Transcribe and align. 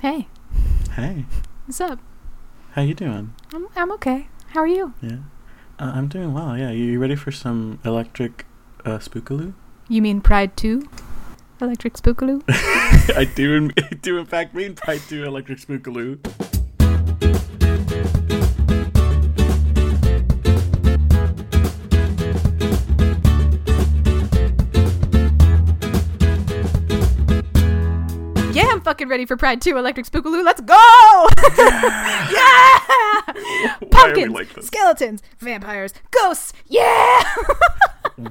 Hey, 0.00 0.28
Hey, 0.94 1.24
what's 1.66 1.80
up? 1.80 1.98
how 2.72 2.82
you 2.82 2.94
doing? 2.94 3.34
I'm, 3.52 3.66
I'm 3.76 3.90
okay. 3.92 4.28
How 4.48 4.60
are 4.60 4.66
you? 4.66 4.94
Yeah, 5.02 5.16
uh, 5.78 5.92
I'm 5.94 6.08
doing 6.08 6.32
well. 6.32 6.56
Yeah, 6.56 6.70
you, 6.70 6.84
you 6.84 6.98
ready 7.00 7.16
for 7.16 7.30
some 7.32 7.78
electric 7.84 8.46
uh, 8.84 8.98
spookaloo? 8.98 9.54
You 9.88 10.02
mean 10.02 10.20
Pride 10.20 10.56
2? 10.56 10.82
Electric 11.60 11.94
Spookaloo? 11.94 12.40
I 13.16 13.24
do, 13.34 13.54
in, 13.56 13.72
I 13.76 13.94
do 14.02 14.16
in 14.18 14.26
fact 14.26 14.54
mean 14.54 14.76
Pride 14.76 15.00
Two 15.08 15.24
Electric 15.24 15.58
Spookaloo. 15.58 16.20
Fucking 28.88 29.08
ready 29.08 29.26
for 29.26 29.36
Pride 29.36 29.60
2 29.60 29.76
Electric 29.76 30.06
Spookaloo. 30.06 30.42
Let's 30.42 30.62
go! 30.62 31.28
yeah! 32.32 33.74
We 33.82 33.86
Pumpkins, 33.88 34.32
like 34.32 34.48
skeletons, 34.62 35.22
vampires, 35.38 35.92
ghosts. 36.10 36.54
Yeah! 36.66 37.22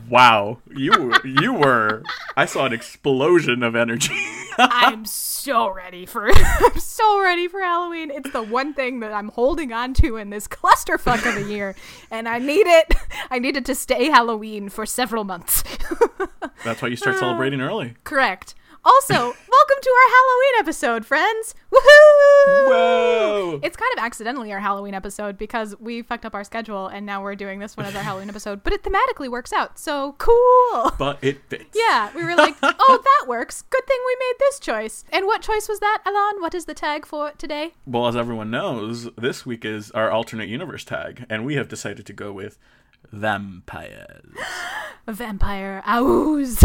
Wow, 0.09 0.57
you 0.75 0.91
were- 0.91 1.25
you 1.25 1.53
were. 1.53 2.03
I 2.35 2.45
saw 2.45 2.65
an 2.65 2.73
explosion 2.73 3.63
of 3.63 3.73
energy. 3.73 4.17
I'm 4.57 5.05
so 5.05 5.69
ready 5.69 6.05
for 6.05 6.27
I'm 6.29 6.77
so 6.79 7.21
ready 7.23 7.47
for 7.47 7.61
Halloween. 7.61 8.11
It's 8.11 8.29
the 8.31 8.43
one 8.43 8.73
thing 8.73 8.99
that 8.99 9.13
I'm 9.13 9.29
holding 9.29 9.71
on 9.71 9.93
to 9.95 10.17
in 10.17 10.29
this 10.29 10.45
clusterfuck 10.45 11.25
of 11.25 11.37
a 11.47 11.49
year, 11.49 11.73
and 12.11 12.27
I 12.27 12.37
need 12.39 12.67
it. 12.67 12.95
I 13.31 13.39
need 13.39 13.55
it 13.55 13.63
to 13.65 13.75
stay 13.75 14.07
Halloween 14.07 14.67
for 14.67 14.85
several 14.85 15.23
months. 15.23 15.63
That's 16.65 16.81
why 16.81 16.89
you 16.89 16.97
start 16.97 17.17
celebrating 17.19 17.61
early. 17.61 17.95
Correct. 18.03 18.55
Also, 18.87 19.13
welcome 19.15 19.77
to 19.81 19.89
our 19.89 20.09
Halloween 20.13 20.59
episode, 20.59 21.05
friends. 21.05 21.53
Woohoo! 21.73 22.67
Whoa! 22.69 23.59
It's 23.61 23.75
kind 23.75 23.91
of 23.97 24.01
accidentally 24.01 24.53
our 24.53 24.61
Halloween 24.61 24.93
episode 24.93 25.37
because 25.37 25.75
we 25.77 26.01
fucked 26.01 26.25
up 26.25 26.33
our 26.33 26.45
schedule 26.45 26.87
and 26.87 27.05
now 27.05 27.21
we're 27.21 27.35
doing 27.35 27.59
this 27.59 27.75
one 27.75 27.85
as 27.85 27.93
our 27.97 28.01
Halloween 28.01 28.29
episode, 28.29 28.63
but 28.63 28.71
it 28.71 28.83
thematically 28.83 29.29
works 29.29 29.51
out. 29.51 29.77
So 29.77 30.15
cool. 30.19 30.93
But 30.97 31.21
it 31.21 31.41
fits. 31.49 31.75
Yeah, 31.75 32.11
we 32.15 32.23
were 32.23 32.35
like, 32.35 32.55
oh, 32.63 33.01
that 33.03 33.27
works. 33.27 33.61
Good 33.63 33.85
thing 33.85 33.97
we 34.05 34.15
made 34.19 34.35
this 34.39 34.57
choice. 34.57 35.03
And 35.11 35.25
what 35.25 35.41
choice 35.41 35.67
was 35.67 35.81
that, 35.81 36.01
Alan? 36.05 36.41
What 36.41 36.55
is 36.55 36.63
the 36.63 36.73
tag 36.73 37.05
for 37.05 37.31
today? 37.31 37.73
Well, 37.85 38.07
as 38.07 38.15
everyone 38.15 38.51
knows, 38.51 39.09
this 39.17 39.45
week 39.45 39.65
is 39.65 39.91
our 39.91 40.09
alternate 40.09 40.47
universe 40.47 40.85
tag, 40.85 41.25
and 41.29 41.45
we 41.45 41.55
have 41.55 41.67
decided 41.67 42.05
to 42.05 42.13
go 42.13 42.31
with 42.31 42.57
vampires. 43.11 44.33
Vampire. 45.07 45.83
Ows. 45.85 46.63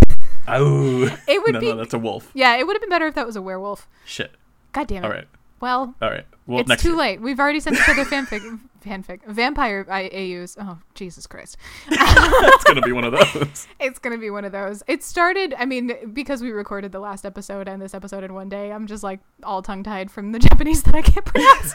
Oh, 0.49 1.05
It 1.29 1.43
would 1.43 1.55
no, 1.55 1.61
be. 1.61 1.67
no, 1.69 1.77
that's 1.77 1.95
a 1.95 1.99
wolf. 1.99 2.31
yeah, 2.35 2.57
it 2.57 2.67
would 2.67 2.75
have 2.75 2.81
been 2.81 2.91
better 2.91 3.07
if 3.07 3.15
that 3.15 3.27
was 3.27 3.37
a 3.37 3.43
werewolf. 3.43 3.89
Shit. 4.05 4.33
God 4.73 4.87
damn 4.89 5.05
it. 5.05 5.07
All 5.07 5.13
right, 5.13 5.29
Well, 5.61 5.95
all 6.03 6.11
right. 6.11 6.27
Well, 6.47 6.61
it's 6.61 6.69
next 6.69 6.83
too 6.83 6.89
year. 6.91 6.99
late. 6.99 7.21
We've 7.21 7.39
already 7.39 7.61
sent 7.61 7.77
each 7.77 7.89
other 7.89 8.05
fanfic. 8.07 8.59
Fanfic. 8.85 9.25
Vampire 9.27 9.87
I- 9.89 10.11
AUs. 10.13 10.57
Oh, 10.61 10.79
Jesus 10.95 11.27
Christ. 11.29 11.57
it's 11.89 12.65
gonna 12.65 12.81
be 12.83 12.91
one 12.91 13.05
of 13.05 13.13
those. 13.35 13.69
It's 13.79 14.01
going 14.01 14.17
to 14.17 14.21
be 14.21 14.29
one 14.31 14.45
of 14.45 14.51
those. 14.51 14.83
It 14.89 15.05
started, 15.05 15.55
I 15.57 15.67
mean, 15.67 15.93
because 16.13 16.43
we 16.43 16.51
recorded 16.51 16.91
the 16.91 16.99
last 16.99 17.25
episode 17.25 17.69
and 17.69 17.81
this 17.81 17.95
episode 17.95 18.25
in 18.25 18.35
one 18.35 18.49
day, 18.49 18.73
I'm 18.73 18.89
just 18.89 19.05
like 19.05 19.21
all 19.45 19.63
tongue 19.63 19.85
tied 19.85 20.11
from 20.11 20.33
the 20.33 20.39
Japanese 20.49 20.83
that 20.83 20.97
I 20.97 21.03
can't 21.03 21.25
pronounce. 21.25 21.75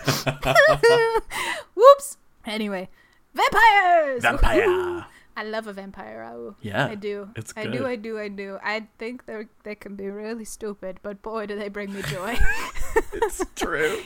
Whoops. 1.75 2.17
Anyway, 2.45 2.89
vampires! 3.33 4.21
Vampire. 4.21 4.67
Woohoo! 4.67 5.05
I 5.37 5.43
love 5.43 5.67
a 5.67 5.73
vampire. 5.73 6.27
Oh, 6.29 6.55
Yeah, 6.61 6.87
I 6.87 6.95
do. 6.95 7.29
it's 7.35 7.53
good. 7.53 7.67
I 7.67 7.71
do. 7.77 7.85
I 7.87 7.95
do. 7.95 8.19
I 8.19 8.27
do. 8.27 8.57
I 8.63 8.87
think 8.97 9.25
they 9.27 9.45
they 9.63 9.75
can 9.75 9.95
be 9.95 10.07
really 10.07 10.43
stupid, 10.45 10.99
but 11.03 11.21
boy, 11.21 11.45
do 11.45 11.55
they 11.57 11.69
bring 11.69 11.93
me 11.93 12.01
joy. 12.01 12.35
It's 13.13 13.43
true. 13.55 14.01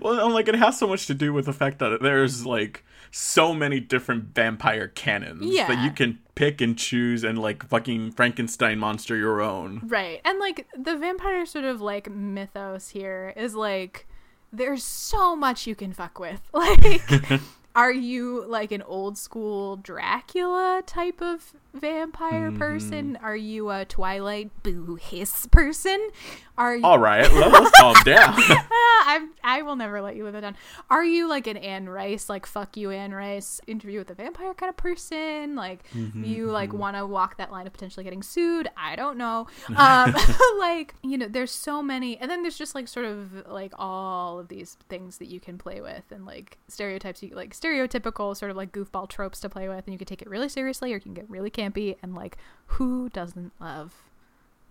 well, 0.00 0.24
and 0.24 0.34
like 0.34 0.48
it 0.48 0.54
has 0.56 0.78
so 0.78 0.86
much 0.88 1.06
to 1.06 1.14
do 1.14 1.32
with 1.32 1.46
the 1.46 1.52
fact 1.52 1.78
that 1.78 2.02
there's 2.02 2.44
like 2.44 2.84
so 3.12 3.54
many 3.54 3.78
different 3.80 4.34
vampire 4.34 4.88
canons 4.88 5.56
that 5.56 5.82
you 5.84 5.90
can 5.90 6.18
pick 6.34 6.60
and 6.60 6.76
choose 6.76 7.22
and 7.24 7.38
like 7.38 7.66
fucking 7.68 8.10
Frankenstein 8.12 8.78
monster 8.78 9.16
your 9.16 9.40
own. 9.40 9.82
Right. 9.86 10.20
And 10.24 10.38
like 10.40 10.66
the 10.76 10.96
vampire 10.96 11.46
sort 11.46 11.64
of 11.64 11.80
like 11.80 12.10
mythos 12.10 12.88
here 12.90 13.32
is 13.36 13.54
like 13.54 14.06
there's 14.52 14.82
so 14.84 15.34
much 15.36 15.66
you 15.66 15.74
can 15.76 15.92
fuck 15.92 16.18
with. 16.18 16.40
Like 16.52 17.40
are 17.74 17.92
you 17.92 18.44
like 18.46 18.70
an 18.72 18.82
old 18.82 19.18
school 19.18 19.76
Dracula 19.76 20.82
type 20.86 21.20
of 21.20 21.54
vampire 21.74 22.50
Mm-hmm. 22.50 22.58
person? 22.58 23.18
Are 23.22 23.34
you 23.36 23.70
a 23.70 23.84
Twilight 23.84 24.50
boo 24.62 24.96
hiss 25.00 25.46
person? 25.46 26.08
Are 26.56 26.76
you 26.76 26.84
All 26.84 27.00
right, 27.00 27.30
let 27.32 27.52
us 27.52 27.70
calm 27.80 27.94
down. 28.04 28.34
I'm, 29.06 29.30
I 29.42 29.62
will 29.62 29.74
never 29.76 30.00
let 30.00 30.14
you 30.14 30.22
live 30.24 30.36
it 30.36 30.42
down. 30.42 30.56
Are 30.88 31.04
you 31.04 31.28
like 31.28 31.48
an 31.48 31.56
Anne 31.56 31.88
Rice, 31.88 32.28
like 32.28 32.46
fuck 32.46 32.76
you, 32.76 32.90
Anne 32.92 33.12
Rice, 33.12 33.60
interview 33.66 33.98
with 33.98 34.10
a 34.10 34.14
vampire 34.14 34.54
kind 34.54 34.70
of 34.70 34.76
person? 34.76 35.56
Like 35.56 35.84
Mm-hmm, 35.94 36.24
you 36.24 36.46
like 36.50 36.72
want 36.72 36.96
to 36.96 37.04
walk 37.06 37.38
that 37.38 37.50
line 37.50 37.66
of 37.66 37.72
potentially 37.72 38.04
getting 38.04 38.22
sued? 38.22 38.68
I 38.76 38.94
don't 38.96 39.18
know. 39.18 39.46
Um, 39.76 40.14
like 40.60 40.94
you 41.02 41.18
know, 41.18 41.26
there's 41.28 41.50
so 41.50 41.82
many, 41.82 42.16
and 42.18 42.30
then 42.30 42.42
there's 42.42 42.56
just 42.56 42.74
like 42.76 42.86
sort 42.86 43.06
of 43.06 43.46
like 43.48 43.72
all 43.76 44.38
of 44.38 44.46
these 44.48 44.76
things 44.88 45.18
that 45.18 45.26
you 45.26 45.40
can 45.40 45.58
play 45.58 45.80
with, 45.80 46.04
and 46.12 46.24
like 46.24 46.58
stereotypes, 46.68 47.22
you 47.22 47.34
like 47.34 47.52
stereotypical 47.64 48.36
sort 48.36 48.50
of 48.50 48.56
like 48.56 48.72
goofball 48.72 49.08
tropes 49.08 49.40
to 49.40 49.48
play 49.48 49.68
with, 49.68 49.84
and 49.86 49.92
you 49.92 49.98
can 49.98 50.06
take 50.06 50.22
it 50.22 50.28
really 50.28 50.48
seriously 50.48 50.92
or 50.92 50.96
you 50.96 51.00
can 51.00 51.14
get 51.14 51.28
really 51.30 51.50
campy, 51.50 51.96
and 52.02 52.14
like 52.14 52.36
who 52.66 53.08
doesn't 53.10 53.52
love 53.60 53.94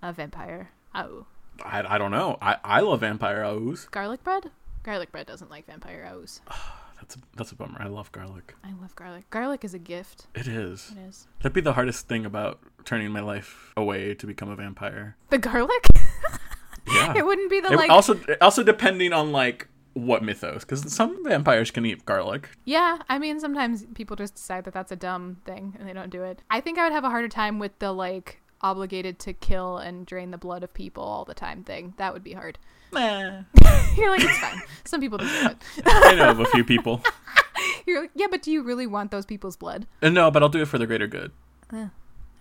a 0.02 0.14
vampire? 0.14 0.70
Oh. 0.94 1.26
I, 1.64 1.96
I 1.96 1.98
don't 1.98 2.12
know. 2.12 2.38
I, 2.42 2.58
I 2.64 2.80
love 2.82 3.02
vampire 3.02 3.44
O's. 3.44 3.88
Garlic 3.92 4.24
bread? 4.24 4.52
Garlic 4.84 5.12
bread 5.12 5.28
doesn't 5.28 5.52
like 5.52 5.66
vampire 5.68 6.10
O's. 6.14 6.42
That's 7.00 7.16
a, 7.18 7.20
that's 7.36 7.52
a 7.52 7.56
bummer. 7.56 7.82
I 7.82 7.88
love 7.88 8.14
garlic. 8.14 8.56
I 8.64 8.70
love 8.82 8.96
garlic. 8.96 9.30
Garlic 9.30 9.66
is 9.66 9.74
a 9.74 9.78
gift. 9.80 10.28
It 10.36 10.48
is. 10.48 10.94
It 10.96 11.02
is. 11.10 11.28
That'd 11.40 11.52
be 11.52 11.60
the 11.60 11.74
hardest 11.74 12.08
thing 12.08 12.26
about 12.26 12.60
turning 12.86 13.12
my 13.12 13.20
life 13.20 13.74
away 13.76 14.14
to 14.16 14.26
become 14.26 14.48
a 14.50 14.56
vampire. 14.56 15.18
The 15.30 15.38
garlic? 15.38 15.86
Yeah. 16.88 17.14
it 17.18 17.26
wouldn't 17.26 17.50
be 17.50 17.60
the 17.62 17.72
It- 17.74 17.76
like. 17.78 17.90
also 17.90 18.20
also 18.42 18.62
depending 18.64 19.12
on 19.14 19.32
like 19.34 19.68
what 19.94 20.24
mythos 20.24 20.62
because 20.64 20.92
some 20.94 21.24
vampires 21.24 21.70
can 21.72 21.86
eat 21.86 22.06
garlic. 22.06 22.50
yeah, 22.66 22.98
I 23.10 23.20
mean, 23.20 23.40
sometimes 23.40 23.86
people 23.94 24.16
just 24.16 24.36
decide 24.36 24.64
that 24.66 24.74
that's 24.74 24.92
a 24.92 24.96
dumb 24.96 25.38
thing 25.46 25.76
and 25.80 25.88
they 25.88 25.94
don't 25.94 26.10
do 26.10 26.24
it. 26.24 26.42
I 26.50 26.62
think 26.62 26.78
I 26.80 26.84
would 26.84 26.94
have 26.94 27.04
a 27.04 27.10
harder 27.10 27.28
time 27.30 27.60
with 27.60 27.78
the 27.80 27.92
like 27.92 28.40
obligated 28.62 29.20
to 29.20 29.34
kill 29.34 29.78
and 29.78 30.06
drain 30.06 30.32
the 30.32 30.38
blood 30.38 30.64
of 30.64 30.74
people 30.74 31.04
all 31.04 31.26
the 31.26 31.34
time 31.34 31.64
thing. 31.64 31.94
That 31.98 32.14
would 32.14 32.24
be 32.24 32.34
hard. 32.34 32.58
Nah. 32.94 33.42
You're 33.98 34.10
like, 34.10 34.24
it's 34.24 34.38
fine. 34.40 34.62
Some 34.86 35.02
people 35.02 35.18
do 35.18 35.26
it. 35.28 35.58
I 35.86 36.16
know 36.16 36.30
of 36.32 36.40
a 36.40 36.46
few 36.46 36.64
people. 36.64 37.02
You're 37.86 38.02
like, 38.02 38.12
yeah, 38.16 38.28
but 38.32 38.42
do 38.42 38.52
you 38.52 38.64
really 38.64 38.88
want 38.88 39.12
those 39.12 39.26
people's 39.26 39.58
blood? 39.58 39.86
Uh, 40.02 40.10
No, 40.10 40.32
but 40.32 40.42
I'll 40.42 40.50
do 40.50 40.62
it 40.62 40.68
for 40.68 40.78
the 40.78 40.88
greater 40.88 41.08
good. 41.08 41.32
Yeah. 41.72 41.90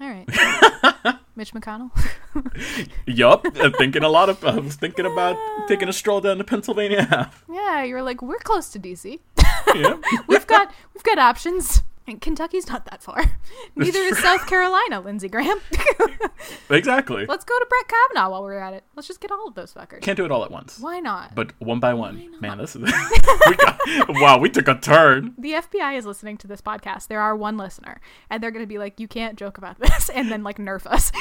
All 0.01 0.09
right. 0.09 1.17
Mitch 1.35 1.53
McConnell. 1.55 1.91
Yup, 3.07 3.47
I'm 3.61 3.73
thinking 3.73 4.03
a 4.03 4.09
lot 4.09 4.29
of. 4.29 4.45
I 4.45 4.59
was 4.59 4.77
thinking 4.77 5.07
about 5.07 5.37
taking 5.67 5.89
a 5.89 5.93
stroll 5.93 6.21
down 6.21 6.39
to 6.39 6.45
Pennsylvania 6.45 7.31
yeah, 7.53 7.83
you're 7.83 8.03
like, 8.03 8.23
we're 8.23 8.39
close 8.39 8.69
to 8.71 8.79
DC. 8.79 9.19
Yeah, 9.75 9.97
we've 10.27 10.47
got 10.47 10.73
we've 10.95 11.03
got 11.03 11.19
options. 11.19 11.83
And 12.07 12.21
Kentucky's 12.21 12.69
not 12.69 12.85
that 12.87 13.03
far. 13.03 13.25
Neither 13.77 13.99
is. 13.99 14.19
South 14.19 14.47
Carolina, 14.47 15.01
Lindsey 15.01 15.29
Graham. 15.29 15.59
exactly. 16.71 17.27
Let's 17.27 17.45
go 17.45 17.59
to 17.59 17.67
Brett 17.69 17.89
Kavanaugh 17.89 18.31
while 18.31 18.43
we're 18.43 18.59
at 18.59 18.75
it. 18.75 18.85
Let's 18.97 19.07
just 19.07 19.21
get 19.21 19.31
all 19.31 19.47
of 19.47 19.55
those 19.55 19.73
fuckers. 19.73 20.01
Can't 20.01 20.17
do 20.17 20.25
it 20.25 20.33
all 20.33 20.45
at 20.45 20.51
once, 20.51 20.79
Why 20.81 20.99
not? 20.99 21.35
but 21.35 21.53
one 21.61 21.79
by 21.79 21.95
one. 21.95 22.35
Man, 22.41 22.59
this 22.59 22.75
is. 22.75 22.83
we 23.49 23.57
got, 23.57 23.81
wow, 24.09 24.39
we 24.39 24.51
took 24.51 24.67
a 24.67 24.75
turn. 24.75 25.35
the 25.39 25.53
FBI 25.53 25.97
is 25.97 26.05
listening 26.05 26.37
to 26.39 26.49
this 26.49 26.61
podcast. 26.61 27.07
There 27.07 27.21
are 27.21 27.37
one 27.37 27.57
listener, 27.57 28.01
and 28.31 28.43
they're 28.43 28.51
going 28.51 28.65
to 28.65 28.69
be 28.69 28.79
like, 28.79 28.99
"You 28.99 29.07
can't 29.07 29.39
joke 29.39 29.59
about 29.59 29.79
this," 29.79 30.09
and 30.09 30.31
then 30.31 30.43
like 30.43 30.59
nerf 30.59 30.87
us. 30.87 31.13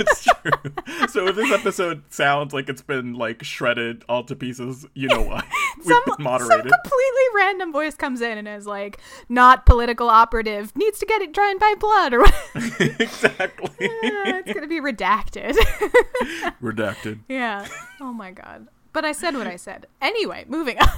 It's 0.00 0.24
true. 0.24 1.06
So 1.08 1.28
if 1.28 1.36
this 1.36 1.52
episode 1.52 2.02
sounds 2.12 2.52
like 2.52 2.68
it's 2.68 2.82
been 2.82 3.14
like 3.14 3.44
shredded 3.44 4.04
all 4.08 4.24
to 4.24 4.34
pieces, 4.34 4.84
you 4.94 5.08
know 5.08 5.22
why. 5.22 5.44
We've 5.76 5.86
some, 5.86 6.02
been 6.06 6.24
some 6.24 6.62
completely 6.62 7.24
random 7.36 7.72
voice 7.72 7.94
comes 7.94 8.20
in 8.20 8.38
and 8.38 8.48
is 8.48 8.66
like, 8.66 9.00
"Not 9.28 9.66
political 9.66 10.10
operative 10.24 10.74
needs 10.74 10.98
to 10.98 11.04
get 11.04 11.20
it 11.20 11.34
drained 11.34 11.60
by 11.60 11.74
blood," 11.78 12.14
or 12.14 12.20
whatever. 12.20 12.94
exactly. 12.98 13.70
it's 13.78 14.52
going 14.52 14.62
to 14.62 14.66
be 14.66 14.80
redacted. 14.80 15.52
Redacted. 16.62 17.20
yeah. 17.28 17.68
Oh 18.00 18.12
my 18.12 18.30
god. 18.30 18.68
But 18.94 19.04
I 19.04 19.12
said 19.12 19.34
what 19.34 19.46
I 19.46 19.56
said. 19.56 19.86
Anyway, 20.00 20.44
moving 20.48 20.78
on. 20.78 20.88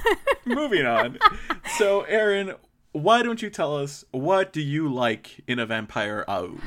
Moving 0.45 0.85
on. 0.85 1.17
So, 1.77 2.01
Erin, 2.03 2.53
why 2.91 3.23
don't 3.23 3.41
you 3.41 3.49
tell 3.49 3.75
us 3.75 4.05
what 4.11 4.53
do 4.53 4.61
you 4.61 4.87
like 4.87 5.41
in 5.47 5.57
a 5.59 5.65
vampire 5.65 6.23
AU? 6.27 6.57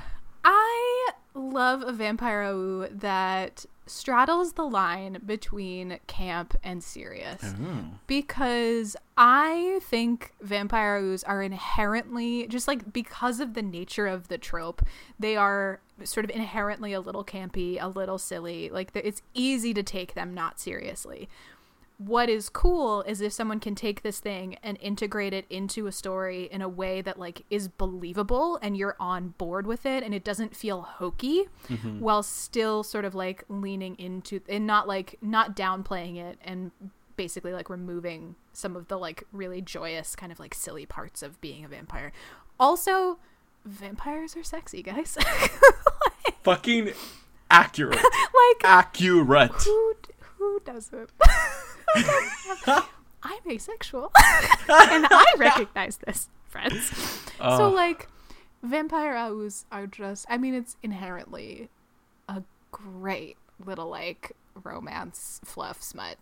I 0.45 1.11
love 1.35 1.83
a 1.83 1.93
vampire 1.93 2.43
AU 2.43 2.89
that 2.91 3.65
straddles 3.91 4.53
the 4.53 4.65
line 4.65 5.21
between 5.25 5.99
camp 6.07 6.57
and 6.63 6.83
serious 6.83 7.41
oh. 7.43 7.85
because 8.07 8.97
I 9.17 9.81
think 9.83 10.33
vampire 10.41 10.99
AUs 10.99 11.25
are 11.25 11.43
inherently 11.43 12.47
just 12.47 12.69
like 12.69 12.93
because 12.93 13.41
of 13.41 13.55
the 13.55 13.63
nature 13.63 14.07
of 14.07 14.29
the 14.29 14.39
trope, 14.39 14.83
they 15.19 15.37
are 15.37 15.81
sort 16.05 16.25
of 16.25 16.31
inherently 16.31 16.93
a 16.93 17.01
little 17.01 17.25
campy, 17.25 17.79
a 17.81 17.89
little 17.89 18.19
silly. 18.19 18.71
Like 18.71 18.91
it's 18.95 19.23
easy 19.35 19.75
to 19.75 19.83
take 19.83 20.15
them 20.15 20.35
not 20.35 20.61
seriously. 20.61 21.29
What 22.07 22.31
is 22.31 22.49
cool 22.49 23.03
is 23.03 23.21
if 23.21 23.31
someone 23.31 23.61
can 23.61 23.75
take 23.75 24.01
this 24.03 24.21
thing 24.21 24.57
and 24.63 24.79
integrate 24.81 25.35
it 25.35 25.45
into 25.51 25.87
a 25.87 25.93
story 25.93 26.49
in 26.51 26.63
a 26.63 26.69
way 26.69 27.03
that 27.03 27.19
like 27.19 27.43
is 27.51 27.69
believable 27.69 28.59
and 28.63 28.75
you're 28.75 28.97
on 28.99 29.29
board 29.37 29.67
with 29.67 29.85
it 29.85 30.03
and 30.03 30.15
it 30.15 30.25
doesn't 30.25 30.57
feel 30.57 30.81
hokey 30.81 31.45
Mm-hmm. 31.69 32.01
while 32.01 32.23
still 32.23 32.83
sort 32.83 33.05
of 33.05 33.15
like 33.15 33.45
leaning 33.51 33.97
into 33.99 34.41
and 34.49 34.67
not 34.67 34.89
like 34.89 35.19
not 35.21 35.55
downplaying 35.55 36.17
it 36.17 36.39
and 36.43 36.71
basically 37.17 37.53
like 37.53 37.69
removing 37.69 38.35
some 38.55 38.77
of 38.77 38.89
the 38.89 38.97
like 38.99 39.25
really 39.31 39.61
joyous 39.61 40.17
kind 40.17 40.33
of 40.33 40.41
like 40.41 40.55
silly 40.55 40.87
parts 40.87 41.23
of 41.23 41.39
being 41.43 41.67
a 41.67 41.69
vampire. 41.69 42.13
Also, 42.59 43.19
vampires 43.67 44.35
are 44.37 44.43
sexy, 44.43 44.83
guys. 44.83 45.19
Fucking 46.45 46.93
accurate. 47.51 47.97
like 48.03 48.65
accurate. 48.65 49.53
who 49.53 49.95
who 50.41 50.59
doesn't? 50.65 51.11
I'm 53.23 53.43
asexual, 53.51 54.11
and 54.17 55.07
I 55.11 55.35
recognize 55.37 55.99
this, 55.99 56.29
friends. 56.49 56.87
so 57.37 57.67
oh. 57.67 57.71
like, 57.71 58.09
vampire 58.63 59.15
aus 59.15 59.67
are 59.71 59.87
just. 59.87 60.25
I 60.31 60.39
mean, 60.39 60.55
it's 60.55 60.77
inherently 60.83 61.69
a 62.29 62.43
great 62.73 63.37
little 63.65 63.91
like 63.91 64.33
romance 64.65 65.41
fluff 65.45 65.83
smut 65.83 66.17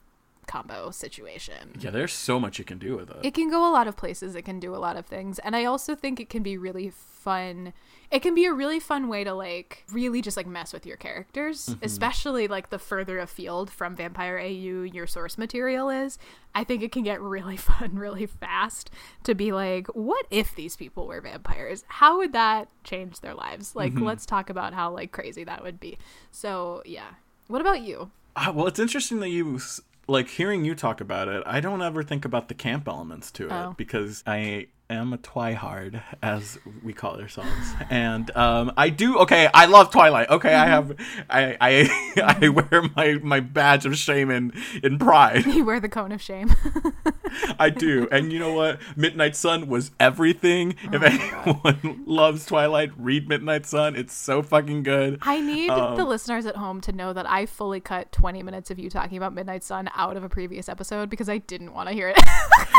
combo 0.49 0.91
situation. 0.91 1.77
Yeah, 1.79 1.91
there's 1.91 2.13
so 2.13 2.41
much 2.41 2.59
you 2.59 2.65
can 2.65 2.79
do 2.79 2.97
with 2.97 3.11
it. 3.11 3.19
It 3.23 3.35
can 3.35 3.51
go 3.51 3.69
a 3.69 3.71
lot 3.71 3.87
of 3.87 3.97
places. 3.97 4.35
It 4.35 4.43
can 4.43 4.59
do 4.59 4.75
a 4.75 4.79
lot 4.79 4.97
of 4.97 5.07
things. 5.07 5.39
And 5.39 5.55
I 5.55 5.65
also 5.65 5.95
think 5.95 6.19
it 6.19 6.29
can 6.29 6.43
be 6.43 6.57
really 6.57 6.91
fun. 6.91 7.75
It 8.11 8.21
can 8.21 8.35
be 8.35 8.47
a 8.47 8.53
really 8.53 8.81
fun 8.81 9.09
way 9.09 9.23
to 9.23 9.35
like 9.35 9.85
really 9.93 10.23
just 10.23 10.37
like 10.37 10.47
mess 10.47 10.73
with 10.73 10.87
your 10.87 10.97
characters, 10.97 11.77
especially 11.83 12.49
like 12.49 12.71
the 12.71 12.79
further 12.79 13.19
afield 13.19 13.71
from 13.71 13.95
Vampire 13.95 14.39
AU 14.39 14.83
your 14.83 15.07
source 15.07 15.37
material 15.37 15.91
is. 15.91 16.19
I 16.55 16.65
think 16.65 16.83
it 16.83 16.91
can 16.91 17.03
get 17.03 17.21
really 17.21 17.57
fun 17.71 17.97
really 17.97 18.27
fast 18.27 18.91
to 19.25 19.35
be 19.35 19.53
like, 19.53 19.87
what 19.89 20.27
if 20.31 20.55
these 20.55 20.75
people 20.75 21.07
were 21.07 21.21
vampires? 21.21 21.85
How 21.89 22.17
would 22.17 22.33
that 22.33 22.69
change 22.83 23.21
their 23.21 23.35
lives? 23.35 23.77
Like, 23.77 23.93
let's 24.01 24.25
talk 24.25 24.49
about 24.49 24.73
how 24.73 24.91
like 24.91 25.13
crazy 25.13 25.45
that 25.45 25.63
would 25.63 25.79
be. 25.79 25.99
So, 26.33 26.83
yeah. 26.87 27.11
What 27.49 27.61
about 27.61 27.83
you? 27.83 28.11
Ah, 28.37 28.53
well, 28.53 28.67
it's 28.67 28.79
interesting 28.79 29.21
that 29.21 29.31
you 29.31 29.59
like 30.09 30.29
hearing 30.29 30.65
you 30.65 30.75
talk 30.75 31.01
about 31.01 31.29
it. 31.29 31.43
I 31.47 31.61
don't 31.61 31.83
ever 31.83 32.03
think 32.03 32.25
about 32.25 32.49
the 32.49 32.55
camp 32.55 32.89
elements 32.89 33.31
to 33.33 33.47
it 33.47 33.53
Oh. 33.53 33.75
because 33.77 34.25
I 34.27 34.69
am 34.91 35.13
a 35.13 35.19
twihard, 35.19 36.03
as 36.23 36.59
we 36.83 36.93
call 36.93 37.21
ourselves, 37.21 37.51
and 37.91 38.35
um, 38.37 38.73
I 38.77 38.89
do. 38.89 39.19
Okay, 39.19 39.49
I 39.53 39.67
love 39.67 39.91
Twilight. 39.91 40.31
Okay, 40.31 40.55
I 40.55 40.67
have, 40.67 40.95
I, 41.29 41.57
I, 41.61 42.37
I 42.43 42.49
wear 42.49 42.83
my 42.97 43.19
my 43.23 43.41
badge 43.41 43.85
of 43.87 43.97
shame 43.97 44.31
in 44.31 44.53
in 44.83 44.99
pride. 44.99 45.45
You 45.59 45.65
wear 45.65 45.81
the 45.81 45.89
cone 45.89 46.13
of 46.13 46.23
shame. 46.23 46.55
I 47.59 47.69
do, 47.71 48.09
and 48.13 48.33
you 48.33 48.39
know 48.39 48.53
what? 48.55 48.81
Midnight 48.97 49.35
Sun 49.37 49.67
was 49.69 49.91
everything. 50.01 50.77
Oh 50.87 50.97
if 50.97 51.03
anyone 51.03 52.05
loves 52.07 52.47
Twilight, 52.47 52.93
read 52.97 53.29
Midnight 53.29 53.67
Sun. 53.67 53.97
It's 53.97 54.15
so 54.15 54.43
fucking 54.43 54.83
good. 54.85 55.19
I 55.23 55.41
need 55.41 55.71
Um, 55.71 55.97
the 55.97 56.05
listeners 56.05 56.47
at 56.47 56.57
home 56.57 56.81
to 56.83 56.93
know 56.93 57.13
that 57.13 57.29
I 57.29 57.45
fully 57.47 57.81
cut 57.81 58.13
20 58.13 58.43
minutes 58.43 58.71
of 58.71 58.79
you 58.79 58.89
talking 58.89 59.17
about 59.19 59.35
Midnight 59.35 59.63
Sun 59.65 59.91
out 59.95 60.17
of 60.17 60.23
a 60.25 60.29
previous 60.29 60.69
episode 60.69 61.11
because 61.11 61.29
I 61.29 61.39
didn't 61.39 61.75
want 61.75 61.89
to 61.89 61.95
hear 61.95 62.09
it. 62.09 62.19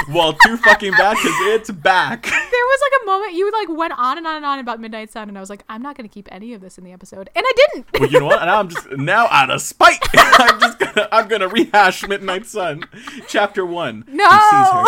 Well, 0.09 0.33
too 0.33 0.57
fucking 0.57 0.91
bad 0.94 1.17
because 1.17 1.35
it's 1.41 1.69
back. 1.99 2.23
there 2.23 2.31
was 2.31 2.79
like 2.81 3.01
a 3.01 3.05
moment 3.05 3.33
you 3.33 3.51
like 3.51 3.69
went 3.69 3.93
on 3.97 4.17
and 4.17 4.25
on 4.27 4.37
and 4.37 4.45
on 4.45 4.59
about 4.59 4.79
Midnight 4.79 5.11
Sun, 5.11 5.29
and 5.29 5.37
I 5.37 5.41
was 5.41 5.49
like, 5.49 5.63
I'm 5.69 5.81
not 5.81 5.97
going 5.97 6.07
to 6.07 6.13
keep 6.13 6.27
any 6.31 6.53
of 6.53 6.61
this 6.61 6.77
in 6.77 6.83
the 6.83 6.91
episode, 6.91 7.29
and 7.35 7.45
I 7.47 7.53
didn't. 7.55 7.87
Well, 7.99 8.09
you 8.09 8.19
know 8.19 8.25
what? 8.27 8.43
Now 8.45 8.59
I'm 8.59 8.69
just 8.69 8.91
now 8.91 9.27
out 9.29 9.49
of 9.49 9.61
spite. 9.61 9.99
I'm 10.13 10.59
just 10.59 10.79
gonna 10.79 11.07
I'm 11.11 11.27
gonna 11.27 11.47
rehash 11.47 12.07
Midnight 12.07 12.45
Sun, 12.45 12.85
chapter 13.27 13.65
one. 13.65 14.05
No! 14.07 14.87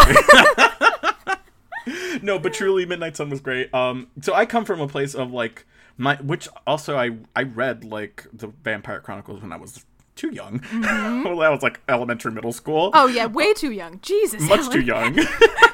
no, 2.21 2.39
but 2.39 2.53
truly, 2.53 2.85
Midnight 2.85 3.17
Sun 3.17 3.29
was 3.29 3.41
great. 3.41 3.73
Um, 3.73 4.07
so 4.21 4.33
I 4.33 4.45
come 4.45 4.65
from 4.65 4.79
a 4.81 4.87
place 4.87 5.13
of 5.13 5.31
like 5.31 5.65
my, 5.97 6.15
which 6.17 6.47
also 6.65 6.97
I 6.97 7.17
I 7.35 7.43
read 7.43 7.83
like 7.83 8.25
the 8.33 8.47
Vampire 8.47 8.99
Chronicles 8.99 9.41
when 9.41 9.51
I 9.51 9.57
was 9.57 9.85
too 10.15 10.33
young. 10.33 10.61
well, 10.81 11.37
that 11.37 11.49
was 11.49 11.63
like 11.63 11.81
elementary, 11.89 12.31
middle 12.31 12.53
school. 12.53 12.91
Mm-hmm. 12.91 12.99
oh 12.99 13.07
yeah, 13.07 13.25
way 13.25 13.53
too 13.53 13.71
young. 13.71 13.99
Jesus, 14.01 14.41
Much 14.43 14.69
too 14.69 14.81
young. 14.81 15.17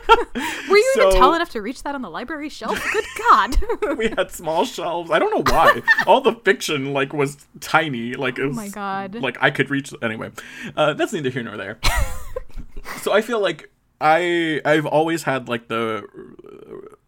Were 0.69 0.77
you 0.77 0.93
even 0.97 1.11
tall 1.11 1.33
enough 1.33 1.49
to 1.51 1.61
reach 1.61 1.83
that 1.83 1.95
on 1.95 2.01
the 2.01 2.09
library 2.09 2.49
shelf? 2.49 2.81
Good 2.93 3.05
God! 3.17 3.57
we 3.97 4.09
had 4.09 4.31
small 4.31 4.65
shelves. 4.65 5.11
I 5.11 5.19
don't 5.19 5.31
know 5.31 5.51
why. 5.53 5.81
All 6.05 6.21
the 6.21 6.33
fiction 6.33 6.93
like 6.93 7.13
was 7.13 7.45
tiny. 7.59 8.13
Like 8.13 8.37
it 8.39 8.45
was, 8.47 8.57
Oh 8.57 8.61
my 8.61 8.69
God. 8.69 9.15
Like 9.15 9.37
I 9.41 9.51
could 9.51 9.69
reach. 9.69 9.93
Anyway, 10.01 10.31
uh, 10.75 10.93
that's 10.93 11.13
neither 11.13 11.29
here 11.29 11.43
nor 11.43 11.57
there. 11.57 11.79
so 13.01 13.11
I 13.13 13.21
feel 13.21 13.39
like 13.41 13.71
I 13.99 14.61
I've 14.65 14.85
always 14.85 15.23
had 15.23 15.49
like 15.49 15.67
the 15.67 16.03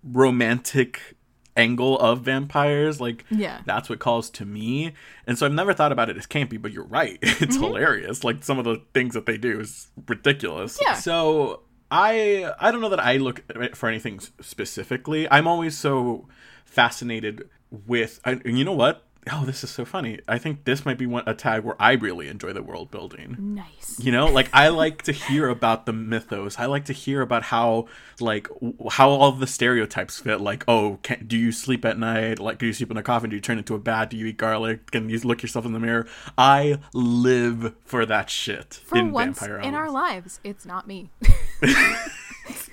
romantic 0.04 1.16
angle 1.58 2.00
of 2.00 2.22
vampires 2.22 3.02
like 3.02 3.26
Yeah. 3.30 3.60
that's 3.66 3.90
what 3.90 4.00
calls 4.00 4.30
to 4.30 4.46
me 4.46 4.94
and 5.28 5.38
so 5.38 5.46
i've 5.46 5.52
never 5.52 5.74
thought 5.74 5.92
about 5.92 6.10
it 6.10 6.16
as 6.16 6.26
campy 6.26 6.62
but 6.62 6.72
you're 6.72 6.86
right 6.86 7.18
it's 7.22 7.58
hilarious 7.58 8.24
like 8.24 8.46
some 8.46 8.58
of 8.60 8.64
the 8.64 8.82
things 8.94 9.14
that 9.14 9.26
they 9.26 9.36
do 9.38 9.60
is 9.60 9.90
ridiculous 10.08 10.80
Yeah. 10.82 10.94
so 10.94 11.64
i 11.92 12.52
i 12.60 12.72
don't 12.72 12.82
know 12.82 12.90
that 12.90 13.00
i 13.00 13.18
look 13.18 13.42
for 13.76 13.90
anything 13.90 14.20
specifically. 14.42 15.28
I'm 15.30 15.48
always 15.48 15.78
so 15.78 16.28
fascinated 16.66 17.50
with 17.88 18.20
I, 18.26 18.32
and 18.46 18.58
you 18.58 18.66
know 18.66 18.74
what? 18.74 19.04
Oh 19.32 19.44
this 19.46 19.64
is 19.64 19.70
so 19.70 19.86
funny. 19.86 20.20
I 20.28 20.38
think 20.40 20.64
this 20.64 20.86
might 20.86 20.98
be 20.98 21.06
one 21.06 21.24
a 21.28 21.34
tag 21.36 21.64
where 21.64 21.76
i 21.80 21.92
really 21.94 22.28
enjoy 22.30 22.54
the 22.54 22.64
world 22.64 22.90
building. 22.90 23.36
Nice. 23.40 24.00
you 24.00 24.12
know 24.12 24.26
like 24.28 24.50
i 24.54 24.70
like 24.70 25.02
to 25.04 25.12
hear 25.12 25.50
about 25.50 25.86
the 25.86 25.94
mythos. 25.94 26.58
I 26.58 26.66
like 26.66 26.86
to 26.86 26.94
hear 26.94 27.22
about 27.22 27.44
how 27.44 27.88
like 28.20 28.48
w- 28.50 28.76
how 28.90 29.10
all 29.10 29.32
the 29.32 29.46
stereotypes 29.48 30.20
fit 30.20 30.42
like 30.42 30.64
oh 30.68 31.00
can, 31.04 31.26
do 31.28 31.38
you 31.38 31.52
sleep 31.52 31.86
at 31.86 32.00
night? 32.00 32.40
Like 32.40 32.58
do 32.60 32.66
you 32.66 32.74
sleep 32.74 32.90
in 32.92 32.98
a 32.98 33.04
coffin? 33.04 33.30
Do 33.30 33.36
you 33.36 33.42
turn 33.42 33.58
into 33.58 33.76
a 33.76 33.80
bat? 33.80 34.10
Do 34.10 34.18
you 34.18 34.26
eat 34.28 34.38
garlic? 34.38 34.90
Can 34.92 35.10
you 35.10 35.20
look 35.20 35.42
yourself 35.42 35.66
in 35.66 35.74
the 35.74 35.80
mirror. 35.80 36.08
I 36.38 36.80
live 36.94 37.76
for 37.86 38.06
that 38.06 38.30
shit 38.30 38.82
For 38.86 38.98
in 38.98 39.12
once 39.12 39.40
vampire 39.40 39.60
in 39.60 39.76
our 39.76 39.92
lives, 39.92 40.40
it's 40.44 40.66
not 40.66 40.88
me. 40.88 41.10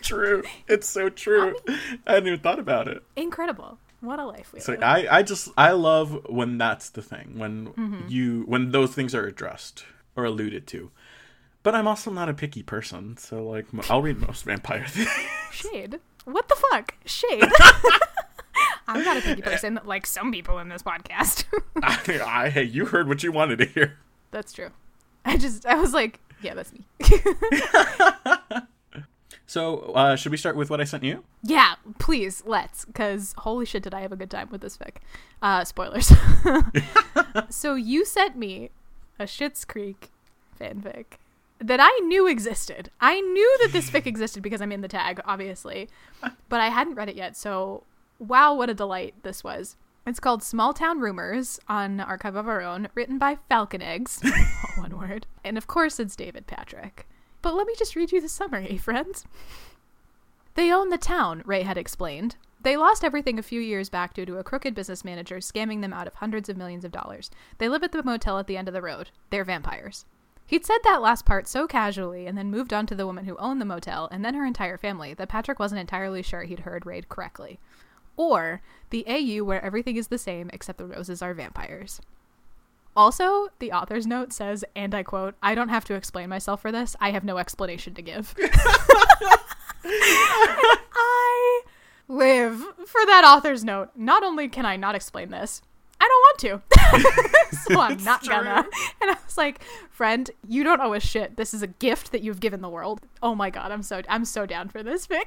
true 0.02 0.42
it's 0.68 0.88
so 0.88 1.08
true 1.08 1.56
i 2.06 2.12
hadn't 2.12 2.28
even 2.28 2.40
thought 2.40 2.58
about 2.58 2.86
it 2.88 3.02
Incredible. 3.16 3.78
What 4.00 4.18
a 4.20 4.24
life 4.26 4.52
we 4.52 4.60
so 4.60 4.72
live. 4.72 4.82
i 4.82 5.06
i 5.10 5.22
just 5.22 5.48
i 5.56 5.72
love 5.72 6.26
when 6.28 6.58
that's 6.58 6.90
the 6.90 7.02
thing 7.02 7.38
when 7.38 7.66
Mm-hmm. 7.68 8.08
you 8.08 8.42
when 8.46 8.70
those 8.70 8.94
things 8.94 9.14
are 9.14 9.26
addressed 9.26 9.84
or 10.14 10.24
alluded 10.24 10.66
to 10.68 10.90
but 11.62 11.74
i'm 11.74 11.88
also 11.88 12.10
not 12.10 12.28
a 12.28 12.34
picky 12.34 12.62
person 12.62 13.16
so 13.16 13.44
like 13.48 13.66
I'll 13.90 14.02
read 14.02 14.18
most 14.18 14.44
vampire 14.46 14.86
things 14.86 15.08
Shade. 15.50 15.98
What 16.24 16.48
the 16.48 16.56
fuck? 16.70 16.94
Shade. 17.04 17.44
I'm 18.88 19.04
not 19.04 19.16
a 19.16 19.20
picky 19.20 19.42
person 19.42 19.80
like 19.84 20.06
some 20.06 20.30
people 20.32 20.58
in 20.58 20.68
this 20.68 20.82
podcast. 20.82 21.44
I, 21.82 22.20
I, 22.44 22.48
hey, 22.50 22.62
you 22.64 22.84
heard 22.86 23.08
what 23.08 23.22
you 23.22 23.30
wanted 23.32 23.58
to 23.60 23.64
hear. 23.66 23.96
that's 24.32 24.52
true. 24.52 24.70
I 25.24 25.36
just 25.38 25.64
I 25.66 25.76
was 25.76 25.92
like, 25.94 26.20
yeah, 26.42 26.54
that's 26.54 26.72
me. 26.72 26.84
So, 29.46 29.92
uh, 29.94 30.16
should 30.16 30.32
we 30.32 30.38
start 30.38 30.56
with 30.56 30.70
what 30.70 30.80
I 30.80 30.84
sent 30.84 31.04
you? 31.04 31.22
yeah, 31.42 31.76
please, 31.98 32.42
let's 32.46 32.84
cuz 32.94 33.34
holy 33.38 33.64
shit 33.64 33.82
did 33.84 33.94
I 33.94 34.00
have 34.00 34.12
a 34.12 34.16
good 34.16 34.30
time 34.30 34.48
with 34.50 34.60
this 34.60 34.76
fic. 34.76 34.96
Uh 35.40 35.64
spoilers. 35.64 36.12
so 37.48 37.74
you 37.74 38.04
sent 38.04 38.36
me 38.36 38.70
a 39.18 39.24
Schitt's 39.24 39.64
Creek 39.64 40.10
fanfic 40.60 41.18
that 41.58 41.80
I 41.80 42.00
knew 42.04 42.26
existed. 42.26 42.90
I 43.00 43.20
knew 43.20 43.58
that 43.62 43.72
this 43.72 43.88
fic 43.90 44.06
existed 44.06 44.42
because 44.42 44.60
I'm 44.60 44.72
in 44.72 44.82
the 44.82 44.88
tag, 44.88 45.20
obviously, 45.24 45.88
but 46.48 46.60
I 46.60 46.68
hadn't 46.68 46.96
read 46.96 47.08
it 47.08 47.16
yet. 47.16 47.36
So, 47.36 47.84
wow, 48.18 48.52
what 48.54 48.68
a 48.68 48.74
delight 48.74 49.14
this 49.22 49.42
was. 49.42 49.76
It's 50.06 50.20
called 50.20 50.42
Small 50.42 50.72
Town 50.74 51.00
Rumors 51.00 51.58
on 51.68 51.98
Archive 51.98 52.36
of 52.36 52.46
Our 52.46 52.60
Own, 52.62 52.88
written 52.94 53.18
by 53.18 53.38
Falcon 53.48 53.82
Eggs, 53.82 54.20
one 54.76 54.98
word. 54.98 55.26
And 55.42 55.56
of 55.56 55.66
course, 55.66 55.98
it's 55.98 56.14
David 56.14 56.46
Patrick. 56.46 57.08
But 57.46 57.54
let 57.54 57.68
me 57.68 57.74
just 57.78 57.94
read 57.94 58.10
you 58.10 58.20
the 58.20 58.28
summary, 58.28 58.76
friends. 58.82 59.24
They 60.56 60.72
own 60.72 60.88
the 60.88 60.98
town, 60.98 61.44
Ray 61.46 61.62
had 61.62 61.78
explained. 61.78 62.34
They 62.60 62.76
lost 62.76 63.04
everything 63.04 63.38
a 63.38 63.42
few 63.44 63.60
years 63.60 63.88
back 63.88 64.14
due 64.14 64.26
to 64.26 64.38
a 64.38 64.42
crooked 64.42 64.74
business 64.74 65.04
manager 65.04 65.36
scamming 65.36 65.80
them 65.80 65.92
out 65.92 66.08
of 66.08 66.14
hundreds 66.14 66.48
of 66.48 66.56
millions 66.56 66.84
of 66.84 66.90
dollars. 66.90 67.30
They 67.58 67.68
live 67.68 67.84
at 67.84 67.92
the 67.92 68.02
motel 68.02 68.40
at 68.40 68.48
the 68.48 68.56
end 68.56 68.66
of 68.66 68.74
the 68.74 68.82
road. 68.82 69.10
They're 69.30 69.44
vampires. 69.44 70.06
He'd 70.44 70.66
said 70.66 70.78
that 70.82 71.00
last 71.00 71.24
part 71.24 71.46
so 71.46 71.68
casually 71.68 72.26
and 72.26 72.36
then 72.36 72.50
moved 72.50 72.72
on 72.72 72.84
to 72.86 72.96
the 72.96 73.06
woman 73.06 73.26
who 73.26 73.36
owned 73.36 73.60
the 73.60 73.64
motel 73.64 74.08
and 74.10 74.24
then 74.24 74.34
her 74.34 74.44
entire 74.44 74.76
family 74.76 75.14
that 75.14 75.28
Patrick 75.28 75.60
wasn't 75.60 75.80
entirely 75.80 76.22
sure 76.22 76.42
he'd 76.42 76.66
heard 76.66 76.84
Ray 76.84 77.02
correctly. 77.08 77.60
Or 78.16 78.60
the 78.90 79.04
AU 79.06 79.44
where 79.44 79.64
everything 79.64 79.94
is 79.94 80.08
the 80.08 80.18
same 80.18 80.50
except 80.52 80.78
the 80.78 80.86
Roses 80.86 81.22
are 81.22 81.32
vampires. 81.32 82.00
Also, 82.96 83.48
the 83.58 83.72
author's 83.72 84.06
note 84.06 84.32
says, 84.32 84.64
and 84.74 84.94
I 84.94 85.02
quote, 85.02 85.34
I 85.42 85.54
don't 85.54 85.68
have 85.68 85.84
to 85.84 85.94
explain 85.94 86.30
myself 86.30 86.62
for 86.62 86.72
this. 86.72 86.96
I 86.98 87.10
have 87.10 87.24
no 87.24 87.36
explanation 87.36 87.92
to 87.94 88.02
give. 88.02 88.34
I 89.84 91.62
live 92.08 92.58
for 92.86 93.04
that 93.06 93.22
author's 93.24 93.62
note. 93.64 93.90
Not 93.94 94.22
only 94.22 94.48
can 94.48 94.64
I 94.64 94.76
not 94.76 94.94
explain 94.94 95.30
this, 95.30 95.60
I 96.00 96.08
don't 96.08 96.50
want 96.50 96.62
to. 97.50 97.56
so 97.68 97.80
I'm 97.80 98.02
not 98.04 98.20
It's 98.20 98.28
gonna. 98.28 98.66
And 99.00 99.10
I 99.10 99.16
was 99.24 99.36
like, 99.38 99.62
friend, 99.90 100.30
you 100.46 100.64
don't 100.64 100.80
owe 100.80 100.92
a 100.92 101.00
shit. 101.00 101.36
This 101.36 101.54
is 101.54 101.62
a 101.62 101.66
gift 101.66 102.12
that 102.12 102.22
you've 102.22 102.40
given 102.40 102.60
the 102.60 102.68
world. 102.68 103.00
Oh 103.22 103.34
my 103.34 103.50
god, 103.50 103.72
I'm 103.72 103.82
so 103.82 104.02
I'm 104.08 104.24
so 104.24 104.46
down 104.46 104.68
for 104.68 104.82
this 104.82 105.06
fic. 105.06 105.22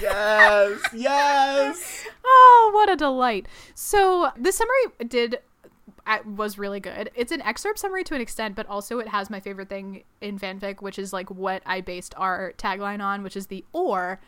yes, 0.00 0.80
yes. 0.94 2.06
oh, 2.24 2.70
what 2.74 2.90
a 2.90 2.96
delight. 2.96 3.46
So 3.74 4.30
the 4.38 4.52
summary 4.52 5.06
did 5.06 5.38
was 6.26 6.58
really 6.58 6.80
good. 6.80 7.10
It's 7.14 7.32
an 7.32 7.40
excerpt 7.42 7.78
summary 7.78 8.04
to 8.04 8.14
an 8.14 8.20
extent, 8.20 8.54
but 8.54 8.66
also 8.68 8.98
it 8.98 9.08
has 9.08 9.30
my 9.30 9.40
favorite 9.40 9.68
thing 9.68 10.04
in 10.20 10.38
fanfic, 10.38 10.82
which 10.82 10.98
is 10.98 11.12
like 11.12 11.30
what 11.30 11.62
I 11.66 11.80
based 11.80 12.14
our 12.16 12.52
tagline 12.58 13.02
on, 13.02 13.22
which 13.22 13.36
is 13.36 13.46
the 13.46 13.64
or 13.72 14.20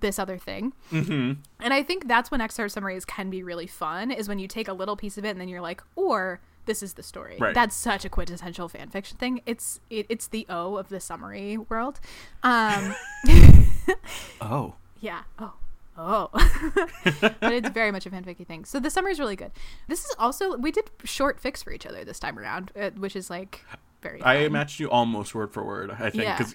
this 0.00 0.18
other 0.18 0.38
thing. 0.38 0.72
hmm 0.90 1.32
And 1.60 1.72
I 1.74 1.82
think 1.82 2.08
that's 2.08 2.30
when 2.30 2.40
excerpt 2.40 2.72
summaries 2.72 3.04
can 3.04 3.30
be 3.30 3.42
really 3.42 3.66
fun, 3.66 4.10
is 4.10 4.28
when 4.28 4.38
you 4.38 4.46
take 4.48 4.68
a 4.68 4.72
little 4.72 4.96
piece 4.96 5.16
of 5.18 5.24
it 5.24 5.30
and 5.30 5.40
then 5.40 5.48
you're 5.48 5.60
like, 5.60 5.82
or 5.96 6.40
this 6.66 6.82
is 6.82 6.94
the 6.94 7.02
story. 7.02 7.36
Right. 7.38 7.54
That's 7.54 7.74
such 7.76 8.04
a 8.04 8.08
quintessential 8.08 8.68
fan 8.68 8.88
fiction 8.90 9.18
thing. 9.18 9.40
It's 9.44 9.80
it, 9.90 10.06
it's 10.08 10.28
the 10.28 10.46
O 10.48 10.76
of 10.76 10.88
the 10.88 11.00
summary 11.00 11.56
world. 11.58 12.00
Um, 12.42 12.94
Oh. 14.40 14.74
yeah. 15.00 15.22
Oh. 15.38 15.54
Oh. 15.96 16.28
but 17.40 17.52
it's 17.52 17.70
very 17.70 17.92
much 17.92 18.06
a 18.06 18.10
fanficky 18.10 18.46
thing. 18.46 18.64
So 18.64 18.80
the 18.80 18.90
summary 18.90 19.12
is 19.12 19.20
really 19.20 19.36
good. 19.36 19.52
This 19.88 20.04
is 20.04 20.14
also 20.18 20.56
we 20.56 20.72
did 20.72 20.90
short 21.04 21.40
fics 21.42 21.62
for 21.62 21.72
each 21.72 21.86
other 21.86 22.04
this 22.04 22.18
time 22.18 22.38
around, 22.38 22.72
uh, 22.78 22.90
which 22.90 23.14
is 23.14 23.30
like 23.30 23.64
very. 24.04 24.22
I 24.22 24.48
matched 24.48 24.78
you 24.78 24.88
almost 24.88 25.34
word 25.34 25.52
for 25.52 25.64
word. 25.64 25.90
I 25.90 26.10
think 26.10 26.22
Yeah. 26.22 26.38
because 26.38 26.54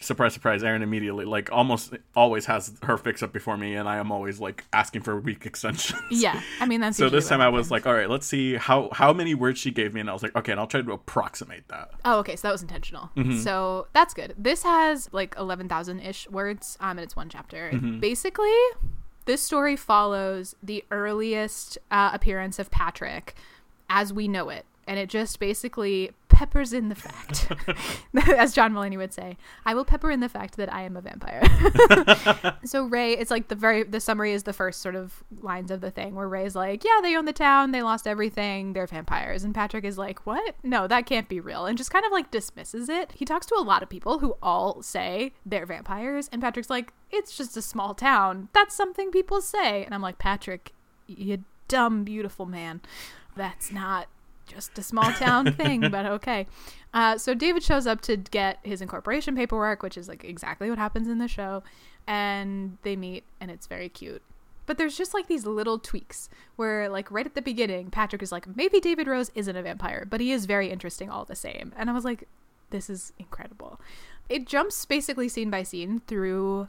surprise, 0.00 0.32
surprise, 0.34 0.64
Erin 0.64 0.82
immediately 0.82 1.24
like 1.24 1.52
almost 1.52 1.94
always 2.16 2.46
has 2.46 2.72
her 2.82 2.96
fics 2.96 3.22
up 3.22 3.32
before 3.32 3.56
me, 3.56 3.76
and 3.76 3.88
I 3.88 3.98
am 3.98 4.10
always 4.10 4.40
like 4.40 4.64
asking 4.72 5.02
for 5.02 5.20
week 5.20 5.46
extensions. 5.46 6.00
Yeah, 6.10 6.40
I 6.60 6.66
mean 6.66 6.80
that's. 6.80 6.96
So 6.96 7.08
this 7.08 7.28
time 7.28 7.40
I 7.40 7.48
was 7.48 7.70
like, 7.70 7.86
all 7.86 7.94
right, 7.94 8.10
let's 8.10 8.26
see 8.26 8.56
how 8.56 8.88
how 8.92 9.12
many 9.12 9.34
words 9.34 9.60
she 9.60 9.70
gave 9.70 9.94
me, 9.94 10.00
and 10.00 10.10
I 10.10 10.12
was 10.12 10.22
like, 10.22 10.34
okay, 10.34 10.50
and 10.50 10.60
I'll 10.60 10.66
try 10.66 10.82
to 10.82 10.92
approximate 10.92 11.68
that. 11.68 11.92
Oh, 12.04 12.18
okay, 12.20 12.34
so 12.34 12.48
that 12.48 12.52
was 12.52 12.62
intentional. 12.62 13.10
Mm-hmm. 13.16 13.38
So 13.38 13.86
that's 13.92 14.14
good. 14.14 14.34
This 14.36 14.64
has 14.64 15.08
like 15.12 15.36
eleven 15.38 15.68
thousand 15.68 16.00
ish 16.00 16.28
words, 16.30 16.76
um, 16.80 16.98
and 16.98 17.00
it's 17.00 17.14
one 17.14 17.28
chapter. 17.28 17.70
Mm-hmm. 17.72 18.00
Basically, 18.00 18.50
this 19.26 19.42
story 19.42 19.76
follows 19.76 20.56
the 20.62 20.84
earliest 20.90 21.78
uh, 21.90 22.10
appearance 22.12 22.58
of 22.58 22.70
Patrick 22.70 23.34
as 23.88 24.10
we 24.10 24.26
know 24.26 24.48
it, 24.48 24.64
and 24.86 24.98
it 24.98 25.08
just 25.08 25.38
basically 25.38 26.10
peppers 26.28 26.72
in 26.72 26.88
the 26.88 26.94
fact, 26.94 27.52
as 28.36 28.52
John 28.52 28.72
Mulaney 28.72 28.96
would 28.96 29.12
say, 29.12 29.36
"I 29.64 29.74
will 29.74 29.84
pepper 29.84 30.10
in 30.10 30.20
the 30.20 30.28
fact 30.28 30.56
that 30.56 30.72
I 30.72 30.82
am 30.82 30.96
a 30.96 31.00
vampire." 31.00 31.42
so 32.64 32.84
Ray, 32.84 33.12
it's 33.12 33.30
like 33.30 33.48
the 33.48 33.54
very 33.54 33.84
the 33.84 34.00
summary 34.00 34.32
is 34.32 34.42
the 34.42 34.52
first 34.52 34.80
sort 34.80 34.96
of 34.96 35.22
lines 35.40 35.70
of 35.70 35.80
the 35.80 35.90
thing 35.90 36.14
where 36.14 36.28
Ray's 36.28 36.56
like, 36.56 36.84
"Yeah, 36.84 37.00
they 37.02 37.16
own 37.16 37.26
the 37.26 37.32
town, 37.32 37.70
they 37.70 37.82
lost 37.82 38.06
everything, 38.06 38.72
they're 38.72 38.86
vampires," 38.86 39.44
and 39.44 39.54
Patrick 39.54 39.84
is 39.84 39.98
like, 39.98 40.26
"What? 40.26 40.56
No, 40.62 40.88
that 40.88 41.06
can't 41.06 41.28
be 41.28 41.38
real," 41.38 41.66
and 41.66 41.78
just 41.78 41.92
kind 41.92 42.04
of 42.04 42.10
like 42.10 42.30
dismisses 42.30 42.88
it. 42.88 43.12
He 43.12 43.24
talks 43.24 43.46
to 43.46 43.54
a 43.56 43.62
lot 43.62 43.82
of 43.82 43.88
people 43.88 44.18
who 44.18 44.36
all 44.42 44.82
say 44.82 45.32
they're 45.46 45.66
vampires, 45.66 46.28
and 46.32 46.42
Patrick's 46.42 46.70
like, 46.70 46.92
"It's 47.10 47.36
just 47.36 47.56
a 47.56 47.62
small 47.62 47.94
town. 47.94 48.48
That's 48.52 48.74
something 48.74 49.10
people 49.10 49.40
say," 49.40 49.84
and 49.84 49.94
I'm 49.94 50.02
like, 50.02 50.18
"Patrick, 50.18 50.72
you 51.06 51.44
dumb 51.68 52.04
beautiful 52.04 52.46
man, 52.46 52.80
that's 53.36 53.70
not." 53.70 54.08
Just 54.54 54.78
a 54.78 54.82
small 54.82 55.10
town 55.12 55.52
thing, 55.56 55.90
but 55.90 56.06
okay. 56.06 56.46
Uh, 56.94 57.18
so 57.18 57.34
David 57.34 57.62
shows 57.62 57.86
up 57.86 58.00
to 58.02 58.16
get 58.16 58.58
his 58.62 58.80
incorporation 58.80 59.34
paperwork, 59.34 59.82
which 59.82 59.96
is 59.96 60.08
like 60.08 60.24
exactly 60.24 60.68
what 60.68 60.78
happens 60.78 61.08
in 61.08 61.18
the 61.18 61.28
show, 61.28 61.62
and 62.06 62.78
they 62.82 62.96
meet, 62.96 63.24
and 63.40 63.50
it's 63.50 63.66
very 63.66 63.88
cute. 63.88 64.22
But 64.66 64.78
there's 64.78 64.96
just 64.96 65.12
like 65.12 65.26
these 65.26 65.44
little 65.44 65.78
tweaks 65.78 66.28
where, 66.56 66.88
like, 66.88 67.10
right 67.10 67.26
at 67.26 67.34
the 67.34 67.42
beginning, 67.42 67.90
Patrick 67.90 68.22
is 68.22 68.30
like, 68.30 68.56
maybe 68.56 68.80
David 68.80 69.08
Rose 69.08 69.30
isn't 69.34 69.56
a 69.56 69.62
vampire, 69.62 70.06
but 70.08 70.20
he 70.20 70.30
is 70.30 70.46
very 70.46 70.70
interesting 70.70 71.10
all 71.10 71.24
the 71.24 71.34
same. 71.34 71.72
And 71.76 71.90
I 71.90 71.92
was 71.92 72.04
like, 72.04 72.28
this 72.70 72.88
is 72.88 73.12
incredible. 73.18 73.80
It 74.28 74.46
jumps 74.46 74.84
basically 74.84 75.28
scene 75.28 75.50
by 75.50 75.62
scene 75.62 76.00
through 76.06 76.68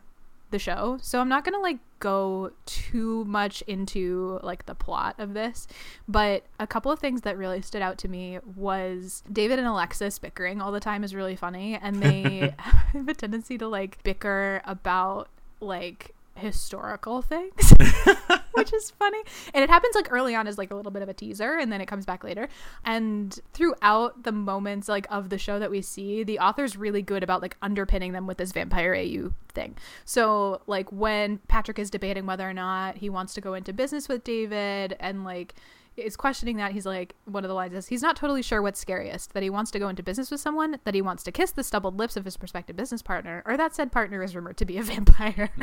the 0.53 0.59
show. 0.59 0.97
So 1.01 1.19
I'm 1.19 1.27
not 1.27 1.43
going 1.43 1.55
to 1.55 1.59
like 1.59 1.79
go 1.99 2.51
too 2.65 3.25
much 3.25 3.61
into 3.63 4.39
like 4.41 4.65
the 4.65 4.75
plot 4.75 5.15
of 5.17 5.33
this, 5.33 5.67
but 6.07 6.45
a 6.59 6.67
couple 6.67 6.91
of 6.91 6.99
things 6.99 7.21
that 7.23 7.37
really 7.37 7.61
stood 7.61 7.81
out 7.81 7.97
to 7.99 8.07
me 8.07 8.39
was 8.55 9.23
David 9.29 9.59
and 9.59 9.67
Alexis 9.67 10.17
bickering 10.19 10.61
all 10.61 10.71
the 10.71 10.79
time 10.79 11.03
is 11.03 11.13
really 11.13 11.35
funny 11.35 11.75
and 11.75 12.01
they 12.01 12.53
have 12.93 13.09
a 13.09 13.13
tendency 13.13 13.57
to 13.57 13.67
like 13.67 14.01
bicker 14.03 14.61
about 14.63 15.27
like 15.59 16.13
historical 16.35 17.21
things 17.21 17.73
which 18.53 18.73
is 18.73 18.91
funny. 18.91 19.19
And 19.53 19.63
it 19.63 19.69
happens 19.69 19.95
like 19.95 20.11
early 20.11 20.35
on 20.35 20.47
as 20.47 20.57
like 20.57 20.71
a 20.71 20.75
little 20.75 20.91
bit 20.91 21.01
of 21.01 21.09
a 21.09 21.13
teaser 21.13 21.57
and 21.57 21.71
then 21.71 21.81
it 21.81 21.87
comes 21.87 22.05
back 22.05 22.23
later. 22.23 22.47
And 22.85 23.37
throughout 23.53 24.23
the 24.23 24.31
moments 24.31 24.87
like 24.87 25.07
of 25.09 25.29
the 25.29 25.37
show 25.37 25.59
that 25.59 25.71
we 25.71 25.81
see 25.81 26.23
the 26.23 26.39
author's 26.39 26.77
really 26.77 27.01
good 27.01 27.23
about 27.23 27.41
like 27.41 27.57
underpinning 27.61 28.13
them 28.13 28.27
with 28.27 28.37
this 28.37 28.51
vampire 28.51 28.95
au 28.95 29.33
thing. 29.53 29.75
So 30.05 30.61
like 30.67 30.91
when 30.91 31.39
patrick 31.47 31.79
is 31.79 31.89
debating 31.89 32.25
whether 32.25 32.47
or 32.47 32.53
not 32.53 32.97
he 32.97 33.09
wants 33.09 33.33
to 33.33 33.41
go 33.41 33.53
into 33.53 33.73
business 33.73 34.07
with 34.07 34.23
david 34.23 34.95
and 34.99 35.23
like 35.23 35.55
is 35.95 36.15
questioning 36.15 36.57
that 36.57 36.71
he's 36.71 36.85
like 36.85 37.13
one 37.25 37.43
of 37.43 37.47
the 37.49 37.53
lines 37.53 37.73
is 37.73 37.87
he's 37.87 38.01
not 38.01 38.15
totally 38.15 38.41
sure 38.41 38.61
what's 38.61 38.79
scariest 38.79 39.33
that 39.33 39.43
he 39.43 39.49
wants 39.49 39.69
to 39.71 39.77
go 39.79 39.87
into 39.89 40.01
business 40.01 40.31
with 40.31 40.39
someone 40.39 40.79
that 40.85 40.93
he 40.95 41.01
wants 41.01 41.21
to 41.23 41.31
kiss 41.31 41.51
the 41.51 41.63
stubbled 41.63 41.97
lips 41.99 42.17
of 42.17 42.25
his 42.25 42.35
prospective 42.35 42.75
business 42.75 43.01
partner 43.01 43.43
or 43.45 43.55
that 43.57 43.75
said 43.75 43.91
partner 43.91 44.23
is 44.23 44.35
rumored 44.35 44.57
to 44.57 44.65
be 44.65 44.77
a 44.77 44.83
vampire. 44.93 45.49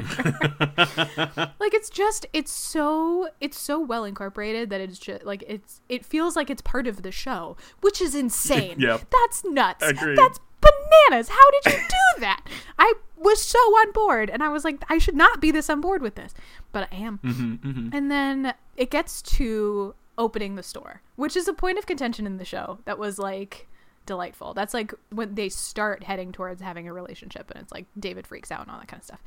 Like 1.58 1.74
it's 1.74 1.90
just 1.90 2.26
it's 2.32 2.52
so 2.52 3.28
it's 3.40 3.58
so 3.58 3.80
well 3.80 4.04
incorporated 4.04 4.70
that 4.70 4.80
it's 4.80 4.98
just 4.98 5.24
like 5.24 5.44
it's 5.46 5.80
it 5.88 6.04
feels 6.04 6.36
like 6.36 6.50
it's 6.50 6.62
part 6.62 6.86
of 6.86 7.02
the 7.02 7.12
show 7.12 7.56
which 7.80 8.00
is 8.00 8.14
insane. 8.14 8.76
Yep. 8.80 9.02
that's 9.10 9.44
nuts. 9.44 9.84
Agreed. 9.86 10.16
that's 10.16 10.38
bananas. 10.60 11.28
How 11.28 11.50
did 11.62 11.72
you 11.74 11.78
do 11.80 12.20
that? 12.20 12.44
I 12.78 12.92
was 13.16 13.42
so 13.42 13.58
on 13.58 13.92
board 13.92 14.30
and 14.30 14.42
i 14.42 14.48
was 14.48 14.64
like 14.64 14.82
i 14.88 14.96
should 14.96 15.14
not 15.14 15.42
be 15.42 15.50
this 15.50 15.68
on 15.68 15.78
board 15.82 16.00
with 16.00 16.14
this 16.14 16.32
but 16.72 16.88
i 16.90 16.96
am. 16.96 17.18
Hmm 17.18 17.54
hmm 17.56 17.88
and 17.92 18.10
then 18.10 18.54
it 18.78 18.90
gets 18.90 19.20
to 19.20 19.94
opening 20.20 20.54
the 20.54 20.62
store, 20.62 21.00
which 21.16 21.34
is 21.34 21.48
a 21.48 21.54
point 21.54 21.78
of 21.78 21.86
contention 21.86 22.26
in 22.26 22.36
the 22.36 22.44
show 22.44 22.78
that 22.84 22.98
was 22.98 23.18
like 23.18 23.66
delightful. 24.04 24.52
That's 24.52 24.74
like 24.74 24.92
when 25.08 25.34
they 25.34 25.48
start 25.48 26.04
heading 26.04 26.30
towards 26.30 26.60
having 26.60 26.86
a 26.86 26.92
relationship 26.92 27.50
and 27.50 27.60
it's 27.60 27.72
like 27.72 27.86
David 27.98 28.26
freaks 28.26 28.52
out 28.52 28.60
and 28.60 28.70
all 28.70 28.78
that 28.78 28.86
kind 28.86 29.00
of 29.00 29.04
stuff. 29.04 29.22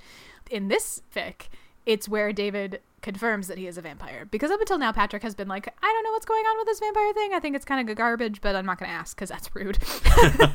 In 0.52 0.68
this 0.68 1.02
fic, 1.14 1.48
it's 1.88 2.08
where 2.08 2.32
David 2.32 2.80
confirms 3.02 3.48
that 3.48 3.58
he 3.58 3.66
is 3.66 3.78
a 3.78 3.82
vampire 3.82 4.26
because 4.30 4.52
up 4.52 4.60
until 4.60 4.78
now 4.78 4.92
Patrick 4.92 5.24
has 5.24 5.34
been 5.34 5.48
like, 5.48 5.68
I 5.68 5.88
don't 5.88 6.04
know 6.04 6.12
what's 6.12 6.28
going 6.28 6.46
on 6.46 6.58
with 6.60 6.68
this 6.68 6.80
vampire 6.80 7.14
thing. 7.14 7.34
I 7.34 7.40
think 7.40 7.56
it's 7.56 7.66
kind 7.66 7.90
of 7.90 7.96
garbage, 7.98 8.40
but 8.40 8.56
I'm 8.56 8.66
not 8.66 8.78
going 8.78 8.90
to 8.90 8.96
ask 8.96 9.18
cuz 9.18 9.30
that's 9.30 9.54
rude. 9.56 9.80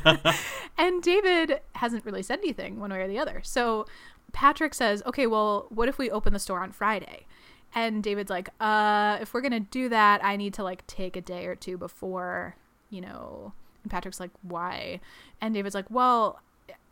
and 0.77 1.03
David 1.03 1.59
hasn't 1.73 2.05
really 2.05 2.23
said 2.23 2.39
anything 2.39 2.79
one 2.79 2.91
way 2.91 3.01
or 3.01 3.07
the 3.09 3.19
other. 3.19 3.41
So 3.43 3.85
Patrick 4.31 4.73
says, 4.73 5.03
"Okay, 5.05 5.27
well, 5.27 5.65
what 5.69 5.89
if 5.89 5.97
we 5.97 6.09
open 6.09 6.31
the 6.31 6.39
store 6.39 6.61
on 6.61 6.71
Friday?" 6.71 7.25
And 7.73 8.03
David's 8.03 8.29
like, 8.29 8.49
uh, 8.59 9.19
if 9.21 9.33
we're 9.33 9.41
gonna 9.41 9.59
do 9.59 9.89
that, 9.89 10.23
I 10.23 10.35
need 10.35 10.53
to 10.55 10.63
like 10.63 10.85
take 10.87 11.15
a 11.15 11.21
day 11.21 11.45
or 11.45 11.55
two 11.55 11.77
before, 11.77 12.55
you 12.89 13.01
know. 13.01 13.53
And 13.83 13.91
Patrick's 13.91 14.19
like, 14.19 14.31
why? 14.41 14.99
And 15.39 15.53
David's 15.53 15.75
like, 15.75 15.89
well, 15.89 16.41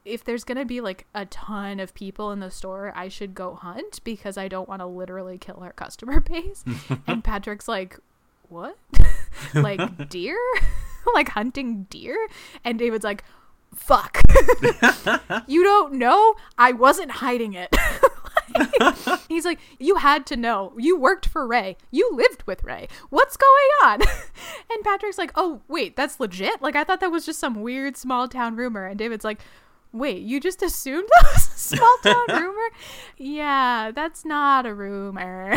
if 0.06 0.24
there's 0.24 0.44
gonna 0.44 0.66
be 0.66 0.80
like 0.80 1.06
a 1.14 1.26
ton 1.26 1.80
of 1.80 1.94
people 1.94 2.32
in 2.32 2.40
the 2.40 2.52
store, 2.52 2.94
I 2.96 3.10
should 3.10 3.36
go 3.36 3.56
hunt 3.56 4.04
because 4.04 4.38
I 4.38 4.48
don't 4.48 4.70
want 4.70 4.82
to 4.82 4.86
literally 4.86 5.38
kill 5.38 5.60
our 5.62 5.74
customer 5.74 6.20
base. 6.22 6.64
and 7.08 7.24
Patrick's 7.24 7.68
like, 7.68 8.00
what? 8.50 8.78
like 9.54 10.10
deer? 10.10 10.38
like 11.14 11.30
hunting 11.30 11.84
deer? 11.90 12.28
And 12.64 12.78
David's 12.78 13.04
like, 13.04 13.24
fuck. 13.74 14.22
you 15.48 15.64
don't 15.64 15.94
know? 15.94 16.36
I 16.58 16.72
wasn't 16.72 17.12
hiding 17.12 17.54
it. 17.54 17.76
He's 19.30 19.46
like, 19.46 19.60
You 19.80 19.96
had 19.96 20.26
to 20.28 20.38
know. 20.38 20.74
You 20.78 20.98
worked 20.98 21.26
for 21.28 21.48
Ray. 21.48 21.78
You 21.92 22.10
lived 22.14 22.44
with 22.46 22.64
Ray. 22.64 22.88
What's 23.10 23.38
going 23.38 23.70
on? 23.84 24.02
And 24.70 24.84
Patrick's 24.84 25.18
like, 25.18 25.32
Oh, 25.36 25.62
wait, 25.68 25.96
that's 25.96 26.20
legit? 26.20 26.62
Like, 26.62 26.76
I 26.76 26.84
thought 26.84 27.00
that 27.00 27.12
was 27.12 27.26
just 27.26 27.40
some 27.40 27.62
weird 27.62 27.98
small 27.98 28.28
town 28.28 28.56
rumor. 28.56 28.86
And 28.86 29.00
David's 29.00 29.26
like, 29.26 29.40
Wait, 29.94 30.22
you 30.22 30.40
just 30.40 30.62
assumed 30.62 31.08
that 31.16 31.26
was 31.34 31.48
a 31.48 31.58
small 31.58 31.98
town 32.04 32.26
rumor? 32.30 32.70
Yeah, 33.18 33.92
that's 33.92 34.26
not 34.26 34.66
a 34.66 34.74
rumor. 34.74 35.56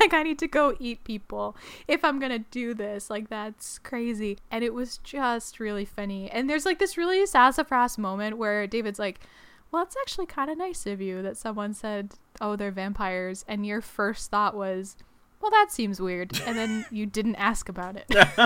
like, 0.00 0.12
I 0.12 0.22
need 0.22 0.38
to 0.40 0.46
go 0.46 0.76
eat 0.78 1.02
people 1.04 1.56
if 1.88 2.04
I'm 2.04 2.18
gonna 2.20 2.40
do 2.40 2.74
this. 2.74 3.10
Like, 3.10 3.28
that's 3.30 3.78
crazy. 3.78 4.38
And 4.50 4.62
it 4.62 4.74
was 4.74 4.98
just 4.98 5.58
really 5.58 5.86
funny. 5.86 6.30
And 6.30 6.48
there's 6.48 6.66
like 6.66 6.78
this 6.78 6.96
really 6.96 7.24
sassafras 7.26 7.98
moment 7.98 8.36
where 8.36 8.66
David's 8.66 8.98
like, 8.98 9.20
well, 9.72 9.82
it's 9.82 9.96
actually 10.02 10.26
kind 10.26 10.50
of 10.50 10.58
nice 10.58 10.86
of 10.86 11.00
you 11.00 11.22
that 11.22 11.38
someone 11.38 11.72
said, 11.72 12.12
oh, 12.40 12.56
they're 12.56 12.70
vampires. 12.70 13.44
And 13.48 13.66
your 13.66 13.80
first 13.80 14.30
thought 14.30 14.54
was, 14.54 14.96
well, 15.40 15.50
that 15.50 15.72
seems 15.72 16.00
weird. 16.00 16.38
And 16.46 16.56
then 16.56 16.84
you 16.90 17.06
didn't 17.06 17.36
ask 17.36 17.68
about 17.68 17.96
it. 17.96 18.04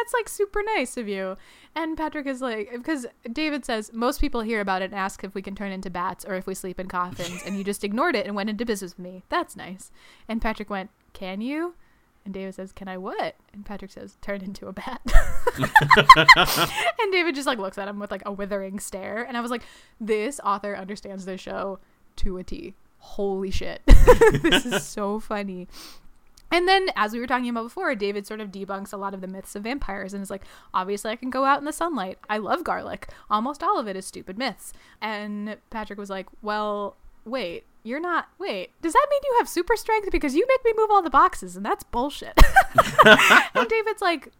That's 0.00 0.12
like 0.12 0.28
super 0.28 0.62
nice 0.76 0.96
of 0.96 1.08
you. 1.08 1.36
And 1.74 1.96
Patrick 1.96 2.26
is 2.26 2.42
like, 2.42 2.70
because 2.70 3.06
David 3.32 3.64
says, 3.64 3.92
most 3.94 4.20
people 4.20 4.42
hear 4.42 4.60
about 4.60 4.82
it 4.82 4.90
and 4.90 4.94
ask 4.94 5.24
if 5.24 5.34
we 5.34 5.42
can 5.42 5.54
turn 5.54 5.72
into 5.72 5.90
bats 5.90 6.24
or 6.24 6.34
if 6.34 6.46
we 6.46 6.54
sleep 6.54 6.78
in 6.78 6.86
coffins. 6.86 7.42
And 7.44 7.56
you 7.56 7.64
just 7.64 7.82
ignored 7.82 8.14
it 8.14 8.26
and 8.26 8.36
went 8.36 8.50
into 8.50 8.66
business 8.66 8.96
with 8.96 9.04
me. 9.04 9.24
That's 9.30 9.56
nice. 9.56 9.90
And 10.28 10.42
Patrick 10.42 10.68
went, 10.68 10.90
can 11.14 11.40
you? 11.40 11.74
And 12.24 12.34
David 12.34 12.54
says, 12.54 12.72
Can 12.72 12.88
I 12.88 12.98
what? 12.98 13.36
And 13.52 13.64
Patrick 13.64 13.90
says, 13.90 14.16
Turn 14.20 14.42
into 14.42 14.66
a 14.66 14.72
bat. 14.72 15.00
and 15.58 17.12
David 17.12 17.34
just 17.34 17.46
like 17.46 17.58
looks 17.58 17.78
at 17.78 17.88
him 17.88 17.98
with 17.98 18.10
like 18.10 18.22
a 18.26 18.32
withering 18.32 18.78
stare. 18.78 19.22
And 19.22 19.36
I 19.36 19.40
was 19.40 19.50
like, 19.50 19.62
This 20.00 20.40
author 20.44 20.76
understands 20.76 21.24
this 21.24 21.40
show 21.40 21.78
to 22.16 22.38
a 22.38 22.44
T. 22.44 22.74
Holy 22.98 23.50
shit. 23.50 23.82
this 24.42 24.66
is 24.66 24.86
so 24.86 25.18
funny. 25.18 25.66
And 26.52 26.66
then, 26.66 26.88
as 26.96 27.12
we 27.12 27.20
were 27.20 27.28
talking 27.28 27.48
about 27.48 27.62
before, 27.62 27.94
David 27.94 28.26
sort 28.26 28.40
of 28.40 28.50
debunks 28.50 28.92
a 28.92 28.96
lot 28.96 29.14
of 29.14 29.20
the 29.20 29.28
myths 29.28 29.54
of 29.54 29.62
vampires 29.62 30.12
and 30.12 30.22
is 30.22 30.30
like, 30.30 30.42
obviously, 30.74 31.12
I 31.12 31.16
can 31.16 31.30
go 31.30 31.44
out 31.44 31.60
in 31.60 31.64
the 31.64 31.72
sunlight. 31.72 32.18
I 32.28 32.38
love 32.38 32.64
garlic. 32.64 33.08
Almost 33.30 33.62
all 33.62 33.78
of 33.78 33.86
it 33.86 33.94
is 33.96 34.04
stupid 34.04 34.36
myths. 34.36 34.72
And 35.00 35.58
Patrick 35.70 35.98
was 35.98 36.10
like, 36.10 36.26
well, 36.42 36.96
wait, 37.24 37.64
you're 37.82 38.00
not. 38.00 38.28
Wait, 38.38 38.70
does 38.82 38.92
that 38.92 39.06
mean 39.10 39.20
you 39.24 39.36
have 39.38 39.48
super 39.48 39.76
strength? 39.76 40.10
Because 40.10 40.34
you 40.34 40.46
make 40.46 40.64
me 40.64 40.72
move 40.76 40.90
all 40.90 41.02
the 41.02 41.10
boxes, 41.10 41.56
and 41.56 41.64
that's 41.64 41.84
bullshit. 41.84 42.38
and 43.04 43.68
David's 43.68 44.02
like, 44.02 44.32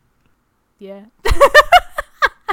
yeah. 0.78 1.04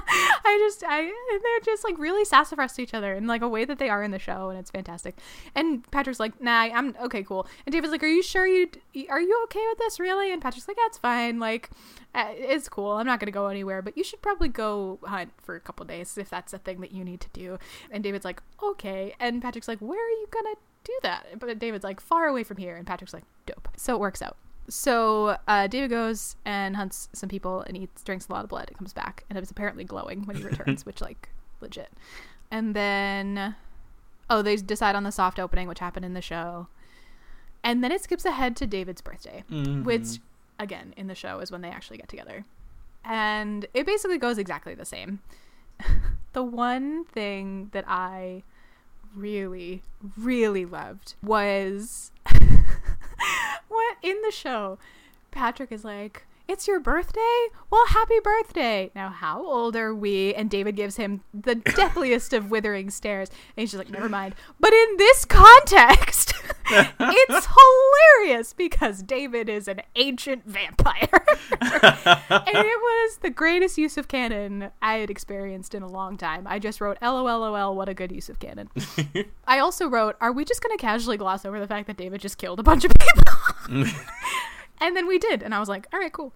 I 0.08 0.58
just 0.60 0.84
I 0.86 1.02
they're 1.04 1.60
just 1.64 1.84
like 1.84 1.98
really 1.98 2.26
sassafras 2.26 2.74
to 2.74 2.82
each 2.82 2.94
other 2.94 3.14
in 3.14 3.28
like 3.28 3.42
a 3.42 3.48
way 3.48 3.66
that 3.66 3.80
they 3.80 3.90
are 3.90 4.04
in 4.04 4.12
the 4.12 4.20
show 4.20 4.50
and 4.50 4.60
it's 4.60 4.72
fantastic. 4.72 5.18
And 5.56 5.90
Patrick's 5.92 6.20
like, 6.20 6.40
"Nah, 6.42 6.52
I'm 6.52 6.96
okay, 7.02 7.24
cool." 7.24 7.48
And 7.66 7.74
David's 7.74 7.92
like, 7.92 8.04
"Are 8.04 8.08
you 8.08 8.24
sure 8.24 8.46
you 8.46 8.70
are 9.10 9.22
you 9.22 9.42
okay 9.46 9.66
with 9.70 9.78
this 9.80 10.00
really?" 10.00 10.32
And 10.32 10.42
Patrick's 10.42 10.68
like, 10.68 10.78
"Yeah, 10.78 10.84
"That's 10.86 10.98
fine. 10.98 11.40
Like 11.40 11.70
uh, 12.14 12.28
it's 12.32 12.70
cool. 12.70 12.92
I'm 12.92 13.06
not 13.06 13.20
going 13.20 13.28
to 13.28 13.32
go 13.32 13.48
anywhere, 13.48 13.82
but 13.82 13.98
you 13.98 14.04
should 14.04 14.22
probably 14.22 14.50
go 14.50 15.00
hunt 15.04 15.32
for 15.38 15.56
a 15.56 15.60
couple 15.60 15.86
days 15.86 16.18
if 16.18 16.30
that's 16.30 16.54
a 16.54 16.58
thing 16.58 16.82
that 16.82 16.92
you 16.92 17.04
need 17.04 17.22
to 17.22 17.30
do." 17.34 17.58
And 17.92 18.04
David's 18.04 18.26
like, 18.26 18.42
"Okay." 18.62 19.16
And 19.20 19.42
Patrick's 19.42 19.68
like, 19.68 19.80
"Where 19.80 20.00
are 20.00 20.10
you 20.10 20.28
going 20.32 20.46
to 20.46 20.56
do 20.84 20.98
that?" 21.04 21.40
But 21.40 21.60
David's 21.60 21.84
like, 21.84 22.00
"Far 22.00 22.28
away 22.28 22.44
from 22.44 22.58
here." 22.58 22.76
And 22.76 22.86
Patrick's 22.86 23.14
like, 23.14 23.26
"Dope." 23.46 23.70
So 23.76 23.94
it 23.96 24.00
works 24.00 24.22
out 24.22 24.38
so 24.70 25.38
uh, 25.48 25.68
David 25.68 25.90
goes 25.90 26.36
and 26.46 26.76
hunts 26.76 27.10
some 27.14 27.30
people 27.30 27.62
and 27.62 27.78
eats 27.78 28.04
drinks 28.04 28.28
a 28.28 28.32
lot 28.34 28.44
of 28.44 28.50
blood. 28.50 28.70
It 28.70 28.78
comes 28.78 28.94
back 28.94 29.24
and 29.30 29.38
it's 29.38 29.52
apparently 29.52 29.84
glowing 29.84 30.26
when 30.26 30.36
he 30.38 30.44
returns, 30.52 30.86
which 30.86 31.02
like 31.02 31.30
legit. 31.62 31.92
And 32.52 32.76
then 32.76 33.56
oh, 34.30 34.42
they 34.42 34.58
decide 34.58 34.96
on 34.96 35.04
the 35.04 35.12
soft 35.12 35.40
opening, 35.40 35.68
which 35.68 35.80
happened 35.80 36.06
in 36.06 36.14
the 36.14 36.22
show. 36.22 36.68
And 37.64 37.84
then 37.84 37.92
it 37.92 38.02
skips 38.02 38.26
ahead 38.26 38.56
to 38.58 38.68
David's 38.68 39.02
birthday, 39.02 39.44
Mhm. 39.50 39.84
which 39.84 40.20
again 40.60 40.94
in 40.98 41.08
the 41.08 41.16
show 41.16 41.40
is 41.40 41.52
when 41.52 41.62
they 41.62 41.70
actually 41.70 41.98
get 41.98 42.10
together. 42.10 42.46
And 43.06 43.66
it 43.74 43.86
basically 43.86 44.18
goes 44.18 44.38
exactly 44.38 44.76
the 44.76 44.86
same. 44.86 45.20
the 46.34 46.44
one 46.44 47.06
thing 47.06 47.70
that 47.72 47.86
I 47.88 48.44
really, 49.16 49.82
really 50.18 50.66
loved 50.66 51.16
was 51.24 52.12
in 54.02 54.22
the 54.24 54.32
show 54.32 54.78
Patrick 55.32 55.72
is 55.72 55.84
like, 55.84 56.27
It's 56.48 56.66
your 56.66 56.80
birthday? 56.80 57.48
Well, 57.70 57.86
happy 57.88 58.20
birthday. 58.24 58.90
Now, 58.96 59.10
how 59.10 59.46
old 59.46 59.76
are 59.76 59.94
we? 59.94 60.34
And 60.34 60.50
David 60.50 60.78
gives 60.78 60.96
him 60.96 61.22
the 61.34 61.56
deathliest 61.76 62.32
of 62.32 62.50
withering 62.50 62.90
stares. 62.90 63.30
And 63.30 63.62
he's 63.62 63.72
just 63.72 63.84
like, 63.84 63.92
Never 63.92 64.08
mind. 64.08 64.34
But 64.58 64.72
in 64.72 64.98
this 64.98 65.26
context, 65.26 66.34
it's 66.70 67.48
hilarious 67.48 68.54
because 68.54 69.04
David 69.04 69.50
is 69.50 69.68
an 69.68 69.82
ancient 69.98 70.46
vampire. 70.46 71.10
and 71.52 72.56
it 72.56 72.80
was 72.82 73.18
the 73.18 73.30
greatest 73.30 73.78
use 73.78 73.98
of 73.98 74.08
canon 74.08 74.72
I 74.82 74.96
had 75.00 75.10
experienced 75.10 75.76
in 75.76 75.84
a 75.84 75.90
long 75.90 76.16
time. 76.16 76.48
I 76.48 76.60
just 76.60 76.80
wrote, 76.80 76.98
LOLOL, 77.02 77.76
what 77.76 77.90
a 77.90 77.94
good 77.94 78.12
use 78.14 78.30
of 78.30 78.40
canon. 78.40 78.70
I 79.48 79.60
also 79.60 79.90
wrote, 79.90 80.16
Are 80.22 80.32
we 80.32 80.46
just 80.46 80.62
going 80.62 80.76
to 80.78 80.82
casually 80.82 81.18
gloss 81.18 81.44
over 81.44 81.60
the 81.60 81.68
fact 81.68 81.88
that 81.88 81.98
David 81.98 82.22
just 82.22 82.38
killed 82.38 82.62
a 82.62 82.64
bunch 82.64 82.86
of 82.86 82.92
people? 82.98 83.86
And 84.80 84.96
then 84.96 85.08
we 85.08 85.18
did. 85.18 85.44
And 85.44 85.54
I 85.54 85.60
was 85.60 85.70
like, 85.70 85.88
All 85.94 86.00
right, 86.00 86.12
cool. 86.12 86.34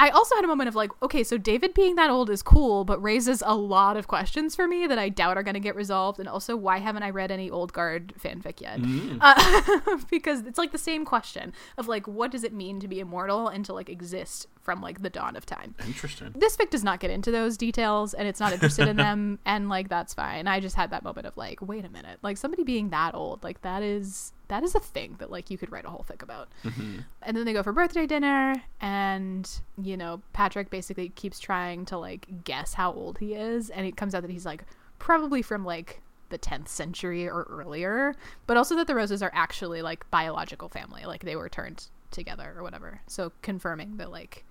I 0.00 0.10
also 0.10 0.36
had 0.36 0.44
a 0.44 0.48
moment 0.48 0.68
of 0.68 0.76
like, 0.76 0.92
okay, 1.02 1.24
so 1.24 1.36
David 1.36 1.74
being 1.74 1.96
that 1.96 2.08
old 2.08 2.30
is 2.30 2.40
cool, 2.40 2.84
but 2.84 3.02
raises 3.02 3.42
a 3.44 3.56
lot 3.56 3.96
of 3.96 4.06
questions 4.06 4.54
for 4.54 4.68
me 4.68 4.86
that 4.86 4.98
I 4.98 5.08
doubt 5.08 5.36
are 5.36 5.42
going 5.42 5.54
to 5.54 5.60
get 5.60 5.74
resolved. 5.74 6.20
And 6.20 6.28
also, 6.28 6.56
why 6.56 6.78
haven't 6.78 7.02
I 7.02 7.10
read 7.10 7.32
any 7.32 7.50
Old 7.50 7.72
Guard 7.72 8.14
fanfic 8.22 8.60
yet? 8.60 8.78
Uh, 9.20 9.98
because 10.10 10.42
it's 10.42 10.56
like 10.58 10.70
the 10.70 10.78
same 10.78 11.04
question 11.04 11.52
of 11.76 11.88
like, 11.88 12.06
what 12.06 12.30
does 12.30 12.44
it 12.44 12.52
mean 12.52 12.78
to 12.78 12.86
be 12.86 13.00
immortal 13.00 13.48
and 13.48 13.64
to 13.64 13.72
like 13.72 13.88
exist 13.88 14.46
from 14.60 14.80
like 14.80 15.02
the 15.02 15.10
dawn 15.10 15.34
of 15.34 15.44
time? 15.46 15.74
Interesting. 15.84 16.32
this 16.36 16.56
fic 16.56 16.70
does 16.70 16.84
not 16.84 17.00
get 17.00 17.10
into 17.10 17.30
those 17.30 17.56
details 17.56 18.14
and 18.14 18.28
it's 18.28 18.38
not 18.38 18.52
interested 18.52 18.86
in 18.86 18.96
them 19.06 19.38
and 19.44 19.68
like 19.68 19.88
that's 19.88 20.12
fine 20.14 20.46
i 20.46 20.60
just 20.60 20.76
had 20.76 20.90
that 20.90 21.02
moment 21.02 21.26
of 21.26 21.36
like 21.36 21.60
wait 21.62 21.84
a 21.84 21.88
minute 21.88 22.18
like 22.22 22.36
somebody 22.36 22.62
being 22.64 22.90
that 22.90 23.14
old 23.14 23.42
like 23.42 23.62
that 23.62 23.82
is 23.82 24.32
that 24.48 24.62
is 24.62 24.74
a 24.74 24.80
thing 24.80 25.16
that 25.18 25.30
like 25.30 25.50
you 25.50 25.58
could 25.58 25.70
write 25.70 25.84
a 25.84 25.90
whole 25.90 26.02
thing 26.02 26.18
about 26.20 26.48
mm-hmm. 26.64 26.98
and 27.22 27.36
then 27.36 27.44
they 27.44 27.52
go 27.52 27.62
for 27.62 27.72
birthday 27.72 28.06
dinner 28.06 28.54
and 28.80 29.60
you 29.82 29.96
know 29.96 30.20
patrick 30.32 30.70
basically 30.70 31.10
keeps 31.10 31.38
trying 31.38 31.84
to 31.84 31.96
like 31.98 32.26
guess 32.44 32.74
how 32.74 32.92
old 32.92 33.18
he 33.18 33.34
is 33.34 33.70
and 33.70 33.86
it 33.86 33.96
comes 33.96 34.14
out 34.14 34.22
that 34.22 34.30
he's 34.30 34.46
like 34.46 34.64
probably 34.98 35.42
from 35.42 35.64
like 35.64 36.00
the 36.30 36.38
10th 36.38 36.68
century 36.68 37.26
or 37.26 37.44
earlier 37.44 38.14
but 38.46 38.56
also 38.56 38.76
that 38.76 38.86
the 38.86 38.94
Roses 38.94 39.22
are 39.22 39.30
actually 39.32 39.80
like 39.80 40.10
biological 40.10 40.68
family 40.68 41.04
like 41.06 41.24
they 41.24 41.36
were 41.36 41.48
turned 41.48 41.86
together 42.10 42.54
or 42.56 42.62
whatever 42.62 43.00
so 43.06 43.32
confirming 43.42 43.96
that 43.96 44.10
like 44.10 44.44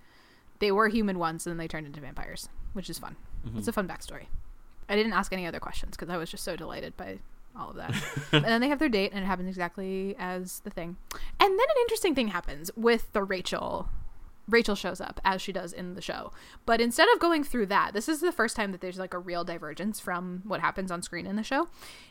they 0.58 0.72
were 0.72 0.88
human 0.88 1.18
once 1.18 1.46
and 1.46 1.52
then 1.52 1.58
they 1.58 1.68
turned 1.68 1.86
into 1.86 2.00
vampires, 2.00 2.48
which 2.72 2.90
is 2.90 2.98
fun. 2.98 3.16
Mm-hmm. 3.46 3.58
It's 3.58 3.68
a 3.68 3.72
fun 3.72 3.88
backstory. 3.88 4.26
I 4.88 4.96
didn't 4.96 5.12
ask 5.12 5.32
any 5.32 5.46
other 5.46 5.60
questions 5.60 5.96
because 5.96 6.08
I 6.12 6.16
was 6.16 6.30
just 6.30 6.44
so 6.44 6.56
delighted 6.56 6.96
by 6.96 7.18
all 7.56 7.70
of 7.70 7.76
that. 7.76 7.94
and 8.32 8.44
then 8.44 8.60
they 8.60 8.68
have 8.68 8.78
their 8.78 8.88
date 8.88 9.12
and 9.12 9.22
it 9.22 9.26
happens 9.26 9.48
exactly 9.48 10.14
as 10.18 10.60
the 10.60 10.70
thing. 10.70 10.96
And 11.12 11.58
then 11.58 11.66
an 11.68 11.82
interesting 11.82 12.14
thing 12.14 12.28
happens 12.28 12.70
with 12.76 13.12
the 13.12 13.22
Rachel. 13.22 13.88
Rachel 14.48 14.74
shows 14.74 15.00
up 15.00 15.20
as 15.24 15.42
she 15.42 15.52
does 15.52 15.72
in 15.72 15.94
the 15.94 16.00
show. 16.00 16.32
But 16.64 16.80
instead 16.80 17.08
of 17.12 17.20
going 17.20 17.44
through 17.44 17.66
that, 17.66 17.92
this 17.92 18.08
is 18.08 18.20
the 18.20 18.32
first 18.32 18.56
time 18.56 18.72
that 18.72 18.80
there's 18.80 18.98
like 18.98 19.12
a 19.12 19.18
real 19.18 19.44
divergence 19.44 20.00
from 20.00 20.42
what 20.44 20.60
happens 20.60 20.90
on 20.90 21.02
screen 21.02 21.26
in 21.26 21.36
the 21.36 21.42
show. 21.42 21.68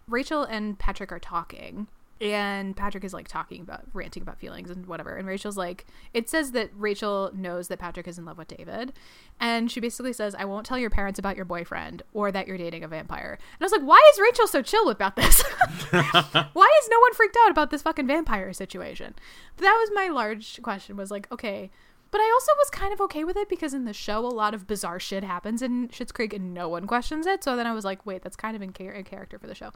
Rachel 0.08 0.43
and 0.43 0.78
Patrick 0.78 1.12
are 1.12 1.19
talking 1.19 1.88
and 2.20 2.76
Patrick 2.76 3.04
is 3.04 3.14
like 3.14 3.28
talking 3.28 3.62
about 3.62 3.84
ranting 3.94 4.24
about 4.24 4.40
feelings 4.40 4.70
and 4.70 4.86
whatever. 4.86 5.16
And 5.16 5.28
Rachel's 5.28 5.58
like, 5.58 5.86
it 6.14 6.30
says 6.30 6.52
that 6.52 6.70
Rachel 6.76 7.32
knows 7.34 7.68
that 7.68 7.80
Patrick 7.80 8.08
is 8.08 8.18
in 8.18 8.26
love 8.26 8.38
with 8.38 8.48
David, 8.48 8.94
and 9.40 9.72
she 9.72 9.80
basically 9.80 10.14
says, 10.14 10.36
"I 10.36 10.46
won't 10.46 10.66
tell 10.66 10.78
your 10.78 10.90
parents 10.90 11.20
about 11.20 11.36
your 11.36 11.46
boyfriend 11.46 12.04
or 12.14 12.32
that 12.32 12.48
you're 12.48 12.58
dating 12.58 12.84
a 12.84 12.88
vampire." 12.88 13.38
And 13.60 13.62
I 13.62 13.66
was 13.66 13.72
like, 13.72 13.82
why 13.82 14.02
is 14.14 14.20
Rachel 14.20 14.48
so 14.48 14.62
chill 14.62 14.90
about 14.90 15.16
this? 15.16 15.42
why 15.92 16.80
is 16.82 16.90
no 16.90 17.00
one 17.00 17.14
freaked 17.14 17.38
out 17.44 17.52
about 17.52 17.70
this 17.72 17.82
fucking 17.82 18.08
vampire 18.08 18.54
situation? 18.54 19.16
That 19.58 19.78
was 19.80 19.90
my 19.94 20.08
large 20.08 20.62
question. 20.62 20.98
Was 20.98 21.12
like, 21.12 21.32
okay. 21.32 21.72
But 22.10 22.22
I 22.22 22.32
also 22.34 22.52
was 22.58 22.70
kind 22.70 22.93
of 22.93 23.02
okay 23.02 23.24
with 23.24 23.36
it 23.36 23.50
because 23.50 23.74
in 23.74 23.86
the 23.86 23.93
show, 23.93 24.20
a 24.20 24.28
lot 24.28 24.54
of 24.54 24.65
bizarre 24.65 25.00
shit 25.00 25.24
happens 25.24 25.62
in 25.62 25.89
Schitt's 25.89 26.12
Creek 26.12 26.34
and 26.34 26.54
no 26.54 26.70
one 26.70 26.88
questions 26.88 27.26
it. 27.26 27.43
So 27.43 27.56
then 27.56 27.67
I 27.67 27.74
was 27.74 27.84
like, 27.84 28.06
wait, 28.06 28.22
that's 28.22 28.36
kind 28.36 28.56
of 28.56 28.62
in, 28.62 28.72
char- 28.72 28.91
in 28.91 29.04
character 29.04 29.38
for 29.38 29.48
the 29.48 29.56
show. 29.56 29.72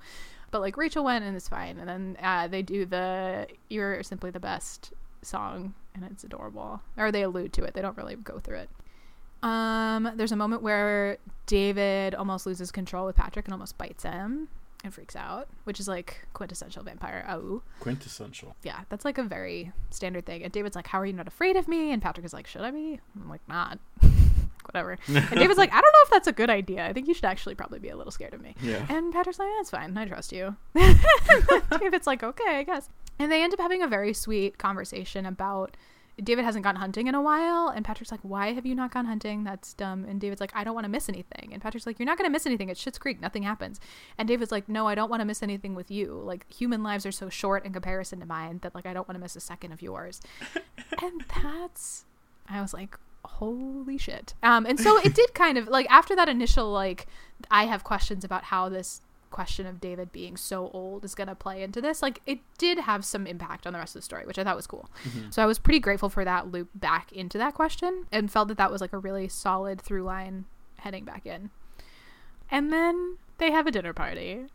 But 0.50 0.62
like 0.62 0.78
Rachel 0.78 1.04
went 1.04 1.26
and 1.26 1.36
it's 1.36 1.50
fine. 1.50 1.78
And 1.78 1.90
then 1.90 2.18
uh, 2.22 2.48
they 2.48 2.62
do 2.62 2.86
the 2.86 3.48
You're 3.70 4.04
Simply 4.04 4.32
the 4.32 4.40
Best 4.40 4.94
song 5.22 5.74
and 5.94 6.06
it's 6.10 6.24
adorable. 6.24 6.82
Or 6.98 7.12
they 7.12 7.24
allude 7.24 7.54
to 7.54 7.64
it, 7.64 7.74
they 7.74 7.82
don't 7.82 7.98
really 7.98 8.16
go 8.16 8.40
through 8.40 8.60
it. 8.60 8.70
Um, 9.44 10.12
there's 10.16 10.32
a 10.32 10.38
moment 10.38 10.62
where 10.62 11.18
David 11.48 12.16
almost 12.16 12.46
loses 12.46 12.72
control 12.72 13.08
with 13.08 13.16
Patrick 13.16 13.46
and 13.46 13.54
almost 13.54 13.78
bites 13.78 14.04
him 14.04 14.48
and 14.84 14.94
freaks 14.94 15.16
out, 15.16 15.48
which 15.66 15.80
is 15.80 15.88
like 15.88 16.26
quintessential 16.34 16.84
vampire. 16.84 17.26
Oh, 17.30 17.62
Quintessential. 17.80 18.56
yeah, 18.64 18.82
that's 18.90 19.06
like 19.06 19.18
a 19.18 19.24
very 19.24 19.72
standard 19.92 20.26
thing. 20.26 20.44
And 20.44 20.52
David's 20.52 20.76
like, 20.76 20.88
"How 20.88 21.00
are 21.00 21.06
you 21.06 21.14
not 21.14 21.28
afraid 21.28 21.56
of 21.56 21.68
me?" 21.68 21.92
And 21.92 22.02
Patrick 22.02 22.26
is 22.26 22.34
like, 22.34 22.48
"Should 22.48 22.62
I 22.62 22.72
be?" 22.72 23.00
I'm 23.16 23.30
like, 23.30 23.42
"Not." 23.48 23.80
Whatever. 24.66 24.98
And 25.08 25.30
David's 25.32 25.58
like, 25.58 25.70
"I 25.74 25.82
don't 25.82 25.92
know 25.94 26.04
if 26.04 26.10
that's 26.12 26.28
a 26.28 26.32
good 26.32 26.50
idea. 26.50 26.86
I 26.86 26.94
think 26.94 27.08
you 27.08 27.14
should 27.14 27.26
actually 27.26 27.56
probably 27.56 27.80
be 27.80 27.90
a 27.90 27.96
little 27.98 28.12
scared 28.12 28.34
of 28.34 28.42
me." 28.42 28.56
Yeah. 28.62 28.86
And 28.90 29.12
Patrick's 29.14 29.40
like, 29.40 29.50
"That's 29.58 29.70
fine. 29.70 29.98
I 29.98 30.06
trust 30.06 30.32
you." 30.32 30.56
David's 31.80 32.08
like, 32.08 32.24
"Okay, 32.24 32.58
I 32.58 32.64
guess." 32.64 32.90
And 33.20 33.32
they 33.32 33.44
end 33.44 33.54
up 33.54 33.60
having 33.60 33.82
a 33.84 33.88
very 33.88 34.14
sweet 34.14 34.58
conversation 34.58 35.26
about 35.26 35.78
David 36.24 36.46
hasn't 36.46 36.64
gone 36.64 36.76
hunting 36.76 37.08
in 37.08 37.16
a 37.16 37.22
while, 37.22 37.70
and 37.70 37.84
Patrick's 37.84 38.12
like, 38.12 38.22
"Why 38.22 38.54
have 38.54 38.66
you 38.66 38.76
not 38.76 38.92
gone 38.92 39.06
hunting? 39.06 39.44
That's 39.44 39.74
dumb." 39.74 40.06
And 40.06 40.22
David's 40.22 40.42
like, 40.42 40.52
"I 40.56 40.64
don't 40.64 40.76
want 40.76 40.86
to 40.86 40.90
miss 40.90 41.10
anything." 41.10 41.50
And 41.52 41.62
Patrick's 41.62 41.88
like, 41.88 42.00
"You're 42.00 42.06
not 42.06 42.18
going 42.18 42.30
to 42.30 42.32
miss 42.32 42.46
anything. 42.46 42.70
It's 42.70 42.84
Schitt's 42.84 42.98
Creek. 43.00 43.20
Nothing 43.20 43.44
happens." 43.44 43.80
And 44.18 44.28
David's 44.28 44.52
like, 44.52 44.70
"No, 44.70 44.88
I 44.88 44.96
don't 44.96 45.10
want 45.10 45.22
to 45.22 45.26
miss 45.26 45.42
anything 45.42 45.74
with 45.74 45.90
you. 45.90 46.14
Like 46.14 46.52
human 46.52 46.84
lives 46.84 47.06
are 47.06 47.12
so 47.12 47.30
short 47.30 47.66
in 47.66 47.74
comparison 47.74 48.20
to 48.20 48.26
mine 48.26 48.60
that 48.62 48.76
like 48.76 48.86
I 48.86 48.94
don't 48.94 49.08
want 49.08 49.16
to 49.16 49.22
miss 49.22 49.36
a 49.36 49.40
second 49.40 49.72
of 49.72 49.82
yours." 49.82 50.22
and 51.02 51.24
that's, 51.42 52.06
I 52.48 52.62
was 52.62 52.74
like, 52.74 52.98
"Holy 53.26 53.98
shit!" 53.98 54.34
Um, 54.44 54.66
and 54.66 54.80
so 54.80 54.98
it 55.00 55.16
did 55.16 55.34
kind 55.34 55.58
of 55.58 55.68
like 55.68 55.88
after 55.90 56.16
that 56.16 56.30
initial 56.30 56.72
like, 56.72 57.08
I 57.50 57.66
have 57.66 57.84
questions 57.84 58.24
about 58.24 58.46
how 58.46 58.70
this 58.70 59.02
question 59.32 59.66
of 59.66 59.82
David 59.82 60.12
being 60.12 60.38
so 60.38 60.70
old 60.74 61.04
is 61.04 61.16
going 61.16 61.28
to 61.28 61.36
play 61.36 61.64
into 61.64 61.82
this. 61.82 62.02
Like 62.02 62.22
it 62.26 62.40
did 62.58 62.80
have 62.80 63.04
some 63.04 63.26
impact 63.26 63.66
on 63.66 63.74
the 63.74 63.80
rest 63.80 63.96
of 63.96 64.02
the 64.02 64.06
story, 64.06 64.26
which 64.26 64.38
I 64.38 64.44
thought 64.44 64.56
was 64.56 64.68
cool. 64.68 64.90
Mm-hmm. 65.04 65.32
So 65.32 65.42
I 65.42 65.46
was 65.46 65.58
pretty 65.58 65.80
grateful 65.80 66.10
for 66.10 66.24
that 66.26 66.52
loop 66.52 66.70
back 66.76 67.12
into 67.12 67.38
that 67.38 67.54
question 67.54 68.06
and 68.12 68.32
felt 68.32 68.48
that 68.50 68.58
that 68.58 68.72
was 68.72 68.82
like 68.82 68.94
a 68.94 69.00
really 69.00 69.28
solid 69.28 69.82
through 69.82 70.04
line 70.04 70.46
heading 70.78 71.06
back 71.06 71.26
in. 71.26 71.50
And 72.50 72.72
then 72.72 73.18
they 73.38 73.52
have 73.52 73.66
a 73.66 73.72
dinner 73.72 73.94
party 73.94 74.48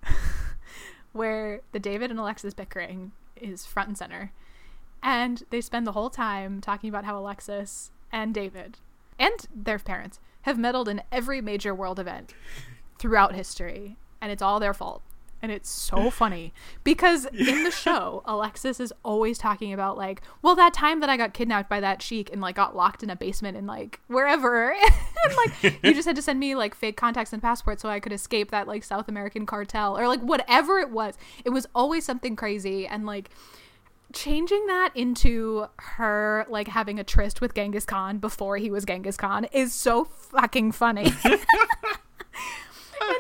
where 1.13 1.63
the 1.73 1.81
David 1.81 2.11
and 2.11 2.21
Alexis 2.21 2.55
bickering 2.55 3.13
is 3.35 3.67
front 3.67 3.89
and 3.89 3.99
center. 3.99 4.33
And 5.03 5.45
they 5.51 5.61
spend 5.61 5.87
the 5.87 5.93
whole 5.93 6.11
time 6.11 6.61
talking 6.61 6.89
about 6.89 7.05
how 7.05 7.19
Alexis 7.19 7.91
and 8.13 8.35
David 8.35 8.79
and 9.19 9.47
their 9.55 9.79
parents 9.79 10.21
have 10.43 10.59
meddled 10.59 10.89
in 10.89 11.03
every 11.11 11.41
major 11.41 11.75
world 11.75 11.99
event 11.99 12.35
throughout 12.99 13.35
history, 13.35 13.97
and 14.21 14.33
it's 14.33 14.43
all 14.43 14.61
their 14.61 14.75
fault. 14.75 15.03
And 15.43 15.53
it's 15.53 15.69
so 15.69 16.11
funny 16.23 16.53
because 16.83 17.27
in 17.27 17.63
the 17.63 17.71
show, 17.71 18.23
Alexis 18.25 18.81
is 18.81 18.93
always 19.05 19.39
talking 19.39 19.73
about 19.73 19.97
like, 19.97 20.23
well, 20.43 20.55
that 20.55 20.73
time 20.73 21.01
that 21.01 21.11
I 21.11 21.17
got 21.17 21.35
kidnapped 21.35 21.69
by 21.69 21.81
that 21.81 22.03
sheik 22.03 22.31
and 22.33 22.41
like 22.41 22.57
got 22.57 22.75
locked 22.75 23.03
in 23.03 23.11
a 23.11 23.17
basement 23.17 23.57
and 23.57 23.67
like 23.67 24.01
wherever, 24.09 24.73
and 25.25 25.37
like 25.37 25.85
you 25.85 25.95
just 25.95 26.07
had 26.07 26.17
to 26.17 26.23
send 26.23 26.41
me 26.41 26.55
like 26.55 26.75
fake 26.75 26.97
contacts 26.97 27.33
and 27.33 27.43
passports 27.43 27.83
so 27.83 27.89
I 27.89 28.01
could 28.01 28.13
escape 28.13 28.51
that 28.51 28.67
like 28.67 28.83
South 28.83 29.09
American 29.09 29.47
cartel 29.47 29.97
or 29.97 30.09
like 30.09 30.21
whatever 30.21 30.79
it 30.79 30.91
was. 30.91 31.15
It 31.45 31.51
was 31.51 31.67
always 31.75 32.05
something 32.05 32.35
crazy 32.35 32.87
and 32.87 33.05
like 33.05 33.31
changing 34.13 34.67
that 34.67 34.91
into 34.95 35.67
her 35.77 36.47
like 36.49 36.69
having 36.69 36.99
a 36.99 37.05
tryst 37.05 37.41
with 37.41 37.55
Genghis 37.55 37.85
Khan 37.85 38.19
before 38.19 38.57
he 38.57 38.71
was 38.71 38.85
Genghis 38.85 39.17
Khan 39.17 39.45
is 39.53 39.73
so 39.75 40.05
fucking 40.05 40.73
funny. 40.73 41.13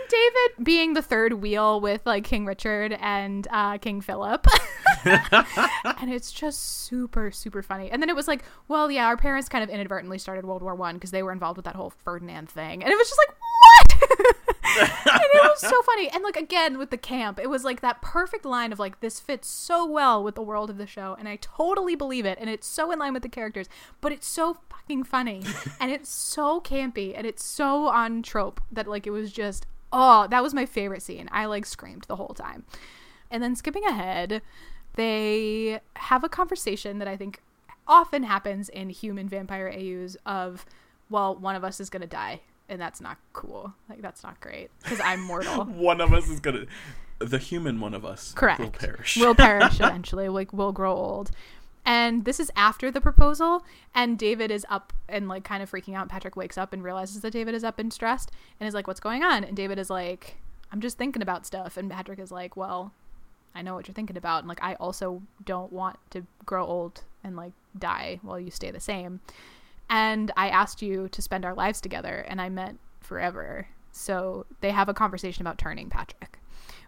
David 0.08 0.64
being 0.64 0.94
the 0.94 1.02
third 1.02 1.34
wheel 1.34 1.80
with 1.80 2.04
like 2.04 2.24
King 2.24 2.46
Richard 2.46 2.96
and 3.00 3.46
uh, 3.50 3.78
King 3.78 4.00
Philip. 4.00 4.46
and 5.04 6.12
it's 6.12 6.32
just 6.32 6.84
super, 6.86 7.30
super 7.30 7.62
funny. 7.62 7.90
And 7.90 8.02
then 8.02 8.08
it 8.08 8.16
was 8.16 8.28
like, 8.28 8.44
well, 8.68 8.90
yeah, 8.90 9.06
our 9.06 9.16
parents 9.16 9.48
kind 9.48 9.62
of 9.62 9.70
inadvertently 9.70 10.18
started 10.18 10.44
World 10.44 10.62
War 10.62 10.74
One 10.74 10.94
because 10.94 11.10
they 11.10 11.22
were 11.22 11.32
involved 11.32 11.56
with 11.56 11.64
that 11.64 11.76
whole 11.76 11.90
Ferdinand 11.90 12.48
thing. 12.48 12.82
And 12.82 12.92
it 12.92 12.96
was 12.96 13.08
just 13.08 13.20
like, 13.20 13.36
what? 13.38 14.46
and 14.80 14.90
it 15.34 15.42
was 15.42 15.60
so 15.60 15.82
funny. 15.82 16.08
And 16.10 16.22
like 16.22 16.36
again 16.36 16.78
with 16.78 16.90
the 16.90 16.98
camp, 16.98 17.38
it 17.38 17.48
was 17.48 17.64
like 17.64 17.80
that 17.80 18.02
perfect 18.02 18.44
line 18.44 18.72
of 18.72 18.78
like 18.78 19.00
this 19.00 19.20
fits 19.20 19.48
so 19.48 19.86
well 19.86 20.22
with 20.22 20.34
the 20.34 20.42
world 20.42 20.70
of 20.70 20.78
the 20.78 20.86
show, 20.86 21.16
and 21.18 21.28
I 21.28 21.36
totally 21.36 21.94
believe 21.94 22.26
it, 22.26 22.38
and 22.40 22.50
it's 22.50 22.66
so 22.66 22.90
in 22.90 22.98
line 22.98 23.12
with 23.12 23.22
the 23.22 23.28
characters, 23.28 23.68
but 24.00 24.12
it's 24.12 24.26
so 24.26 24.58
fucking 24.70 25.04
funny, 25.04 25.42
and 25.80 25.90
it's 25.90 26.10
so 26.10 26.60
campy, 26.60 27.14
and 27.16 27.26
it's 27.26 27.44
so 27.44 27.86
on 27.86 28.22
trope 28.22 28.60
that 28.70 28.86
like 28.86 29.06
it 29.06 29.10
was 29.10 29.32
just 29.32 29.66
oh 29.92 30.26
that 30.28 30.42
was 30.42 30.54
my 30.54 30.66
favorite 30.66 31.02
scene. 31.02 31.28
I 31.32 31.46
like 31.46 31.66
screamed 31.66 32.04
the 32.08 32.16
whole 32.16 32.34
time. 32.34 32.64
And 33.30 33.42
then 33.42 33.56
skipping 33.56 33.84
ahead, 33.84 34.42
they 34.94 35.80
have 35.96 36.24
a 36.24 36.28
conversation 36.28 36.98
that 36.98 37.08
I 37.08 37.16
think 37.16 37.42
often 37.88 38.24
happens 38.24 38.68
in 38.68 38.90
human 38.90 39.28
vampire 39.28 39.68
AUs 39.68 40.16
of 40.26 40.66
well, 41.08 41.36
one 41.36 41.54
of 41.54 41.62
us 41.62 41.78
is 41.80 41.88
gonna 41.90 42.06
die 42.06 42.40
and 42.68 42.80
that's 42.80 43.00
not 43.00 43.18
cool. 43.32 43.74
Like 43.88 44.02
that's 44.02 44.22
not 44.22 44.40
great 44.40 44.70
because 44.82 45.00
I'm 45.00 45.20
mortal. 45.20 45.64
one 45.64 46.00
of 46.00 46.12
us 46.12 46.28
is 46.28 46.40
gonna, 46.40 46.66
the 47.18 47.38
human 47.38 47.80
one 47.80 47.94
of 47.94 48.04
us, 48.04 48.32
correct, 48.34 48.60
will 48.60 48.70
perish. 48.70 49.16
will 49.16 49.34
perish 49.34 49.74
eventually. 49.80 50.28
Like 50.28 50.52
we'll 50.52 50.72
grow 50.72 50.94
old. 50.94 51.30
And 51.86 52.24
this 52.24 52.40
is 52.40 52.50
after 52.56 52.90
the 52.90 53.00
proposal, 53.00 53.64
and 53.94 54.18
David 54.18 54.50
is 54.50 54.66
up 54.68 54.92
and 55.08 55.28
like 55.28 55.44
kind 55.44 55.62
of 55.62 55.70
freaking 55.70 55.94
out. 55.94 56.08
Patrick 56.08 56.36
wakes 56.36 56.58
up 56.58 56.72
and 56.72 56.82
realizes 56.82 57.20
that 57.20 57.32
David 57.32 57.54
is 57.54 57.64
up 57.64 57.78
and 57.78 57.92
stressed, 57.92 58.32
and 58.60 58.66
is 58.66 58.74
like, 58.74 58.88
"What's 58.88 59.00
going 59.00 59.22
on?" 59.22 59.44
And 59.44 59.56
David 59.56 59.78
is 59.78 59.88
like, 59.88 60.36
"I'm 60.72 60.80
just 60.80 60.98
thinking 60.98 61.22
about 61.22 61.46
stuff." 61.46 61.76
And 61.76 61.90
Patrick 61.90 62.18
is 62.18 62.32
like, 62.32 62.56
"Well, 62.56 62.92
I 63.54 63.62
know 63.62 63.74
what 63.74 63.86
you're 63.86 63.94
thinking 63.94 64.16
about, 64.16 64.40
and 64.40 64.48
like 64.48 64.62
I 64.62 64.74
also 64.74 65.22
don't 65.44 65.72
want 65.72 65.98
to 66.10 66.26
grow 66.44 66.66
old 66.66 67.04
and 67.22 67.36
like 67.36 67.52
die 67.78 68.18
while 68.22 68.40
you 68.40 68.50
stay 68.50 68.70
the 68.70 68.80
same." 68.80 69.20
and 69.88 70.32
I 70.36 70.48
asked 70.48 70.82
you 70.82 71.08
to 71.08 71.22
spend 71.22 71.44
our 71.44 71.54
lives 71.54 71.80
together, 71.80 72.24
and 72.28 72.40
I 72.40 72.48
meant 72.48 72.80
forever. 73.00 73.68
So 73.92 74.46
they 74.60 74.70
have 74.70 74.88
a 74.88 74.94
conversation 74.94 75.42
about 75.42 75.58
turning 75.58 75.88
Patrick, 75.88 76.38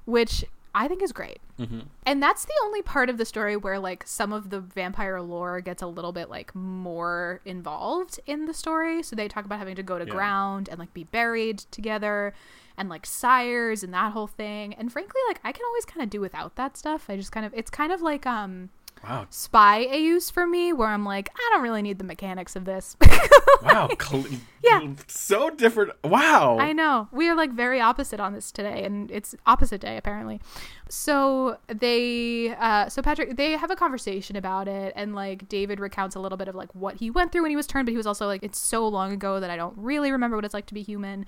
which 0.05 0.45
I 0.81 0.87
think 0.87 1.03
is 1.03 1.13
great. 1.13 1.41
Mm-hmm. 1.59 1.81
And 2.07 2.23
that's 2.23 2.45
the 2.45 2.53
only 2.63 2.83
part 2.83 3.11
of 3.11 3.19
the 3.19 3.25
story 3.25 3.57
where 3.57 3.81
like 3.81 4.05
some 4.07 4.33
of 4.33 4.51
the 4.51 4.61
vampire 4.61 5.21
lore 5.21 5.61
gets 5.61 5.83
a 5.83 5.89
little 5.89 6.13
bit 6.13 6.31
like 6.31 6.55
more 6.55 7.41
involved 7.45 8.21
in 8.27 8.47
the 8.47 8.55
story. 8.55 9.03
So 9.03 9.17
they 9.17 9.27
talk 9.27 9.45
about 9.45 9.59
having 9.59 9.75
to 9.75 9.83
go 9.83 9.99
to 9.99 10.05
Yeah. 10.07 10.13
ground 10.13 10.69
and 10.69 10.79
like 10.79 10.95
be 10.95 11.03
buried 11.05 11.59
together 11.73 12.33
and 12.77 12.89
like 12.89 13.05
sires 13.07 13.83
and 13.83 13.93
that 13.93 14.13
whole 14.13 14.29
thing. 14.29 14.73
And 14.75 14.93
frankly, 14.93 15.21
like 15.27 15.41
I 15.43 15.51
can 15.51 15.65
always 15.67 15.85
kind 15.85 16.03
of 16.05 16.11
do 16.11 16.21
without 16.21 16.55
that 16.55 16.77
stuff. 16.77 17.11
I 17.11 17.17
just 17.17 17.33
kind 17.33 17.45
of 17.45 17.53
it's 17.55 17.71
kind 17.71 17.91
of 17.93 18.01
like 18.01 18.25
um 18.25 18.71
Wow, 19.05 19.27
spy 19.31 19.87
AUs 19.87 20.31
for 20.31 20.47
me 20.47 20.73
where 20.73 20.89
I'm 20.89 21.05
like, 21.05 21.31
I 21.35 21.49
don't 21.53 21.63
really 21.63 21.83
need 21.83 21.99
the 21.99 22.05
mechanics 22.05 22.57
of 22.57 22.65
this. 22.65 22.97
wow, 23.63 23.89
cl- 24.01 24.27
Yeah. 24.63 24.81
so 25.07 25.51
different. 25.51 25.93
Wow, 26.05 26.59
I 26.59 26.73
know. 26.73 27.09
We 27.13 27.29
are 27.29 27.35
like 27.37 27.53
very 27.53 27.81
opposite 27.81 28.21
on 28.21 28.33
this 28.33 28.51
today, 28.51 28.85
and 28.85 29.11
it's 29.11 29.35
opposite 29.47 29.81
day 29.81 29.97
apparently. 29.97 30.41
So 30.89 31.59
they, 31.69 32.55
uh, 32.59 32.89
so 32.89 33.03
Patrick, 33.03 33.37
they 33.37 33.53
have 33.53 33.71
a 33.71 33.77
conversation 33.77 34.37
about 34.37 34.69
it, 34.69 34.93
and 34.97 35.15
like 35.15 35.49
David 35.49 35.81
recounts 35.81 36.17
a 36.17 36.21
little 36.21 36.39
bit 36.39 36.49
of 36.49 36.55
like 36.55 36.75
what 36.75 36.97
he 36.97 37.11
went 37.11 37.31
through 37.33 37.43
when 37.43 37.51
he 37.51 37.57
was 37.57 37.67
turned, 37.67 37.87
but 37.87 37.93
he 37.93 37.97
was 37.97 38.07
also 38.07 38.27
like, 38.27 38.43
it's 38.43 38.59
so 38.59 38.87
long 38.89 39.13
ago 39.13 39.39
that 39.41 39.51
I 39.51 39.57
don't 39.57 39.75
really 39.77 40.11
remember 40.11 40.37
what 40.37 40.45
it's 40.45 40.55
like 40.55 40.67
to 40.67 40.75
be 40.75 40.83
human. 40.83 41.27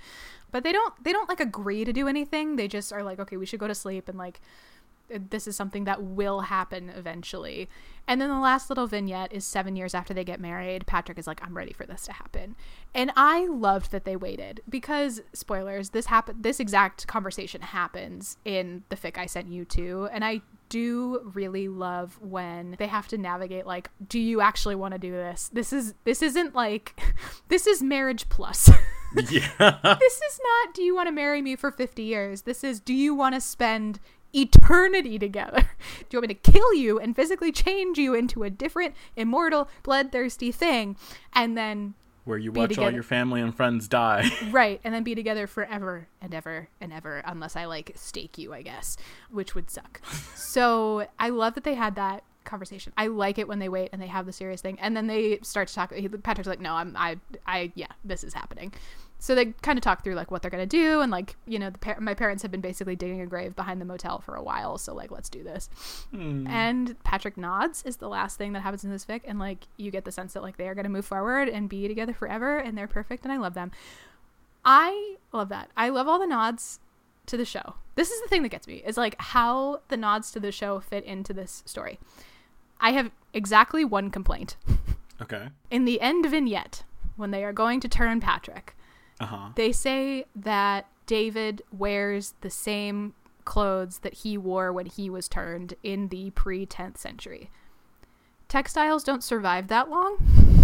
But 0.52 0.64
they 0.64 0.72
don't, 0.72 0.92
they 1.04 1.12
don't 1.12 1.28
like 1.28 1.40
agree 1.40 1.84
to 1.84 1.92
do 1.92 2.08
anything. 2.08 2.56
They 2.56 2.66
just 2.66 2.92
are 2.92 3.04
like, 3.04 3.20
okay, 3.20 3.36
we 3.36 3.46
should 3.46 3.60
go 3.60 3.68
to 3.68 3.74
sleep, 3.74 4.08
and 4.08 4.18
like 4.18 4.40
this 5.30 5.46
is 5.46 5.56
something 5.56 5.84
that 5.84 6.02
will 6.02 6.42
happen 6.42 6.90
eventually. 6.90 7.68
And 8.06 8.20
then 8.20 8.28
the 8.28 8.38
last 8.38 8.70
little 8.70 8.86
vignette 8.86 9.32
is 9.32 9.44
seven 9.44 9.76
years 9.76 9.94
after 9.94 10.12
they 10.12 10.24
get 10.24 10.40
married. 10.40 10.86
Patrick 10.86 11.18
is 11.18 11.26
like, 11.26 11.42
I'm 11.44 11.56
ready 11.56 11.72
for 11.72 11.86
this 11.86 12.04
to 12.06 12.12
happen. 12.12 12.56
And 12.94 13.12
I 13.16 13.46
loved 13.46 13.92
that 13.92 14.04
they 14.04 14.16
waited 14.16 14.62
because 14.68 15.20
spoilers, 15.32 15.90
this 15.90 16.06
happen 16.06 16.36
this 16.40 16.60
exact 16.60 17.06
conversation 17.06 17.60
happens 17.60 18.36
in 18.44 18.84
the 18.88 18.96
fic 18.96 19.16
I 19.18 19.26
sent 19.26 19.48
you 19.48 19.64
to. 19.66 20.08
And 20.12 20.24
I 20.24 20.42
do 20.70 21.30
really 21.34 21.68
love 21.68 22.18
when 22.22 22.76
they 22.78 22.86
have 22.86 23.08
to 23.08 23.18
navigate 23.18 23.66
like, 23.66 23.90
do 24.08 24.18
you 24.18 24.40
actually 24.40 24.76
want 24.76 24.92
to 24.92 24.98
do 24.98 25.12
this? 25.12 25.50
This 25.52 25.72
is 25.72 25.94
this 26.04 26.22
isn't 26.22 26.54
like 26.54 27.00
this 27.48 27.66
is 27.66 27.82
marriage 27.82 28.28
plus. 28.28 28.70
yeah, 29.30 29.96
this 30.00 30.14
is 30.14 30.40
not 30.42 30.74
do 30.74 30.82
you 30.82 30.94
want 30.94 31.08
to 31.08 31.12
marry 31.12 31.42
me 31.42 31.56
for 31.56 31.72
50 31.72 32.00
years 32.00 32.42
this 32.42 32.62
is 32.62 32.78
do 32.78 32.94
you 32.94 33.12
want 33.12 33.34
to 33.34 33.40
spend 33.40 33.98
eternity 34.34 35.18
together. 35.18 35.60
Do 35.98 36.06
you 36.10 36.18
want 36.18 36.28
me 36.28 36.34
to 36.34 36.52
kill 36.52 36.74
you 36.74 36.98
and 36.98 37.14
physically 37.14 37.52
change 37.52 37.98
you 37.98 38.14
into 38.14 38.42
a 38.42 38.50
different 38.50 38.94
immortal 39.16 39.68
bloodthirsty 39.82 40.52
thing 40.52 40.96
and 41.32 41.56
then 41.56 41.94
where 42.24 42.38
you 42.38 42.52
watch 42.52 42.78
all 42.78 42.90
your 42.90 43.02
family 43.02 43.40
and 43.40 43.56
friends 43.56 43.88
die. 43.88 44.30
right 44.50 44.80
and 44.84 44.94
then 44.94 45.02
be 45.02 45.14
together 45.14 45.46
forever 45.46 46.06
and 46.20 46.34
ever 46.34 46.68
and 46.80 46.92
ever 46.92 47.22
unless 47.24 47.56
i 47.56 47.64
like 47.64 47.92
stake 47.94 48.36
you 48.36 48.52
i 48.52 48.62
guess 48.62 48.96
which 49.30 49.54
would 49.54 49.70
suck. 49.70 50.00
So 50.34 51.06
i 51.18 51.28
love 51.28 51.54
that 51.54 51.64
they 51.64 51.74
had 51.74 51.94
that 51.96 52.24
conversation. 52.44 52.92
I 52.96 53.06
like 53.06 53.38
it 53.38 53.46
when 53.46 53.58
they 53.58 53.68
wait 53.68 53.90
and 53.92 54.00
they 54.00 54.06
have 54.06 54.26
the 54.26 54.32
serious 54.32 54.60
thing 54.60 54.78
and 54.80 54.96
then 54.96 55.06
they 55.06 55.38
start 55.42 55.68
to 55.68 55.74
talk 55.74 55.92
patrick's 56.22 56.48
like 56.48 56.60
no 56.60 56.74
i'm 56.74 56.96
i 56.96 57.16
i 57.46 57.70
yeah 57.74 57.92
this 58.04 58.24
is 58.24 58.34
happening 58.34 58.72
so 59.22 59.34
they 59.34 59.46
kind 59.62 59.78
of 59.78 59.82
talk 59.82 60.02
through 60.02 60.14
like 60.14 60.30
what 60.30 60.42
they're 60.42 60.50
gonna 60.50 60.66
do 60.66 61.00
and 61.02 61.12
like 61.12 61.36
you 61.46 61.58
know 61.58 61.70
the 61.70 61.78
par- 61.78 62.00
my 62.00 62.14
parents 62.14 62.42
have 62.42 62.50
been 62.50 62.60
basically 62.62 62.96
digging 62.96 63.20
a 63.20 63.26
grave 63.26 63.54
behind 63.54 63.80
the 63.80 63.84
motel 63.84 64.18
for 64.18 64.34
a 64.34 64.42
while 64.42 64.78
so 64.78 64.92
like 64.94 65.10
let's 65.10 65.28
do 65.28 65.44
this 65.44 65.68
Hmm. 66.10 66.46
and 66.48 66.96
Patrick 67.04 67.36
nods 67.36 67.82
is 67.84 67.98
the 67.98 68.08
last 68.08 68.36
thing 68.38 68.52
that 68.54 68.60
happens 68.62 68.82
in 68.82 68.90
this 68.90 69.04
fic, 69.04 69.20
and 69.24 69.38
like 69.38 69.66
you 69.76 69.90
get 69.90 70.04
the 70.04 70.12
sense 70.12 70.32
that 70.32 70.42
like 70.42 70.56
they 70.56 70.66
are 70.68 70.74
gonna 70.74 70.88
move 70.88 71.04
forward 71.04 71.48
and 71.48 71.68
be 71.68 71.86
together 71.86 72.12
forever, 72.14 72.56
and 72.58 72.76
they're 72.76 72.88
perfect, 72.88 73.24
and 73.24 73.32
I 73.32 73.36
love 73.36 73.54
them. 73.54 73.70
I 74.64 75.16
love 75.32 75.48
that. 75.50 75.70
I 75.76 75.88
love 75.88 76.06
all 76.08 76.18
the 76.18 76.26
nods 76.26 76.80
to 77.26 77.36
the 77.36 77.44
show. 77.44 77.74
This 77.94 78.10
is 78.10 78.20
the 78.22 78.28
thing 78.28 78.42
that 78.42 78.48
gets 78.50 78.66
me 78.66 78.82
is 78.86 78.96
like 78.96 79.14
how 79.18 79.80
the 79.88 79.96
nods 79.96 80.30
to 80.32 80.40
the 80.40 80.52
show 80.52 80.80
fit 80.80 81.04
into 81.04 81.32
this 81.32 81.62
story. 81.66 81.98
I 82.80 82.92
have 82.92 83.10
exactly 83.32 83.84
one 83.84 84.10
complaint. 84.10 84.56
okay. 85.20 85.48
In 85.70 85.84
the 85.84 86.00
end 86.00 86.26
vignette, 86.26 86.82
when 87.16 87.30
they 87.30 87.44
are 87.44 87.52
going 87.52 87.80
to 87.80 87.88
turn 87.88 88.20
Patrick, 88.20 88.74
Uh 89.20 89.26
huh. 89.26 89.48
they 89.54 89.70
say 89.70 90.24
that 90.34 90.86
David 91.06 91.62
wears 91.70 92.34
the 92.40 92.50
same 92.50 93.14
clothes 93.44 93.98
that 93.98 94.14
he 94.14 94.38
wore 94.38 94.72
when 94.72 94.86
he 94.86 95.10
was 95.10 95.28
turned 95.28 95.74
in 95.82 96.08
the 96.08 96.30
pre 96.30 96.66
10th 96.66 96.96
century. 96.98 97.50
Textiles 98.48 99.04
don't 99.04 99.22
survive 99.22 99.68
that 99.68 99.88
long. 99.90 100.18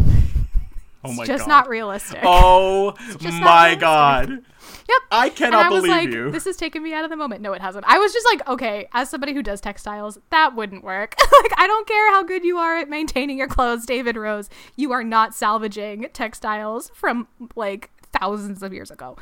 Oh 1.05 1.13
my 1.13 1.19
god. 1.19 1.23
It's 1.23 1.29
just 1.29 1.45
god. 1.45 1.49
not 1.49 1.69
realistic. 1.69 2.21
Oh 2.25 2.95
my 2.99 3.69
realistic. 3.69 3.81
god. 3.81 4.31
Yep. 4.31 5.03
I 5.13 5.29
cannot 5.29 5.67
I 5.67 5.69
was 5.69 5.83
believe 5.83 5.91
like, 5.93 6.09
you. 6.09 6.31
this 6.33 6.47
is 6.47 6.57
taking 6.57 6.83
me 6.83 6.95
out 6.95 7.05
of 7.05 7.11
the 7.11 7.17
moment. 7.17 7.43
No, 7.43 7.53
it 7.53 7.61
hasn't. 7.63 7.85
I 7.87 7.99
was 7.99 8.13
just 8.13 8.27
like, 8.27 8.49
okay, 8.49 8.89
as 8.93 9.09
somebody 9.09 9.33
who 9.33 9.43
does 9.43 9.61
textiles, 9.61 10.19
that 10.31 10.57
wouldn't 10.57 10.83
work. 10.83 11.15
like, 11.43 11.53
I 11.57 11.67
don't 11.69 11.87
care 11.87 12.11
how 12.11 12.25
good 12.25 12.45
you 12.45 12.59
are 12.59 12.77
at 12.77 12.89
maintaining 12.89 13.39
your 13.39 13.47
clothes, 13.47 13.87
David 13.87 14.17
Rose. 14.17 14.49
You 14.75 14.91
are 14.93 15.05
not 15.05 15.35
salvaging 15.35 16.09
textiles 16.13 16.91
from 16.95 17.29
like 17.55 17.91
thousands 18.21 18.63
of 18.63 18.73
years 18.73 18.91
ago. 18.91 19.17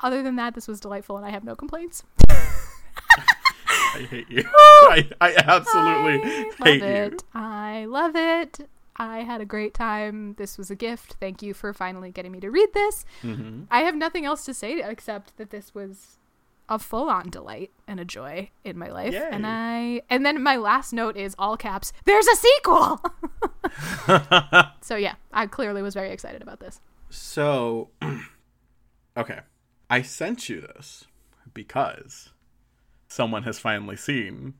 Other 0.00 0.22
than 0.22 0.36
that, 0.36 0.54
this 0.54 0.66
was 0.66 0.80
delightful 0.80 1.16
and 1.16 1.26
I 1.26 1.30
have 1.30 1.44
no 1.44 1.54
complaints. 1.54 2.02
I 2.28 4.06
hate 4.08 4.30
you. 4.30 4.44
I, 4.54 5.08
I 5.20 5.34
absolutely 5.36 6.20
I 6.22 6.44
love 6.44 6.54
hate 6.64 6.82
it. 6.82 7.12
you. 7.12 7.18
I 7.34 7.84
love 7.86 8.16
it. 8.16 8.68
I 8.96 9.18
had 9.22 9.40
a 9.40 9.44
great 9.44 9.74
time. 9.74 10.34
This 10.34 10.58
was 10.58 10.70
a 10.70 10.76
gift. 10.76 11.16
Thank 11.20 11.42
you 11.42 11.54
for 11.54 11.72
finally 11.72 12.10
getting 12.10 12.32
me 12.32 12.40
to 12.40 12.50
read 12.50 12.68
this. 12.74 13.04
hmm 13.22 13.62
I 13.70 13.80
have 13.80 13.94
nothing 13.94 14.24
else 14.24 14.44
to 14.44 14.54
say 14.54 14.82
except 14.82 15.36
that 15.38 15.50
this 15.50 15.74
was 15.74 16.18
a 16.68 16.78
full-on 16.78 17.30
delight 17.30 17.70
and 17.88 17.98
a 17.98 18.04
joy 18.04 18.50
in 18.64 18.78
my 18.78 18.88
life. 18.88 19.12
Yay. 19.12 19.28
And 19.32 19.44
I 19.46 20.02
and 20.08 20.24
then 20.24 20.40
my 20.42 20.56
last 20.56 20.92
note 20.92 21.16
is 21.16 21.34
all 21.38 21.56
caps. 21.56 21.92
There's 22.04 22.26
a 22.28 22.36
sequel. 22.36 23.02
so 24.80 24.96
yeah, 24.96 25.14
I 25.32 25.46
clearly 25.46 25.82
was 25.82 25.94
very 25.94 26.10
excited 26.10 26.42
about 26.42 26.60
this. 26.60 26.80
So, 27.10 27.90
okay. 29.16 29.40
I 29.90 30.02
sent 30.02 30.48
you 30.48 30.60
this 30.60 31.04
because 31.52 32.30
someone 33.08 33.42
has 33.42 33.58
finally 33.58 33.96
seen 33.96 34.54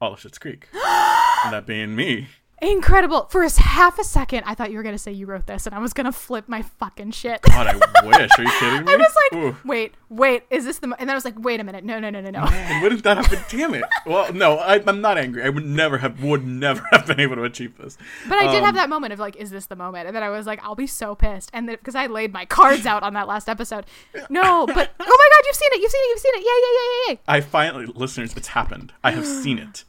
All 0.00 0.14
of 0.14 0.20
Schitt's 0.20 0.38
Creek. 0.38 0.68
and 0.72 1.52
that 1.52 1.66
being 1.66 1.96
me. 1.96 2.28
Incredible. 2.60 3.26
For 3.30 3.44
a 3.44 3.60
half 3.60 3.98
a 4.00 4.04
second, 4.04 4.42
I 4.44 4.54
thought 4.54 4.70
you 4.72 4.78
were 4.78 4.82
gonna 4.82 4.98
say 4.98 5.12
you 5.12 5.26
wrote 5.26 5.46
this, 5.46 5.66
and 5.66 5.74
I 5.74 5.78
was 5.78 5.92
gonna 5.92 6.10
flip 6.10 6.48
my 6.48 6.62
fucking 6.62 7.12
shit. 7.12 7.40
God, 7.42 7.66
I 7.68 8.04
wish. 8.04 8.30
Are 8.36 8.42
you 8.42 8.50
kidding 8.58 8.84
me? 8.84 8.92
I 8.92 8.96
was 8.96 9.14
like, 9.32 9.40
Ooh. 9.42 9.56
wait, 9.64 9.94
wait, 10.08 10.42
is 10.50 10.64
this 10.64 10.78
the? 10.80 10.88
Mo-? 10.88 10.96
And 10.98 11.08
then 11.08 11.14
I 11.14 11.16
was 11.16 11.24
like, 11.24 11.34
wait 11.38 11.60
a 11.60 11.64
minute, 11.64 11.84
no, 11.84 12.00
no, 12.00 12.10
no, 12.10 12.20
no, 12.20 12.30
no. 12.30 12.44
Man, 12.46 12.82
wouldn't 12.82 13.04
that 13.04 13.16
have 13.16 13.30
been? 13.30 13.40
Damn 13.48 13.74
it! 13.74 13.84
Well, 14.06 14.32
no, 14.32 14.56
I, 14.58 14.82
I'm 14.84 15.00
not 15.00 15.18
angry. 15.18 15.44
I 15.44 15.50
would 15.50 15.64
never 15.66 15.98
have, 15.98 16.20
would 16.22 16.44
never 16.46 16.82
have 16.90 17.06
been 17.06 17.20
able 17.20 17.36
to 17.36 17.44
achieve 17.44 17.76
this. 17.78 17.96
But 18.28 18.38
I 18.38 18.50
did 18.50 18.58
Um, 18.58 18.64
have 18.64 18.74
that 18.74 18.88
moment 18.88 19.12
of 19.12 19.20
like, 19.20 19.36
is 19.36 19.50
this 19.50 19.66
the 19.66 19.76
moment? 19.76 20.08
And 20.08 20.16
then 20.16 20.24
I 20.24 20.30
was 20.30 20.46
like, 20.46 20.60
I'll 20.64 20.74
be 20.74 20.88
so 20.88 21.14
pissed, 21.14 21.50
and 21.52 21.68
then 21.68 21.76
because 21.76 21.94
I 21.94 22.06
laid 22.06 22.32
my 22.32 22.44
cards 22.44 22.86
out 22.86 23.04
on 23.04 23.14
that 23.14 23.28
last 23.28 23.48
episode. 23.48 23.86
No, 24.30 24.66
but 24.66 24.90
oh 25.00 25.04
my 25.06 25.06
god, 25.06 25.44
you've 25.46 25.56
seen 25.56 25.68
it, 25.72 25.80
you've 25.80 25.90
seen 25.92 26.02
it, 26.02 26.08
you've 26.08 26.18
seen 26.20 26.34
it, 26.34 26.40
Yeah, 26.40 26.44
yeah, 26.44 26.72
yeah, 26.74 27.06
yeah, 27.06 27.12
yay. 27.12 27.20
I 27.28 27.40
finally, 27.40 27.86
listeners, 27.86 28.36
it's 28.36 28.48
happened. 28.48 28.92
I 29.04 29.12
have 29.12 29.26
seen 29.26 29.58
it. 29.58 29.84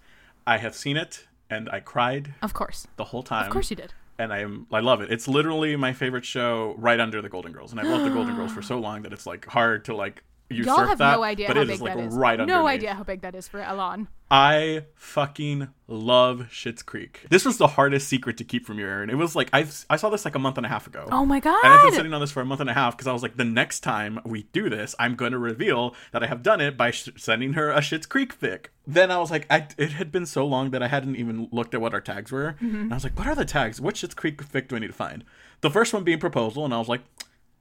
I 0.46 0.58
have 0.58 0.76
seen 0.76 0.98
it, 0.98 1.26
and 1.50 1.70
I 1.70 1.80
cried 1.80 2.34
Of 2.42 2.54
course, 2.54 2.88
the 2.98 3.06
whole 3.06 3.24
time. 3.24 3.46
of 3.46 3.52
course 3.52 3.70
you 3.70 3.76
did. 3.76 3.94
and 4.18 4.32
I 4.34 4.40
am 4.40 4.68
I 4.72 4.80
love 4.80 5.02
it. 5.02 5.12
It's 5.12 5.28
literally 5.28 5.76
my 5.76 5.94
favorite 5.94 6.26
show, 6.26 6.76
right 6.78 7.00
under 7.00 7.22
the 7.22 7.30
Golden 7.30 7.52
Girls, 7.52 7.72
and 7.72 7.80
I 7.80 7.84
loved 7.84 8.06
the 8.06 8.10
Golden 8.14 8.36
Girls 8.36 8.52
for 8.52 8.62
so 8.62 8.80
long 8.80 9.02
that 9.04 9.14
it's 9.14 9.26
like 9.26 9.46
hard 9.46 9.86
to 9.86 9.96
like 9.96 10.24
usurp 10.50 10.78
Y'all 10.78 10.88
have 10.88 10.98
that. 10.98 11.16
no 11.16 11.24
idea 11.24 11.48
but 11.48 11.56
how 11.58 11.62
it 11.64 11.66
big 11.68 11.76
is 11.76 11.82
like 11.82 11.96
that 11.96 12.06
is. 12.06 12.14
right 12.16 12.40
no 12.40 12.68
idea 12.68 12.94
how 12.94 13.04
big 13.04 13.22
that 13.22 13.36
is 13.36 13.48
for 13.48 13.60
Alan. 13.60 14.08
I 14.32 14.86
fucking 14.94 15.70
love 15.88 16.50
Schitt's 16.52 16.84
Creek. 16.84 17.26
This 17.32 17.46
was 17.46 17.58
the 17.58 17.66
hardest 17.66 18.08
secret 18.08 18.38
to 18.38 18.44
keep 18.44 18.64
from 18.66 18.78
you, 18.78 18.86
Erin. 18.86 19.10
It 19.10 19.16
was 19.18 19.36
like 19.36 19.50
I 19.54 19.66
I 19.90 19.96
saw 19.96 20.10
this 20.10 20.24
like 20.24 20.36
a 20.36 20.40
month 20.40 20.58
and 20.58 20.66
a 20.66 20.70
half 20.70 20.86
ago. 20.86 21.08
Oh 21.12 21.26
my 21.26 21.40
god. 21.40 21.60
And 21.64 21.74
I've 21.74 21.84
been 21.86 21.94
sitting 21.94 22.14
on 22.14 22.22
this 22.22 22.32
for 22.32 22.42
a 22.42 22.46
month 22.46 22.62
and 22.62 22.70
a 22.70 22.74
half 22.74 22.96
because 22.96 23.08
I 23.08 23.14
was 23.14 23.24
like, 23.24 23.38
the 23.38 23.46
next 23.46 23.80
time 23.80 24.20
we 24.24 24.44
do 24.52 24.70
this, 24.70 24.94
I'm 25.00 25.16
going 25.16 25.32
to 25.32 25.40
reveal 25.40 25.96
that 26.12 26.24
I 26.24 26.28
have 26.28 26.44
done 26.44 26.62
it 26.62 26.78
by 26.78 26.92
sh- 26.92 27.10
sending 27.18 27.54
her 27.54 27.72
a 27.72 27.80
Schitt's 27.80 28.06
Creek 28.06 28.40
fic. 28.40 28.68
Then 28.86 29.10
I 29.10 29.18
was 29.18 29.32
like, 29.32 29.48
I, 29.50 29.68
it 29.78 29.94
had 29.94 30.12
been 30.12 30.26
so 30.28 30.46
long 30.46 30.72
that 30.72 30.84
I 30.84 30.88
hadn't 30.88 31.16
even 31.16 31.48
looked 31.52 31.74
at 31.74 31.82
what 31.82 31.94
our 31.94 32.02
tags 32.02 32.32
were. 32.32 32.56
Mm-hmm. 32.62 32.76
And 32.82 32.94
I 32.94 32.96
was 32.98 33.04
like, 33.04 33.18
what 33.18 33.28
are 33.28 33.36
the 33.36 33.46
tags? 33.46 33.82
What 33.82 33.96
Schitt's 33.96 34.14
Creek 34.16 34.44
fic 34.44 34.68
do 34.68 34.76
I 34.76 34.80
need 34.80 34.88
to 34.88 34.94
find? 34.94 35.24
The 35.62 35.70
first 35.72 35.94
one 35.94 36.04
being 36.04 36.20
proposal, 36.20 36.66
and 36.66 36.74
I 36.74 36.78
was 36.80 36.88
like, 36.88 37.02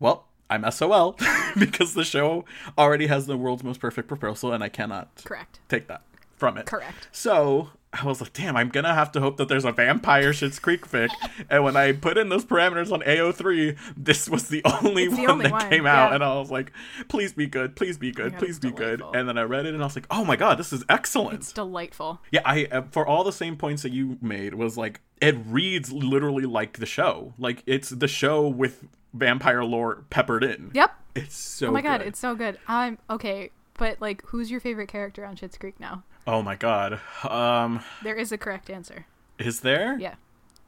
well, 0.01 0.29
I'm 0.50 0.68
SOL 0.70 1.16
because 1.58 1.94
the 1.94 2.04
show 2.04 2.44
already 2.76 3.06
has 3.06 3.26
the 3.26 3.37
world's 3.37 3.64
most 3.64 3.80
perfect 3.80 4.08
proposal, 4.08 4.52
and 4.52 4.62
I 4.64 4.68
cannot 4.68 5.22
Correct. 5.24 5.61
take 5.68 5.88
that 5.88 6.02
from 6.37 6.56
it. 6.56 6.66
Correct. 6.66 7.08
So 7.12 7.70
I 7.92 8.05
was 8.05 8.20
like, 8.20 8.35
damn, 8.35 8.57
I'm 8.57 8.68
gonna 8.68 8.92
have 8.92 9.12
to 9.12 9.20
hope 9.20 9.38
that 9.38 9.48
there's 9.48 9.64
a 9.64 9.72
vampire 9.72 10.33
Schitt's 10.33 10.59
Creek 10.59 10.87
fic. 10.87 11.09
and 11.48 11.64
when 11.64 11.77
I 11.77 11.92
put 11.92 12.18
in 12.18 12.29
those 12.29 12.44
parameters 12.44 12.92
on 12.92 13.01
AO3, 13.01 13.77
this 13.96 14.29
was 14.29 14.48
the 14.48 14.61
only 14.83 15.05
It's 15.05 15.16
the 15.16 15.22
one 15.22 15.31
only 15.31 15.42
that 15.44 15.53
one, 15.53 15.70
came 15.70 15.87
out. 15.87 16.11
yeah. 16.11 16.14
And 16.16 16.24
I 16.24 16.38
was 16.38 16.51
like, 16.51 16.72
please 17.09 17.33
be 17.33 17.46
good, 17.46 17.77
please 17.77 17.96
be 17.96 18.12
good, 18.12 18.33
God, 18.33 18.38
please 18.38 18.59
be 18.59 18.70
good. 18.70 19.03
And 19.14 19.29
then 19.29 19.38
I 19.38 19.42
read 19.42 19.64
it 19.66 19.72
and 19.74 19.83
I 19.83 19.87
was 19.87 19.96
like, 19.96 20.07
oh 20.11 20.24
my 20.24 20.37
god, 20.37 20.59
this 20.59 20.72
is 20.72 20.85
excellent. 20.88 21.37
It's 21.40 21.53
delightful. 21.53 22.20
yeah, 22.31 22.42
I 22.44 22.66
uh, 22.66 22.83
for 22.90 23.07
all 23.07 23.24
the 23.24 23.33
same 23.33 23.57
points 23.57 23.83
that 23.83 23.92
you 23.92 24.18
made 24.20 24.55
was 24.55 24.77
like 24.77 25.01
it 25.20 25.37
reads 25.46 25.90
literally 25.90 26.44
like 26.44 26.79
the 26.79 26.87
show. 26.87 27.33
Like 27.38 27.62
it's 27.66 27.88
the 27.90 28.09
show 28.09 28.46
with 28.46 28.85
vampire 29.14 29.64
lore 29.64 30.05
peppered 30.11 30.44
in. 30.44 30.70
Yep. 30.74 30.90
It's 31.14 31.37
so 31.37 31.66
good. 31.66 31.70
Oh 31.70 31.72
my 31.72 31.81
god, 31.83 31.98
good. 32.01 32.09
it's 32.09 32.18
so 32.20 32.35
good. 32.35 32.59
I'm 32.68 32.98
okay, 33.09 33.51
but 33.79 34.01
like, 34.01 34.22
who's 34.27 34.51
your 34.51 34.61
favorite 34.61 34.88
character 34.88 35.24
on 35.24 35.37
Schitt's 35.37 35.57
Creek 35.57 35.81
now? 35.81 36.05
Oh 36.29 36.43
my 36.43 36.55
god. 36.57 37.01
Um 37.29 37.81
There 38.03 38.14
is 38.14 38.31
a 38.33 38.38
correct 38.38 38.69
answer. 38.71 39.07
is 39.38 39.61
there? 39.61 39.97
Yeah. 39.99 40.14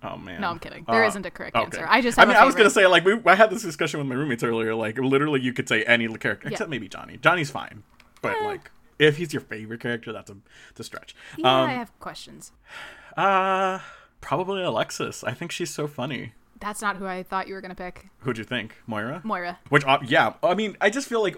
Oh 0.02 0.16
man. 0.16 0.40
No, 0.40 0.48
I'm 0.48 0.58
kidding. 0.58 0.84
There 0.88 1.04
Uh, 1.04 1.12
not 1.14 1.26
a 1.26 1.30
correct 1.30 1.54
okay. 1.54 1.64
answer. 1.64 1.86
I 1.88 2.00
just 2.00 2.18
I 2.18 2.24
mean, 2.24 2.36
a 2.36 2.40
I 2.40 2.44
was 2.44 2.54
gonna 2.54 2.70
say 2.70 2.86
like 2.86 3.04
we, 3.04 3.20
I 3.26 3.34
had 3.34 3.50
this 3.50 3.62
discussion 3.62 3.98
with 4.00 4.06
my 4.08 4.14
roommates 4.14 4.42
earlier. 4.42 4.74
Like 4.74 4.96
literally, 4.98 5.40
you 5.42 5.52
could 5.52 5.68
say 5.68 5.82
any 5.84 6.08
character 6.16 6.48
Yeah. 6.48 6.52
except 6.54 6.70
maybe 6.70 6.88
Johnny. 6.88 7.18
Johnny's 7.18 7.50
fine, 7.50 7.82
but 8.22 8.36
Eh. 8.40 8.44
like 8.46 8.70
if 8.98 9.18
he's 9.18 9.32
your 9.34 9.42
favorite 9.42 9.80
character, 9.80 10.12
that's 10.12 10.30
a, 10.30 10.36
the 10.76 10.84
stretch. 10.84 11.14
Yeah, 11.36 11.48
um, 11.62 11.68
I 11.70 11.72
have 11.74 11.90
questions. 12.00 12.52
uh, 13.16 13.78
probably 14.22 14.62
Alexis. 14.62 15.22
I 15.24 15.32
think 15.32 15.52
she's 15.52 15.70
so 15.70 15.86
funny. 15.86 16.32
That's 16.60 16.80
not 16.82 16.96
who 16.96 17.06
I 17.06 17.22
thought 17.22 17.48
you 17.48 17.54
were 17.54 17.60
gonna 17.62 17.74
pick. 17.74 18.08
Who'd 18.20 18.36
you 18.38 18.44
think, 18.44 18.76
Moira? 18.86 19.20
Moira. 19.24 19.58
Which, 19.70 19.84
uh, 19.86 19.98
yeah, 20.04 20.34
I 20.42 20.54
mean, 20.54 20.76
I 20.80 20.88
just 20.90 21.08
feel 21.08 21.22
like 21.22 21.36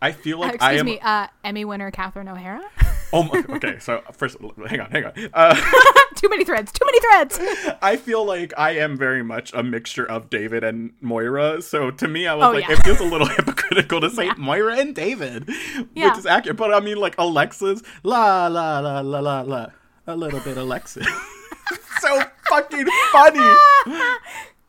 I 0.00 0.12
feel 0.12 0.38
Uh, 0.42 0.46
like 0.48 0.62
I 0.62 0.72
excuse 0.72 0.80
am. 0.80 0.86
me, 0.86 1.00
uh, 1.00 1.26
Emmy 1.44 1.64
winner 1.64 1.90
Catherine 1.90 2.28
O'Hara. 2.28 2.62
Oh, 3.12 3.22
my, 3.22 3.42
okay. 3.56 3.78
So 3.78 4.02
first, 4.12 4.36
hang 4.66 4.80
on, 4.80 4.90
hang 4.90 5.04
on. 5.06 5.12
Uh, 5.32 5.54
too 6.16 6.28
many 6.28 6.44
threads. 6.44 6.70
Too 6.72 6.84
many 6.84 7.00
threads. 7.00 7.76
I 7.80 7.96
feel 7.96 8.24
like 8.24 8.52
I 8.58 8.72
am 8.72 8.98
very 8.98 9.22
much 9.22 9.52
a 9.54 9.62
mixture 9.62 10.04
of 10.04 10.28
David 10.28 10.62
and 10.62 10.92
Moira. 11.00 11.62
So 11.62 11.90
to 11.90 12.06
me, 12.08 12.26
I 12.26 12.34
was 12.34 12.44
Oh, 12.44 12.50
like, 12.52 12.68
yeah. 12.68 12.74
it 12.74 12.84
feels 12.84 13.00
a 13.00 13.04
little 13.04 13.26
hypocritical 13.36 14.00
to 14.02 14.10
say 14.10 14.26
Yeah. 14.26 14.34
Moira 14.36 14.76
and 14.78 14.94
David, 14.94 15.48
Yeah. 15.94 16.10
which 16.10 16.18
is 16.18 16.26
accurate. 16.26 16.56
But 16.58 16.74
I 16.74 16.80
mean, 16.80 16.98
like 16.98 17.14
Alexis, 17.18 17.82
la 18.02 18.46
la 18.48 18.80
la 18.80 19.00
la 19.00 19.20
la 19.20 19.40
la, 19.40 19.66
a 20.06 20.14
little 20.16 20.40
bit 20.40 20.56
Alexis. 20.58 21.06
so 22.00 22.22
fucking 22.50 22.86
funny. 23.12 23.38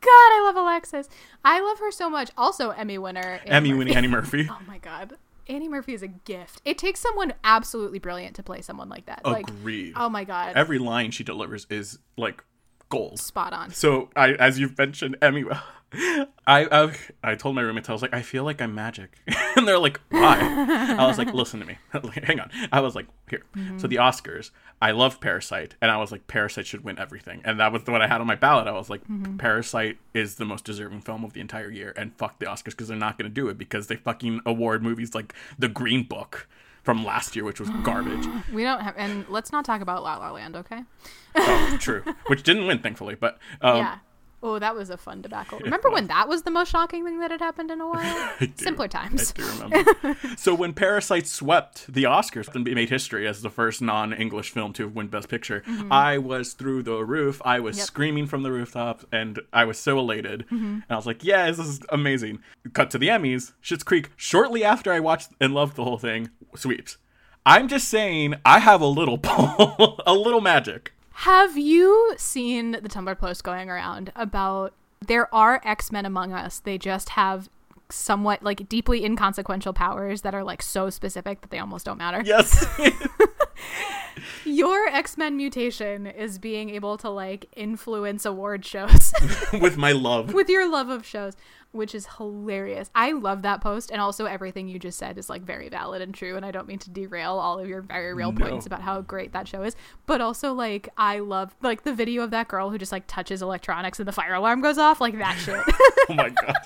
God, 0.02 0.08
I 0.08 0.42
love 0.46 0.56
Alexis. 0.56 1.08
I 1.44 1.60
love 1.60 1.78
her 1.78 1.90
so 1.90 2.08
much. 2.08 2.30
Also, 2.38 2.70
Emmy 2.70 2.96
winner. 2.96 3.40
Annie 3.44 3.50
Emmy 3.70 3.74
winning 3.74 3.96
Annie 3.96 4.08
Murphy. 4.08 4.48
Oh 4.50 4.58
my 4.66 4.78
god. 4.78 5.16
Annie 5.50 5.68
Murphy 5.68 5.94
is 5.94 6.02
a 6.02 6.08
gift. 6.08 6.62
It 6.64 6.78
takes 6.78 7.00
someone 7.00 7.34
absolutely 7.42 7.98
brilliant 7.98 8.36
to 8.36 8.42
play 8.42 8.60
someone 8.60 8.88
like 8.88 9.06
that. 9.06 9.22
Like, 9.24 9.50
oh 9.96 10.08
my 10.08 10.24
god, 10.24 10.56
Every 10.56 10.78
line 10.78 11.10
she 11.10 11.24
delivers 11.24 11.66
is 11.68 11.98
like 12.16 12.44
gold. 12.90 13.18
spot 13.18 13.52
on. 13.52 13.70
So 13.70 14.10
I, 14.14 14.32
as 14.32 14.58
you've 14.58 14.76
mentioned, 14.76 15.16
Emmy, 15.22 15.44
I, 15.92 16.28
I, 16.46 16.92
I 17.22 17.34
told 17.34 17.56
my 17.56 17.62
roommates 17.62 17.88
I 17.88 17.92
was 17.92 18.02
like, 18.02 18.14
I 18.14 18.22
feel 18.22 18.44
like 18.44 18.62
I'm 18.62 18.74
magic, 18.74 19.18
and 19.56 19.66
they're 19.66 19.78
like, 19.78 20.00
why? 20.10 20.38
I 20.98 21.06
was 21.06 21.18
like, 21.18 21.32
listen 21.34 21.60
to 21.60 21.66
me, 21.66 21.78
hang 22.22 22.38
on. 22.38 22.50
I 22.70 22.80
was 22.80 22.94
like, 22.94 23.06
here. 23.28 23.42
So 23.78 23.86
the 23.86 23.96
Oscars, 23.96 24.50
I 24.80 24.92
love 24.92 25.20
Parasite, 25.20 25.74
and 25.80 25.90
I 25.90 25.96
was 25.96 26.12
like, 26.12 26.26
Parasite 26.26 26.66
should 26.66 26.84
win 26.84 26.98
everything, 26.98 27.42
and 27.44 27.58
that 27.58 27.72
was 27.72 27.84
the 27.84 27.92
one 27.92 28.02
I 28.02 28.06
had 28.06 28.20
on 28.20 28.26
my 28.26 28.36
ballot. 28.36 28.68
I 28.68 28.72
was 28.72 28.90
like, 28.90 29.02
mm-hmm. 29.04 29.36
Parasite 29.36 29.98
is 30.14 30.36
the 30.36 30.44
most 30.44 30.64
deserving 30.64 31.00
film 31.00 31.24
of 31.24 31.32
the 31.32 31.40
entire 31.40 31.70
year, 31.70 31.92
and 31.96 32.16
fuck 32.16 32.38
the 32.38 32.46
Oscars 32.46 32.66
because 32.66 32.88
they're 32.88 32.96
not 32.96 33.18
going 33.18 33.28
to 33.28 33.34
do 33.34 33.48
it 33.48 33.58
because 33.58 33.88
they 33.88 33.96
fucking 33.96 34.42
award 34.46 34.82
movies 34.82 35.14
like 35.14 35.34
The 35.58 35.68
Green 35.68 36.04
Book 36.04 36.48
from 36.90 37.04
last 37.04 37.36
year, 37.36 37.44
which 37.44 37.60
was 37.60 37.70
garbage. 37.84 38.26
We 38.52 38.64
don't 38.64 38.80
have, 38.80 38.94
and 38.96 39.24
let's 39.28 39.52
not 39.52 39.64
talk 39.64 39.80
about 39.80 40.02
La 40.02 40.16
La 40.16 40.32
Land, 40.32 40.56
okay? 40.56 40.82
oh, 41.36 41.76
true, 41.78 42.02
which 42.26 42.42
didn't 42.42 42.66
win, 42.66 42.80
thankfully, 42.80 43.14
but 43.14 43.38
um, 43.60 43.76
yeah. 43.76 43.98
Oh, 44.42 44.58
that 44.58 44.74
was 44.74 44.88
a 44.88 44.96
fun 44.96 45.20
debacle. 45.20 45.58
Remember 45.58 45.90
when 45.90 46.06
that 46.06 46.26
was 46.26 46.42
the 46.44 46.50
most 46.50 46.70
shocking 46.70 47.04
thing 47.04 47.20
that 47.20 47.30
had 47.30 47.40
happened 47.40 47.70
in 47.70 47.80
a 47.80 47.86
while? 47.88 48.30
Simpler 48.56 48.88
times. 48.88 49.34
I 49.36 49.40
do 49.40 49.46
remember. 49.46 50.16
so 50.36 50.54
when 50.54 50.72
Parasite 50.72 51.26
swept 51.26 51.92
the 51.92 52.04
Oscars 52.04 52.52
and 52.54 52.64
made 52.64 52.88
history 52.88 53.26
as 53.26 53.42
the 53.42 53.50
first 53.50 53.82
non-English 53.82 54.50
film 54.50 54.72
to 54.74 54.88
win 54.88 55.08
Best 55.08 55.28
Picture, 55.28 55.60
mm-hmm. 55.66 55.92
I 55.92 56.16
was 56.16 56.54
through 56.54 56.84
the 56.84 57.04
roof. 57.04 57.42
I 57.44 57.60
was 57.60 57.76
Yep. 57.76 57.86
screaming 57.86 58.26
from 58.26 58.42
the 58.42 58.50
rooftops, 58.50 59.04
and 59.12 59.40
I 59.52 59.64
was 59.64 59.78
so 59.78 59.98
elated. 59.98 60.46
Mm-hmm. 60.46 60.64
And 60.64 60.84
I 60.88 60.96
was 60.96 61.06
like, 61.06 61.22
"Yeah, 61.22 61.46
this 61.50 61.58
is 61.58 61.80
amazing." 61.90 62.40
Cut 62.72 62.90
to 62.92 62.98
the 62.98 63.08
Emmys. 63.08 63.52
Schitt's 63.62 63.82
Creek. 63.82 64.10
Shortly 64.16 64.64
after 64.64 64.92
I 64.92 65.00
watched 65.00 65.30
and 65.40 65.52
loved 65.54 65.76
the 65.76 65.84
whole 65.84 65.98
thing, 65.98 66.30
sweeps. 66.56 66.96
I'm 67.46 67.68
just 67.68 67.88
saying, 67.88 68.34
I 68.44 68.58
have 68.58 68.80
a 68.80 68.86
little 68.86 69.18
pull, 69.18 70.00
a 70.06 70.12
little 70.14 70.40
magic. 70.42 70.92
Have 71.20 71.58
you 71.58 72.14
seen 72.16 72.70
the 72.70 72.88
Tumblr 72.88 73.18
post 73.18 73.44
going 73.44 73.68
around 73.68 74.10
about 74.16 74.72
there 75.06 75.32
are 75.34 75.60
X 75.64 75.92
Men 75.92 76.06
among 76.06 76.32
us? 76.32 76.60
They 76.60 76.78
just 76.78 77.10
have 77.10 77.50
somewhat 77.90 78.42
like 78.42 78.70
deeply 78.70 79.04
inconsequential 79.04 79.74
powers 79.74 80.22
that 80.22 80.34
are 80.34 80.42
like 80.42 80.62
so 80.62 80.88
specific 80.88 81.42
that 81.42 81.50
they 81.50 81.58
almost 81.58 81.84
don't 81.84 81.98
matter. 81.98 82.22
Yes. 82.24 82.64
Your 84.46 84.86
X 84.88 85.18
Men 85.18 85.36
mutation 85.36 86.06
is 86.06 86.38
being 86.38 86.70
able 86.70 86.96
to 86.96 87.10
like 87.10 87.50
influence 87.54 88.24
award 88.24 88.64
shows 88.64 89.12
With 89.52 89.76
my 89.76 89.92
love. 89.92 90.32
with 90.32 90.48
your 90.48 90.70
love 90.70 90.88
of 90.88 91.04
shows, 91.04 91.34
which 91.72 91.94
is 91.94 92.06
hilarious. 92.18 92.90
I 92.94 93.12
love 93.12 93.42
that 93.42 93.60
post, 93.60 93.90
and 93.90 94.00
also 94.00 94.24
everything 94.26 94.68
you 94.68 94.78
just 94.78 94.98
said 94.98 95.18
is 95.18 95.28
like 95.30 95.42
very 95.42 95.68
valid 95.68 96.02
and 96.02 96.12
true. 96.14 96.36
And 96.36 96.44
I 96.44 96.50
don't 96.50 96.66
mean 96.66 96.78
to 96.80 96.90
derail 96.90 97.38
all 97.38 97.58
of 97.58 97.68
your 97.68 97.82
very 97.82 98.12
real 98.14 98.32
No. 98.32 98.46
points 98.48 98.66
about 98.66 98.82
how 98.82 99.00
great 99.02 99.32
that 99.32 99.46
show 99.48 99.62
is, 99.62 99.76
but 100.06 100.20
also 100.20 100.52
like 100.52 100.88
I 100.96 101.18
love 101.20 101.54
like 101.62 101.82
the 101.84 101.94
video 101.94 102.22
of 102.22 102.30
that 102.32 102.48
girl 102.48 102.70
who 102.70 102.78
just 102.78 102.92
like 102.92 103.04
touches 103.06 103.40
electronics 103.42 103.98
and 103.98 104.08
the 104.08 104.12
fire 104.12 104.34
alarm 104.34 104.60
goes 104.62 104.78
off, 104.78 105.00
like 105.00 105.16
that 105.18 105.36
shit. 105.38 105.60
Oh 106.08 106.14
my 106.14 106.30
god. 106.30 106.56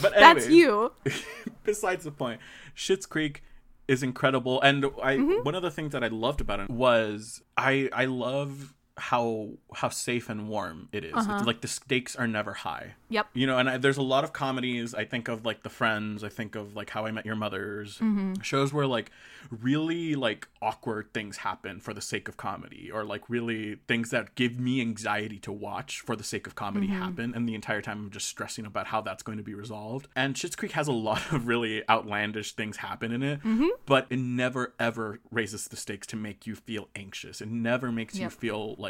But 0.00 0.14
That's 0.18 0.48
you. 0.48 0.92
besides 1.64 2.04
the 2.04 2.10
point, 2.10 2.40
Schitt's 2.74 3.06
Creek 3.06 3.42
is 3.88 4.02
incredible, 4.02 4.60
and 4.62 4.84
I 5.02 5.16
Mm-hmm. 5.16 5.44
one 5.44 5.54
of 5.54 5.62
the 5.62 5.70
things 5.70 5.92
that 5.92 6.02
I 6.02 6.08
loved 6.08 6.40
about 6.40 6.60
it 6.60 6.70
was 6.70 7.42
I 7.56 7.88
I 7.92 8.06
love 8.06 8.74
how 8.98 9.50
how 9.74 9.90
safe 9.90 10.30
and 10.30 10.48
warm 10.48 10.88
it 10.90 11.04
is. 11.04 11.12
Uh-huh. 11.14 11.36
It's 11.36 11.46
like 11.46 11.60
the 11.60 11.68
stakes 11.68 12.16
are 12.16 12.26
never 12.26 12.54
high. 12.54 12.94
Yep. 13.10 13.26
You 13.34 13.46
know, 13.46 13.58
and 13.58 13.68
I, 13.68 13.76
there's 13.76 13.98
a 13.98 14.02
lot 14.02 14.24
of 14.24 14.32
comedies. 14.32 14.94
I 14.94 15.04
think 15.04 15.28
of 15.28 15.44
like 15.44 15.62
The 15.62 15.68
Friends. 15.68 16.24
I 16.24 16.28
think 16.30 16.54
of 16.56 16.74
like 16.74 16.88
How 16.90 17.04
I 17.04 17.10
Met 17.10 17.26
Your 17.26 17.36
Mother's 17.36 17.98
Mm-hmm. 17.98 18.40
shows 18.40 18.72
where 18.72 18.86
like 18.86 19.10
really 19.50 20.14
like 20.14 20.48
awkward 20.62 21.12
things 21.12 21.38
happen 21.38 21.78
for 21.80 21.92
the 21.94 22.00
sake 22.00 22.26
of 22.28 22.36
comedy, 22.36 22.90
or 22.90 23.04
like 23.04 23.22
really 23.28 23.76
things 23.86 24.10
that 24.10 24.34
give 24.34 24.58
me 24.58 24.80
anxiety 24.80 25.38
to 25.40 25.52
watch 25.52 26.00
for 26.00 26.16
the 26.16 26.24
sake 26.24 26.46
of 26.46 26.54
comedy 26.54 26.86
Mm-hmm. 26.88 27.02
happen, 27.02 27.32
and 27.34 27.48
the 27.48 27.54
entire 27.54 27.82
time 27.82 27.98
I'm 28.06 28.10
just 28.10 28.26
stressing 28.28 28.64
about 28.66 28.86
how 28.86 29.00
that's 29.02 29.22
going 29.22 29.38
to 29.38 29.44
be 29.44 29.54
resolved. 29.54 30.08
And 30.16 30.34
Schitt's 30.34 30.56
Creek 30.56 30.72
has 30.72 30.88
a 30.88 30.92
lot 30.92 31.20
of 31.32 31.46
really 31.46 31.88
outlandish 31.88 32.52
things 32.52 32.78
happen 32.78 33.12
in 33.12 33.22
it, 33.22 33.40
Mm-hmm. 33.42 33.68
but 33.84 34.06
it 34.10 34.18
never 34.18 34.72
ever 34.80 35.20
raises 35.30 35.68
the 35.68 35.76
stakes 35.76 36.06
to 36.08 36.16
make 36.16 36.46
you 36.46 36.54
feel 36.54 36.88
anxious. 36.96 37.40
It 37.42 37.48
never 37.50 37.92
makes 37.92 38.18
you 38.18 38.30
feel 38.30 38.74
like 38.78 38.85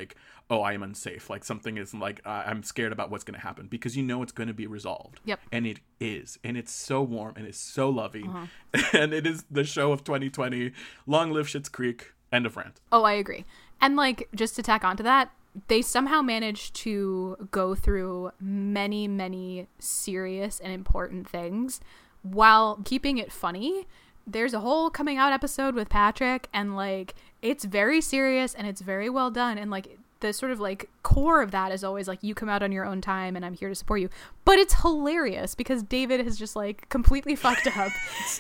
oh 0.51 0.61
i 0.63 0.73
am 0.73 0.83
unsafe 0.83 1.29
like 1.31 1.43
something 1.45 1.77
is 1.77 1.93
like 1.95 2.21
uh, 2.25 2.43
i'm 2.47 2.63
scared 2.63 2.93
about 2.93 3.11
what's 3.11 3.25
going 3.25 3.35
to 3.39 3.45
happen 3.45 3.67
because 3.67 3.97
you 3.97 4.03
know 4.03 4.23
it's 4.23 4.33
going 4.33 4.47
to 4.49 4.55
be 4.55 4.67
resolved 4.67 5.21
Yep. 5.25 5.41
and 5.51 5.67
it 5.67 5.81
is 6.01 6.39
and 6.45 6.57
it's 6.57 6.73
so 6.73 7.03
warm 7.03 7.35
and 7.37 7.47
it's 7.47 7.59
so 7.59 7.89
loving 7.89 8.29
Uh-huh. 8.29 8.83
and 8.93 9.13
it 9.13 9.27
is 9.27 9.45
the 9.51 9.65
show 9.65 9.91
of 9.93 10.05
2020 10.05 10.73
long 11.07 11.33
live 11.33 11.47
Schitt's 11.47 11.69
creek 11.69 12.13
end 12.33 12.47
of 12.47 12.57
rant 12.57 12.81
Oh, 12.93 13.03
I 13.05 13.13
agree. 13.13 13.45
And 13.81 13.97
like 13.97 14.29
just 14.35 14.57
to 14.57 14.63
tack 14.63 14.85
onto 14.85 15.03
that, 15.03 15.31
they 15.69 15.81
somehow 15.83 16.21
managed 16.23 16.75
to 16.77 17.49
go 17.51 17.75
through 17.75 18.31
many, 18.41 19.07
many 19.09 19.67
serious 19.79 20.61
and 20.61 20.73
important 20.73 21.29
things 21.29 21.81
while 22.23 22.81
keeping 22.85 23.19
it 23.19 23.31
funny. 23.33 23.87
There's 24.27 24.55
a 24.55 24.61
whole 24.61 24.91
coming 24.91 25.19
out 25.19 25.33
episode 25.33 25.75
with 25.75 25.89
Patrick 25.89 26.49
and 26.53 26.75
like 26.77 27.15
it's 27.51 27.65
very 27.65 28.01
serious 28.01 28.55
and 28.55 28.67
it's 28.67 28.81
very 28.81 29.09
well 29.09 29.31
done 29.31 29.57
and 29.57 29.71
like 29.71 29.99
the 30.21 30.33
sort 30.33 30.51
of 30.51 30.59
like 30.59 30.89
core 31.03 31.43
of 31.43 31.51
that 31.51 31.71
is 31.73 31.85
always 31.85 32.09
like 32.09 32.19
you 32.23 32.35
come 32.35 32.49
out 32.49 32.63
on 32.63 32.73
your 32.73 32.85
own 32.85 33.01
time 33.01 33.37
and 33.37 33.45
I'm 33.45 33.55
here 33.55 33.69
to 33.69 33.75
support 33.75 34.01
you. 34.01 34.09
But 34.45 34.59
it's 34.59 34.75
hilarious 34.81 35.55
because 35.55 35.83
David 35.83 36.25
has 36.25 36.39
just 36.39 36.57
like 36.57 36.89
completely 36.89 37.37
fucked 37.45 37.67
up. 37.67 37.93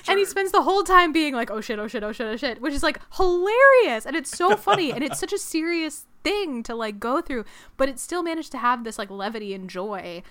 and 0.08 0.18
he 0.18 0.24
spends 0.24 0.52
the 0.52 0.62
whole 0.62 0.82
time 0.82 1.12
being 1.12 1.34
like, 1.34 1.50
oh 1.50 1.60
shit, 1.60 1.78
oh 1.78 1.86
shit, 1.86 2.02
oh 2.02 2.12
shit, 2.12 2.26
oh 2.26 2.36
shit, 2.36 2.60
which 2.62 2.72
is 2.72 2.82
like 2.82 2.98
hilarious. 3.16 4.06
And 4.06 4.16
it's 4.16 4.36
so 4.36 4.56
funny. 4.56 4.90
and 4.92 5.04
it's 5.04 5.20
such 5.20 5.32
a 5.32 5.38
serious 5.38 6.06
thing 6.24 6.62
to 6.64 6.74
like 6.74 6.98
go 6.98 7.20
through. 7.20 7.44
But 7.76 7.88
it 7.90 7.98
still 7.98 8.22
managed 8.22 8.52
to 8.52 8.58
have 8.58 8.84
this 8.84 8.98
like 8.98 9.10
levity 9.10 9.52
and 9.52 9.68
joy 9.68 10.22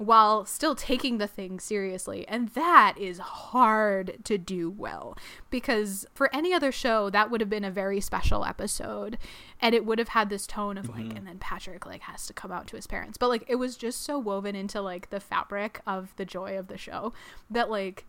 while 0.00 0.46
still 0.46 0.74
taking 0.74 1.18
the 1.18 1.26
thing 1.26 1.60
seriously. 1.60 2.26
And 2.26 2.48
that 2.50 2.94
is 2.96 3.18
hard 3.18 4.16
to 4.24 4.38
do 4.38 4.70
well 4.70 5.14
because 5.50 6.06
for 6.14 6.34
any 6.34 6.54
other 6.54 6.72
show, 6.72 7.10
that 7.10 7.30
would 7.30 7.42
have 7.42 7.50
been 7.50 7.64
a 7.64 7.70
very 7.70 8.00
special 8.00 8.46
episode 8.46 9.18
and 9.60 9.74
it 9.74 9.84
would 9.84 9.98
have 9.98 10.08
had 10.08 10.30
this 10.30 10.46
tone 10.46 10.78
of 10.78 10.88
like, 10.88 11.04
mm-hmm. 11.04 11.18
and 11.18 11.26
then 11.26 11.38
Patrick 11.38 11.84
like 11.84 12.00
has 12.00 12.26
to 12.28 12.32
come 12.32 12.50
out 12.50 12.66
to 12.68 12.76
his 12.76 12.86
parents. 12.86 13.18
But 13.18 13.28
like, 13.28 13.44
it 13.46 13.56
was 13.56 13.76
just 13.76 14.00
so 14.00 14.18
woven 14.18 14.56
into 14.56 14.80
like 14.80 15.10
the 15.10 15.20
fabric 15.20 15.82
of 15.86 16.16
the 16.16 16.24
joy 16.24 16.56
of 16.56 16.68
the 16.68 16.78
show 16.78 17.12
that 17.50 17.68
like, 17.68 18.06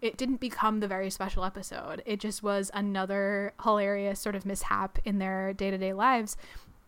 it 0.00 0.16
didn't 0.16 0.38
become 0.38 0.78
the 0.78 0.86
very 0.86 1.10
special 1.10 1.44
episode. 1.44 2.04
It 2.06 2.20
just 2.20 2.44
was 2.44 2.70
another 2.72 3.52
hilarious 3.64 4.20
sort 4.20 4.36
of 4.36 4.46
mishap 4.46 5.00
in 5.04 5.18
their 5.18 5.52
day 5.52 5.72
to 5.72 5.78
day 5.78 5.92
lives, 5.92 6.36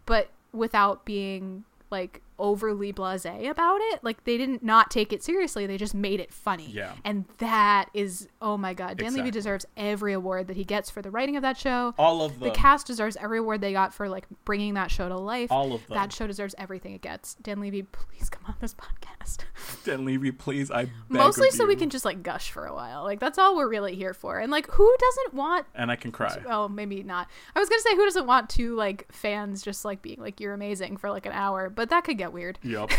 but 0.06 0.30
without 0.52 1.04
being 1.04 1.64
like 1.90 2.20
overly 2.38 2.92
blase 2.92 3.24
about 3.24 3.80
it. 3.80 4.00
Like 4.02 4.24
they 4.24 4.36
didn't 4.36 4.62
not 4.62 4.90
take 4.90 5.12
it 5.12 5.22
seriously. 5.22 5.66
They 5.66 5.76
just 5.76 5.94
made 5.94 6.20
it 6.20 6.32
funny. 6.32 6.68
Yeah. 6.70 6.92
And 7.04 7.24
that 7.38 7.90
is 7.94 8.28
oh 8.40 8.56
my 8.56 8.74
god. 8.74 8.98
Dan 8.98 9.14
Levy 9.14 9.30
deserves 9.30 9.66
every 9.76 10.12
award 10.12 10.48
that 10.48 10.56
he 10.56 10.64
gets 10.64 10.90
for 10.90 11.02
the 11.02 11.10
writing 11.10 11.36
of 11.36 11.42
that 11.42 11.56
show. 11.56 11.94
all 11.98 12.22
of 12.22 12.38
the 12.40 12.50
cast 12.50 12.86
deserves 12.86 13.16
every 13.20 13.38
award 13.38 13.60
they 13.60 13.72
got 13.72 13.94
for 13.94 14.08
like 14.08 14.26
bringing 14.44 14.74
that 14.74 14.90
show 14.90 15.08
to 15.08 15.16
life. 15.16 15.50
all 15.50 15.72
of 15.72 15.86
them 15.86 15.96
that 15.96 16.12
show 16.12 16.26
deserves 16.26 16.54
everything 16.58 16.94
it 16.94 17.00
gets. 17.00 17.34
Dan 17.36 17.60
Levy, 17.60 17.82
please 17.82 18.28
come 18.28 18.42
on 18.46 18.54
this 18.60 18.74
podcast. 18.74 19.38
Dan 19.84 20.04
Levy, 20.04 20.32
please 20.32 20.70
i 20.70 20.84
beg 20.84 20.92
Mostly 21.08 21.50
so 21.50 21.66
we 21.66 21.76
can 21.76 21.90
just 21.90 22.04
like 22.04 22.22
gush 22.22 22.50
for 22.50 22.66
a 22.66 22.74
while. 22.74 23.04
Like 23.04 23.20
that's 23.20 23.38
all 23.38 23.56
we're 23.56 23.68
really 23.68 23.94
here 23.94 24.14
for. 24.14 24.38
And 24.38 24.50
like 24.50 24.66
who 24.70 24.94
doesn't 24.98 25.34
want 25.34 25.66
and 25.74 25.90
i 25.90 25.96
can 25.96 26.12
cry 26.12 26.36
oh 26.48 26.68
maybe 26.68 27.02
not. 27.02 27.28
I 27.54 27.60
was 27.60 27.68
gonna 27.68 27.82
say 27.82 27.94
who 27.94 28.04
doesn't 28.04 28.26
want 28.26 28.50
to 28.50 28.74
like 28.74 29.06
fans 29.12 29.62
just 29.62 29.84
like 29.84 30.02
being 30.02 30.20
like 30.20 30.40
you're 30.40 30.54
amazing 30.54 30.96
for 30.96 31.10
like 31.10 31.26
an 31.26 31.32
hour, 31.32 31.70
but 31.70 31.90
that 31.90 32.04
could 32.04 32.18
get 32.18 32.23
weird. 32.32 32.58
yep 32.62 32.90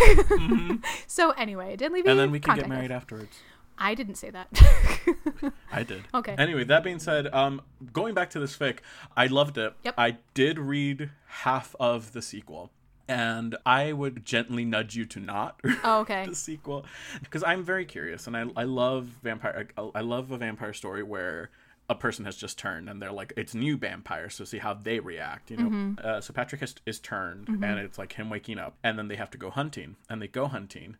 So 1.07 1.31
anyway, 1.31 1.75
Dan 1.75 1.93
Levy 1.93 2.09
and 2.09 2.19
then 2.19 2.31
we 2.31 2.39
can 2.39 2.55
get 2.55 2.69
married 2.69 2.91
us. 2.91 3.01
afterwards 3.01 3.38
I 3.77 3.93
didn't 3.93 4.15
say 4.15 4.29
that. 4.29 4.47
I 5.71 5.83
did. 5.83 6.03
Okay. 6.13 6.33
Anyway, 6.38 6.63
that 6.63 6.81
being 6.81 6.97
said, 6.99 7.27
um, 7.33 7.61
going 7.91 8.13
back 8.13 8.29
to 8.29 8.39
this 8.39 8.55
fic, 8.57 8.79
I 9.17 9.27
loved 9.27 9.57
it. 9.57 9.73
Yep. 9.83 9.95
I 9.97 10.17
did 10.33 10.57
read 10.57 11.09
half 11.27 11.75
of 11.77 12.13
the 12.13 12.21
sequel, 12.21 12.71
and 13.09 13.57
I 13.65 13.91
would 13.91 14.23
gently 14.23 14.63
nudge 14.63 14.95
you 14.95 15.03
to 15.07 15.19
not 15.19 15.59
Oh, 15.83 15.99
okay. 15.99 16.25
the 16.25 16.35
sequel 16.35 16.85
because 17.21 17.43
I'm 17.43 17.63
very 17.65 17.83
curious, 17.83 18.27
and 18.27 18.38
I 18.38 18.45
I 18.55 18.63
love 18.63 19.07
vampire. 19.21 19.67
I, 19.77 19.89
I 19.95 19.99
love 20.01 20.31
a 20.31 20.38
vampire 20.38 20.71
story 20.71 21.03
where 21.03 21.49
a 21.89 21.95
person 21.95 22.26
has 22.26 22.36
just 22.36 22.58
turned 22.58 22.89
and 22.89 23.02
they're 23.02 23.12
like 23.12 23.32
it's 23.38 23.54
new 23.54 23.78
vampires 23.78 24.34
so 24.36 24.43
see 24.43 24.58
how 24.58 24.74
they 24.74 25.00
react 25.00 25.52
you 25.52 25.58
know? 25.58 25.65
Mm-hmm. 25.65 25.93
uh, 26.04 26.19
so 26.21 26.34
patrick 26.34 26.62
has, 26.62 26.76
is 26.86 27.00
turned 27.00 27.48
and 27.48 27.80
it's 27.80 27.98
like 27.98 28.13
him 28.13 28.30
waking 28.30 28.58
up 28.58 28.78
and 28.84 28.98
then 28.98 29.08
they 29.08 29.15
have 29.15 29.30
to 29.32 29.38
go 29.38 29.50
hunting 29.50 29.95
and 30.10 30.21
they 30.21 30.28
go 30.28 30.48
hunting 30.48 30.98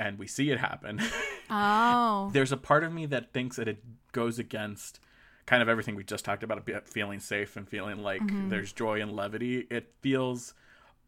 and 0.00 0.18
we 0.18 0.26
see 0.26 0.50
it 0.50 0.58
happen. 0.58 1.00
Oh. 1.52 2.30
there's 2.32 2.52
a 2.52 2.56
part 2.56 2.84
of 2.84 2.92
me 2.92 3.06
that 3.06 3.32
thinks 3.32 3.56
that 3.56 3.66
it 3.66 3.82
goes 4.12 4.38
against 4.38 5.00
kind 5.46 5.62
of 5.64 5.68
everything 5.68 5.96
we 5.96 6.04
just 6.04 6.24
talked 6.24 6.44
about 6.44 6.58
about 6.58 6.86
feeling 6.86 7.18
safe 7.18 7.56
and 7.56 7.68
feeling 7.68 8.04
like 8.04 8.22
there's 8.48 8.72
joy 8.72 9.00
and 9.02 9.10
levity. 9.10 9.66
It 9.68 9.92
feels 10.00 10.54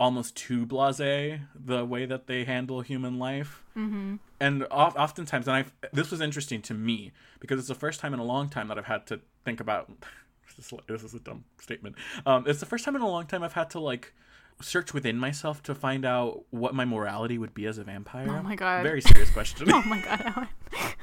almost 0.03 0.35
too 0.35 0.67
blasé 0.67 1.41
the 1.55 1.85
way 1.85 2.05
that 2.05 2.27
they 2.27 2.43
handle 2.43 2.81
human 2.81 3.21
life 3.21 3.63
mm-hmm. 3.77 4.17
and 4.41 4.65
of- 4.65 4.97
oftentimes 4.97 5.47
and 5.47 5.57
i 5.57 5.65
this 5.93 6.11
was 6.11 6.21
interesting 6.21 6.61
to 6.61 6.75
me 6.75 7.13
because 7.39 7.57
it's 7.57 7.69
the 7.69 7.75
first 7.87 8.01
time 8.01 8.13
in 8.13 8.19
a 8.19 8.25
long 8.25 8.49
time 8.49 8.67
that 8.67 8.77
i've 8.77 8.87
had 8.87 9.07
to 9.07 9.21
think 9.45 9.61
about 9.61 9.89
this 10.57 10.73
is, 10.73 10.79
this 10.89 11.05
is 11.05 11.15
a 11.15 11.21
dumb 11.21 11.45
statement 11.61 11.95
um, 12.27 12.43
it's 12.49 12.59
the 12.59 12.67
first 12.67 12.85
time 12.85 12.97
in 12.97 13.03
a 13.03 13.09
long 13.09 13.27
time 13.27 13.45
i've 13.45 13.53
had 13.53 13.71
to 13.71 13.79
like 13.79 14.13
search 14.61 14.93
within 14.93 15.17
myself 15.19 15.63
to 15.63 15.73
find 15.73 16.05
out 16.05 16.43
what 16.51 16.75
my 16.75 16.85
morality 16.85 17.39
would 17.39 17.55
be 17.55 17.67
as 17.67 17.79
a 17.79 17.85
vampire 17.85 18.27
Oh 18.29 18.43
my 18.43 18.57
God. 18.57 18.83
very 18.83 19.01
serious 19.01 19.31
question 19.31 19.71
Oh 19.73 19.83
my 19.83 20.01
god, 20.01 20.21
Alan. 20.21 20.49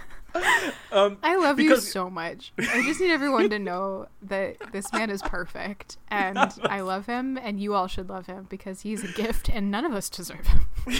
um, 0.91 1.17
I 1.23 1.35
love 1.37 1.57
Because- 1.57 1.85
you 1.85 1.91
so 1.91 2.09
much. 2.09 2.53
I 2.57 2.83
just 2.83 2.99
need 2.99 3.11
everyone 3.11 3.49
to 3.49 3.59
know 3.59 4.07
that 4.21 4.71
this 4.71 4.91
man 4.93 5.09
is 5.09 5.21
perfect 5.21 5.97
and 6.09 6.37
I 6.63 6.81
love 6.81 7.05
him 7.05 7.37
and 7.37 7.59
you 7.59 7.73
all 7.73 7.87
should 7.87 8.09
love 8.09 8.27
him 8.27 8.47
because 8.49 8.81
he's 8.81 9.03
a 9.03 9.11
gift 9.13 9.49
and 9.49 9.71
none 9.71 9.85
of 9.85 9.93
us 9.93 10.09
deserve 10.09 10.45
him. 10.47 10.65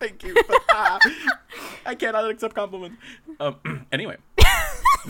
Thank 0.00 0.22
you. 0.22 0.34
But, 0.46 0.62
I 0.68 1.94
cannot 1.98 2.28
accept 2.30 2.54
compliments. 2.54 2.98
Um, 3.40 3.86
anyway. 3.92 4.16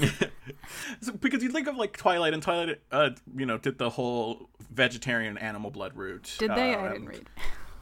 so, 1.01 1.13
because 1.21 1.43
you 1.43 1.51
think 1.51 1.67
of 1.67 1.77
like 1.77 1.97
Twilight, 1.97 2.35
and 2.35 2.43
Twilight, 2.43 2.81
uh, 2.93 3.11
you 3.37 3.47
know, 3.47 3.59
did 3.59 3.79
the 3.79 3.91
whole 3.91 4.49
vegetarian 4.73 5.39
animal 5.39 5.71
blood 5.71 5.97
route. 5.97 6.37
Did 6.39 6.51
they? 6.51 6.75
I 6.75 6.93
didn't 6.93 7.09
read. 7.09 7.29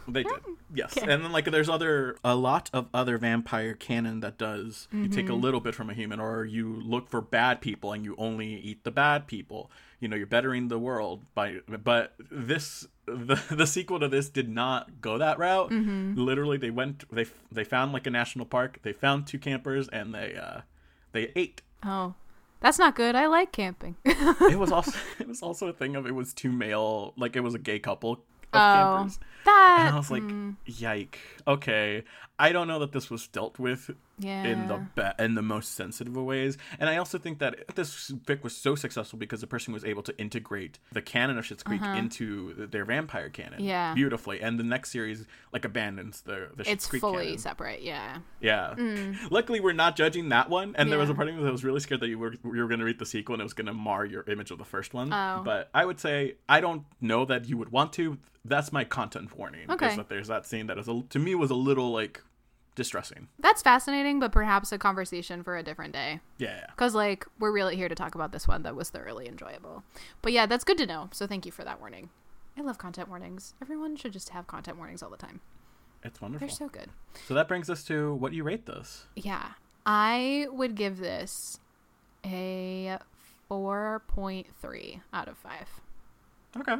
They 0.08 0.22
did, 0.22 0.32
yes. 0.74 0.96
Okay. 0.96 1.10
And 1.12 1.24
then 1.24 1.32
like 1.32 1.46
there's 1.46 1.68
other 1.68 2.16
a 2.24 2.34
lot 2.34 2.70
of 2.72 2.88
other 2.92 3.18
vampire 3.18 3.74
canon 3.74 4.20
that 4.20 4.38
does 4.38 4.88
you 4.92 5.08
take 5.08 5.26
a 5.26 5.32
Mm-hmm. 5.32 5.40
little 5.42 5.60
bit 5.60 5.74
from 5.74 5.90
a 5.90 5.94
human, 5.94 6.20
or 6.20 6.44
you 6.44 6.80
look 6.84 7.08
for 7.08 7.20
bad 7.20 7.60
people 7.60 7.92
and 7.92 8.04
you 8.04 8.14
only 8.18 8.54
eat 8.54 8.84
the 8.84 8.90
bad 8.90 9.26
people. 9.26 9.70
You 10.00 10.08
know, 10.08 10.16
you're 10.16 10.26
bettering 10.26 10.68
the 10.68 10.78
world 10.78 11.22
by. 11.34 11.60
But 11.68 12.14
this 12.30 12.86
the 13.06 13.40
the 13.50 13.66
sequel 13.66 14.00
to 14.00 14.08
this 14.08 14.28
did 14.28 14.48
not 14.48 15.00
go 15.00 15.18
that 15.18 15.38
route. 15.38 15.70
Mm-hmm. 15.70 16.14
Literally, 16.16 16.56
they 16.58 16.70
went 16.70 17.04
they 17.12 17.26
they 17.50 17.64
found 17.64 17.92
like 17.92 18.06
a 18.06 18.10
national 18.10 18.46
park. 18.46 18.78
They 18.82 18.92
found 18.92 19.26
two 19.26 19.38
campers 19.38 19.88
and 19.88 20.14
they 20.14 20.36
uh 20.36 20.60
they 21.12 21.32
ate. 21.36 21.62
Oh. 21.84 22.14
That's 22.60 22.78
not 22.78 22.94
good. 22.96 23.14
I 23.14 23.26
like 23.26 23.52
camping. 23.52 23.96
It 24.04 24.58
was 24.58 24.72
also 24.72 24.98
it 25.18 25.28
was 25.28 25.42
also 25.42 25.68
a 25.68 25.72
thing 25.74 25.96
of 25.96 26.06
it 26.06 26.14
was 26.14 26.32
two 26.32 26.50
male 26.50 27.12
like 27.16 27.36
it 27.36 27.40
was 27.40 27.54
a 27.54 27.58
gay 27.58 27.78
couple 27.78 28.24
Oh. 28.54 28.96
campers. 28.96 29.18
that 29.44 29.76
And 29.80 29.94
I 29.94 29.98
was 29.98 30.10
like, 30.10 30.22
mm. 30.22 30.56
yike. 30.66 31.18
Okay. 31.46 32.04
I 32.38 32.52
don't 32.52 32.66
know 32.66 32.80
that 32.80 32.92
this 32.92 33.10
was 33.10 33.26
dealt 33.28 33.58
with 33.58 33.90
yeah. 34.18 34.44
in 34.44 34.68
the 34.68 34.87
be- 34.94 35.24
in 35.24 35.35
the 35.35 35.42
most 35.42 35.72
sensitive 35.74 36.16
of 36.16 36.24
ways. 36.24 36.57
And 36.79 36.88
I 36.88 36.96
also 36.96 37.18
think 37.18 37.38
that 37.40 37.74
this 37.74 38.11
fic 38.27 38.42
was 38.42 38.57
so 38.57 38.74
successful 38.74 39.18
because 39.18 39.40
the 39.40 39.46
person 39.46 39.72
was 39.74 39.85
able 39.85 40.03
to 40.05 40.16
integrate 40.18 40.79
the 40.92 41.03
canon 41.03 41.38
of 41.38 41.44
Schitt's 41.44 41.62
Creek 41.62 41.83
into 41.83 42.66
their 42.66 42.85
vampire 42.85 43.29
canon 43.29 43.55
Uh-huh. 43.55 43.64
Yeah. 43.64 43.94
beautifully. 43.94 44.40
And 44.40 44.59
the 44.59 44.64
next 44.64 44.90
series 44.90 45.27
like 45.53 45.64
abandons 45.64 46.20
the 46.22 46.48
the 46.57 46.64
Schitt's 46.64 46.72
it's 46.72 46.87
Creek 46.87 47.00
fully 47.00 47.24
canon. 47.24 47.38
separate, 47.38 47.83
yeah. 47.83 48.18
Yeah. 48.41 48.74
Luckily, 49.30 49.61
we're 49.61 49.72
not 49.72 49.97
judging 49.97 50.28
that 50.30 50.51
one. 50.51 50.74
And 50.76 50.91
there 50.91 50.99
was 50.99 51.09
a 51.09 51.12
Yeah. 51.12 51.16
part 51.16 51.28
of 51.28 51.34
me 51.36 51.43
that 51.45 51.53
was 51.53 51.64
really 51.64 51.80
scared 51.80 52.01
that 52.01 52.09
you 52.09 52.18
were 52.18 52.32
you 52.32 52.41
were 52.62 52.68
going 52.68 52.80
to 52.80 52.84
read 52.86 52.99
the 52.99 53.07
sequel 53.07 53.34
and 53.34 53.41
it 53.41 53.45
was 53.45 53.55
going 53.55 53.66
to 53.66 53.72
mar 53.74 54.05
your 54.05 54.22
image 54.28 54.51
of 54.51 54.59
the 54.59 54.64
first 54.64 54.95
one. 54.95 55.12
Oh. 55.12 55.43
But 55.45 55.70
I 55.74 55.84
would 55.84 55.99
say 56.01 56.34
I 56.49 56.61
don't 56.61 56.84
know 57.01 57.24
that 57.24 57.49
you 57.49 57.57
would 57.57 57.70
want 57.70 57.93
to. 57.95 58.18
That's 58.45 58.72
my 58.72 58.84
content 58.84 59.36
warning. 59.38 59.70
Okay. 59.70 59.88
Is 59.88 59.97
that 59.97 60.09
there's 60.11 60.28
that 60.28 60.45
scene 60.47 60.66
that 60.66 60.76
is 60.78 60.86
a, 60.88 61.03
to 61.11 61.18
me 61.18 61.34
was 61.34 61.51
a 61.51 61.55
little 61.55 61.91
like 61.93 62.22
distressing. 62.75 63.29
That's 63.39 63.62
fascinating, 63.62 64.20
but 64.20 64.33
perhaps 64.33 64.72
a 64.72 64.79
conversation 64.79 65.43
for 65.43 65.57
a 65.57 65.62
different 65.62 65.93
day. 65.93 66.20
Yeah. 66.39 66.66
Because, 66.70 66.95
like, 66.95 67.27
we're 67.39 67.53
really 67.53 67.77
here 67.77 67.89
to 67.89 67.95
talk 67.95 68.14
about 68.14 68.33
this 68.33 68.49
one 68.49 68.62
that 68.62 68.75
was 68.77 68.91
thoroughly 68.91 69.29
enjoyable. 69.29 69.85
But 70.22 70.33
yeah, 70.33 70.47
that's 70.47 70.64
good 70.64 70.79
to 70.79 70.87
know. 70.87 71.09
So 71.12 71.27
thank 71.27 71.47
you 71.47 71.53
for 71.53 71.64
that 71.64 71.81
warning. 71.81 72.11
I 72.57 72.62
love 72.62 72.79
content 72.79 73.09
warnings. 73.09 73.55
Everyone 73.61 73.97
should 73.97 74.12
just 74.12 74.31
have 74.31 74.47
content 74.47 74.77
warnings 74.77 75.03
all 75.03 75.11
the 75.11 75.16
time. 75.16 75.41
It's 76.03 76.20
wonderful. 76.20 76.47
They're 76.47 76.55
so 76.55 76.68
good. 76.68 76.91
So 77.27 77.35
that 77.35 77.49
brings 77.49 77.70
us 77.70 77.83
to 77.85 78.14
what 78.14 78.33
you 78.33 78.45
rate 78.45 78.66
this. 78.66 79.07
Yeah. 79.16 79.53
I 79.87 80.47
would 80.53 80.75
give 80.75 80.99
this 80.99 81.59
a 82.25 82.99
4.3 83.51 85.01
out 85.12 85.29
of 85.29 85.37
5. 85.39 85.53
Okay. 86.59 86.77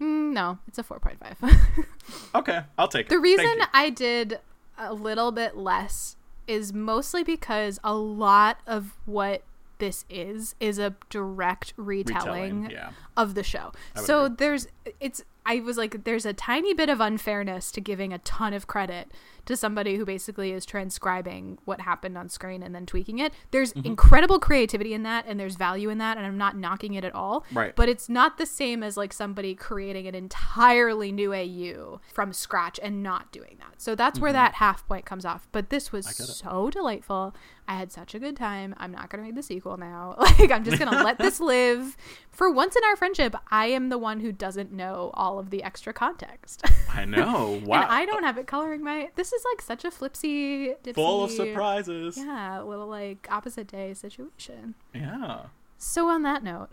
Mm, 0.00 0.32
no, 0.32 0.58
it's 0.68 0.78
a 0.78 0.84
4.5. 0.84 1.84
Okay, 2.34 2.60
I'll 2.78 2.88
take 2.88 3.06
it. 3.06 3.08
the 3.10 3.18
reason. 3.18 3.46
I 3.74 3.90
did 3.90 4.38
a 4.78 4.94
little 4.94 5.32
bit 5.32 5.56
less 5.56 6.16
is 6.46 6.72
mostly 6.72 7.22
because 7.22 7.78
a 7.84 7.94
lot 7.94 8.58
of 8.66 8.96
what 9.04 9.42
this 9.78 10.04
is 10.10 10.54
is 10.60 10.78
a 10.78 10.94
direct 11.08 11.72
retelling, 11.76 12.62
Retelling, 12.62 12.70
yeah. 12.70 12.90
of 13.16 13.34
the 13.34 13.42
show. 13.42 13.72
So 13.94 14.24
agree. 14.24 14.36
there's 14.38 14.68
it's 15.00 15.22
I 15.46 15.60
was 15.60 15.76
like 15.76 16.04
there's 16.04 16.26
a 16.26 16.32
tiny 16.32 16.74
bit 16.74 16.88
of 16.88 17.00
unfairness 17.00 17.70
to 17.72 17.80
giving 17.80 18.12
a 18.12 18.18
ton 18.18 18.52
of 18.52 18.66
credit 18.66 19.10
to 19.48 19.56
somebody 19.56 19.96
who 19.96 20.04
basically 20.04 20.52
is 20.52 20.64
transcribing 20.64 21.58
what 21.64 21.80
happened 21.82 22.16
on 22.16 22.28
screen 22.28 22.62
and 22.62 22.74
then 22.74 22.86
tweaking 22.86 23.18
it. 23.18 23.32
There's 23.50 23.72
Mm-hmm. 23.72 23.86
incredible 23.86 24.38
creativity 24.38 24.94
in 24.94 25.02
that 25.02 25.24
and 25.28 25.38
there's 25.38 25.56
value 25.56 25.90
in 25.90 25.98
that 25.98 26.16
and 26.16 26.26
I'm 26.26 26.38
not 26.38 26.56
knocking 26.56 26.94
it 26.94 27.04
at 27.04 27.14
all. 27.14 27.44
Right. 27.52 27.74
But 27.76 27.88
it's 27.88 28.08
not 28.08 28.38
the 28.38 28.46
same 28.46 28.82
as 28.82 28.96
like 28.96 29.12
somebody 29.12 29.54
creating 29.54 30.06
an 30.06 30.14
entirely 30.14 31.12
new 31.12 31.34
AU 31.34 32.00
from 32.12 32.32
scratch 32.32 32.80
and 32.82 33.02
not 33.02 33.30
doing 33.32 33.56
that. 33.58 33.80
So 33.80 33.94
that's 33.94 34.18
where 34.18 34.32
that 34.32 34.54
half 34.54 34.86
point 34.88 35.04
comes 35.04 35.24
off. 35.24 35.48
But 35.52 35.70
this 35.70 35.92
was 35.92 36.06
Mm-hmm. 36.06 36.24
so 36.24 36.70
delightful. 36.70 37.34
I 37.66 37.74
had 37.76 37.92
such 37.92 38.14
a 38.14 38.18
good 38.18 38.34
time. 38.36 38.74
I'm 38.78 38.92
not 38.92 39.10
going 39.10 39.22
to 39.22 39.26
read 39.28 39.34
the 39.36 39.42
sequel 39.42 39.76
now. 39.76 40.14
Like 40.38 40.50
I'm 40.50 40.64
just 40.64 40.78
going 40.78 40.90
to 40.96 41.02
let 41.02 41.18
this 41.18 41.40
live. 41.40 41.96
For 42.30 42.50
once 42.50 42.76
in 42.76 42.82
our 42.84 42.96
friendship, 42.96 43.34
I 43.50 43.66
am 43.66 43.88
the 43.88 43.98
one 43.98 44.20
who 44.20 44.30
doesn't 44.32 44.72
know 44.72 45.10
all 45.14 45.38
of 45.38 45.50
the 45.50 45.62
extra 45.64 45.92
context. 45.92 46.62
I 46.92 47.04
know. 47.04 47.60
Wow. 47.64 47.76
and 47.82 47.90
I 47.90 48.06
don't 48.06 48.22
have 48.22 48.38
it 48.38 48.46
coloring 48.46 48.82
my 48.84 49.10
This 49.16 49.32
is 49.32 49.37
like 49.52 49.62
such 49.62 49.84
a 49.84 49.90
flipsy 49.90 50.74
dipsy, 50.82 50.94
Full 50.94 51.24
of 51.24 51.30
surprises. 51.30 52.16
Yeah, 52.18 52.62
little 52.62 52.86
like 52.88 53.26
opposite 53.30 53.66
day 53.68 53.94
situation. 53.94 54.74
Yeah. 54.94 55.46
So 55.76 56.08
on 56.08 56.22
that 56.22 56.42
note, 56.42 56.68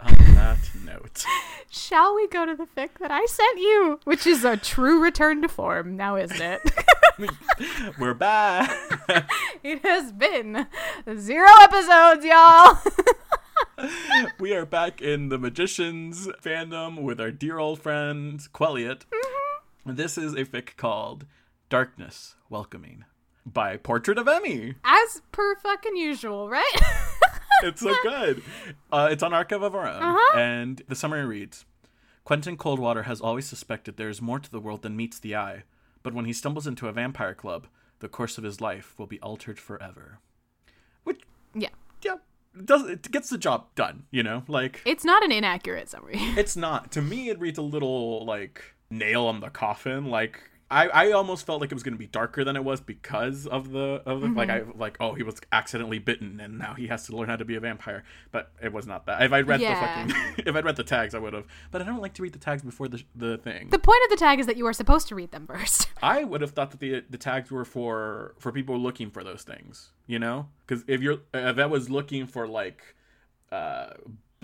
On 0.00 0.14
that 0.34 0.58
note. 0.84 1.24
shall 1.70 2.14
we 2.14 2.28
go 2.28 2.46
to 2.46 2.54
the 2.54 2.66
fic 2.66 2.90
that 3.00 3.10
I 3.10 3.24
sent 3.26 3.58
you, 3.58 4.00
which 4.04 4.26
is 4.26 4.44
a 4.44 4.56
true 4.56 5.02
return 5.02 5.42
to 5.42 5.48
form 5.48 5.96
now, 5.96 6.16
isn't 6.16 6.40
it? 6.40 6.60
We're 7.98 8.14
back. 8.14 8.70
it 9.62 9.84
has 9.84 10.12
been 10.12 10.66
zero 11.16 11.48
episodes, 11.62 12.24
y'all. 12.24 12.78
we 14.38 14.54
are 14.54 14.66
back 14.66 15.00
in 15.00 15.28
the 15.30 15.38
Magicians 15.38 16.28
fandom 16.42 17.02
with 17.02 17.20
our 17.20 17.30
dear 17.30 17.58
old 17.58 17.80
friend 17.80 18.40
Quelliot. 18.52 19.04
Mm-hmm. 19.12 19.94
This 19.96 20.18
is 20.18 20.34
a 20.34 20.44
fic 20.44 20.76
called 20.76 21.24
Darkness 21.68 22.36
Welcoming 22.48 23.04
by 23.44 23.76
Portrait 23.76 24.18
of 24.18 24.28
Emmy. 24.28 24.74
As 24.84 25.22
per 25.32 25.56
fucking 25.56 25.96
usual, 25.96 26.48
right? 26.48 26.72
It's 27.62 27.80
so 27.80 27.94
good. 28.02 28.42
Uh, 28.92 29.08
it's 29.10 29.22
on 29.22 29.32
Archive 29.32 29.62
of 29.62 29.74
Our 29.74 29.88
Own. 29.88 30.02
Uh-huh. 30.02 30.38
And 30.38 30.82
the 30.88 30.94
summary 30.94 31.24
reads 31.24 31.64
Quentin 32.22 32.58
Coldwater 32.58 33.04
has 33.04 33.18
always 33.18 33.46
suspected 33.46 33.96
there 33.96 34.10
is 34.10 34.20
more 34.20 34.38
to 34.38 34.50
the 34.50 34.60
world 34.60 34.82
than 34.82 34.94
meets 34.94 35.18
the 35.18 35.34
eye, 35.34 35.62
but 36.02 36.12
when 36.12 36.26
he 36.26 36.34
stumbles 36.34 36.66
into 36.66 36.86
a 36.86 36.92
vampire 36.92 37.32
club, 37.32 37.66
the 38.00 38.08
course 38.10 38.36
of 38.36 38.44
his 38.44 38.60
life 38.60 38.94
will 38.98 39.06
be 39.06 39.18
altered 39.20 39.58
forever. 39.58 40.18
Which, 41.04 41.22
yeah. 41.54 41.70
yeah, 42.02 42.16
does 42.62 42.82
it 42.82 43.10
gets 43.10 43.30
the 43.30 43.38
job 43.38 43.68
done, 43.74 44.04
you 44.10 44.22
know? 44.22 44.42
Like, 44.48 44.82
It's 44.84 45.04
not 45.04 45.24
an 45.24 45.32
inaccurate 45.32 45.88
summary. 45.88 46.18
It's 46.36 46.56
not. 46.56 46.92
To 46.92 47.00
me, 47.00 47.30
it 47.30 47.40
reads 47.40 47.58
a 47.58 47.62
little 47.62 48.22
like 48.26 48.74
nail 48.90 49.24
on 49.24 49.40
the 49.40 49.48
coffin. 49.48 50.10
Like 50.10 50.42
I, 50.68 50.88
I 50.88 51.10
almost 51.12 51.46
felt 51.46 51.60
like 51.60 51.70
it 51.70 51.74
was 51.74 51.84
going 51.84 51.94
to 51.94 51.98
be 51.98 52.08
darker 52.08 52.42
than 52.42 52.56
it 52.56 52.64
was 52.64 52.80
because 52.80 53.46
of 53.46 53.70
the 53.70 54.02
of 54.04 54.20
the 54.20 54.26
like 54.28 54.50
I 54.50 54.62
like 54.74 54.96
oh 54.98 55.14
he 55.14 55.22
was 55.22 55.36
accidentally 55.52 56.00
bitten 56.00 56.40
and 56.40 56.58
now 56.58 56.74
he 56.74 56.88
has 56.88 57.06
to 57.06 57.16
learn 57.16 57.28
how 57.28 57.36
to 57.36 57.44
be 57.44 57.54
a 57.54 57.60
vampire. 57.60 58.02
But 58.32 58.50
it 58.60 58.72
was 58.72 58.84
not 58.84 59.06
that. 59.06 59.22
If 59.22 59.32
I'd 59.32 59.46
read 59.46 59.60
Yeah. 59.60 60.06
the 60.06 60.10
fucking 60.10 60.44
if 60.46 60.56
I'd 60.56 60.64
read 60.64 60.74
the 60.74 60.82
tags, 60.82 61.14
I 61.14 61.20
would 61.20 61.34
have. 61.34 61.46
But 61.70 61.82
I 61.82 61.84
don't 61.84 62.02
like 62.02 62.14
to 62.14 62.22
read 62.22 62.32
the 62.32 62.40
tags 62.40 62.62
before 62.62 62.88
the 62.88 63.00
the 63.14 63.38
thing. 63.38 63.68
The 63.70 63.78
point 63.78 64.00
of 64.06 64.10
the 64.10 64.16
tag 64.16 64.40
is 64.40 64.46
that 64.46 64.56
you 64.56 64.66
are 64.66 64.72
supposed 64.72 65.06
to 65.08 65.14
read 65.14 65.30
them 65.30 65.46
first. 65.46 65.88
I 66.02 66.24
would 66.24 66.40
have 66.40 66.50
thought 66.50 66.72
that 66.72 66.80
the 66.80 67.04
the 67.08 67.18
tags 67.18 67.50
were 67.52 67.64
for 67.64 68.34
for 68.40 68.50
people 68.50 68.76
looking 68.76 69.10
for 69.10 69.22
those 69.22 69.42
things, 69.44 69.90
you 70.08 70.18
know? 70.18 70.48
Because 70.66 70.84
if 70.88 71.00
you're 71.00 71.18
if 71.32 71.58
I 71.58 71.66
was 71.66 71.90
looking 71.90 72.26
for 72.26 72.48
like 72.48 72.82
uh 73.52 73.90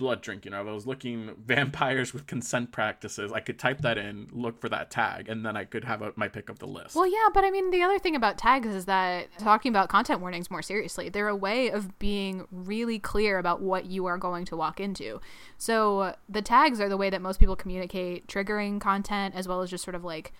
blood 0.03 0.21
drinking, 0.21 0.53
or 0.53 0.57
I 0.57 0.61
was 0.73 0.85
looking 0.85 1.31
vampires 1.45 2.13
with 2.13 2.27
consent 2.27 2.73
practices, 2.73 3.31
I 3.31 3.39
could 3.39 3.57
type 3.57 3.79
that 3.81 3.97
in, 3.97 4.27
look 4.33 4.59
for 4.59 4.67
that 4.67 4.91
tag, 4.91 5.29
and 5.29 5.45
then 5.45 5.55
I 5.55 5.63
could 5.63 5.85
have 5.85 6.01
a, 6.01 6.11
my 6.17 6.27
pick 6.27 6.49
of 6.49 6.59
the 6.59 6.67
list. 6.67 6.93
Well, 6.93 7.07
yeah, 7.07 7.29
but 7.33 7.45
I 7.45 7.51
mean, 7.51 7.71
the 7.71 7.81
other 7.81 7.97
thing 7.99 8.13
about 8.13 8.37
tags 8.37 8.67
is 8.67 8.83
that 8.85 9.27
talking 9.39 9.69
about 9.69 9.87
content 9.87 10.19
warnings 10.19 10.51
more 10.51 10.61
seriously, 10.61 11.07
they're 11.07 11.29
a 11.29 11.35
way 11.35 11.71
of 11.71 11.97
being 11.99 12.45
really 12.51 12.99
clear 12.99 13.37
about 13.37 13.61
what 13.61 13.85
you 13.85 14.05
are 14.05 14.17
going 14.17 14.43
to 14.43 14.57
walk 14.57 14.81
into. 14.81 15.21
So 15.57 16.15
the 16.27 16.41
tags 16.41 16.81
are 16.81 16.89
the 16.89 16.97
way 16.97 17.09
that 17.09 17.21
most 17.21 17.39
people 17.39 17.55
communicate 17.55 18.27
triggering 18.27 18.81
content 18.81 19.35
as 19.35 19.47
well 19.47 19.61
as 19.61 19.69
just 19.69 19.85
sort 19.85 19.95
of 19.95 20.03
like 20.03 20.33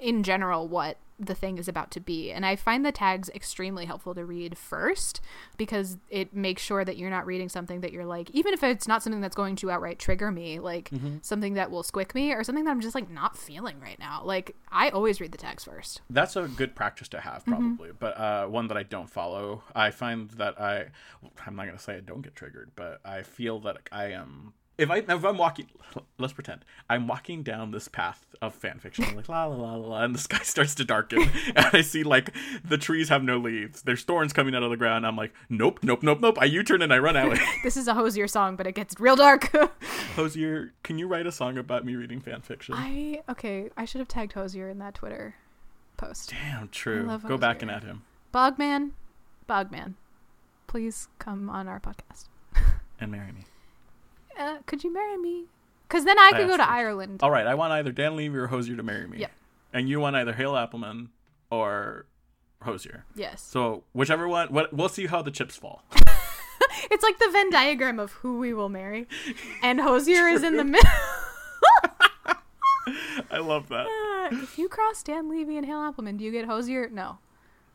in 0.00 0.22
general 0.22 0.66
what 0.66 0.96
the 1.18 1.34
thing 1.34 1.56
is 1.58 1.66
about 1.68 1.90
to 1.92 2.00
be. 2.00 2.30
And 2.30 2.44
I 2.44 2.56
find 2.56 2.84
the 2.84 2.92
tags 2.92 3.30
extremely 3.34 3.86
helpful 3.86 4.14
to 4.14 4.24
read 4.24 4.58
first 4.58 5.20
because 5.56 5.96
it 6.10 6.34
makes 6.34 6.60
sure 6.62 6.84
that 6.84 6.96
you're 6.98 7.08
not 7.10 7.24
reading 7.26 7.48
something 7.48 7.80
that 7.80 7.92
you're 7.92 8.04
like, 8.04 8.30
even 8.32 8.52
if 8.52 8.62
it's 8.62 8.86
not 8.86 9.02
something 9.02 9.20
that's 9.22 9.34
going 9.36 9.56
to 9.56 9.70
outright 9.70 9.98
trigger 9.98 10.30
me, 10.30 10.58
like 10.58 10.90
something 11.22 11.54
that 11.54 11.70
will 11.70 11.82
squick 11.82 12.14
me 12.14 12.32
or 12.32 12.44
something 12.44 12.64
that 12.64 12.70
I'm 12.70 12.80
just 12.82 12.94
like 12.94 13.08
not 13.10 13.36
feeling 13.36 13.80
right 13.80 13.98
now. 13.98 14.22
Like 14.24 14.56
I 14.70 14.90
always 14.90 15.20
read 15.20 15.32
the 15.32 15.38
tags 15.38 15.64
first. 15.64 16.02
That's 16.10 16.36
a 16.36 16.48
good 16.48 16.74
practice 16.74 17.08
to 17.08 17.20
have, 17.20 17.42
Mm-hmm. 17.44 17.50
probably. 17.52 17.90
But 17.98 18.18
uh, 18.18 18.46
one 18.46 18.68
that 18.68 18.76
I 18.76 18.82
don't 18.82 19.08
follow. 19.08 19.62
I 19.74 19.90
find 19.90 20.30
that 20.32 20.60
I, 20.60 20.86
I'm 21.46 21.56
not 21.56 21.66
gonna 21.66 21.78
say 21.78 21.96
I 21.96 22.00
don't 22.00 22.22
get 22.22 22.34
triggered, 22.36 22.72
but 22.76 23.00
I 23.04 23.22
feel 23.22 23.60
that 23.60 23.78
I 23.90 24.06
am. 24.12 24.52
If 24.78 24.90
I 24.90 24.98
if 24.98 25.24
I'm 25.24 25.38
walking, 25.38 25.68
let's 26.18 26.34
pretend 26.34 26.64
I'm 26.90 27.06
walking 27.06 27.42
down 27.42 27.70
this 27.70 27.88
path 27.88 28.26
of 28.42 28.54
fan 28.54 28.78
fiction, 28.78 29.04
I'm 29.04 29.16
like 29.16 29.28
la 29.28 29.46
la 29.46 29.56
la 29.56 29.74
la, 29.74 30.02
and 30.02 30.14
the 30.14 30.18
sky 30.18 30.38
starts 30.42 30.74
to 30.76 30.84
darken, 30.84 31.22
and 31.56 31.66
I 31.72 31.80
see 31.80 32.02
like 32.02 32.34
the 32.62 32.76
trees 32.76 33.08
have 33.08 33.22
no 33.22 33.38
leaves. 33.38 33.82
There's 33.82 34.02
thorns 34.02 34.32
coming 34.34 34.54
out 34.54 34.62
of 34.62 34.70
the 34.70 34.76
ground. 34.76 35.06
I'm 35.06 35.16
like, 35.16 35.32
nope, 35.48 35.80
nope, 35.82 36.02
nope, 36.02 36.20
nope. 36.20 36.36
I 36.40 36.44
U-turn 36.44 36.82
and 36.82 36.92
I 36.92 36.98
run 36.98 37.16
away. 37.16 37.38
This 37.62 37.76
is 37.76 37.88
a 37.88 37.94
Hozier 37.94 38.28
song, 38.28 38.56
but 38.56 38.66
it 38.66 38.74
gets 38.74 39.00
real 39.00 39.16
dark. 39.16 39.50
Hozier, 40.14 40.72
can 40.82 40.98
you 40.98 41.06
write 41.08 41.26
a 41.26 41.32
song 41.32 41.56
about 41.56 41.84
me 41.86 41.96
reading 41.96 42.20
fan 42.20 42.42
fiction? 42.42 42.74
I 42.76 43.22
okay, 43.30 43.70
I 43.76 43.86
should 43.86 44.00
have 44.00 44.08
tagged 44.08 44.34
Hozier 44.34 44.68
in 44.68 44.78
that 44.80 44.94
Twitter 44.94 45.36
post. 45.96 46.30
Damn, 46.30 46.68
true. 46.68 47.18
Go 47.26 47.38
back 47.38 47.62
and 47.62 47.70
at 47.70 47.82
him 47.82 48.02
Bogman, 48.34 48.90
Bogman, 49.48 49.94
please 50.66 51.08
come 51.18 51.48
on 51.48 51.66
our 51.66 51.80
podcast. 51.80 52.28
and 53.00 53.10
marry 53.10 53.32
me. 53.32 53.44
Uh, 54.38 54.58
could 54.66 54.84
you 54.84 54.92
marry 54.92 55.16
me? 55.16 55.46
Because 55.88 56.04
then 56.04 56.18
I 56.18 56.30
I 56.34 56.38
could 56.38 56.48
go 56.48 56.56
to. 56.56 56.68
Ireland. 56.68 57.20
All 57.22 57.30
right, 57.30 57.46
I 57.46 57.54
want 57.54 57.72
either 57.72 57.92
Dan 57.92 58.16
Levy 58.16 58.36
or 58.36 58.48
Hozier 58.48 58.76
to 58.76 58.82
marry 58.82 59.06
me. 59.06 59.18
Yep. 59.18 59.30
And 59.72 59.88
you 59.88 60.00
want 60.00 60.16
either 60.16 60.32
Hale 60.32 60.52
Appleman 60.54 61.08
or 61.50 62.06
Hozier. 62.62 63.04
Yes, 63.14 63.42
So 63.42 63.84
whichever 63.92 64.26
one, 64.26 64.48
what, 64.48 64.72
we'll 64.72 64.88
see 64.88 65.06
how 65.06 65.22
the 65.22 65.30
chips 65.30 65.56
fall. 65.56 65.82
it's 66.90 67.02
like 67.02 67.18
the 67.18 67.28
Venn 67.30 67.50
diagram 67.50 67.98
of 68.00 68.12
who 68.12 68.38
we 68.38 68.52
will 68.52 68.68
marry, 68.68 69.06
and 69.62 69.80
Hozier 69.80 70.28
is 70.28 70.42
in 70.42 70.56
the 70.56 70.64
middle. 70.64 70.90
I 73.30 73.38
love 73.38 73.68
that. 73.68 73.86
if 74.32 74.58
you 74.58 74.68
cross 74.68 75.02
Dan 75.02 75.28
Levy 75.28 75.56
and 75.56 75.66
Hale 75.66 75.78
Appleman, 75.80 76.16
do 76.16 76.24
you 76.24 76.30
get 76.30 76.46
Hozier? 76.46 76.88
No, 76.88 77.18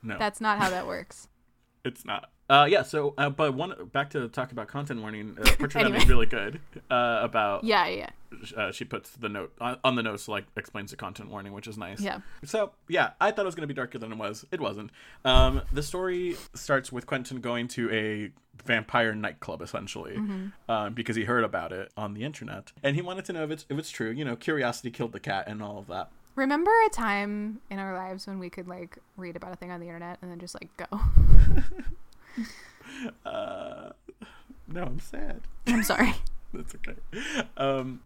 No, 0.01 0.17
that's 0.17 0.39
not 0.41 0.59
how 0.59 0.69
that 0.69 0.87
works. 0.87 1.27
it's 1.85 2.05
not. 2.05 2.29
Uh, 2.51 2.65
yeah. 2.65 2.83
So, 2.83 3.13
uh, 3.17 3.29
but 3.29 3.53
one 3.53 3.73
back 3.93 4.09
to 4.09 4.27
talk 4.27 4.51
about 4.51 4.67
content 4.67 4.99
warning. 5.01 5.37
Uh, 5.39 5.49
Portrait 5.57 5.85
Anyway. 5.85 5.99
is 5.99 6.09
really 6.09 6.25
good. 6.25 6.59
Uh, 6.89 7.19
about 7.23 7.63
Yeah, 7.63 7.87
yeah, 7.87 8.09
uh, 8.57 8.71
she 8.73 8.83
puts 8.83 9.11
the 9.11 9.29
note 9.29 9.53
on, 9.61 9.77
on 9.85 9.95
the 9.95 10.03
notes 10.03 10.27
like 10.27 10.43
explains 10.57 10.91
the 10.91 10.97
content 10.97 11.29
warning, 11.29 11.53
which 11.53 11.65
is 11.67 11.77
nice. 11.77 12.01
yeah. 12.01 12.19
So 12.43 12.71
yeah, 12.89 13.11
I 13.21 13.31
thought 13.31 13.43
it 13.43 13.45
was 13.45 13.55
going 13.55 13.67
to 13.67 13.73
be 13.73 13.77
darker 13.77 13.97
than 13.97 14.11
it 14.11 14.17
was. 14.17 14.45
It 14.51 14.59
wasn't. 14.59 14.91
Um, 15.23 15.61
the 15.71 15.81
story 15.81 16.35
starts 16.53 16.91
with 16.91 17.05
Quentin 17.07 17.39
going 17.39 17.69
to 17.69 17.89
a 17.91 18.31
vampire 18.65 19.15
nightclub 19.15 19.61
essentially, 19.61 20.17
um, 20.67 20.93
because 20.93 21.15
he 21.15 21.23
heard 21.23 21.45
about 21.45 21.71
it 21.71 21.91
on 21.95 22.13
the 22.13 22.23
internet 22.25 22.73
and 22.83 22.95
he 22.97 23.01
wanted 23.01 23.23
to 23.25 23.33
know 23.33 23.43
if 23.45 23.51
it's 23.51 23.65
if 23.69 23.79
it's 23.79 23.89
true. 23.91 24.09
You 24.11 24.25
know, 24.25 24.35
curiosity 24.35 24.91
killed 24.91 25.13
the 25.13 25.21
cat 25.21 25.45
and 25.47 25.63
all 25.63 25.77
of 25.79 25.87
that. 25.87 26.09
Remember 26.35 26.71
a 26.85 26.89
time 26.89 27.59
in 27.69 27.79
our 27.79 27.93
lives 27.95 28.27
when 28.27 28.39
we 28.39 28.49
could 28.49 28.67
like 28.67 28.97
read 29.15 29.35
about 29.37 29.53
a 29.53 29.55
thing 29.55 29.71
on 29.71 29.79
the 29.79 29.85
internet 29.87 30.17
and 30.21 30.29
then 30.29 30.39
just 30.39 30.55
like 30.55 30.69
go? 30.77 30.85
Uh, 33.25 33.91
no, 34.67 34.83
I'm 34.83 34.99
sad. 34.99 35.41
I'm 35.65 35.81
sorry. 35.81 36.13
That's 36.53 36.75
okay. 36.75 36.95
Um, 37.57 38.01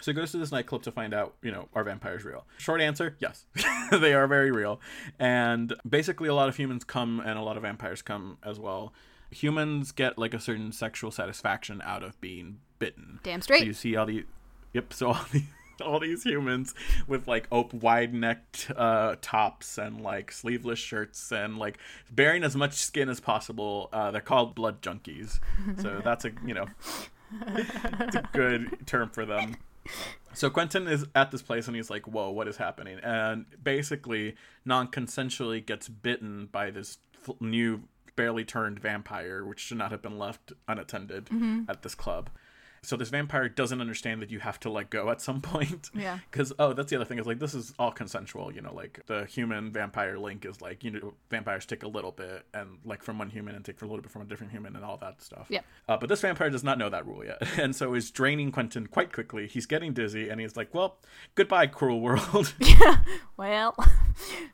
so 0.00 0.10
he 0.10 0.14
goes 0.14 0.32
to 0.32 0.38
this 0.38 0.52
nightclub 0.52 0.82
to 0.82 0.92
find 0.92 1.14
out, 1.14 1.34
you 1.42 1.50
know, 1.50 1.68
are 1.74 1.84
vampires 1.84 2.24
real? 2.24 2.44
Short 2.58 2.80
answer, 2.80 3.16
yes. 3.20 3.46
they 3.90 4.14
are 4.14 4.26
very 4.26 4.50
real. 4.50 4.80
And 5.18 5.74
basically, 5.88 6.28
a 6.28 6.34
lot 6.34 6.48
of 6.48 6.56
humans 6.56 6.84
come 6.84 7.20
and 7.20 7.38
a 7.38 7.42
lot 7.42 7.56
of 7.56 7.62
vampires 7.62 8.02
come 8.02 8.38
as 8.44 8.58
well. 8.58 8.92
Humans 9.30 9.92
get 9.92 10.18
like 10.18 10.34
a 10.34 10.40
certain 10.40 10.72
sexual 10.72 11.10
satisfaction 11.10 11.80
out 11.84 12.02
of 12.02 12.20
being 12.20 12.58
bitten. 12.78 13.20
Damn 13.22 13.40
So 13.40 13.54
you 13.54 13.72
see 13.72 13.96
all 13.96 14.06
the 14.06 14.26
Yep. 14.74 14.92
So 14.92 15.08
all 15.08 15.20
these, 15.32 15.42
all 15.86 16.00
these 16.00 16.22
humans 16.24 16.74
with 17.06 17.28
like 17.28 17.46
op- 17.50 17.74
wide 17.74 18.14
necked 18.14 18.70
uh, 18.76 19.16
tops 19.20 19.78
and 19.78 20.00
like 20.00 20.32
sleeveless 20.32 20.78
shirts 20.78 21.30
and 21.32 21.58
like 21.58 21.78
bearing 22.10 22.44
as 22.44 22.56
much 22.56 22.74
skin 22.74 23.08
as 23.08 23.20
possible. 23.20 23.88
Uh, 23.92 24.10
they're 24.10 24.20
called 24.20 24.54
blood 24.54 24.80
junkies. 24.82 25.40
So 25.80 26.00
that's 26.04 26.24
a 26.24 26.32
you 26.46 26.54
know, 26.54 26.66
it's 27.48 28.16
a 28.16 28.28
good 28.32 28.86
term 28.86 29.10
for 29.10 29.24
them. 29.24 29.56
So 30.34 30.48
Quentin 30.48 30.86
is 30.86 31.04
at 31.14 31.30
this 31.30 31.42
place 31.42 31.66
and 31.66 31.76
he's 31.76 31.90
like, 31.90 32.06
"Whoa, 32.06 32.30
what 32.30 32.48
is 32.48 32.56
happening?" 32.56 32.98
And 33.02 33.46
basically, 33.62 34.36
non-consensually 34.64 35.66
gets 35.66 35.88
bitten 35.88 36.46
by 36.50 36.70
this 36.70 36.98
f- 37.28 37.34
new, 37.40 37.82
barely 38.16 38.44
turned 38.44 38.78
vampire, 38.78 39.44
which 39.44 39.60
should 39.60 39.78
not 39.78 39.90
have 39.90 40.00
been 40.00 40.18
left 40.18 40.52
unattended 40.68 41.28
at 41.68 41.82
this 41.82 41.94
club. 41.94 42.30
So 42.84 42.96
this 42.96 43.10
vampire 43.10 43.48
doesn't 43.48 43.80
understand 43.80 44.20
that 44.22 44.30
you 44.32 44.40
have 44.40 44.58
to 44.60 44.68
let 44.70 44.90
go 44.90 45.10
at 45.10 45.20
some 45.20 45.40
point. 45.52 45.88
Yeah. 45.94 46.18
Because 46.30 46.52
oh, 46.58 46.72
that's 46.72 46.90
the 46.90 46.96
other 46.96 47.04
thing 47.04 47.18
is 47.20 47.26
like 47.26 47.38
this 47.38 47.54
is 47.54 47.72
all 47.78 47.92
consensual. 47.92 48.52
You 48.52 48.60
know, 48.60 48.74
like 48.74 49.00
the 49.06 49.24
human 49.26 49.70
vampire 49.70 50.18
link 50.18 50.44
is 50.44 50.60
like 50.60 50.82
you 50.82 50.90
know 50.90 51.14
vampires 51.30 51.64
take 51.64 51.84
a 51.84 51.88
little 51.88 52.10
bit 52.10 52.44
and 52.52 52.78
like 52.84 53.04
from 53.04 53.18
one 53.18 53.30
human 53.30 53.54
and 53.54 53.64
take 53.64 53.80
a 53.82 53.84
little 53.84 54.02
bit 54.02 54.10
from 54.10 54.22
a 54.22 54.24
different 54.24 54.50
human 54.50 54.74
and 54.74 54.84
all 54.84 54.96
that 54.96 55.22
stuff. 55.22 55.46
Yep. 55.48 55.64
Uh, 55.88 55.96
but 55.96 56.08
this 56.08 56.20
vampire 56.20 56.50
does 56.50 56.64
not 56.64 56.76
know 56.76 56.90
that 56.90 57.06
rule 57.06 57.24
yet, 57.24 57.40
and 57.58 57.76
so 57.76 57.94
is 57.94 58.10
draining 58.10 58.50
Quentin 58.50 58.88
quite 58.88 59.12
quickly. 59.12 59.46
He's 59.46 59.66
getting 59.66 59.92
dizzy, 59.92 60.28
and 60.28 60.40
he's 60.40 60.56
like, 60.56 60.74
"Well, 60.74 60.98
goodbye, 61.36 61.68
cruel 61.68 62.00
world." 62.00 62.54
Yeah. 62.82 62.96
Well, 63.36 63.76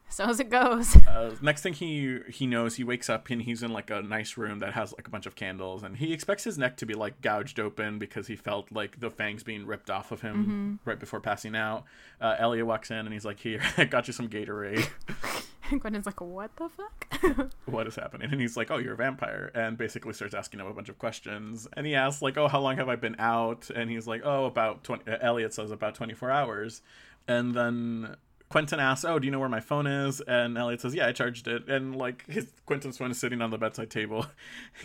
so 0.09 0.25
as 0.25 0.41
it 0.41 0.51
goes. 0.51 0.97
uh, 1.07 1.35
next 1.41 1.63
thing 1.63 1.73
he 1.73 2.19
he 2.29 2.47
knows, 2.47 2.75
he 2.75 2.85
wakes 2.85 3.09
up 3.09 3.31
and 3.31 3.43
he's 3.43 3.63
in 3.63 3.73
like 3.73 3.91
a 3.91 4.03
nice 4.03 4.37
room 4.37 4.59
that 4.59 4.73
has 4.75 4.93
like 4.93 5.07
a 5.07 5.11
bunch 5.11 5.25
of 5.27 5.37
candles, 5.37 5.83
and 5.83 5.97
he 5.97 6.13
expects 6.13 6.45
his 6.45 6.59
neck 6.59 6.77
to 6.79 6.87
be 6.87 6.95
like 6.95 7.21
gouged 7.21 7.61
open 7.61 7.99
because 7.99 8.18
he 8.27 8.37
felt 8.37 8.73
like 8.73 9.01
the 9.01 9.11
fangs 9.11 9.43
being 9.43 9.67
ripped 9.67 9.91
off 9.91 10.11
of 10.13 10.21
him 10.23 10.81
right 10.85 10.99
before 10.99 11.21
passing 11.21 11.55
out. 11.55 11.85
Uh, 12.21 12.37
Elliot 12.39 12.67
walks 12.67 12.91
in 12.91 12.99
and 12.99 13.13
he's 13.13 13.25
like, 13.25 13.39
"Here, 13.39 13.63
I 13.77 13.85
got 13.85 14.07
you 14.07 14.13
some 14.13 14.29
Gatorade." 14.29 14.89
And 15.71 15.81
Quentin's 15.81 16.07
like, 16.07 16.21
what 16.21 16.51
the 16.57 16.69
fuck? 16.69 17.51
what 17.67 17.87
is 17.87 17.97
happening? 17.97 18.31
And 18.33 18.41
he's 18.41 18.57
like, 18.57 18.71
"Oh, 18.71 18.79
you're 18.79 18.95
a 18.95 18.97
vampire," 18.97 19.51
and 19.55 19.77
basically 19.77 20.15
starts 20.15 20.35
asking 20.35 20.61
him 20.61 20.67
a 20.67 20.73
bunch 20.73 20.89
of 20.89 20.99
questions. 20.99 21.69
And 21.75 21.87
he 21.87 21.95
asks 21.95 22.23
like, 22.23 22.39
"Oh, 22.39 22.49
how 22.49 22.61
long 22.61 22.77
have 22.79 22.89
I 22.89 22.97
been 22.97 23.17
out?" 23.19 23.69
And 23.71 23.91
he's 23.91 24.07
like, 24.07 24.23
"Oh, 24.25 24.47
about 24.47 24.83
20." 24.85 25.11
Uh, 25.11 25.19
Elliot 25.21 25.53
says 25.53 25.71
about 25.71 25.95
24 25.95 26.31
hours, 26.31 26.83
and 27.27 27.55
then. 27.55 28.17
Quentin 28.51 28.81
asks, 28.81 29.05
"Oh, 29.05 29.19
do 29.19 29.27
you 29.27 29.31
know 29.31 29.41
where 29.41 29.49
my 29.51 29.61
phone 29.61 29.87
is?" 29.87 30.23
And 30.23 30.57
Elliot 30.57 30.81
says, 30.81 30.95
"Yeah, 30.95 31.07
I 31.07 31.13
charged 31.13 31.47
it." 31.49 31.69
And 31.69 31.95
like 31.95 32.25
his 32.31 32.51
Quentin's 32.65 32.97
phone 32.97 33.11
is 33.11 33.19
sitting 33.19 33.43
on 33.43 33.51
the 33.51 33.59
bedside 33.59 33.91
table. 33.91 34.25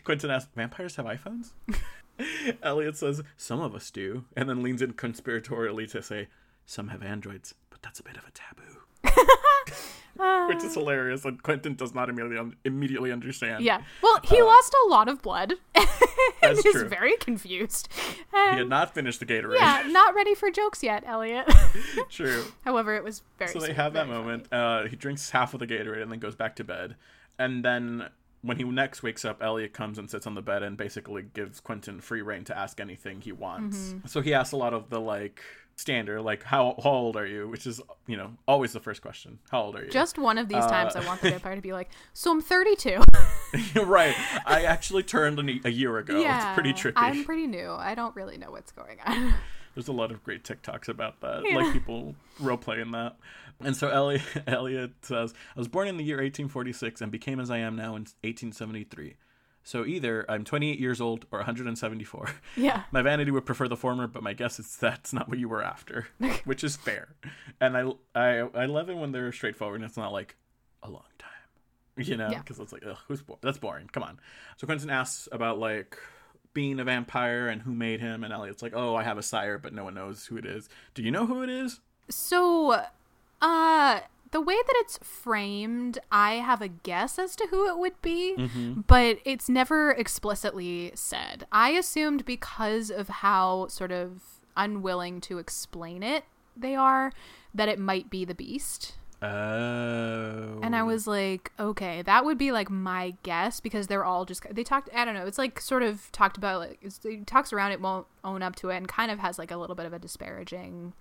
Quentin 0.04 0.30
asks, 0.30 0.52
"Vampires 0.54 0.98
have 0.98 1.06
iPhones?" 1.06 1.52
Elliot 2.64 2.98
says, 2.98 3.22
"Some 3.38 3.60
of 3.62 3.74
us 3.76 3.90
do," 3.92 4.26
and 4.36 4.50
then 4.50 4.62
leans 4.64 4.82
in 4.82 4.94
conspiratorially 4.94 5.90
to 5.92 6.02
say, 6.02 6.28
"Some 6.66 6.90
have 6.90 7.04
androids, 7.04 7.54
but 7.70 7.82
that's 7.82 8.00
a 8.00 8.04
bit 8.04 8.18
of 8.18 8.24
a 8.26 8.32
taboo." 8.32 8.80
Which 10.48 10.64
is 10.64 10.76
hilarious, 10.76 11.26
and 11.26 11.42
Quentin 11.42 11.74
does 11.76 11.96
not 11.96 12.08
immediately 12.08 12.38
un- 12.38 12.56
immediately 12.64 13.12
understand. 13.12 13.64
yeah. 13.64 13.82
Well, 14.02 14.20
he 14.24 14.42
lost 14.42 14.76
a 14.86 14.90
lot 14.90 15.08
of 15.10 15.22
blood 15.24 15.54
and 15.76 15.88
That's 16.42 16.64
is 16.66 16.74
true. 16.74 16.88
very 16.88 17.18
confused. 17.18 17.90
He 18.32 18.38
had 18.38 18.70
not 18.70 18.94
finished 18.94 19.20
the 19.20 19.26
Gatorade. 19.26 19.56
yeah, 19.56 19.84
not 19.88 20.14
ready 20.14 20.36
for 20.36 20.52
jokes 20.52 20.84
yet, 20.84 21.04
Elliot. 21.08 21.52
True. 22.10 22.44
However, 22.64 22.94
it 22.96 23.04
was 23.04 23.24
very 23.40 23.52
So 23.52 23.60
they 23.60 23.68
sweet, 23.68 23.76
have 23.78 23.94
that 23.94 24.08
moment. 24.08 24.52
Uh, 24.54 24.84
he 24.84 24.96
drinks 24.96 25.32
half 25.32 25.54
of 25.56 25.60
the 25.60 25.68
Gatorade 25.68 26.04
and 26.04 26.12
then 26.12 26.20
goes 26.20 26.36
back 26.36 26.56
to 26.58 26.64
bed. 26.64 26.96
And 27.40 27.66
then 27.66 28.10
when 28.44 28.58
he 28.58 28.64
next 28.64 29.02
wakes 29.02 29.26
up, 29.26 29.41
Elliot 29.41 29.74
comes 29.74 29.98
and 29.98 30.10
sits 30.10 30.28
on 30.28 30.36
the 30.36 30.41
bed 30.41 30.62
and 30.64 30.78
basically 30.78 31.24
gives 31.34 31.60
Quentin 31.60 32.00
free 32.02 32.22
reign 32.22 32.44
to 32.46 32.58
ask 32.58 32.80
anything 32.80 33.22
he 33.22 33.32
wants. 33.32 33.78
Mm-hmm. 33.78 34.08
So 34.08 34.22
he 34.22 34.34
asks 34.34 34.52
a 34.52 34.58
lot 34.58 34.74
of 34.74 34.89
the 34.89 35.00
like 35.00 35.41
standard, 35.76 36.22
like 36.22 36.44
how, 36.44 36.76
how 36.84 36.89
old 36.91 37.16
are 37.18 37.26
you? 37.26 37.48
Which 37.48 37.66
is 37.66 37.82
you 38.06 38.18
know 38.18 38.32
always 38.48 38.74
the 38.74 38.80
first 38.80 39.02
question. 39.02 39.39
How 39.50 39.62
old 39.62 39.76
are 39.76 39.84
you? 39.86 39.89
Just 39.89 40.18
one 40.20 40.38
of 40.38 40.48
these 40.50 40.66
times, 40.66 40.96
Uh, 40.96 41.00
I 41.00 41.06
want 41.08 41.22
the 41.22 41.32
vampire 41.32 41.56
to 41.56 41.62
be 41.62 41.74
like, 41.74 41.89
"So 42.14 42.32
I'm 42.32 42.41
32." 42.41 43.02
right. 43.86 44.16
I 44.46 44.64
actually 44.66 45.04
turned 45.04 45.39
a, 45.39 45.68
a 45.68 45.72
year 45.72 45.98
ago. 45.98 46.20
yeah, 46.20 46.50
It's 46.50 46.54
pretty 46.54 46.74
tricky. 46.74 46.98
I'm 46.98 47.24
pretty 47.24 47.48
new. 47.48 47.72
I 47.72 47.96
don't 47.96 48.16
really 48.16 48.38
know 48.38 48.52
what's 48.52 48.72
going 48.72 49.00
on. 49.06 49.34
There's 49.76 49.88
a 49.88 49.91
lot 49.94 50.12
of 50.12 50.24
great 50.24 50.44
TikToks 50.44 50.88
about 50.89 51.20
that, 51.22 51.41
Yeah. 51.46 51.58
like 51.58 51.74
people 51.74 52.14
role 52.39 52.58
playing 52.58 52.91
that. 52.91 53.16
And 53.62 53.76
so 53.76 53.89
Elliot, 53.89 54.22
Elliot 54.47 54.91
says, 55.01 55.34
"I 55.56 55.60
was 55.60 55.68
born 55.68 55.88
in 55.88 55.97
the 55.97 56.04
year 56.04 56.18
1846 56.18 57.01
and 57.01 57.12
became 57.12 57.39
as 57.39 57.49
I 57.51 57.58
am 57.60 57.76
now 57.76 57.95
in 57.95 58.04
1873. 58.24 59.16
So 59.66 59.86
either 59.86 60.26
I'm 60.30 60.43
28 60.43 60.78
years 60.78 60.99
old 60.99 61.26
or 61.32 61.39
174. 61.39 62.30
yeah. 62.58 62.84
My 62.91 63.01
vanity 63.01 63.32
would 63.32 63.45
prefer 63.45 63.70
the 63.70 63.78
former, 63.78 64.08
but 64.08 64.22
my 64.22 64.34
guess 64.34 64.60
is 64.60 64.76
that's 64.76 65.14
not 65.14 65.30
what 65.30 65.39
you 65.39 65.47
were 65.47 65.64
after, 65.64 66.08
which 66.43 66.66
is 66.66 66.76
fair. 66.76 67.16
And 67.62 67.78
I, 67.78 67.86
I, 68.14 68.39
I 68.56 68.66
love 68.66 68.89
it 68.89 68.97
when 68.97 69.14
they're 69.14 69.32
straightforward 69.32 69.80
and 69.80 69.88
it's 69.89 69.95
not 69.95 70.12
like 70.12 70.36
a 70.84 70.89
long 70.89 71.06
time, 71.18 71.30
you 72.06 72.18
know, 72.18 72.30
Yeah. 72.30 72.39
because 72.39 72.60
it's 72.60 72.74
like, 72.74 72.84
ugh, 72.86 72.97
who's 73.08 73.22
bo- 73.22 73.39
that's 73.41 73.58
boring. 73.58 73.88
Come 73.89 74.04
on. 74.04 74.20
So 74.58 74.68
Quentin 74.68 74.89
asks 74.89 75.30
about 75.32 75.60
like 75.60 75.97
being 76.54 76.78
a 76.82 76.84
vampire 76.84 77.47
and 77.47 77.62
who 77.62 77.74
made 77.74 78.01
him, 78.01 78.26
and 78.26 78.34
Elliot's 78.34 78.62
like, 78.62 78.74
oh, 78.76 78.95
I 78.97 79.04
have 79.04 79.18
a 79.18 79.24
sire, 79.24 79.58
but 79.58 79.74
no 79.74 79.86
one 79.86 79.93
knows 79.93 80.26
who 80.26 80.36
it 80.36 80.45
is. 80.45 80.68
Do 80.93 81.01
you 81.04 81.10
know 81.10 81.26
who 81.26 81.41
it 81.41 81.49
is? 81.49 81.80
So, 82.10 82.82
uh, 83.44 84.00
the 84.32 84.41
way 84.41 84.56
that 84.56 84.74
it's 84.78 84.98
framed, 85.04 86.00
I 86.12 86.36
have 86.36 86.62
a 86.62 86.68
guess 86.68 87.20
as 87.20 87.36
to 87.36 87.48
who 87.52 87.70
it 87.70 87.78
would 87.78 88.02
be, 88.02 88.34
Mm-hmm. 88.38 88.82
but 88.88 89.20
it's 89.26 89.48
never 89.48 89.91
explicitly 89.91 90.91
said. 90.96 91.46
I 91.52 91.70
assumed 91.72 92.26
because 92.26 92.89
of 92.89 93.10
how 93.10 93.68
sort 93.68 93.91
of 93.91 94.22
unwilling 94.58 95.22
to 95.22 95.38
explain 95.38 96.02
it 96.04 96.24
they 96.58 96.74
are, 96.76 97.12
that 97.54 97.68
it 97.70 97.78
might 97.80 98.10
be 98.10 98.26
the 98.26 98.34
beast. 98.36 98.96
Oh. 99.22 100.60
And 100.62 100.76
I 100.76 100.84
was 100.84 101.08
like, 101.08 101.52
okay, 101.60 102.02
that 102.04 102.26
would 102.26 102.38
be 102.38 102.52
like 102.52 102.70
my 102.70 103.16
guess 103.24 103.60
because 103.60 103.88
they're 103.88 104.04
all 104.06 104.26
just 104.26 104.44
they 104.54 104.64
talked. 104.64 104.89
I 104.94 105.06
don't 105.06 105.14
know. 105.14 105.26
It's 105.26 105.38
like 105.38 105.60
sort 105.62 105.82
of 105.84 106.12
talked 106.12 106.38
about 106.38 106.60
like 106.60 106.80
it 107.06 107.26
talks 107.28 107.54
around 107.54 107.72
it, 107.72 107.82
won't 107.82 108.06
own 108.24 108.41
up 108.41 108.56
to 108.58 108.70
it, 108.70 108.78
and 108.78 108.88
kind 108.88 109.12
of 109.12 109.20
has 109.20 109.39
like 109.39 109.52
a 109.52 109.58
little 109.58 109.76
bit 109.76 109.86
of 109.86 109.94
a 109.94 110.00
disparaging 110.00 110.94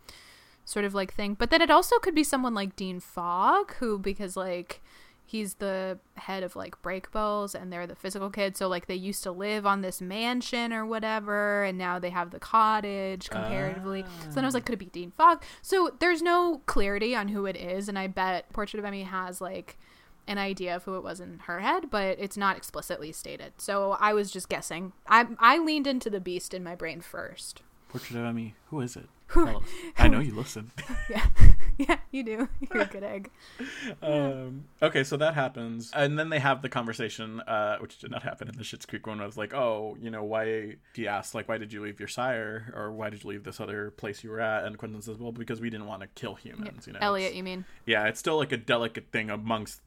sort 0.64 0.84
of 0.84 0.94
like 0.94 1.14
thing. 1.14 1.34
But 1.34 1.50
then 1.50 1.62
it 1.62 1.70
also 1.70 1.98
could 1.98 2.14
be 2.14 2.24
someone 2.24 2.54
like 2.54 2.76
Dean 2.76 3.00
Fogg, 3.00 3.74
who 3.74 3.98
because 3.98 4.36
like 4.36 4.80
he's 5.24 5.54
the 5.54 5.98
head 6.16 6.42
of 6.42 6.54
like 6.54 6.80
Brakebills 6.82 7.54
and 7.54 7.72
they're 7.72 7.86
the 7.86 7.94
physical 7.94 8.30
kids, 8.30 8.58
so 8.58 8.68
like 8.68 8.86
they 8.86 8.94
used 8.94 9.22
to 9.22 9.32
live 9.32 9.66
on 9.66 9.80
this 9.80 10.00
mansion 10.00 10.72
or 10.72 10.84
whatever, 10.84 11.64
and 11.64 11.78
now 11.78 11.98
they 11.98 12.10
have 12.10 12.30
the 12.30 12.38
cottage 12.38 13.30
comparatively. 13.30 14.04
So 14.28 14.34
then 14.34 14.44
I 14.44 14.46
was 14.46 14.54
like, 14.54 14.64
ah. 14.64 14.66
could 14.66 14.74
it 14.74 14.78
be 14.78 14.86
Dean 14.86 15.10
Fogg? 15.10 15.42
So 15.62 15.94
there's 16.00 16.22
no 16.22 16.60
clarity 16.66 17.14
on 17.14 17.28
who 17.28 17.46
it 17.46 17.56
is, 17.56 17.88
and 17.88 17.98
I 17.98 18.06
bet 18.06 18.52
Portrait 18.52 18.78
of 18.78 18.84
Emmy 18.84 19.04
has 19.04 19.40
like 19.40 19.78
an 20.28 20.38
idea 20.38 20.76
of 20.76 20.84
who 20.84 20.96
it 20.96 21.02
was 21.02 21.18
in 21.18 21.40
her 21.46 21.60
head, 21.60 21.90
but 21.90 22.16
it's 22.20 22.36
not 22.36 22.56
explicitly 22.56 23.10
stated. 23.10 23.54
So 23.56 23.96
I 23.98 24.12
was 24.12 24.30
just 24.30 24.48
guessing. 24.48 24.92
I 25.06 25.26
I 25.38 25.58
leaned 25.58 25.86
into 25.86 26.10
the 26.10 26.20
beast 26.20 26.54
in 26.54 26.62
my 26.62 26.74
brain 26.74 27.00
first. 27.00 27.62
Portrait 27.88 28.18
of 28.18 28.26
Emmy. 28.26 28.54
Who 28.70 28.80
is 28.80 28.96
it? 28.96 29.08
I 29.99 30.09
know 30.09 30.20
you 30.20 30.35
listen. 30.35 30.70
Yeah, 31.09 31.26
yeah, 31.78 31.97
you 32.11 32.22
do. 32.22 32.49
You're 32.72 32.83
a 32.83 32.87
good 32.87 33.03
egg. 33.03 33.30
um, 34.03 34.64
okay, 34.80 35.05
so 35.05 35.16
that 35.16 35.35
happens, 35.35 35.91
and 35.95 36.18
then 36.18 36.30
they 36.30 36.39
have 36.39 36.62
the 36.62 36.68
conversation, 36.68 37.41
uh, 37.41 37.78
which 37.78 37.99
did 37.99 38.11
not 38.11 38.22
happen 38.22 38.49
in 38.49 38.57
the 38.57 38.62
Schitt's 38.62 38.87
Creek 38.87 39.07
one. 39.07 39.20
I 39.20 39.26
was 39.26 39.37
like, 39.37 39.53
oh, 39.53 39.97
you 40.01 40.11
know, 40.11 40.22
why? 40.22 40.76
He 40.95 41.09
asked, 41.09 41.35
like, 41.35 41.49
why 41.49 41.59
did 41.59 41.72
you 41.72 41.83
leave 41.83 41.99
your 41.99 42.09
sire, 42.09 42.72
or 42.74 42.93
why 42.93 43.11
did 43.11 43.24
you 43.24 43.30
leave 43.30 43.45
this 43.45 43.61
other 43.61 43.91
place 43.91 44.22
you 44.22 44.30
were 44.30 44.41
at? 44.41 44.64
And 44.64 44.78
Quentin 44.78 45.03
says, 45.03 45.18
well, 45.18 45.33
because 45.33 45.61
we 45.61 45.70
didn't 45.70 45.87
want 45.87 46.03
to 46.03 46.09
kill 46.09 46.35
humans. 46.35 46.87
You 46.87 46.95
know, 46.95 47.01
Elliot, 47.03 47.35
you 47.35 47.43
mean? 47.43 47.64
yeah, 47.85 48.07
it's 48.07 48.20
still 48.20 48.37
like 48.37 48.53
a 48.53 48.57
delicate 48.57 49.09
thing 49.12 49.28
amongst 49.28 49.80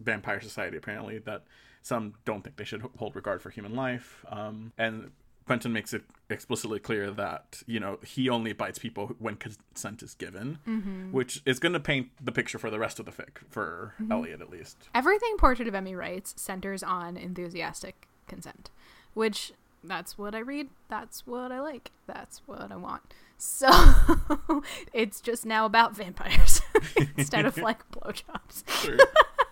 vampire 0.00 0.40
society, 0.40 0.76
apparently, 0.76 1.18
that 1.18 1.44
some 1.82 2.14
don't 2.24 2.42
think 2.42 2.56
they 2.56 2.64
should 2.64 2.82
hold 2.98 3.14
regard 3.14 3.40
for 3.40 3.50
human 3.50 3.74
life. 3.74 4.24
Um, 4.28 4.72
and 4.76 5.10
Quentin 5.48 5.72
makes 5.72 5.94
it 5.94 6.02
explicitly 6.28 6.78
clear 6.78 7.10
that, 7.10 7.62
you 7.66 7.80
know, 7.80 7.98
he 8.04 8.28
only 8.28 8.52
bites 8.52 8.78
people 8.78 9.16
when 9.18 9.34
consent 9.36 10.02
is 10.02 10.12
given, 10.12 10.58
mm-hmm. 10.68 11.10
which 11.10 11.40
is 11.46 11.58
going 11.58 11.72
to 11.72 11.80
paint 11.80 12.10
the 12.22 12.30
picture 12.30 12.58
for 12.58 12.68
the 12.68 12.78
rest 12.78 13.00
of 13.00 13.06
the 13.06 13.12
fic, 13.12 13.38
for 13.48 13.94
mm-hmm. 13.98 14.12
Elliot 14.12 14.42
at 14.42 14.50
least. 14.50 14.76
Everything 14.94 15.38
Portrait 15.38 15.66
of 15.66 15.74
Emmy 15.74 15.94
writes 15.94 16.34
centers 16.36 16.82
on 16.82 17.16
enthusiastic 17.16 18.06
consent, 18.26 18.68
which 19.14 19.52
that's 19.82 20.18
what 20.18 20.34
I 20.34 20.40
read. 20.40 20.68
That's 20.90 21.26
what 21.26 21.50
I 21.50 21.60
like. 21.60 21.92
That's 22.06 22.42
what 22.44 22.70
I 22.70 22.76
want. 22.76 23.14
So 23.38 23.70
it's 24.92 25.22
just 25.22 25.46
now 25.46 25.64
about 25.64 25.96
vampires 25.96 26.60
instead 27.16 27.46
of 27.46 27.56
like 27.56 27.90
blowjobs. 27.90 28.68
Sure. 28.82 28.98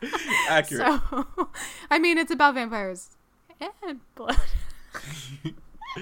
Accurate. 0.51 1.01
So, 1.11 1.49
I 1.91 1.99
mean, 1.99 2.19
it's 2.19 2.31
about 2.31 2.53
vampires 2.53 3.17
and 3.83 4.01
blood. 4.15 4.37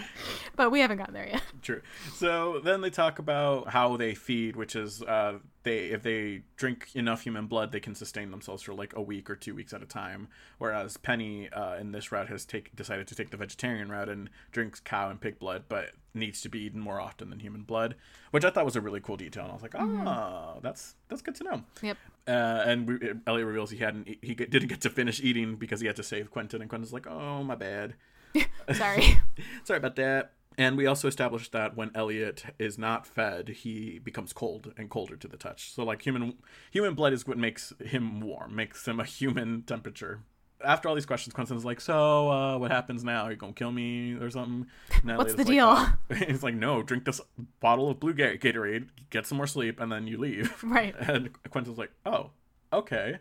but 0.56 0.70
we 0.70 0.80
haven't 0.80 0.98
gotten 0.98 1.14
there 1.14 1.28
yet. 1.28 1.42
True. 1.62 1.82
So 2.14 2.60
then 2.62 2.80
they 2.80 2.90
talk 2.90 3.18
about 3.18 3.68
how 3.68 3.96
they 3.96 4.14
feed, 4.14 4.56
which 4.56 4.76
is 4.76 5.02
uh, 5.02 5.38
they 5.62 5.86
if 5.86 6.02
they 6.02 6.42
drink 6.56 6.88
enough 6.94 7.22
human 7.22 7.46
blood, 7.46 7.72
they 7.72 7.80
can 7.80 7.94
sustain 7.94 8.30
themselves 8.30 8.62
for 8.62 8.74
like 8.74 8.94
a 8.94 9.02
week 9.02 9.28
or 9.28 9.36
two 9.36 9.54
weeks 9.54 9.72
at 9.72 9.82
a 9.82 9.86
time. 9.86 10.28
Whereas 10.58 10.96
Penny 10.96 11.48
uh, 11.50 11.76
in 11.76 11.92
this 11.92 12.12
route 12.12 12.28
has 12.28 12.44
take 12.44 12.74
decided 12.76 13.06
to 13.08 13.14
take 13.14 13.30
the 13.30 13.36
vegetarian 13.36 13.90
route 13.90 14.08
and 14.08 14.30
drinks 14.52 14.80
cow 14.80 15.10
and 15.10 15.20
pig 15.20 15.38
blood, 15.38 15.64
but 15.68 15.90
needs 16.14 16.40
to 16.42 16.48
be 16.48 16.60
eaten 16.60 16.80
more 16.80 17.00
often 17.00 17.28
than 17.30 17.40
human 17.40 17.62
blood, 17.62 17.96
which 18.30 18.44
I 18.44 18.50
thought 18.50 18.64
was 18.64 18.76
a 18.76 18.80
really 18.80 19.00
cool 19.00 19.16
detail. 19.16 19.44
And 19.44 19.50
I 19.50 19.54
was 19.54 19.62
like, 19.62 19.74
oh, 19.74 20.60
that's 20.62 20.94
that's 21.08 21.22
good 21.22 21.34
to 21.36 21.44
know. 21.44 21.62
Yep. 21.82 21.96
Uh, 22.26 22.30
and 22.30 22.88
we, 22.88 22.98
Elliot 23.26 23.46
reveals 23.46 23.70
he 23.70 23.78
hadn't 23.78 24.08
he 24.22 24.34
didn't 24.34 24.68
get 24.68 24.80
to 24.82 24.90
finish 24.90 25.20
eating 25.20 25.56
because 25.56 25.80
he 25.80 25.86
had 25.86 25.96
to 25.96 26.02
save 26.02 26.30
Quentin, 26.30 26.60
and 26.60 26.70
Quentin's 26.70 26.92
like, 26.92 27.06
oh 27.06 27.42
my 27.42 27.54
bad. 27.54 27.94
Sorry. 28.74 29.18
Sorry 29.64 29.78
about 29.78 29.96
that. 29.96 30.32
And 30.56 30.76
we 30.76 30.86
also 30.86 31.08
established 31.08 31.52
that 31.52 31.76
when 31.76 31.90
Elliot 31.94 32.44
is 32.58 32.78
not 32.78 33.06
fed, 33.06 33.48
he 33.48 33.98
becomes 33.98 34.32
cold 34.32 34.72
and 34.76 34.88
colder 34.88 35.16
to 35.16 35.26
the 35.26 35.36
touch. 35.36 35.72
So 35.72 35.84
like 35.84 36.02
human 36.02 36.34
human 36.70 36.94
blood 36.94 37.12
is 37.12 37.26
what 37.26 37.38
makes 37.38 37.72
him 37.84 38.20
warm, 38.20 38.54
makes 38.54 38.86
him 38.86 39.00
a 39.00 39.04
human 39.04 39.62
temperature. 39.62 40.20
After 40.64 40.88
all 40.88 40.94
these 40.94 41.06
questions, 41.06 41.34
Quentin's 41.34 41.64
like, 41.64 41.80
"So, 41.80 42.30
uh, 42.30 42.56
what 42.56 42.70
happens 42.70 43.04
now? 43.04 43.24
Are 43.24 43.32
you 43.32 43.36
gonna 43.36 43.52
kill 43.52 43.72
me 43.72 44.14
or 44.14 44.30
something?" 44.30 44.66
What's 45.02 45.32
the 45.32 45.38
like, 45.38 45.46
deal? 45.48 45.66
"Oh." 45.68 45.94
He's 46.14 46.42
like, 46.42 46.54
"No, 46.54 46.82
drink 46.82 47.04
this 47.04 47.20
bottle 47.60 47.90
of 47.90 48.00
blue 48.00 48.14
Gatorade, 48.14 48.88
get 49.10 49.26
some 49.26 49.36
more 49.36 49.48
sleep, 49.48 49.80
and 49.80 49.90
then 49.90 50.06
you 50.06 50.16
leave." 50.16 50.62
Right. 50.62 50.94
And 50.98 51.30
Quentin's 51.50 51.76
like, 51.76 51.90
"Oh, 52.06 52.30
okay." 52.72 53.18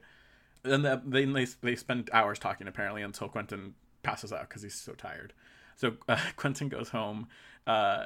And 0.63 0.85
then 0.85 1.01
they 1.05 1.25
they 1.25 1.45
they 1.61 1.75
spend 1.75 2.09
hours 2.13 2.39
talking 2.39 2.67
apparently 2.67 3.01
until 3.01 3.27
Quentin 3.27 3.73
passes 4.03 4.31
out 4.31 4.47
because 4.49 4.61
he's 4.61 4.75
so 4.79 4.93
tired. 4.93 5.33
So 5.75 5.93
uh, 6.07 6.19
Quentin 6.35 6.69
goes 6.69 6.89
home, 6.89 7.27
uh, 7.65 8.05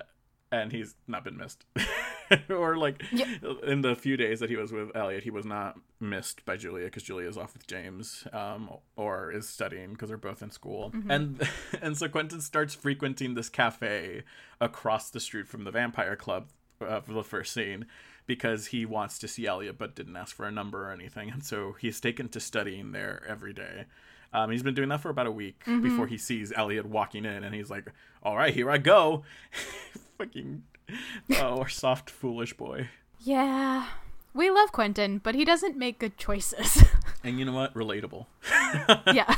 and 0.51 0.71
he's 0.71 0.95
not 1.07 1.25
been 1.25 1.35
missed, 1.37 1.65
or 2.49 2.77
like 2.77 3.03
Yeah. 3.11 3.25
in 3.63 3.81
the 3.81 3.95
few 3.95 4.15
days 4.15 4.39
that 4.39 4.49
he 4.49 4.55
was 4.55 4.71
with 4.71 4.95
Elliot, 4.95 5.23
he 5.25 5.29
was 5.29 5.45
not 5.45 5.77
missed 5.99 6.45
by 6.45 6.55
Julia 6.55 6.85
because 6.85 7.03
Julia 7.03 7.27
is 7.27 7.37
off 7.37 7.53
with 7.53 7.67
James, 7.67 8.25
um, 8.31 8.69
or 8.95 9.31
is 9.31 9.49
studying 9.49 9.91
because 9.91 10.07
they're 10.07 10.17
both 10.17 10.41
in 10.41 10.51
school, 10.51 10.93
and 11.09 11.45
and 11.81 11.97
so 11.97 12.07
Quentin 12.07 12.39
starts 12.39 12.73
frequenting 12.73 13.33
this 13.33 13.49
cafe 13.49 14.23
across 14.61 15.09
the 15.09 15.19
street 15.19 15.47
from 15.49 15.65
the 15.65 15.71
Vampire 15.71 16.15
Club 16.15 16.47
uh, 16.79 17.01
for 17.01 17.11
the 17.13 17.23
first 17.23 17.51
scene 17.53 17.85
because 18.25 18.67
he 18.67 18.85
wants 18.85 19.17
to 19.19 19.27
see 19.27 19.45
Elliot 19.47 19.77
but 19.77 19.95
didn't 19.95 20.15
ask 20.15 20.33
for 20.35 20.45
a 20.45 20.51
number 20.51 20.87
or 20.87 20.91
anything, 20.93 21.29
and 21.29 21.43
so 21.43 21.75
he's 21.79 21.99
taken 21.99 22.29
to 22.29 22.39
studying 22.39 22.93
there 22.93 23.21
every 23.27 23.51
day. 23.53 23.85
Um, 24.33 24.51
he's 24.51 24.63
been 24.63 24.73
doing 24.75 24.89
that 24.89 25.01
for 25.01 25.09
about 25.09 25.27
a 25.27 25.31
week 25.31 25.63
before 25.65 26.07
he 26.07 26.17
sees 26.17 26.51
Elliot 26.55 26.85
walking 26.85 27.25
in, 27.25 27.43
and 27.43 27.53
he's 27.55 27.69
like, 27.69 27.91
"All 28.23 28.35
right, 28.37 28.53
here 28.53 28.69
I 28.69 28.77
go." 28.77 29.23
Fucking, 30.17 30.63
oh, 31.39 31.59
our 31.59 31.69
soft, 31.69 32.09
foolish 32.09 32.53
boy. 32.53 32.89
Yeah. 33.19 33.87
We 34.33 34.49
love 34.51 34.71
Quentin, 34.71 35.17
but 35.19 35.33
he 35.35 35.43
doesn't 35.45 35.75
make 35.77 35.99
good 35.99 36.17
choices. 36.17 36.83
And 37.23 37.39
you 37.39 37.45
know 37.45 37.51
what? 37.53 37.73
Relatable. 37.73 38.25
yeah. 39.13 39.35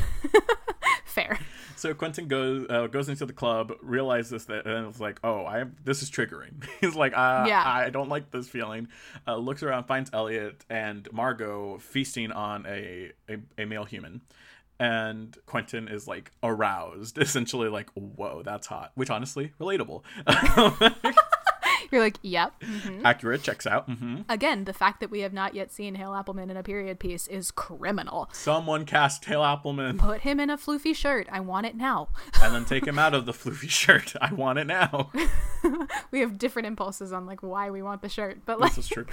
Fair. 1.05 1.39
So 1.75 1.93
Quentin 1.93 2.27
goes 2.27 2.67
uh, 2.69 2.87
goes 2.87 3.09
into 3.09 3.25
the 3.25 3.33
club, 3.33 3.71
realizes 3.81 4.45
that, 4.45 4.65
and 4.67 4.87
it's 4.87 4.99
like, 4.99 5.19
"Oh, 5.23 5.45
I 5.45 5.63
this 5.85 6.03
is 6.03 6.11
triggering." 6.11 6.67
He's 6.81 6.93
like, 6.95 7.13
uh, 7.17 7.45
Yeah. 7.47 7.63
"I 7.65 7.89
don't 7.89 8.09
like 8.09 8.29
this 8.31 8.47
feeling." 8.47 8.89
Uh, 9.25 9.37
looks 9.37 9.63
around, 9.63 9.85
finds 9.85 10.11
Elliot 10.13 10.65
and 10.69 11.07
Margot 11.11 11.77
feasting 11.79 12.31
on 12.31 12.65
a, 12.67 13.11
a 13.29 13.37
a 13.57 13.65
male 13.65 13.85
human, 13.85 14.21
and 14.79 15.37
Quentin 15.45 15.87
is 15.87 16.07
like 16.07 16.31
aroused, 16.43 17.17
essentially 17.21 17.69
like, 17.69 17.89
"Whoa, 17.93 18.41
that's 18.43 18.67
hot," 18.67 18.91
which 18.95 19.09
honestly 19.09 19.51
relatable, 19.59 20.03
You're 21.91 22.01
like, 22.01 22.17
yep. 22.21 22.53
mhm. 22.61 23.01
accurate, 23.03 23.41
checks 23.41 23.65
out. 23.65 23.85
hmm 23.89 24.17
Again, 24.29 24.65
the 24.65 24.73
fact 24.73 24.99
that 24.99 25.09
we 25.09 25.21
have 25.21 25.33
not 25.33 25.55
yet 25.55 25.71
seen 25.71 25.95
Hale 25.95 26.11
Appleman 26.11 26.51
in 26.51 26.57
a 26.57 26.61
period 26.61 26.99
piece 26.99 27.25
is 27.27 27.49
criminal. 27.49 28.29
Someone 28.31 28.85
cast 28.85 29.25
Hale 29.25 29.41
Appleman 29.41 29.97
Put 29.97 30.21
him 30.21 30.39
in 30.39 30.51
a 30.51 30.57
floofy 30.57 30.95
shirt. 30.95 31.27
I 31.31 31.39
want 31.39 31.65
it 31.65 31.75
now. 31.75 32.09
and 32.43 32.53
then 32.53 32.65
take 32.65 32.85
him 32.85 32.99
out 32.99 33.15
of 33.15 33.25
the 33.25 33.31
floofy 33.31 33.69
shirt. 33.69 34.13
I 34.21 34.31
want 34.33 34.59
it 34.59 34.67
now. 34.67 35.11
We 36.11 36.19
have 36.19 36.37
different 36.37 36.67
impulses 36.67 37.11
on 37.11 37.25
like 37.25 37.41
why 37.41 37.71
we 37.71 37.81
want 37.81 38.03
the 38.03 38.09
shirt, 38.09 38.41
but 38.45 38.59
like, 38.59 38.75
This 38.75 38.85
is 38.85 38.87
true. 38.89 39.05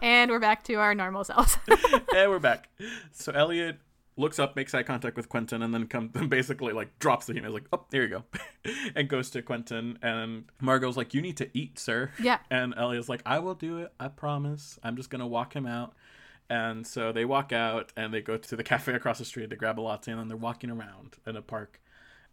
and 0.00 0.30
we're 0.30 0.38
back 0.38 0.62
to 0.64 0.74
our 0.74 0.94
normal 0.94 1.24
selves. 1.24 1.58
and 2.14 2.30
we're 2.30 2.38
back. 2.38 2.68
So 3.10 3.32
Elliot 3.32 3.78
looks 4.16 4.38
up, 4.38 4.56
makes 4.56 4.74
eye 4.74 4.82
contact 4.82 5.16
with 5.16 5.28
Quentin, 5.28 5.62
and 5.62 5.72
then 5.72 5.86
comes 5.86 6.10
basically 6.28 6.72
like 6.72 6.98
drops 6.98 7.26
the 7.26 7.34
human. 7.34 7.50
He's 7.50 7.60
like, 7.60 7.68
"Oh, 7.72 7.84
there 7.90 8.02
you 8.02 8.08
go," 8.08 8.24
and 8.94 9.08
goes 9.08 9.30
to 9.30 9.42
Quentin. 9.42 9.98
And 10.02 10.44
Margot's 10.60 10.96
like, 10.96 11.14
"You 11.14 11.22
need 11.22 11.36
to 11.38 11.50
eat, 11.56 11.78
sir." 11.78 12.10
Yeah. 12.20 12.38
And 12.50 12.74
Elliot's 12.76 13.08
like, 13.08 13.22
"I 13.24 13.38
will 13.38 13.54
do 13.54 13.78
it. 13.78 13.92
I 13.98 14.08
promise. 14.08 14.78
I'm 14.82 14.96
just 14.96 15.10
gonna 15.10 15.26
walk 15.26 15.54
him 15.54 15.66
out." 15.66 15.94
And 16.50 16.86
so 16.86 17.12
they 17.12 17.24
walk 17.24 17.52
out 17.52 17.92
and 17.96 18.12
they 18.12 18.20
go 18.20 18.36
to 18.36 18.56
the 18.56 18.62
cafe 18.62 18.92
across 18.92 19.18
the 19.18 19.24
street. 19.24 19.48
They 19.48 19.56
grab 19.56 19.80
a 19.80 19.82
latte 19.82 20.12
and 20.12 20.20
then 20.20 20.28
they're 20.28 20.36
walking 20.36 20.70
around 20.70 21.16
in 21.26 21.36
a 21.36 21.40
park. 21.42 21.80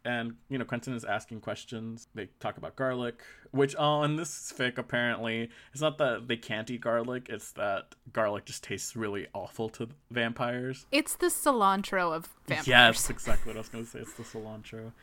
And 0.05 0.35
you 0.49 0.57
know, 0.57 0.65
Quentin 0.65 0.93
is 0.93 1.03
asking 1.03 1.41
questions. 1.41 2.07
They 2.15 2.29
talk 2.39 2.57
about 2.57 2.75
garlic, 2.75 3.21
which 3.51 3.75
oh, 3.77 4.03
in 4.03 4.15
this 4.15 4.53
fic 4.55 4.77
apparently 4.77 5.49
it's 5.73 5.81
not 5.81 5.97
that 5.97 6.27
they 6.27 6.37
can't 6.37 6.69
eat 6.71 6.81
garlic; 6.81 7.27
it's 7.29 7.51
that 7.53 7.95
garlic 8.13 8.45
just 8.45 8.63
tastes 8.63 8.95
really 8.95 9.27
awful 9.33 9.69
to 9.69 9.89
vampires. 10.09 10.85
it's 10.91 11.15
the 11.15 11.27
cilantro 11.27 12.15
of 12.15 12.29
vampires. 12.47 12.67
Yes, 12.67 13.09
exactly 13.09 13.49
what 13.49 13.57
I 13.57 13.59
was 13.59 13.69
going 13.69 13.83
to 13.83 13.89
say. 13.89 13.99
It's 13.99 14.13
the 14.13 14.23
cilantro. 14.23 14.93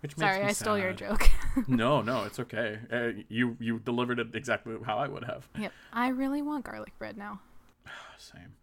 Which 0.00 0.18
makes 0.18 0.34
Sorry, 0.34 0.44
I 0.44 0.52
stole 0.52 0.78
your 0.78 0.92
joke. 0.92 1.30
No, 1.68 2.02
no, 2.02 2.24
it's 2.24 2.38
okay. 2.40 2.78
Uh, 2.92 3.22
you 3.28 3.56
you 3.58 3.78
delivered 3.78 4.18
it 4.18 4.34
exactly 4.34 4.74
how 4.84 4.98
I 4.98 5.08
would 5.08 5.24
have. 5.24 5.48
yep. 5.58 5.72
I 5.92 6.08
really 6.08 6.42
want 6.42 6.64
garlic 6.64 6.92
bread 6.98 7.16
now. 7.16 7.40
Same. 8.18 8.54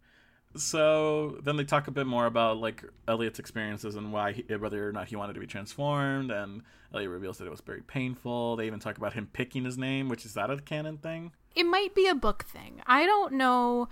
So 0.54 1.38
then 1.42 1.56
they 1.56 1.64
talk 1.64 1.88
a 1.88 1.90
bit 1.90 2.06
more 2.06 2.26
about 2.26 2.58
like 2.58 2.84
Elliot's 3.08 3.38
experiences 3.38 3.96
and 3.96 4.12
why 4.12 4.32
he, 4.32 4.42
whether 4.56 4.88
or 4.88 4.92
not 4.92 5.08
he 5.08 5.16
wanted 5.16 5.34
to 5.34 5.40
be 5.40 5.46
transformed, 5.46 6.30
and 6.30 6.62
Elliot 6.92 7.10
reveals 7.10 7.38
that 7.38 7.46
it 7.46 7.50
was 7.50 7.60
very 7.60 7.82
painful. 7.82 8.56
They 8.56 8.66
even 8.66 8.80
talk 8.80 8.98
about 8.98 9.14
him 9.14 9.28
picking 9.32 9.64
his 9.64 9.78
name, 9.78 10.08
which 10.08 10.24
is 10.24 10.34
that 10.34 10.50
a 10.50 10.58
canon 10.58 10.98
thing? 10.98 11.32
it 11.54 11.64
might 11.64 11.94
be 11.94 12.06
a 12.08 12.14
book 12.14 12.44
thing. 12.44 12.82
I 12.86 13.04
don't 13.06 13.34
know. 13.34 13.88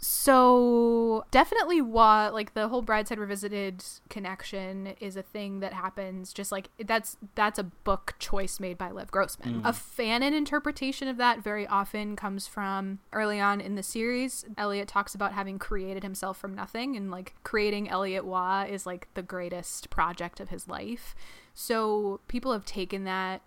So 0.00 1.24
definitely 1.32 1.80
what 1.80 2.32
like 2.32 2.54
the 2.54 2.68
whole 2.68 2.82
Brideshead 2.82 3.18
Revisited 3.18 3.84
connection 4.08 4.94
is 5.00 5.16
a 5.16 5.22
thing 5.22 5.60
that 5.60 5.72
happens 5.72 6.32
just 6.32 6.52
like 6.52 6.68
that's 6.84 7.16
that's 7.34 7.58
a 7.58 7.64
book 7.64 8.14
choice 8.20 8.60
made 8.60 8.78
by 8.78 8.92
Lev 8.92 9.10
Grossman. 9.10 9.62
Mm. 9.62 9.68
A 9.68 9.72
fanon 9.72 10.32
interpretation 10.32 11.08
of 11.08 11.16
that 11.16 11.42
very 11.42 11.66
often 11.66 12.14
comes 12.14 12.46
from 12.46 13.00
early 13.12 13.40
on 13.40 13.60
in 13.60 13.74
the 13.74 13.82
series. 13.82 14.44
Elliot 14.56 14.86
talks 14.86 15.16
about 15.16 15.32
having 15.32 15.58
created 15.58 16.04
himself 16.04 16.38
from 16.38 16.54
nothing 16.54 16.96
and 16.96 17.10
like 17.10 17.34
creating 17.42 17.88
Elliot 17.88 18.24
Waugh 18.24 18.66
is 18.68 18.86
like 18.86 19.08
the 19.14 19.22
greatest 19.22 19.90
project 19.90 20.38
of 20.38 20.48
his 20.48 20.68
life. 20.68 21.16
So 21.54 22.20
people 22.28 22.52
have 22.52 22.64
taken 22.64 23.02
that 23.04 23.42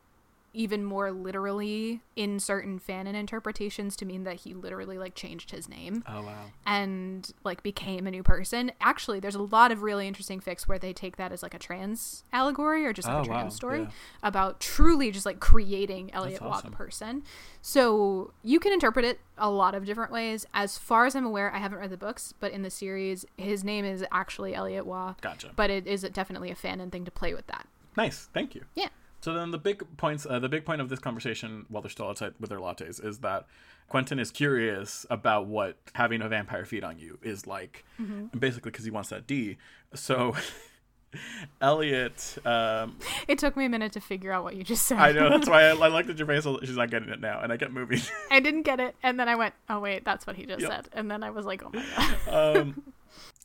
even 0.53 0.83
more 0.83 1.11
literally 1.11 2.01
in 2.15 2.39
certain 2.39 2.77
fanon 2.79 3.13
interpretations 3.13 3.95
to 3.95 4.05
mean 4.05 4.23
that 4.25 4.35
he 4.41 4.53
literally 4.53 4.97
like 4.97 5.15
changed 5.15 5.51
his 5.51 5.69
name 5.69 6.03
Oh 6.07 6.21
wow. 6.23 6.45
and 6.65 7.31
like 7.43 7.63
became 7.63 8.05
a 8.05 8.11
new 8.11 8.21
person. 8.23 8.71
Actually, 8.81 9.19
there's 9.21 9.35
a 9.35 9.41
lot 9.41 9.71
of 9.71 9.81
really 9.81 10.07
interesting 10.07 10.41
fics 10.41 10.63
where 10.67 10.77
they 10.77 10.91
take 10.93 11.15
that 11.17 11.31
as 11.31 11.41
like 11.41 11.53
a 11.53 11.59
trans 11.59 12.23
allegory 12.33 12.85
or 12.85 12.91
just 12.93 13.07
like 13.07 13.17
Oh, 13.17 13.21
a 13.21 13.25
trans 13.25 13.43
wow, 13.53 13.55
story 13.55 13.79
yeah. 13.81 13.89
about 14.23 14.59
truly 14.59 15.09
just 15.11 15.25
like 15.25 15.39
creating 15.39 16.13
Elliot 16.13 16.41
awesome. 16.41 16.71
the 16.71 16.75
person. 16.77 17.23
So 17.61 18.33
you 18.43 18.59
can 18.59 18.73
interpret 18.73 19.05
it 19.05 19.19
a 19.37 19.49
lot 19.49 19.73
of 19.75 19.85
different 19.85 20.11
ways. 20.11 20.45
As 20.53 20.77
far 20.77 21.05
as 21.05 21.15
I'm 21.15 21.25
aware, 21.25 21.53
I 21.53 21.59
haven't 21.59 21.79
read 21.79 21.89
the 21.91 21.97
books, 21.97 22.33
but 22.39 22.51
in 22.51 22.61
the 22.63 22.69
series, 22.69 23.25
his 23.37 23.63
name 23.63 23.85
is 23.85 24.03
actually 24.11 24.53
Elliot 24.53 24.85
Waugh. 24.85 25.15
Gotcha. 25.21 25.51
But 25.55 25.69
it 25.69 25.87
is 25.87 26.01
definitely 26.11 26.51
a 26.51 26.55
fanon 26.55 26.91
thing 26.91 27.05
to 27.05 27.11
play 27.11 27.33
with 27.33 27.47
that. 27.47 27.67
Nice, 27.97 28.29
thank 28.33 28.55
you. 28.55 28.63
Yeah. 28.75 28.87
So 29.21 29.33
then 29.33 29.51
the 29.51 29.57
big 29.59 29.83
points, 29.97 30.25
uh, 30.29 30.39
the 30.39 30.49
big 30.49 30.65
point 30.65 30.81
of 30.81 30.89
this 30.89 30.99
conversation, 30.99 31.65
while 31.69 31.81
they're 31.83 31.89
still 31.91 32.07
outside 32.07 32.33
with 32.39 32.49
their 32.49 32.59
lattes, 32.59 33.03
is 33.03 33.19
that 33.19 33.45
Quentin 33.87 34.17
is 34.19 34.31
curious 34.31 35.05
about 35.09 35.45
what 35.47 35.77
having 35.93 36.21
a 36.21 36.27
vampire 36.27 36.65
feed 36.65 36.83
on 36.83 36.97
you 36.97 37.19
is 37.21 37.45
like, 37.45 37.85
and 37.97 38.39
basically 38.39 38.71
because 38.71 38.83
he 38.85 38.91
wants 38.91 39.09
that 39.09 39.27
D. 39.27 39.57
So 39.93 40.35
Elliot, 41.61 42.37
um, 42.45 42.97
It 43.27 43.37
took 43.37 43.55
me 43.57 43.65
a 43.65 43.69
minute 43.69 43.91
to 43.93 43.99
figure 43.99 44.31
out 44.31 44.43
what 44.43 44.55
you 44.55 44.63
just 44.63 44.85
said. 44.85 44.97
I 44.97 45.11
know 45.11 45.29
that's 45.29 45.47
why 45.49 45.63
I, 45.63 45.69
I 45.69 45.73
like 45.89 46.07
that 46.07 46.17
your 46.17 46.25
face. 46.27 46.45
She's 46.61 46.75
not 46.77 46.89
getting 46.89 47.09
it 47.09 47.19
now, 47.19 47.41
and 47.41 47.51
I 47.51 47.57
kept 47.57 47.71
moving. 47.73 47.99
I 48.31 48.39
didn't 48.39 48.63
get 48.63 48.79
it, 48.79 48.95
and 49.03 49.19
then 49.19 49.27
I 49.29 49.35
went, 49.35 49.53
"Oh 49.69 49.79
wait, 49.79 50.05
that's 50.05 50.25
what 50.25 50.35
he 50.35 50.45
just 50.45 50.61
Yep. 50.61 50.69
said," 50.71 50.89
and 50.93 51.11
then 51.11 51.21
I 51.23 51.29
was 51.29 51.45
like, 51.45 51.61
"Oh 51.63 51.69
my 51.73 51.83
god." 52.25 52.57
um, 52.57 52.81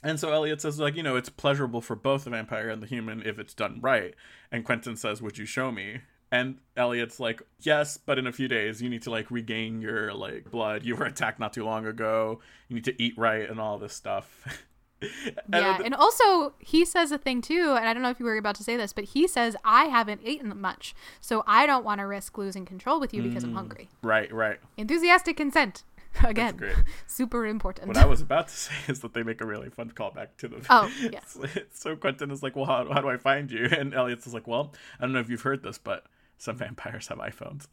and 0.05 0.21
so 0.21 0.33
Elliot 0.33 0.61
says, 0.61 0.79
like, 0.79 0.95
you 0.97 1.03
know, 1.03 1.17
it's 1.17 1.29
pleasurable 1.29 1.81
for 1.81 1.97
both 1.97 2.25
the 2.25 2.31
vampire 2.31 2.69
and 2.69 2.83
the 2.83 2.87
human 2.87 3.23
if 3.23 3.39
it's 3.39 3.55
done 3.55 3.79
right. 3.81 4.15
And 4.53 4.65
Quentin 4.65 4.97
says, 4.97 5.21
"Would 5.23 5.39
you 5.39 5.47
show 5.47 5.71
me?" 5.73 6.01
And 6.31 6.59
Elliot's 6.77 7.21
like, 7.21 7.41
"Yes, 7.61 7.97
but 7.97 8.19
in 8.19 8.27
a 8.27 8.33
few 8.33 8.49
days, 8.49 8.83
you 8.83 8.91
need 8.91 9.03
to 9.03 9.11
like 9.11 9.31
regain 9.31 9.81
your 9.81 10.13
like 10.13 10.51
blood. 10.51 10.85
You 10.85 10.97
were 10.97 11.07
attacked 11.07 11.39
not 11.41 11.53
too 11.53 11.65
long 11.65 11.87
ago. 11.87 12.41
You 12.69 12.75
need 12.75 12.85
to 12.85 13.03
eat 13.03 13.15
right 13.17 13.49
and 13.49 13.61
all 13.61 13.79
this 13.79 13.95
stuff." 13.95 14.45
yeah, 15.03 15.09
then- 15.79 15.85
and 15.87 15.95
also 15.95 16.55
he 16.59 16.85
says 16.85 17.13
a 17.13 17.19
thing 17.19 17.41
too, 17.43 17.75
and 17.79 17.89
I 17.89 17.93
don't 17.95 18.03
know 18.03 18.11
if 18.11 18.19
you 18.19 18.25
were 18.27 18.37
about 18.37 18.55
to 18.57 18.65
say 18.65 18.77
this, 18.77 18.93
but 18.93 19.05
he 19.05 19.27
says 19.29 19.57
I 19.65 19.85
haven't 19.87 20.23
eaten 20.25 20.59
much, 20.61 20.95
so 21.21 21.45
I 21.47 21.67
don't 21.67 21.85
want 21.85 22.01
to 22.01 22.07
risk 22.07 22.37
losing 22.39 22.65
control 22.65 22.99
with 22.99 23.13
you 23.15 23.23
because 23.23 23.45
Mm. 23.45 23.49
I'm 23.49 23.55
hungry. 23.55 23.89
right, 24.03 24.33
right. 24.33 24.59
Enthusiastic 24.77 25.37
consent. 25.37 25.85
Again, 26.25 26.59
super 27.07 27.47
important. 27.47 27.89
What 27.89 27.97
I 27.97 28.07
was 28.07 28.21
about 28.21 28.49
to 28.49 28.55
say 28.57 28.75
is 28.89 29.01
that 29.01 29.15
they 29.15 29.23
make 29.23 29.41
a 29.41 29.47
really 29.47 29.71
fun 29.71 29.91
callback 29.91 30.29
to 30.39 30.49
the. 30.49 30.67
Oh, 30.71 30.91
yes. 31.01 31.37
so 31.73 31.97
Quentin 31.97 32.31
is 32.31 32.43
like, 32.43 32.57
"Well, 32.57 32.67
how, 32.67 32.93
how 32.93 33.01
do 33.01 33.09
I 33.09 33.17
find 33.17 33.51
you?" 33.51 33.69
And 33.71 33.95
Elliot's 33.95 34.27
is 34.27 34.35
like, 34.35 34.47
"Well, 34.47 34.73
I 34.99 35.03
don't 35.03 35.13
know 35.13 35.21
if 35.21 35.29
you've 35.29 35.43
heard 35.43 35.63
this, 35.63 35.79
but 35.79 36.05
some 36.39 36.57
vampires 36.57 37.09
have 37.09 37.19
iPhones." 37.19 37.67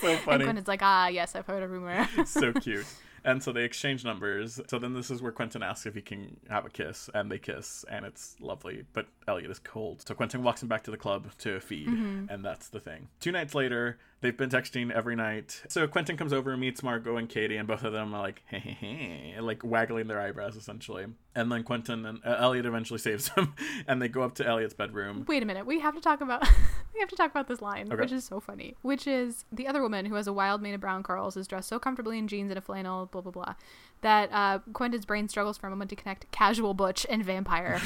so 0.00 0.16
funny. 0.16 0.34
and. 0.36 0.42
Quentin's 0.44 0.68
like, 0.68 0.82
ah, 0.82 1.08
yes, 1.08 1.34
I've 1.34 1.46
heard 1.46 1.62
a 1.62 1.68
rumor. 1.68 2.08
so 2.26 2.52
cute. 2.52 2.86
And 3.24 3.42
so 3.42 3.50
they 3.50 3.64
exchange 3.64 4.04
numbers. 4.04 4.60
So 4.68 4.78
then 4.78 4.94
this 4.94 5.10
is 5.10 5.20
where 5.20 5.32
Quentin 5.32 5.60
asks 5.60 5.84
if 5.84 5.94
he 5.96 6.00
can 6.00 6.36
have 6.48 6.64
a 6.64 6.68
kiss, 6.70 7.10
and 7.12 7.28
they 7.30 7.38
kiss, 7.40 7.84
and 7.90 8.06
it's 8.06 8.36
lovely. 8.40 8.84
But 8.92 9.08
Elliot 9.26 9.50
is 9.50 9.58
cold. 9.58 10.06
So 10.06 10.14
Quentin 10.14 10.44
walks 10.44 10.62
him 10.62 10.68
back 10.68 10.84
to 10.84 10.92
the 10.92 10.96
club 10.96 11.26
to 11.38 11.58
feed, 11.58 11.88
and 11.88 12.44
that's 12.44 12.68
the 12.68 12.78
thing. 12.78 13.08
Two 13.18 13.32
nights 13.32 13.52
later, 13.52 13.98
they've 14.20 14.36
been 14.36 14.50
texting 14.50 14.90
every 14.90 15.14
night. 15.16 15.62
So 15.68 15.86
Quentin 15.86 16.16
comes 16.16 16.32
over 16.32 16.50
and 16.52 16.60
meets 16.60 16.82
Margot 16.82 17.16
and 17.16 17.28
Kady, 17.28 17.56
and 17.56 17.68
both 17.68 17.84
of 17.84 17.92
them 17.92 18.14
are 18.14 18.20
like, 18.22 18.42
hey, 18.46 18.58
hey, 18.80 19.32
hey, 19.34 19.40
like 19.40 19.62
waggling 19.64 20.06
their 20.08 20.20
eyebrows 20.20 20.56
essentially. 20.56 21.06
And 21.34 21.52
then 21.52 21.64
Quentin 21.64 22.06
and 22.06 22.20
uh, 22.24 22.36
Elliot 22.38 22.64
eventually 22.66 22.98
saves 23.08 23.28
him, 23.28 23.54
and 23.86 24.00
they 24.00 24.08
go 24.08 24.22
up 24.22 24.34
to 24.36 24.46
Elliot's 24.46 24.74
bedroom. 24.74 25.24
Wait 25.28 25.42
a 25.42 25.46
minute, 25.46 25.66
we 25.66 25.80
have 25.80 25.94
to 25.94 26.00
talk 26.00 26.20
about 26.20 26.42
we 26.94 27.00
have 27.00 27.08
to 27.10 27.16
talk 27.16 27.30
about 27.30 27.46
this 27.48 27.60
line, 27.60 27.92
Okay. 27.92 28.00
which 28.00 28.12
is 28.12 28.24
so 28.24 28.40
funny. 28.40 28.74
Which 28.82 29.06
is 29.06 29.44
the 29.52 29.66
other 29.66 29.82
woman 29.82 30.06
who 30.06 30.14
has 30.14 30.26
a 30.26 30.32
wild 30.32 30.62
mane 30.62 30.74
of 30.74 30.80
brown 30.80 31.02
curls 31.02 31.36
is 31.36 31.46
dressed 31.46 31.68
so 31.68 31.78
comfortably 31.78 32.18
in 32.18 32.26
jeans 32.26 32.50
and 32.50 32.58
a 32.58 32.62
flannel, 32.62 33.06
blah 33.06 33.20
blah 33.20 33.32
blah, 33.32 33.54
that 34.00 34.30
uh, 34.32 34.60
Quentin's 34.72 35.04
brain 35.04 35.28
struggles 35.28 35.58
for 35.58 35.66
a 35.66 35.70
moment 35.70 35.90
to 35.90 35.96
connect 35.96 36.30
casual 36.32 36.72
butch 36.74 37.06
and 37.10 37.22
vampire. 37.24 37.80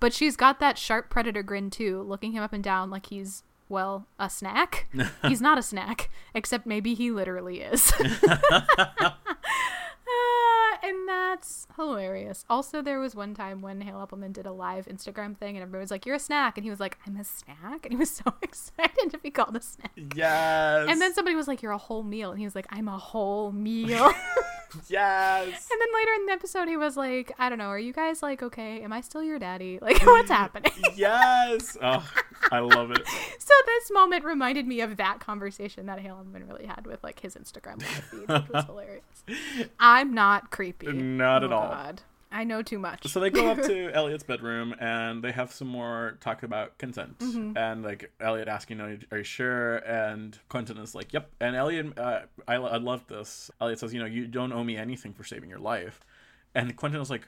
but 0.00 0.12
she's 0.12 0.34
got 0.36 0.58
that 0.58 0.76
sharp 0.78 1.08
predator 1.10 1.44
grin 1.44 1.70
too, 1.70 2.02
looking 2.02 2.32
him 2.32 2.42
up 2.42 2.52
and 2.52 2.64
down 2.64 2.90
like 2.90 3.06
he's 3.06 3.44
well 3.68 4.06
a 4.18 4.30
snack. 4.30 4.86
he's 5.26 5.40
not 5.40 5.58
a 5.58 5.62
snack, 5.62 6.10
except 6.34 6.66
maybe 6.66 6.94
he 6.94 7.10
literally 7.10 7.60
is. 7.60 7.92
And 10.86 11.08
that's 11.08 11.66
hilarious. 11.74 12.44
Also, 12.48 12.80
there 12.80 13.00
was 13.00 13.16
one 13.16 13.34
time 13.34 13.60
when 13.60 13.80
Hale 13.80 13.96
Appleman 13.96 14.32
did 14.32 14.46
a 14.46 14.52
live 14.52 14.86
Instagram 14.86 15.36
thing, 15.36 15.56
and 15.56 15.62
everybody 15.62 15.80
was 15.80 15.90
like, 15.90 16.06
"You're 16.06 16.14
a 16.14 16.20
snack," 16.20 16.56
and 16.56 16.62
he 16.62 16.70
was 16.70 16.78
like, 16.78 16.96
"I'm 17.04 17.16
a 17.16 17.24
snack," 17.24 17.84
and 17.84 17.92
he 17.92 17.96
was 17.96 18.10
so 18.24 18.34
excited 18.40 19.10
to 19.10 19.18
be 19.18 19.30
called 19.30 19.56
a 19.56 19.60
snack. 19.60 19.90
Yes. 20.14 20.86
And 20.88 21.00
then 21.00 21.12
somebody 21.12 21.34
was 21.34 21.48
like, 21.48 21.60
"You're 21.60 21.72
a 21.72 21.78
whole 21.78 22.04
meal," 22.04 22.30
and 22.30 22.38
he 22.38 22.44
was 22.46 22.54
like, 22.54 22.66
"I'm 22.70 22.86
a 22.86 22.98
whole 22.98 23.50
meal." 23.50 24.12
yes. 24.88 25.68
and 25.70 25.80
then 25.80 25.88
later 25.94 26.12
in 26.14 26.26
the 26.26 26.32
episode, 26.32 26.68
he 26.68 26.76
was 26.76 26.96
like, 26.96 27.32
"I 27.38 27.48
don't 27.48 27.58
know, 27.58 27.68
are 27.68 27.78
you 27.78 27.92
guys 27.92 28.22
like 28.22 28.42
okay? 28.42 28.82
Am 28.82 28.92
I 28.92 29.00
still 29.00 29.22
your 29.22 29.38
daddy? 29.38 29.78
Like, 29.80 30.04
what's 30.06 30.30
happening?" 30.30 30.72
yes. 30.94 31.76
Oh, 31.82 32.08
I 32.52 32.60
love 32.60 32.90
it. 32.90 33.06
so 33.38 33.54
this 33.66 33.90
moment 33.90 34.24
reminded 34.24 34.66
me 34.66 34.80
of 34.80 34.96
that 34.98 35.20
conversation 35.20 35.86
that 35.86 35.98
Hale 36.00 36.24
Appleman 36.24 36.46
really 36.48 36.66
had 36.66 36.86
with 36.86 37.02
like 37.02 37.20
his 37.20 37.34
Instagram 37.34 37.80
live 37.80 38.04
feed, 38.10 38.28
which 38.28 38.48
was 38.50 38.64
hilarious. 38.66 39.15
I'm 39.78 40.14
not 40.14 40.50
creepy. 40.50 40.92
Not 40.92 41.44
at 41.44 41.52
Oh, 41.52 41.56
all. 41.56 41.68
God. 41.68 42.02
I 42.32 42.44
know 42.44 42.60
too 42.60 42.78
much. 42.78 43.06
So 43.06 43.18
they 43.20 43.30
go 43.30 43.50
up 43.50 43.62
to 43.62 43.90
Elliot's 43.94 44.24
bedroom 44.24 44.74
and 44.78 45.22
they 45.22 45.32
have 45.32 45.52
some 45.52 45.68
more 45.68 46.18
talk 46.20 46.42
about 46.42 46.76
consent. 46.76 47.18
Mm-hmm. 47.20 47.56
And 47.56 47.82
like 47.82 48.12
Elliot 48.20 48.48
asking, 48.48 48.80
"Are 48.80 48.90
you, 48.90 48.98
are 49.10 49.18
you 49.18 49.24
sure?" 49.24 49.76
And 49.76 50.38
Quentin 50.48 50.76
is 50.78 50.94
like, 50.94 51.12
"Yep." 51.14 51.30
And 51.40 51.56
Elliot, 51.56 51.98
uh, 51.98 52.22
I 52.46 52.54
I 52.56 52.76
love 52.76 53.06
this. 53.06 53.50
Elliot 53.60 53.78
says, 53.78 53.94
"You 53.94 54.00
know, 54.00 54.06
you 54.06 54.26
don't 54.26 54.52
owe 54.52 54.64
me 54.64 54.76
anything 54.76 55.14
for 55.14 55.24
saving 55.24 55.48
your 55.48 55.60
life." 55.60 56.00
And 56.54 56.76
Quentin 56.76 57.00
was 57.00 57.10
like, 57.10 57.26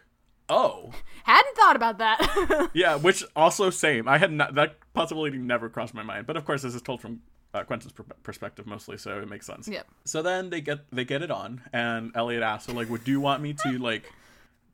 "Oh, 0.50 0.90
Hadn't 1.24 1.56
thought 1.56 1.76
about 1.76 1.98
that. 1.98 2.70
yeah." 2.74 2.96
Which 2.96 3.24
also 3.34 3.70
same. 3.70 4.08
I 4.08 4.18
had 4.18 4.32
not 4.32 4.56
that 4.56 4.76
possibility 4.92 5.38
never 5.38 5.70
crossed 5.70 5.94
my 5.94 6.02
mind. 6.02 6.26
But 6.26 6.36
of 6.36 6.44
course, 6.44 6.62
this 6.62 6.74
is 6.74 6.82
told 6.82 7.00
from. 7.00 7.22
Uh, 7.54 7.64
Quentin's 7.64 7.92
per- 7.92 8.04
perspective 8.22 8.66
mostly, 8.66 8.98
so 8.98 9.18
it 9.20 9.28
makes 9.28 9.46
sense. 9.46 9.68
Yep. 9.68 9.86
So 10.04 10.20
then 10.22 10.50
they 10.50 10.60
get 10.60 10.80
they 10.92 11.04
get 11.04 11.22
it 11.22 11.30
on, 11.30 11.62
and 11.72 12.12
Elliot 12.14 12.42
asks, 12.42 12.66
"So 12.66 12.72
like, 12.74 12.90
would 12.90 13.04
do 13.04 13.10
you 13.10 13.20
want 13.20 13.42
me 13.42 13.54
to 13.54 13.78
like 13.78 14.12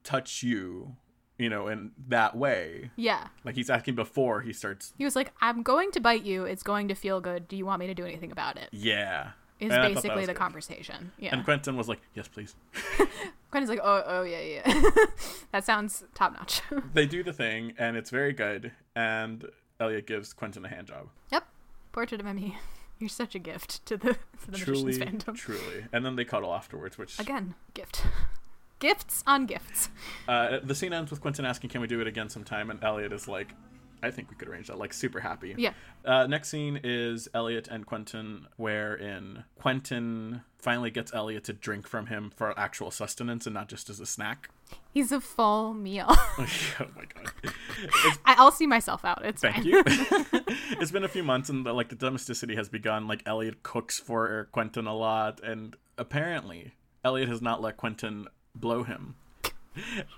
touch 0.03 0.43
you, 0.43 0.97
you 1.39 1.49
know, 1.49 1.69
in 1.69 1.93
that 2.09 2.37
way?" 2.37 2.91
yeah. 2.97 3.29
Like 3.45 3.55
he's 3.55 3.71
asking 3.71 3.95
before 3.95 4.41
he 4.41 4.53
starts. 4.53 4.93
He 4.99 5.05
was 5.05 5.15
like, 5.15 5.33
I'm 5.41 5.63
going 5.63 5.93
to 5.93 6.01
bite 6.01 6.25
you. 6.25 6.45
It's 6.45 6.63
going 6.65 6.89
to 6.89 6.95
feel 6.95 7.21
good. 7.21 7.47
Do 7.47 7.57
you 7.57 7.65
want 7.65 7.79
me 7.81 7.87
to 7.87 7.95
do 7.95 8.05
anything 8.05 8.33
about 8.33 8.57
it? 8.57 8.69
Yeah. 8.73 9.31
Is 9.61 9.71
And 9.73 9.75
I 9.75 9.77
thought 9.77 9.95
that 9.95 10.03
basically 10.03 10.27
the 10.27 10.33
good. 10.33 10.39
conversation. 10.39 11.13
Yeah. 11.17 11.33
And 11.33 11.45
Quentin 11.45 11.77
was 11.77 11.89
like, 11.89 12.01
"Yes, 12.15 12.27
please." 12.27 12.57
Quentin's 13.53 13.71
like, 13.71 13.79
oh, 13.85 14.03
oh, 14.05 14.23
yeah, 14.25 14.41
yeah. 14.41 14.81
that 15.53 15.65
sounds 15.65 16.03
top 16.13 16.33
notch. 16.33 16.61
They 16.93 17.07
do 17.07 17.23
the 17.23 17.33
thing, 17.33 17.73
and 17.79 17.97
it's 17.97 18.11
very 18.11 18.33
good. 18.33 18.73
And 18.97 19.45
Elliot 19.79 20.09
gives 20.09 20.33
Quentin 20.33 20.65
a 20.65 20.69
hand 20.69 20.89
job. 20.89 21.07
yep. 21.31 21.47
Portrait 21.95 22.21
of 22.21 22.27
Emmy. 22.27 22.59
You're 22.99 23.09
such 23.09 23.35
a 23.35 23.39
gift 23.39 23.85
to 23.87 23.97
the, 23.97 24.15
to 24.45 24.51
the 24.51 24.59
Truly, 24.59 24.85
Magician's 24.99 25.25
fandom. 25.25 25.35
truly. 25.37 25.85
And 25.93 26.05
then 26.05 26.17
they 26.17 26.25
cuddle 26.25 26.53
afterwards, 26.55 26.99
which 26.99 27.19
Again, 27.19 27.55
gift. 27.73 28.05
Gifts 28.81 29.23
on 29.27 29.47
gifts. 29.47 29.89
uh, 30.29 30.59
the 30.63 30.75
scene 30.75 30.93
ends 30.93 31.11
with 31.11 31.21
Quentin 31.21 31.45
asking, 31.47 31.71
"Can 31.71 31.81
we 31.81 31.87
do 31.87 32.01
it 32.01 32.07
again 32.07 32.29
sometime?" 32.29 32.71
And 32.71 32.83
Elliot 32.85 33.13
is 33.13 33.27
like, 33.27 33.55
"I 34.03 34.11
think 34.11 34.29
we 34.29 34.37
could 34.37 34.49
arrange 34.49 34.67
that." 34.67 34.77
Like 34.77 34.93
super 34.93 35.21
happy. 35.21 35.55
Yeah. 35.57 35.73
Uh, 36.05 36.27
next 36.27 36.51
scene 36.51 36.79
is 36.85 37.27
Elliot 37.33 37.69
and 37.71 37.87
Quentin, 37.87 38.47
wherein 38.57 39.45
Quentin 39.59 40.43
finally 40.59 40.91
gets 40.91 41.15
Elliot 41.15 41.45
to 41.45 41.53
drink 41.55 41.87
from 41.87 42.09
him 42.09 42.31
for 42.37 42.59
actual 42.59 42.91
sustenance 42.91 43.47
and 43.47 43.55
not 43.55 43.69
just 43.69 43.89
as 43.89 44.01
a 44.01 44.07
snack. 44.07 44.51
He's 44.93 45.11
a 45.11 45.21
full 45.21 45.75
meal. 45.75 46.07
Oh, 46.37 46.47
oh 46.81 46.87
my 46.97 47.05
god. 47.05 47.33
It's 47.43 48.19
I, 48.25 48.35
I'll 48.39 48.51
see 48.51 48.67
myself 48.67 49.05
out. 49.05 49.25
It's 49.25 49.41
Thank 49.43 49.57
fine. 49.57 49.67
you. 49.67 49.83
it's 49.87 50.91
been 50.91 51.05
a 51.05 51.09
few 51.09 51.23
months, 51.23 51.49
and 51.49 51.65
the, 51.65 51.73
like 51.73 51.89
the 51.89 51.95
domesticity 51.97 52.57
has 52.57 52.69
begun. 52.69 53.07
Like 53.07 53.23
Elliot 53.27 53.63
cooks 53.63 53.99
for 54.01 54.49
Quentin 54.53 54.87
a 54.87 54.95
lot, 54.95 55.41
and 55.43 55.77
apparently 55.97 56.73
Elliot 57.05 57.29
has 57.29 57.41
not 57.41 57.61
let 57.63 57.77
Quentin 57.77 58.27
blow 58.55 58.83
him. 58.83 59.15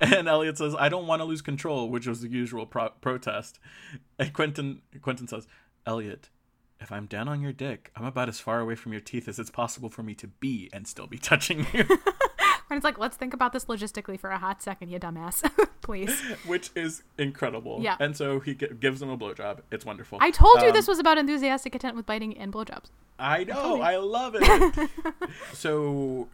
And 0.00 0.28
Elliot 0.28 0.58
says, 0.58 0.74
"I 0.78 0.88
don't 0.88 1.06
want 1.06 1.20
to 1.20 1.24
lose 1.24 1.42
control," 1.42 1.88
which 1.90 2.06
was 2.06 2.20
the 2.20 2.28
usual 2.28 2.66
pro- 2.66 2.90
protest. 3.00 3.58
And 4.18 4.32
Quentin 4.32 4.82
Quentin 5.02 5.28
says, 5.28 5.46
"Elliot." 5.86 6.30
If 6.78 6.92
I'm 6.92 7.06
down 7.06 7.26
on 7.26 7.40
your 7.40 7.52
dick, 7.54 7.90
I'm 7.96 8.04
about 8.04 8.28
as 8.28 8.38
far 8.38 8.60
away 8.60 8.74
from 8.74 8.92
your 8.92 9.00
teeth 9.00 9.28
as 9.28 9.38
it's 9.38 9.48
possible 9.50 9.88
for 9.88 10.02
me 10.02 10.14
to 10.16 10.26
be 10.26 10.68
and 10.74 10.86
still 10.86 11.06
be 11.06 11.16
touching 11.16 11.66
you. 11.72 11.86
And 12.68 12.76
it's 12.76 12.84
like, 12.84 12.98
let's 12.98 13.16
think 13.16 13.32
about 13.32 13.52
this 13.52 13.66
logistically 13.66 14.18
for 14.18 14.30
a 14.30 14.38
hot 14.38 14.60
second, 14.62 14.88
you 14.88 14.98
dumbass. 14.98 15.48
Please. 15.82 16.20
Which 16.46 16.70
is 16.74 17.04
incredible. 17.16 17.78
Yeah. 17.80 17.96
And 18.00 18.16
so 18.16 18.40
he 18.40 18.54
gi- 18.54 18.70
gives 18.80 19.00
him 19.00 19.08
a 19.08 19.16
blowjob. 19.16 19.60
It's 19.70 19.84
wonderful. 19.84 20.18
I 20.20 20.30
told 20.32 20.60
you 20.62 20.68
Um, 20.68 20.72
this 20.74 20.88
was 20.88 20.98
about 20.98 21.16
enthusiastic 21.16 21.72
content 21.72 21.94
with 21.94 22.06
biting 22.06 22.36
and 22.36 22.52
blowjobs. 22.52 22.90
I 23.18 23.44
know, 23.44 23.80
I 23.80 23.96
love 23.96 24.34
it. 24.38 24.90
so 25.52 26.28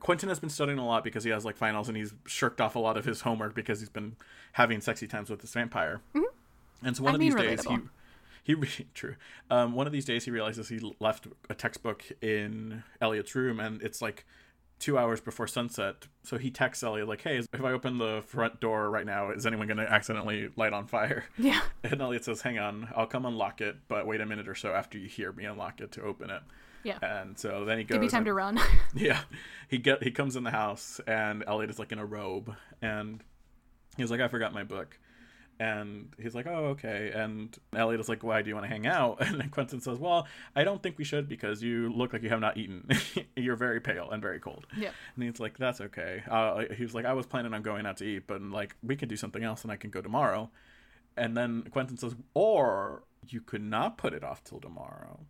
Quentin 0.00 0.28
has 0.28 0.38
been 0.38 0.50
studying 0.50 0.78
a 0.78 0.86
lot 0.86 1.04
because 1.04 1.24
he 1.24 1.30
has 1.30 1.44
like 1.44 1.56
finals 1.56 1.88
and 1.88 1.96
he's 1.96 2.12
shirked 2.26 2.60
off 2.60 2.74
a 2.76 2.78
lot 2.78 2.96
of 2.96 3.04
his 3.04 3.22
homework 3.22 3.54
because 3.54 3.80
he's 3.80 3.88
been 3.88 4.16
having 4.52 4.80
sexy 4.80 5.06
times 5.06 5.30
with 5.30 5.40
this 5.40 5.52
vampire. 5.54 6.00
And 6.82 6.96
so 6.96 7.02
one 7.02 7.12
I 7.12 7.14
of 7.14 7.20
these 7.20 7.34
days 7.34 7.60
relatable. 7.64 7.88
he 8.44 8.54
he 8.54 8.86
true. 8.94 9.16
Um, 9.50 9.74
one 9.74 9.86
of 9.86 9.92
these 9.92 10.04
days 10.04 10.24
he 10.24 10.30
realizes 10.30 10.68
he 10.68 10.94
left 11.00 11.26
a 11.50 11.54
textbook 11.54 12.04
in 12.20 12.82
Elliot's 13.00 13.34
room 13.34 13.58
and 13.60 13.80
it's 13.82 14.00
like 14.02 14.24
two 14.78 14.96
hours 14.98 15.20
before 15.20 15.46
sunset. 15.46 16.06
So 16.22 16.38
he 16.38 16.50
texts 16.50 16.82
Elliot 16.84 17.08
like, 17.08 17.22
"Hey, 17.22 17.38
if 17.38 17.62
I 17.62 17.72
open 17.72 17.98
the 17.98 18.22
front 18.26 18.60
door 18.60 18.90
right 18.90 19.06
now, 19.06 19.30
is 19.30 19.46
anyone 19.46 19.66
going 19.66 19.78
to 19.78 19.90
accidentally 19.92 20.50
light 20.56 20.72
on 20.72 20.86
fire?" 20.86 21.24
Yeah. 21.38 21.60
And 21.82 22.00
Elliot 22.00 22.24
says, 22.24 22.42
"Hang 22.42 22.58
on, 22.58 22.88
I'll 22.96 23.06
come 23.06 23.26
unlock 23.26 23.60
it, 23.60 23.76
but 23.88 24.06
wait 24.06 24.20
a 24.20 24.26
minute 24.26 24.48
or 24.48 24.54
so 24.54 24.72
after 24.72 24.98
you 24.98 25.08
hear 25.08 25.32
me 25.32 25.44
unlock 25.44 25.80
it 25.80 25.92
to 25.92 26.02
open 26.02 26.30
it." 26.30 26.42
Yeah. 26.84 26.98
And 27.02 27.38
so 27.38 27.64
then 27.64 27.78
he 27.78 27.84
goes. 27.84 27.96
Give 27.96 28.02
me 28.02 28.08
time 28.08 28.18
and- 28.18 28.26
to 28.26 28.34
run. 28.34 28.58
Yeah, 28.94 29.20
he 29.68 29.78
get 29.78 30.02
he 30.02 30.10
comes 30.10 30.36
in 30.36 30.44
the 30.44 30.50
house 30.50 31.00
and 31.06 31.44
Elliot 31.46 31.70
is 31.70 31.78
like 31.78 31.92
in 31.92 31.98
a 31.98 32.06
robe 32.06 32.54
and 32.80 33.22
he's 33.96 34.10
like, 34.10 34.20
"I 34.20 34.28
forgot 34.28 34.52
my 34.54 34.64
book." 34.64 34.98
And 35.60 36.14
he's 36.20 36.34
like, 36.36 36.46
"Oh, 36.46 36.66
okay." 36.66 37.10
And 37.12 37.56
Elliot 37.74 38.00
is 38.00 38.08
like, 38.08 38.22
"Why 38.22 38.42
do 38.42 38.48
you 38.48 38.54
want 38.54 38.64
to 38.64 38.70
hang 38.70 38.86
out?" 38.86 39.18
And 39.26 39.40
then 39.40 39.50
Quentin 39.50 39.80
says, 39.80 39.98
"Well, 39.98 40.26
I 40.54 40.62
don't 40.62 40.82
think 40.82 40.98
we 40.98 41.04
should 41.04 41.28
because 41.28 41.62
you 41.62 41.92
look 41.92 42.12
like 42.12 42.22
you 42.22 42.28
have 42.28 42.40
not 42.40 42.56
eaten. 42.56 42.88
You're 43.36 43.56
very 43.56 43.80
pale 43.80 44.08
and 44.10 44.22
very 44.22 44.38
cold." 44.38 44.66
Yeah. 44.76 44.90
And 45.14 45.24
he's 45.24 45.40
like, 45.40 45.58
"That's 45.58 45.80
okay." 45.80 46.22
Uh, 46.30 46.64
he 46.76 46.84
was 46.84 46.94
like, 46.94 47.04
"I 47.04 47.12
was 47.12 47.26
planning 47.26 47.54
on 47.54 47.62
going 47.62 47.86
out 47.86 47.96
to 47.98 48.04
eat, 48.04 48.26
but 48.26 48.40
like 48.40 48.76
we 48.82 48.94
can 48.94 49.08
do 49.08 49.16
something 49.16 49.42
else, 49.42 49.62
and 49.62 49.72
I 49.72 49.76
can 49.76 49.90
go 49.90 50.00
tomorrow." 50.00 50.50
And 51.16 51.36
then 51.36 51.64
Quentin 51.70 51.96
says, 51.96 52.14
"Or 52.34 53.02
you 53.28 53.40
could 53.40 53.62
not 53.62 53.98
put 53.98 54.12
it 54.12 54.22
off 54.22 54.44
till 54.44 54.60
tomorrow." 54.60 55.20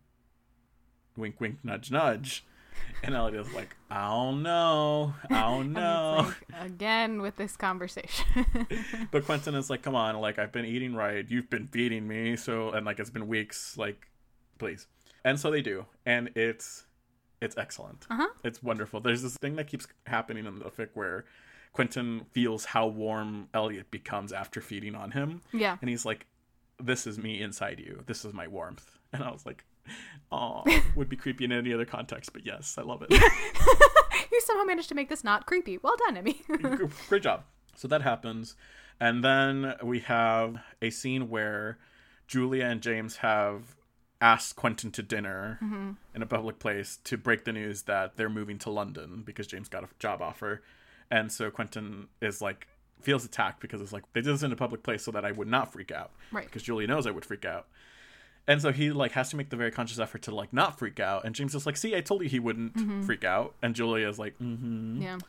Wink, 1.17 1.41
wink, 1.41 1.59
nudge, 1.63 1.91
nudge. 1.91 2.45
And 3.03 3.15
Elliot 3.15 3.47
is 3.47 3.53
like, 3.53 3.77
"I 3.89 4.09
don't 4.09 4.43
know, 4.43 5.13
I 5.29 5.41
don't 5.41 5.71
know." 5.73 6.33
like, 6.51 6.65
again 6.65 7.21
with 7.21 7.37
this 7.37 7.55
conversation. 7.55 8.45
but 9.11 9.23
Quentin 9.25 9.55
is 9.55 9.69
like, 9.69 9.81
"Come 9.81 9.95
on, 9.95 10.19
like 10.19 10.37
I've 10.37 10.51
been 10.51 10.65
eating 10.65 10.93
right. 10.93 11.25
You've 11.29 11.49
been 11.49 11.67
feeding 11.67 12.07
me, 12.07 12.35
so 12.35 12.71
and 12.71 12.85
like 12.85 12.99
it's 12.99 13.09
been 13.09 13.27
weeks. 13.29 13.77
Like, 13.77 14.09
please." 14.57 14.87
And 15.23 15.39
so 15.39 15.49
they 15.49 15.61
do, 15.61 15.85
and 16.05 16.29
it's 16.35 16.87
it's 17.41 17.57
excellent. 17.57 18.05
Uh-huh. 18.09 18.27
It's 18.43 18.61
wonderful. 18.61 18.99
There's 18.99 19.21
this 19.21 19.37
thing 19.37 19.55
that 19.55 19.67
keeps 19.67 19.87
happening 20.05 20.45
in 20.45 20.59
the 20.59 20.65
fic 20.65 20.89
where 20.93 21.23
Quentin 21.71 22.25
feels 22.31 22.65
how 22.65 22.87
warm 22.87 23.47
Elliot 23.53 23.91
becomes 23.91 24.33
after 24.33 24.59
feeding 24.61 24.95
on 24.95 25.11
him. 25.11 25.41
Yeah. 25.53 25.77
And 25.81 25.89
he's 25.89 26.05
like, 26.05 26.25
This 26.79 27.07
is 27.07 27.17
me 27.17 27.41
inside 27.41 27.79
you. 27.79 28.03
This 28.07 28.25
is 28.25 28.33
my 28.33 28.47
warmth. 28.47 28.97
And 29.13 29.23
I 29.23 29.31
was 29.31 29.45
like, 29.45 29.63
Oh, 30.31 30.63
would 30.95 31.09
be 31.09 31.15
creepy 31.15 31.43
in 31.45 31.51
any 31.51 31.73
other 31.73 31.85
context, 31.85 32.33
but 32.33 32.45
yes, 32.45 32.77
I 32.77 32.83
love 32.83 33.01
it. 33.01 33.09
you 34.31 34.41
somehow 34.41 34.63
managed 34.63 34.89
to 34.89 34.93
make 34.93 35.09
this 35.09 35.23
not 35.23 35.47
creepy. 35.47 35.79
Well 35.79 35.95
done, 36.05 36.17
Emmy. 36.17 36.43
Great 37.09 37.23
job. 37.23 37.45
So 37.75 37.87
that 37.87 38.03
happens. 38.03 38.55
And 38.99 39.23
then 39.23 39.73
we 39.83 40.01
have 40.01 40.57
a 40.83 40.91
scene 40.91 41.29
where 41.29 41.79
Julia 42.27 42.65
and 42.65 42.79
James 42.79 43.17
have 43.17 43.75
asked 44.21 44.55
Quentin 44.55 44.91
to 44.91 45.01
dinner 45.01 45.57
mm-hmm. 45.63 45.91
in 46.13 46.21
a 46.21 46.25
public 46.25 46.59
place 46.59 46.99
to 47.05 47.17
break 47.17 47.45
the 47.45 47.53
news 47.53 47.83
that 47.83 48.17
they're 48.17 48.29
moving 48.29 48.59
to 48.59 48.69
London 48.69 49.23
because 49.25 49.47
James 49.47 49.69
got 49.69 49.83
a 49.83 49.87
job 49.97 50.21
offer. 50.21 50.61
And 51.09 51.31
so 51.31 51.49
Quentin 51.49 52.07
is 52.21 52.41
like, 52.41 52.67
feels 53.01 53.23
attacked 53.23 53.61
because 53.61 53.81
it's 53.81 53.93
like, 53.93 54.03
they 54.13 54.21
did 54.21 54.33
this 54.33 54.43
in 54.43 54.51
a 54.51 54.57
public 54.57 54.83
place 54.83 55.03
so 55.03 55.11
that 55.11 55.25
I 55.25 55.31
would 55.31 55.47
not 55.47 55.71
freak 55.71 55.91
out. 55.91 56.11
Right. 56.31 56.45
Because 56.45 56.63
Julia 56.63 56.87
knows 56.87 57.07
I 57.07 57.11
would 57.11 57.25
freak 57.25 57.45
out. 57.45 57.67
And 58.49 58.59
so 58.59 58.71
he 58.71 58.89
like 58.89 59.11
has 59.11 59.29
to 59.29 59.35
make 59.35 59.51
the 59.51 59.55
very 59.55 59.69
conscious 59.69 59.99
effort 59.99 60.23
to 60.23 60.33
like 60.33 60.51
not 60.51 60.79
freak 60.79 60.99
out. 60.99 61.23
And 61.23 61.35
James 61.35 61.53
is 61.53 61.67
like, 61.67 61.77
see, 61.77 61.95
I 61.95 62.01
told 62.01 62.23
you 62.23 62.29
he 62.29 62.39
wouldn't 62.39 63.05
freak 63.05 63.23
out. 63.23 63.53
And 63.61 63.75
Julia 63.75 64.09
is 64.09 64.17
like, 64.17 64.39
mm-hmm. 64.39 64.99
yeah. 65.03 65.19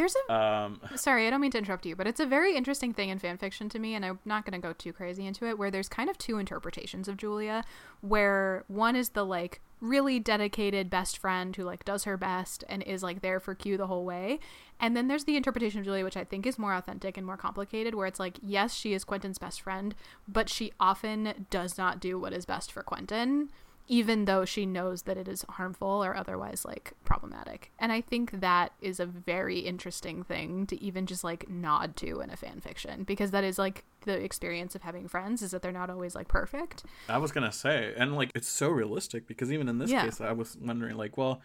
There's 0.00 0.16
a 0.30 0.32
Um, 0.32 0.80
sorry, 0.96 1.26
I 1.26 1.30
don't 1.30 1.42
mean 1.42 1.50
to 1.50 1.58
interrupt 1.58 1.84
you, 1.84 1.94
but 1.94 2.06
it's 2.06 2.20
a 2.20 2.26
very 2.26 2.56
interesting 2.56 2.94
thing 2.94 3.10
in 3.10 3.18
fan 3.18 3.36
fiction 3.36 3.68
to 3.68 3.78
me, 3.78 3.94
and 3.94 4.02
I'm 4.02 4.18
not 4.24 4.46
going 4.46 4.58
to 4.58 4.66
go 4.66 4.72
too 4.72 4.94
crazy 4.94 5.26
into 5.26 5.44
it. 5.44 5.58
Where 5.58 5.70
there's 5.70 5.90
kind 5.90 6.08
of 6.08 6.16
two 6.16 6.38
interpretations 6.38 7.06
of 7.06 7.18
Julia, 7.18 7.64
where 8.00 8.64
one 8.66 8.96
is 8.96 9.10
the 9.10 9.26
like 9.26 9.60
really 9.78 10.18
dedicated 10.18 10.88
best 10.88 11.18
friend 11.18 11.54
who 11.54 11.64
like 11.64 11.84
does 11.84 12.04
her 12.04 12.16
best 12.16 12.64
and 12.66 12.82
is 12.82 13.02
like 13.02 13.20
there 13.20 13.40
for 13.40 13.54
Q 13.54 13.76
the 13.76 13.88
whole 13.88 14.06
way, 14.06 14.40
and 14.80 14.96
then 14.96 15.08
there's 15.08 15.24
the 15.24 15.36
interpretation 15.36 15.80
of 15.80 15.84
Julia, 15.84 16.02
which 16.02 16.16
I 16.16 16.24
think 16.24 16.46
is 16.46 16.58
more 16.58 16.72
authentic 16.72 17.18
and 17.18 17.26
more 17.26 17.36
complicated, 17.36 17.94
where 17.94 18.06
it's 18.06 18.20
like 18.20 18.38
yes, 18.42 18.72
she 18.72 18.94
is 18.94 19.04
Quentin's 19.04 19.36
best 19.36 19.60
friend, 19.60 19.94
but 20.26 20.48
she 20.48 20.72
often 20.80 21.46
does 21.50 21.76
not 21.76 22.00
do 22.00 22.18
what 22.18 22.32
is 22.32 22.46
best 22.46 22.72
for 22.72 22.82
Quentin 22.82 23.50
even 23.90 24.24
though 24.24 24.44
she 24.44 24.64
knows 24.64 25.02
that 25.02 25.16
it 25.16 25.26
is 25.26 25.44
harmful 25.48 26.04
or 26.04 26.14
otherwise 26.16 26.64
like 26.64 26.92
problematic. 27.04 27.72
And 27.76 27.90
I 27.90 28.00
think 28.00 28.40
that 28.40 28.70
is 28.80 29.00
a 29.00 29.04
very 29.04 29.58
interesting 29.58 30.22
thing 30.22 30.64
to 30.68 30.80
even 30.80 31.06
just 31.06 31.24
like 31.24 31.50
nod 31.50 31.96
to 31.96 32.20
in 32.20 32.30
a 32.30 32.36
fan 32.36 32.60
fiction 32.60 33.02
because 33.02 33.32
that 33.32 33.42
is 33.42 33.58
like 33.58 33.82
the 34.02 34.12
experience 34.12 34.76
of 34.76 34.82
having 34.82 35.08
friends 35.08 35.42
is 35.42 35.50
that 35.50 35.60
they're 35.60 35.72
not 35.72 35.90
always 35.90 36.14
like 36.14 36.28
perfect. 36.28 36.84
I 37.08 37.18
was 37.18 37.32
gonna 37.32 37.50
say, 37.50 37.92
and 37.96 38.14
like 38.14 38.30
it's 38.32 38.48
so 38.48 38.68
realistic 38.68 39.26
because 39.26 39.52
even 39.52 39.68
in 39.68 39.78
this 39.78 39.90
Yeah. 39.90 40.04
case, 40.04 40.20
I 40.20 40.30
was 40.30 40.56
wondering, 40.60 40.96
like, 40.96 41.18
well, 41.18 41.42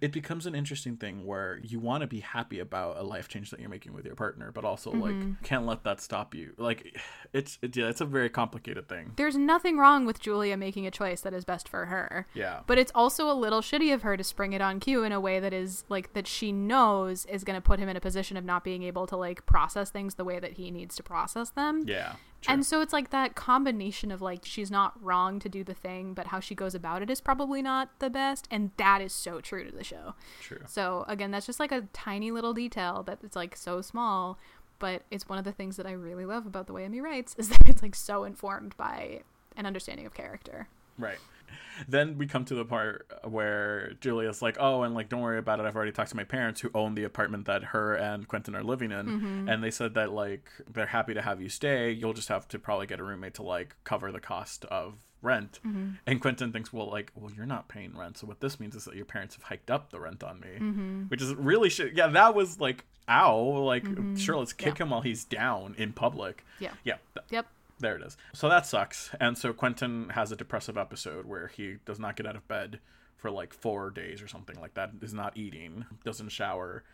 it 0.00 0.12
becomes 0.12 0.46
an 0.46 0.54
interesting 0.54 0.96
thing 0.96 1.26
where 1.26 1.58
you 1.62 1.78
want 1.78 2.00
to 2.02 2.06
be 2.06 2.20
happy 2.20 2.58
about 2.60 2.96
a 2.96 3.02
life 3.02 3.28
change 3.28 3.50
that 3.50 3.60
you're 3.60 3.68
making 3.68 3.92
with 3.92 4.04
your 4.06 4.14
partner, 4.14 4.50
but 4.52 4.64
also 4.64 4.92
Mm-hmm. 4.92 5.00
like 5.30 5.42
can't 5.42 5.66
let 5.66 5.84
that 5.84 6.00
stop 6.00 6.34
you. 6.34 6.52
Like, 6.56 6.96
it's 7.32 7.58
it, 7.62 7.76
yeah, 7.76 7.86
it's 7.88 8.00
a 8.00 8.04
very 8.04 8.28
complicated 8.30 8.88
thing. 8.88 9.12
There's 9.16 9.36
nothing 9.36 9.76
wrong 9.78 10.06
with 10.06 10.20
Julia 10.20 10.56
making 10.56 10.86
a 10.86 10.90
choice 10.90 11.20
that 11.22 11.34
is 11.34 11.44
best 11.44 11.68
for 11.68 11.86
her. 11.86 12.26
Yeah, 12.34 12.60
But 12.66 12.78
it's 12.78 12.92
also 12.94 13.30
a 13.30 13.34
little 13.34 13.60
shitty 13.60 13.92
of 13.92 14.02
her 14.02 14.16
to 14.16 14.24
spring 14.24 14.52
it 14.52 14.60
on 14.60 14.80
Q 14.80 15.02
in 15.04 15.12
a 15.12 15.20
way 15.20 15.38
that 15.40 15.52
is 15.52 15.84
like 15.88 16.12
that 16.14 16.26
she 16.26 16.50
knows 16.52 17.26
is 17.26 17.44
going 17.44 17.56
to 17.56 17.60
put 17.60 17.78
him 17.78 17.88
in 17.88 17.96
a 17.96 18.00
position 18.00 18.36
of 18.36 18.44
not 18.44 18.64
being 18.64 18.82
able 18.84 19.06
to 19.08 19.16
like 19.16 19.44
process 19.46 19.90
things 19.90 20.14
the 20.14 20.24
way 20.24 20.38
that 20.38 20.52
he 20.52 20.70
needs 20.70 20.94
to 20.96 21.02
process 21.02 21.50
them. 21.50 21.84
yeah, 21.86 22.14
true. 22.40 22.54
And 22.54 22.64
so 22.64 22.80
it's 22.80 22.92
like 22.92 23.10
that 23.10 23.34
combination 23.34 24.10
of 24.10 24.22
like 24.22 24.44
she's 24.44 24.70
not 24.70 25.02
wrong 25.02 25.38
to 25.40 25.48
do 25.48 25.64
the 25.64 25.74
thing, 25.74 26.14
but 26.14 26.28
how 26.28 26.40
she 26.40 26.54
goes 26.54 26.74
about 26.74 27.02
it 27.02 27.10
is 27.10 27.20
probably 27.20 27.62
not 27.62 27.90
the 27.98 28.10
best, 28.10 28.46
and 28.50 28.70
that 28.76 29.00
is 29.00 29.12
so 29.12 29.40
true 29.40 29.64
to 29.64 29.74
the 29.74 29.84
show. 29.84 30.14
true. 30.40 30.60
So 30.66 31.04
again, 31.08 31.30
that's 31.30 31.46
just 31.46 31.60
like 31.60 31.72
a 31.72 31.82
tiny 31.92 32.30
little 32.30 32.54
detail 32.54 33.02
that 33.04 33.18
it's 33.22 33.36
like 33.36 33.56
so 33.56 33.80
small, 33.80 34.38
but 34.78 35.02
it's 35.10 35.28
one 35.28 35.38
of 35.38 35.44
the 35.44 35.52
things 35.52 35.76
that 35.76 35.86
I 35.86 35.92
really 35.92 36.24
love 36.24 36.46
about 36.46 36.66
the 36.66 36.72
way 36.72 36.84
Emmy 36.84 37.00
writes 37.00 37.34
is 37.38 37.48
that 37.50 37.62
it's 37.66 37.82
like 37.82 37.94
so 37.94 38.24
informed 38.24 38.76
by 38.76 39.22
an 39.56 39.66
understanding 39.66 40.06
of 40.06 40.14
character. 40.14 40.68
Right. 40.98 41.18
Then 41.88 42.18
we 42.18 42.26
come 42.26 42.44
to 42.44 42.54
the 42.54 42.64
part 42.64 43.10
where 43.24 43.92
Julia's 44.00 44.42
like, 44.42 44.56
"Oh, 44.60 44.82
and 44.82 44.94
like, 44.94 45.08
don't 45.08 45.22
worry 45.22 45.38
about 45.38 45.60
it. 45.60 45.66
I've 45.66 45.76
already 45.76 45.92
talked 45.92 46.10
to 46.10 46.16
my 46.16 46.24
parents 46.24 46.60
who 46.60 46.70
own 46.74 46.94
the 46.94 47.04
apartment 47.04 47.46
that 47.46 47.64
her 47.64 47.94
and 47.94 48.28
Quentin 48.28 48.54
are 48.54 48.62
living 48.62 48.92
in, 48.92 49.06
Mm-hmm. 49.06 49.48
and 49.48 49.64
they 49.64 49.70
said 49.70 49.94
that 49.94 50.12
like 50.12 50.50
they're 50.70 50.86
happy 50.86 51.14
to 51.14 51.22
have 51.22 51.40
you 51.40 51.48
stay. 51.48 51.90
You'll 51.90 52.12
just 52.12 52.28
have 52.28 52.46
to 52.48 52.58
probably 52.58 52.86
get 52.86 53.00
a 53.00 53.04
roommate 53.04 53.34
to 53.34 53.42
like 53.42 53.76
cover 53.84 54.12
the 54.12 54.20
cost 54.20 54.64
of 54.66 54.98
rent." 55.22 55.58
Mm-hmm. 55.66 55.90
And 56.06 56.20
Quentin 56.20 56.52
thinks, 56.52 56.70
"Well, 56.72 56.90
like, 56.90 57.12
well, 57.14 57.30
you're 57.34 57.46
not 57.46 57.68
paying 57.68 57.96
rent, 57.96 58.18
so 58.18 58.26
what 58.26 58.40
this 58.40 58.60
means 58.60 58.74
is 58.76 58.84
that 58.84 58.94
your 58.96 59.06
parents 59.06 59.34
have 59.36 59.44
hiked 59.44 59.70
up 59.70 59.90
the 59.90 60.00
rent 60.00 60.22
on 60.22 60.40
me, 60.40 60.48
Mm-hmm. 60.58 61.02
which 61.04 61.22
is 61.22 61.34
really 61.34 61.70
shit. 61.70 61.94
Yeah, 61.94 62.08
that 62.08 62.34
was 62.34 62.60
like, 62.60 62.84
ow. 63.08 63.36
Like, 63.38 63.86
sure, 64.18 64.36
let's 64.36 64.52
kick 64.52 64.78
Yeah. 64.78 64.84
him 64.84 64.90
while 64.90 65.00
he's 65.00 65.24
down 65.24 65.74
in 65.78 65.94
public. 65.94 66.44
Yeah. 66.58 66.72
yeah." 66.84 66.96
Yep. 67.30 67.46
There 67.80 67.96
it 67.96 68.02
is. 68.02 68.16
So 68.34 68.48
that 68.48 68.66
sucks. 68.66 69.10
And 69.20 69.36
so 69.36 69.52
Quentin 69.52 70.10
has 70.10 70.30
a 70.32 70.36
depressive 70.36 70.76
episode 70.78 71.26
where 71.26 71.48
he 71.48 71.76
does 71.84 71.98
not 71.98 72.16
get 72.16 72.26
out 72.26 72.36
of 72.36 72.46
bed 72.46 72.78
for 73.16 73.30
like 73.30 73.52
four 73.52 73.90
days 73.90 74.22
or 74.22 74.28
something 74.28 74.58
like 74.60 74.74
that. 74.74 74.90
Is 75.02 75.12
not 75.14 75.36
eating, 75.36 75.84
doesn't 76.04 76.28
shower, 76.30 76.84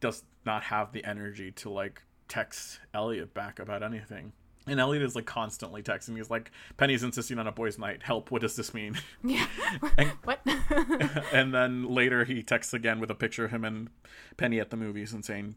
does 0.00 0.24
not 0.44 0.64
have 0.64 0.92
the 0.92 1.04
energy 1.04 1.50
to 1.52 1.70
like 1.70 2.02
text 2.28 2.80
Elliot 2.94 3.34
back 3.34 3.58
about 3.58 3.82
anything. 3.82 4.32
And 4.66 4.78
Elliot 4.78 5.02
is 5.02 5.16
like 5.16 5.26
constantly 5.26 5.82
texting. 5.82 6.16
He's 6.16 6.30
like, 6.30 6.52
Penny's 6.76 7.02
insisting 7.02 7.38
on 7.40 7.48
a 7.48 7.52
boys' 7.52 7.80
night. 7.80 8.04
Help. 8.04 8.30
What 8.30 8.42
does 8.42 8.54
this 8.54 8.72
mean? 8.72 8.96
Yeah. 9.24 9.46
And- 9.98 10.10
what? 10.24 10.40
and 11.32 11.52
then 11.52 11.88
later 11.88 12.24
he 12.24 12.42
texts 12.42 12.72
again 12.74 13.00
with 13.00 13.10
a 13.10 13.14
picture 13.14 13.44
of 13.46 13.50
him 13.50 13.64
and 13.64 13.90
Penny 14.36 14.60
at 14.60 14.70
the 14.70 14.76
movies 14.76 15.12
and 15.12 15.24
saying, 15.24 15.56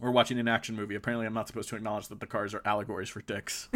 We're 0.00 0.12
watching 0.12 0.38
an 0.38 0.46
action 0.46 0.76
movie. 0.76 0.94
Apparently, 0.94 1.26
I'm 1.26 1.34
not 1.34 1.48
supposed 1.48 1.68
to 1.70 1.76
acknowledge 1.76 2.08
that 2.08 2.20
the 2.20 2.26
cars 2.26 2.54
are 2.54 2.62
allegories 2.64 3.08
for 3.08 3.22
dicks, 3.22 3.68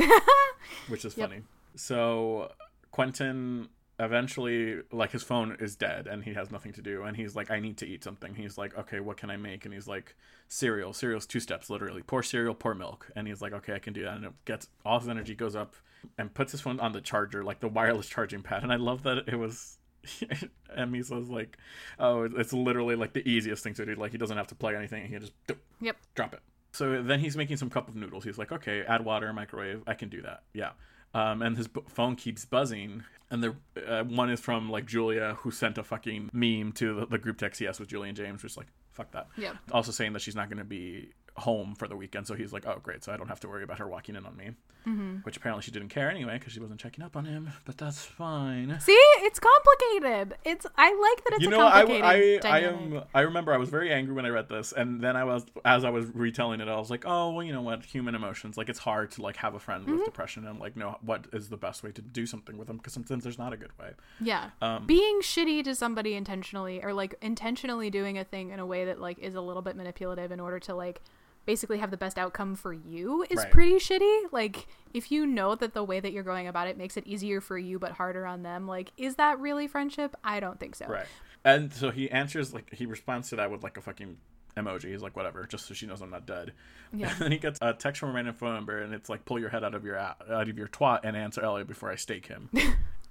which 0.88 1.04
is 1.04 1.16
Yep. 1.16 1.28
funny. 1.28 1.42
So, 1.74 2.52
Quentin 2.90 3.68
eventually, 4.00 4.82
like, 4.92 5.10
his 5.10 5.22
phone 5.22 5.56
is 5.60 5.76
dead 5.76 6.06
and 6.06 6.24
he 6.24 6.34
has 6.34 6.50
nothing 6.50 6.72
to 6.72 6.82
do. 6.82 7.02
And 7.02 7.16
he's 7.16 7.34
like, 7.34 7.50
I 7.50 7.60
need 7.60 7.76
to 7.78 7.86
eat 7.86 8.04
something. 8.04 8.34
He's 8.34 8.56
like, 8.56 8.76
Okay, 8.78 9.00
what 9.00 9.16
can 9.16 9.30
I 9.30 9.36
make? 9.36 9.64
And 9.64 9.74
he's 9.74 9.88
like, 9.88 10.14
Cereal. 10.48 10.92
Cereal's 10.92 11.26
two 11.26 11.40
steps, 11.40 11.68
literally. 11.68 12.02
Pour 12.02 12.22
cereal, 12.22 12.54
pour 12.54 12.74
milk. 12.74 13.10
And 13.16 13.26
he's 13.26 13.42
like, 13.42 13.52
Okay, 13.52 13.74
I 13.74 13.78
can 13.78 13.92
do 13.92 14.02
that. 14.04 14.16
And 14.16 14.24
it 14.26 14.32
gets 14.44 14.68
all 14.84 14.98
his 15.00 15.08
energy 15.08 15.34
goes 15.34 15.56
up 15.56 15.74
and 16.16 16.32
puts 16.32 16.52
his 16.52 16.60
phone 16.60 16.78
on 16.80 16.92
the 16.92 17.00
charger, 17.00 17.42
like 17.42 17.60
the 17.60 17.68
wireless 17.68 18.08
charging 18.08 18.42
pad. 18.42 18.62
And 18.62 18.72
I 18.72 18.76
love 18.76 19.02
that 19.02 19.28
it 19.28 19.36
was 19.36 19.78
Emmy 20.76 21.02
says 21.02 21.28
like, 21.28 21.56
"Oh, 21.98 22.22
it's 22.22 22.52
literally 22.52 22.96
like 22.96 23.12
the 23.12 23.28
easiest 23.28 23.62
thing 23.62 23.74
to 23.74 23.86
do. 23.86 23.94
Like 23.94 24.12
he 24.12 24.18
doesn't 24.18 24.36
have 24.36 24.46
to 24.48 24.54
plug 24.54 24.74
anything; 24.74 25.02
he 25.02 25.10
can 25.10 25.20
just 25.20 25.32
yep. 25.80 25.96
drop 26.14 26.34
it." 26.34 26.40
So 26.72 27.02
then 27.02 27.20
he's 27.20 27.36
making 27.36 27.56
some 27.56 27.70
cup 27.70 27.88
of 27.88 27.96
noodles. 27.96 28.24
He's 28.24 28.38
like, 28.38 28.52
"Okay, 28.52 28.82
add 28.82 29.04
water, 29.04 29.32
microwave. 29.32 29.82
I 29.86 29.94
can 29.94 30.08
do 30.08 30.22
that." 30.22 30.42
Yeah. 30.52 30.70
Um, 31.14 31.40
and 31.40 31.56
his 31.56 31.68
b- 31.68 31.80
phone 31.88 32.16
keeps 32.16 32.44
buzzing, 32.44 33.02
and 33.30 33.42
the 33.42 33.54
uh, 33.86 34.04
one 34.04 34.30
is 34.30 34.40
from 34.40 34.70
like 34.70 34.84
Julia, 34.84 35.36
who 35.40 35.50
sent 35.50 35.78
a 35.78 35.82
fucking 35.82 36.28
meme 36.32 36.72
to 36.72 37.00
the, 37.00 37.06
the 37.06 37.18
group 37.18 37.38
text 37.38 37.58
he 37.58 37.64
has 37.64 37.80
with 37.80 37.88
Julia 37.88 38.08
and 38.08 38.16
James, 38.16 38.42
which 38.42 38.52
is 38.52 38.56
like, 38.58 38.66
"Fuck 38.92 39.12
that." 39.12 39.28
Yep. 39.38 39.56
Also 39.72 39.90
saying 39.90 40.12
that 40.12 40.20
she's 40.20 40.36
not 40.36 40.48
going 40.50 40.58
to 40.58 40.64
be 40.64 41.12
home 41.38 41.74
for 41.74 41.88
the 41.88 41.96
weekend, 41.96 42.26
so 42.26 42.34
he's 42.34 42.52
like, 42.52 42.66
"Oh, 42.66 42.78
great! 42.82 43.02
So 43.04 43.12
I 43.12 43.16
don't 43.16 43.28
have 43.28 43.40
to 43.40 43.48
worry 43.48 43.64
about 43.64 43.78
her 43.78 43.88
walking 43.88 44.14
in 44.16 44.26
on 44.26 44.36
me." 44.36 44.50
Mm-hmm. 44.86 45.16
Which 45.18 45.36
apparently 45.36 45.62
she 45.62 45.70
didn't 45.70 45.88
care 45.88 46.10
anyway 46.10 46.38
because 46.38 46.52
she 46.52 46.60
wasn't 46.60 46.80
checking 46.80 47.04
up 47.04 47.16
on 47.16 47.24
him. 47.24 47.50
But 47.66 47.76
that's 47.76 48.02
fine. 48.04 48.78
See, 48.80 48.92
it's 48.92 49.40
complicated. 49.40 50.36
It's 50.44 50.66
I 50.76 50.90
like 50.92 51.24
that 51.24 51.32
it's 51.34 51.42
you 51.42 51.50
know, 51.50 51.66
I, 51.66 51.82
complicated 51.82 52.44
I, 52.46 52.48
I 52.48 52.58
am. 52.60 53.02
I 53.14 53.20
remember 53.22 53.52
I 53.52 53.58
was 53.58 53.68
very 53.68 53.92
angry 53.92 54.14
when 54.14 54.24
I 54.24 54.30
read 54.30 54.48
this, 54.48 54.72
and 54.72 55.00
then 55.00 55.16
I 55.16 55.24
was, 55.24 55.44
as 55.64 55.84
I 55.84 55.90
was 55.90 56.06
retelling 56.14 56.60
it, 56.60 56.68
I 56.68 56.76
was 56.76 56.90
like, 56.90 57.04
oh, 57.06 57.32
well, 57.32 57.44
you 57.44 57.52
know 57.52 57.62
what, 57.62 57.84
human 57.84 58.14
emotions. 58.14 58.56
Like 58.56 58.68
it's 58.68 58.78
hard 58.78 59.10
to 59.12 59.22
like 59.22 59.36
have 59.36 59.54
a 59.54 59.58
friend 59.58 59.78
Mm-hmm. 59.78 59.96
with 59.96 60.04
depression 60.06 60.46
and 60.46 60.58
like 60.58 60.76
know 60.76 60.98
what 61.02 61.26
is 61.32 61.48
the 61.48 61.56
best 61.56 61.82
way 61.82 61.92
to 61.92 62.02
do 62.02 62.26
something 62.26 62.58
with 62.58 62.66
them 62.66 62.78
because 62.78 62.92
sometimes 62.92 63.22
there's 63.22 63.38
not 63.38 63.52
a 63.52 63.56
good 63.56 63.70
way. 63.78 63.90
Yeah. 64.20 64.50
Um, 64.60 64.86
Being 64.86 65.20
shitty 65.20 65.62
to 65.64 65.74
somebody 65.74 66.14
intentionally 66.14 66.82
or 66.82 66.92
like 66.92 67.14
intentionally 67.22 67.90
doing 67.90 68.18
a 68.18 68.24
thing 68.24 68.50
in 68.50 68.58
a 68.58 68.66
way 68.66 68.84
that 68.86 69.00
like 69.00 69.18
is 69.18 69.34
a 69.34 69.40
little 69.40 69.62
bit 69.62 69.76
manipulative 69.76 70.32
in 70.32 70.40
order 70.40 70.58
to 70.60 70.74
like 70.74 71.00
basically 71.48 71.78
have 71.78 71.90
the 71.90 71.96
best 71.96 72.18
outcome 72.18 72.54
for 72.54 72.74
you 72.74 73.24
is 73.30 73.38
Right. 73.38 73.50
pretty 73.50 73.76
shitty. 73.76 74.24
Like 74.32 74.66
if 74.92 75.10
you 75.10 75.24
know 75.24 75.54
that 75.54 75.72
the 75.72 75.82
way 75.82 75.98
that 75.98 76.12
you're 76.12 76.22
going 76.22 76.46
about 76.46 76.68
it 76.68 76.76
makes 76.76 76.98
it 76.98 77.06
easier 77.06 77.40
for 77.40 77.56
you 77.56 77.78
but 77.78 77.92
harder 77.92 78.26
on 78.26 78.42
them, 78.42 78.68
like 78.68 78.92
is 78.98 79.16
that 79.16 79.40
really 79.40 79.66
friendship? 79.66 80.14
I 80.22 80.40
don't 80.40 80.60
think 80.60 80.74
so. 80.74 80.84
Right. 80.86 81.06
And 81.46 81.72
so 81.72 81.90
he 81.90 82.10
answers 82.10 82.52
like 82.52 82.74
he 82.74 82.84
responds 82.84 83.30
to 83.30 83.36
that 83.36 83.50
with 83.50 83.64
like 83.64 83.78
a 83.78 83.80
fucking 83.80 84.18
emoji. 84.58 84.90
He's 84.90 85.00
like, 85.00 85.16
whatever, 85.16 85.46
just 85.46 85.66
so 85.66 85.72
she 85.72 85.86
knows 85.86 86.02
I'm 86.02 86.10
not 86.10 86.26
dead. 86.26 86.52
Yeah. 86.92 87.08
And 87.12 87.18
then 87.18 87.32
he 87.32 87.38
gets 87.38 87.58
a 87.62 87.72
text 87.72 88.00
from 88.00 88.10
a 88.10 88.12
random 88.12 88.34
phone 88.34 88.52
number, 88.54 88.82
and 88.82 88.92
it's 88.92 89.08
like, 89.08 89.24
pull 89.24 89.38
your 89.38 89.48
head 89.48 89.64
out 89.64 89.74
of 89.74 89.86
your 89.86 89.96
out 89.98 90.48
of 90.50 90.58
your 90.58 90.68
twat 90.68 91.00
and 91.04 91.16
answer 91.16 91.40
Elliot 91.42 91.66
before 91.66 91.90
I 91.90 91.96
stake 91.96 92.26
him. 92.26 92.50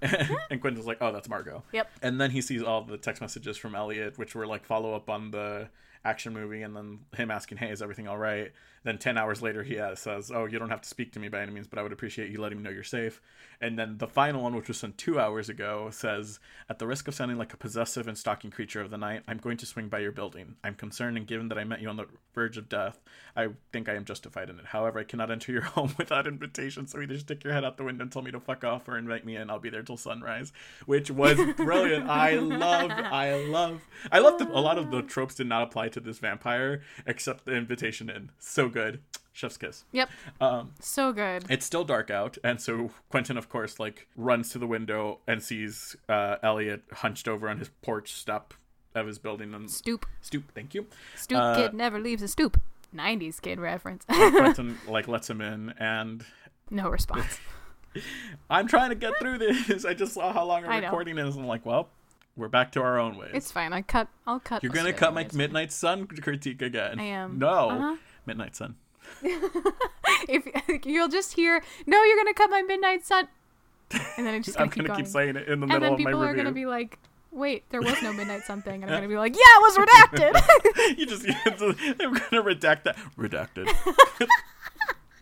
and 0.00 0.60
Quentin's 0.60 0.86
like, 0.86 0.98
oh, 1.00 1.10
that's 1.12 1.28
Margot. 1.28 1.64
Yep. 1.72 1.90
And 2.02 2.20
then 2.20 2.30
he 2.30 2.40
sees 2.40 2.62
all 2.62 2.82
the 2.82 2.98
text 2.98 3.20
messages 3.20 3.56
from 3.56 3.74
Elliot, 3.74 4.16
which 4.16 4.36
were 4.36 4.46
like 4.46 4.64
follow 4.64 4.94
up 4.94 5.10
on 5.10 5.32
the 5.32 5.70
action 6.08 6.32
movie, 6.32 6.62
and 6.62 6.74
then 6.74 7.00
him 7.16 7.30
asking, 7.30 7.58
"Hey, 7.58 7.70
is 7.70 7.82
everything 7.82 8.08
all 8.08 8.18
right?" 8.18 8.52
Then 8.84 8.98
ten 8.98 9.18
hours 9.18 9.42
later, 9.42 9.62
he 9.62 9.80
says, 9.94 10.30
"Oh, 10.30 10.46
you 10.46 10.58
don't 10.58 10.70
have 10.70 10.80
to 10.80 10.88
speak 10.88 11.12
to 11.12 11.20
me 11.20 11.28
by 11.28 11.40
any 11.40 11.52
means, 11.52 11.66
but 11.66 11.78
I 11.78 11.82
would 11.82 11.92
appreciate 11.92 12.30
you 12.30 12.40
letting 12.40 12.58
me 12.58 12.64
know 12.64 12.70
you're 12.70 12.82
safe." 12.82 13.20
And 13.60 13.78
then 13.78 13.98
the 13.98 14.06
final 14.06 14.42
one, 14.42 14.54
which 14.54 14.68
was 14.68 14.78
sent 14.78 14.96
two 14.98 15.18
hours 15.18 15.48
ago, 15.48 15.90
says, 15.90 16.38
"At 16.68 16.78
the 16.78 16.86
risk 16.86 17.08
of 17.08 17.14
sounding 17.14 17.38
like 17.38 17.52
a 17.52 17.56
possessive 17.56 18.06
and 18.06 18.16
stalking 18.16 18.50
creature 18.50 18.80
of 18.80 18.90
the 18.90 18.96
night, 18.96 19.24
I'm 19.26 19.38
going 19.38 19.56
to 19.58 19.66
swing 19.66 19.88
by 19.88 19.98
your 19.98 20.12
building. 20.12 20.56
I'm 20.62 20.74
concerned, 20.74 21.16
and 21.16 21.26
given 21.26 21.48
that 21.48 21.58
I 21.58 21.64
met 21.64 21.82
you 21.82 21.88
on 21.88 21.96
the 21.96 22.06
verge 22.34 22.56
of 22.56 22.68
death, 22.68 23.00
I 23.36 23.48
think 23.72 23.88
I 23.88 23.94
am 23.94 24.04
justified 24.04 24.48
in 24.48 24.58
it. 24.58 24.66
However, 24.66 25.00
I 25.00 25.04
cannot 25.04 25.30
enter 25.30 25.52
your 25.52 25.62
home 25.76 25.94
without 25.98 26.26
invitation, 26.26 26.86
so 26.86 27.00
either 27.00 27.18
stick 27.18 27.44
your 27.44 27.52
head 27.52 27.64
out 27.64 27.76
the 27.76 27.84
window 27.84 28.02
and 28.02 28.12
tell 28.12 28.22
me 28.22 28.30
to 28.30 28.40
fuck 28.40 28.64
off, 28.64 28.88
or 28.88 28.96
invite 28.96 29.26
me 29.26 29.36
in. 29.36 29.50
I'll 29.50 29.58
be 29.58 29.70
there 29.70 29.82
till 29.82 29.96
sunrise." 29.96 30.52
Which 30.86 31.10
was 31.10 31.36
brilliant. 31.56 32.08
I 32.08 32.36
love, 32.36 32.90
I 32.92 33.34
love, 33.44 33.82
I 34.12 34.20
love 34.20 34.38
that 34.38 34.48
a 34.48 34.60
lot 34.60 34.78
of 34.78 34.90
the 34.90 35.02
tropes 35.02 35.34
did 35.34 35.48
not 35.48 35.62
apply 35.64 35.88
to 35.90 35.97
this 36.04 36.18
vampire 36.18 36.82
accept 37.06 37.44
the 37.44 37.54
invitation 37.54 38.08
in. 38.10 38.30
So 38.38 38.68
good. 38.68 39.00
Chef's 39.32 39.56
kiss. 39.56 39.84
Yep. 39.92 40.08
Um, 40.40 40.72
So 40.80 41.12
good. 41.12 41.44
it's 41.48 41.64
still 41.64 41.84
dark 41.84 42.10
out, 42.10 42.38
and 42.42 42.60
so 42.60 42.90
Quentin, 43.08 43.36
of 43.38 43.48
course, 43.48 43.78
like 43.78 44.08
runs 44.16 44.50
to 44.50 44.58
the 44.58 44.66
window 44.66 45.20
and 45.28 45.40
sees 45.42 45.94
uh, 46.08 46.36
Elliot 46.42 46.82
hunched 46.92 47.28
over 47.28 47.48
on 47.48 47.58
his 47.58 47.68
porch 47.82 48.12
step 48.12 48.52
of 48.96 49.06
his 49.06 49.18
building 49.20 49.54
and 49.54 49.70
Stoop. 49.70 50.06
stoop. 50.20 50.50
Thank 50.54 50.74
you. 50.74 50.86
Stoop 51.14 51.38
Uh, 51.38 51.54
kid 51.54 51.74
never 51.74 52.00
leaves 52.00 52.22
a 52.22 52.26
stoop. 52.28 52.60
90s 52.92 53.40
kid 53.40 53.60
reference. 53.60 54.04
Quentin 54.08 54.76
like 54.88 55.06
lets 55.06 55.30
him 55.30 55.40
in, 55.40 55.72
and 55.78 56.24
no 56.70 56.88
response. 56.88 57.38
I'm 58.50 58.66
trying 58.66 58.90
to 58.90 58.94
get 58.96 59.18
through 59.18 59.38
this. 59.38 59.84
I 59.84 59.94
just 59.94 60.14
saw 60.14 60.32
how 60.32 60.44
long 60.44 60.62
know. 60.62 60.68
recording 60.68 61.18
is. 61.18 61.34
and 61.36 61.44
I'm 61.44 61.48
like, 61.48 61.64
well, 61.64 61.88
we're 62.38 62.48
back 62.48 62.72
to 62.72 62.80
our 62.82 62.98
own 62.98 63.16
ways. 63.18 63.32
It's 63.34 63.52
fine. 63.52 63.72
I 63.74 63.82
cut. 63.82 64.08
I'll 64.26 64.40
cut. 64.40 64.62
You're 64.62 64.72
gonna 64.72 64.92
cut 64.94 65.12
my. 65.12 65.26
Midnight 65.34 65.72
Sun 65.72 66.06
critique 66.06 66.62
again. 66.62 66.98
I 66.98 67.04
am. 67.04 67.38
No, 67.38 67.70
Uh-huh. 67.70 67.96
Midnight 68.24 68.56
Sun. 68.56 68.76
If 70.28 70.46
you'll 70.86 71.08
just 71.08 71.32
hear, 71.34 71.62
no, 71.86 72.02
you're 72.02 72.16
gonna 72.16 72.34
cut 72.34 72.50
my 72.50 72.62
midnight 72.62 73.04
sun, 73.06 73.28
and 74.16 74.26
then 74.26 74.34
it's 74.34 74.46
just 74.46 74.58
gonna 74.58 74.66
I'm 74.66 74.70
keep 74.70 74.78
gonna 74.84 74.88
going. 74.88 75.04
keep 75.04 75.12
saying 75.12 75.36
it 75.36 75.48
in 75.48 75.60
the 75.60 75.64
and 75.66 75.72
middle 75.72 75.76
of 75.76 75.82
my 75.82 75.88
review. 75.88 75.90
And 75.90 75.98
then 75.98 76.06
people 76.06 76.22
are 76.22 76.34
gonna 76.34 76.52
be 76.52 76.66
like, 76.66 76.98
wait, 77.30 77.64
there 77.70 77.80
was 77.80 78.00
no 78.02 78.12
midnight 78.12 78.42
sun 78.42 78.62
thing, 78.62 78.82
and 78.82 78.90
I'm 78.90 78.98
gonna 78.98 79.08
be 79.08 79.16
like, 79.16 79.34
yeah, 79.34 79.40
it 79.40 79.62
was 79.62 79.76
redacted. 79.78 80.98
you 80.98 81.06
just 81.06 81.22
they're 81.22 82.10
gonna 82.10 82.42
redact 82.42 82.84
that 82.84 82.96
redacted 83.18 83.68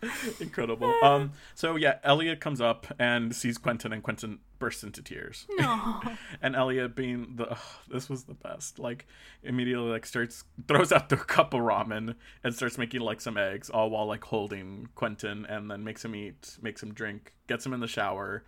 incredible. 0.39 0.93
Um 1.03 1.31
so 1.55 1.75
yeah 1.75 1.99
elliot 2.03 2.39
comes 2.39 2.61
up 2.61 2.87
and 2.99 3.35
sees 3.35 3.57
quentin 3.57 3.93
and 3.93 4.03
quentin 4.03 4.39
bursts 4.59 4.83
into 4.83 5.01
tears. 5.01 5.45
No. 5.57 6.01
and 6.41 6.55
elliot 6.55 6.95
being 6.95 7.33
the 7.35 7.51
ugh, 7.51 7.57
this 7.89 8.09
was 8.09 8.23
the 8.23 8.33
best. 8.33 8.79
Like 8.79 9.07
immediately 9.43 9.89
like 9.89 10.05
starts 10.05 10.43
throws 10.67 10.91
out 10.91 11.09
the 11.09 11.17
cup 11.35 11.53
of 11.53 11.61
ramen 11.61 12.15
and 12.43 12.55
starts 12.55 12.77
making 12.77 13.01
like 13.01 13.21
some 13.21 13.37
eggs 13.37 13.69
all 13.69 13.89
while 13.89 14.05
like 14.05 14.23
holding 14.23 14.89
quentin 14.95 15.45
and 15.45 15.69
then 15.69 15.83
makes 15.83 16.03
him 16.03 16.15
eat 16.15 16.57
makes 16.61 16.81
him 16.81 16.93
drink 16.93 17.33
gets 17.47 17.65
him 17.65 17.73
in 17.73 17.79
the 17.79 17.87
shower 17.87 18.43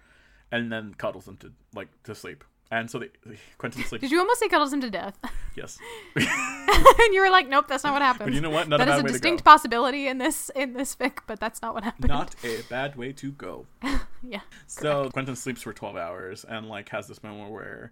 and 0.52 0.72
then 0.72 0.94
cuddles 0.94 1.28
him 1.28 1.38
to 1.38 1.52
like 1.74 1.88
to 2.04 2.16
sleep 2.16 2.44
and 2.72 2.90
so 2.90 3.00
they, 3.00 3.10
quentin 3.58 3.84
sleeps 3.84 4.02
Did 4.02 4.12
you 4.12 4.20
almost 4.20 4.40
say 4.40 4.48
cuddles 4.48 4.72
him 4.74 4.82
to 4.82 4.90
death? 4.90 5.18
yes 5.56 5.78
and 6.16 7.14
you 7.14 7.22
were 7.22 7.30
like, 7.30 7.48
nope, 7.48 7.68
that's 7.68 7.84
not 7.84 7.94
what 7.94 8.02
happened. 8.02 8.28
but 8.28 8.34
you 8.34 8.42
know 8.42 8.50
what 8.50 8.68
not 8.68 8.78
that 8.80 8.88
a 8.88 8.94
is 8.94 9.00
a 9.00 9.04
way 9.04 9.12
distinct 9.12 9.44
possibility 9.44 10.08
in 10.08 10.18
this 10.18 10.50
in 10.56 10.74
this 10.74 10.96
fic, 10.96 11.20
but 11.28 11.40
that's 11.40 11.62
not 11.62 11.74
what 11.74 11.84
happened. 11.84 12.08
not 12.10 12.36
a 12.44 12.62
bad 12.70 12.96
way 12.96 13.12
to 13.14 13.32
go 13.32 13.66
yeah. 14.22 14.42
So 14.68 15.10
Quentin 15.12 15.36
sleeps 15.36 15.62
for 15.62 15.74
12 15.74 15.96
hours 15.96 16.46
and 16.48 16.68
like 16.68 16.90
has 16.90 17.08
this 17.08 17.24
moment 17.24 17.52
where 17.52 17.92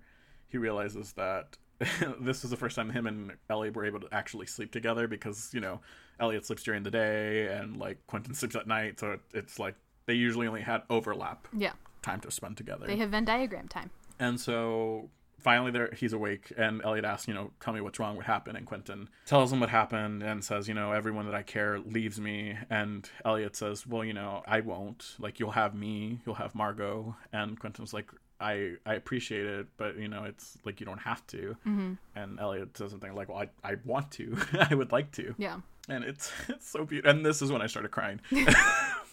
he 0.49 0.57
realizes 0.57 1.13
that 1.13 1.57
this 2.19 2.43
is 2.43 2.49
the 2.49 2.57
first 2.57 2.75
time 2.75 2.89
him 2.89 3.07
and 3.07 3.31
Elliot 3.49 3.75
were 3.75 3.85
able 3.85 3.99
to 3.99 4.07
actually 4.11 4.47
sleep 4.47 4.71
together 4.71 5.07
because, 5.07 5.51
you 5.53 5.59
know, 5.59 5.79
Elliot 6.19 6.45
sleeps 6.45 6.63
during 6.63 6.83
the 6.83 6.89
day 6.91 7.47
and 7.47 7.77
like 7.77 7.97
Quentin 8.07 8.33
sleeps 8.33 8.55
at 8.55 8.67
night. 8.67 8.99
So 8.99 9.11
it, 9.11 9.19
it's 9.33 9.59
like 9.59 9.75
they 10.07 10.15
usually 10.15 10.47
only 10.47 10.61
had 10.61 10.81
overlap 10.89 11.47
Yeah. 11.55 11.73
time 12.01 12.19
to 12.21 12.31
spend 12.31 12.57
together. 12.57 12.87
They 12.87 12.97
have 12.97 13.11
Venn 13.11 13.25
diagram 13.25 13.67
time. 13.67 13.91
And 14.19 14.39
so 14.39 15.09
finally 15.39 15.71
there 15.71 15.91
he's 15.95 16.13
awake 16.13 16.51
and 16.57 16.81
Elliot 16.83 17.05
asks, 17.05 17.27
you 17.27 17.33
know, 17.33 17.51
tell 17.59 17.73
me 17.73 17.79
what's 17.81 17.99
wrong, 17.99 18.15
what 18.15 18.25
happened, 18.25 18.57
and 18.57 18.65
Quentin 18.65 19.07
tells 19.25 19.53
him 19.53 19.59
what 19.59 19.69
happened 19.69 20.23
and 20.23 20.43
says, 20.43 20.67
you 20.67 20.73
know, 20.73 20.91
everyone 20.91 21.25
that 21.25 21.35
I 21.35 21.43
care 21.43 21.79
leaves 21.79 22.19
me 22.19 22.57
and 22.69 23.09
Elliot 23.23 23.55
says, 23.55 23.85
Well, 23.85 24.03
you 24.03 24.13
know, 24.13 24.43
I 24.47 24.61
won't. 24.61 25.15
Like 25.19 25.39
you'll 25.39 25.51
have 25.51 25.75
me, 25.75 26.19
you'll 26.25 26.35
have 26.35 26.55
Margo 26.55 27.15
and 27.31 27.59
Quentin's 27.59 27.93
like 27.93 28.09
I, 28.39 28.73
I 28.85 28.93
appreciate 28.93 29.45
it, 29.47 29.67
but 29.77 29.97
you 29.97 30.07
know 30.07 30.23
it's 30.25 30.57
like 30.63 30.79
you 30.79 30.85
don't 30.85 30.99
have 30.99 31.25
to. 31.27 31.55
Mm-hmm. 31.65 31.93
And 32.15 32.39
Elliot 32.39 32.77
says 32.77 32.91
something 32.91 33.15
like, 33.15 33.29
"Well, 33.29 33.39
I, 33.39 33.49
I 33.71 33.75
want 33.83 34.11
to, 34.11 34.37
I 34.69 34.75
would 34.75 34.91
like 34.91 35.11
to," 35.13 35.33
Yeah. 35.39 35.57
and 35.89 36.03
it's 36.03 36.31
it's 36.47 36.69
so 36.69 36.85
beautiful. 36.85 37.09
And 37.17 37.25
this 37.25 37.41
is 37.41 37.51
when 37.51 37.63
I 37.63 37.67
started 37.67 37.89
crying. 37.89 38.19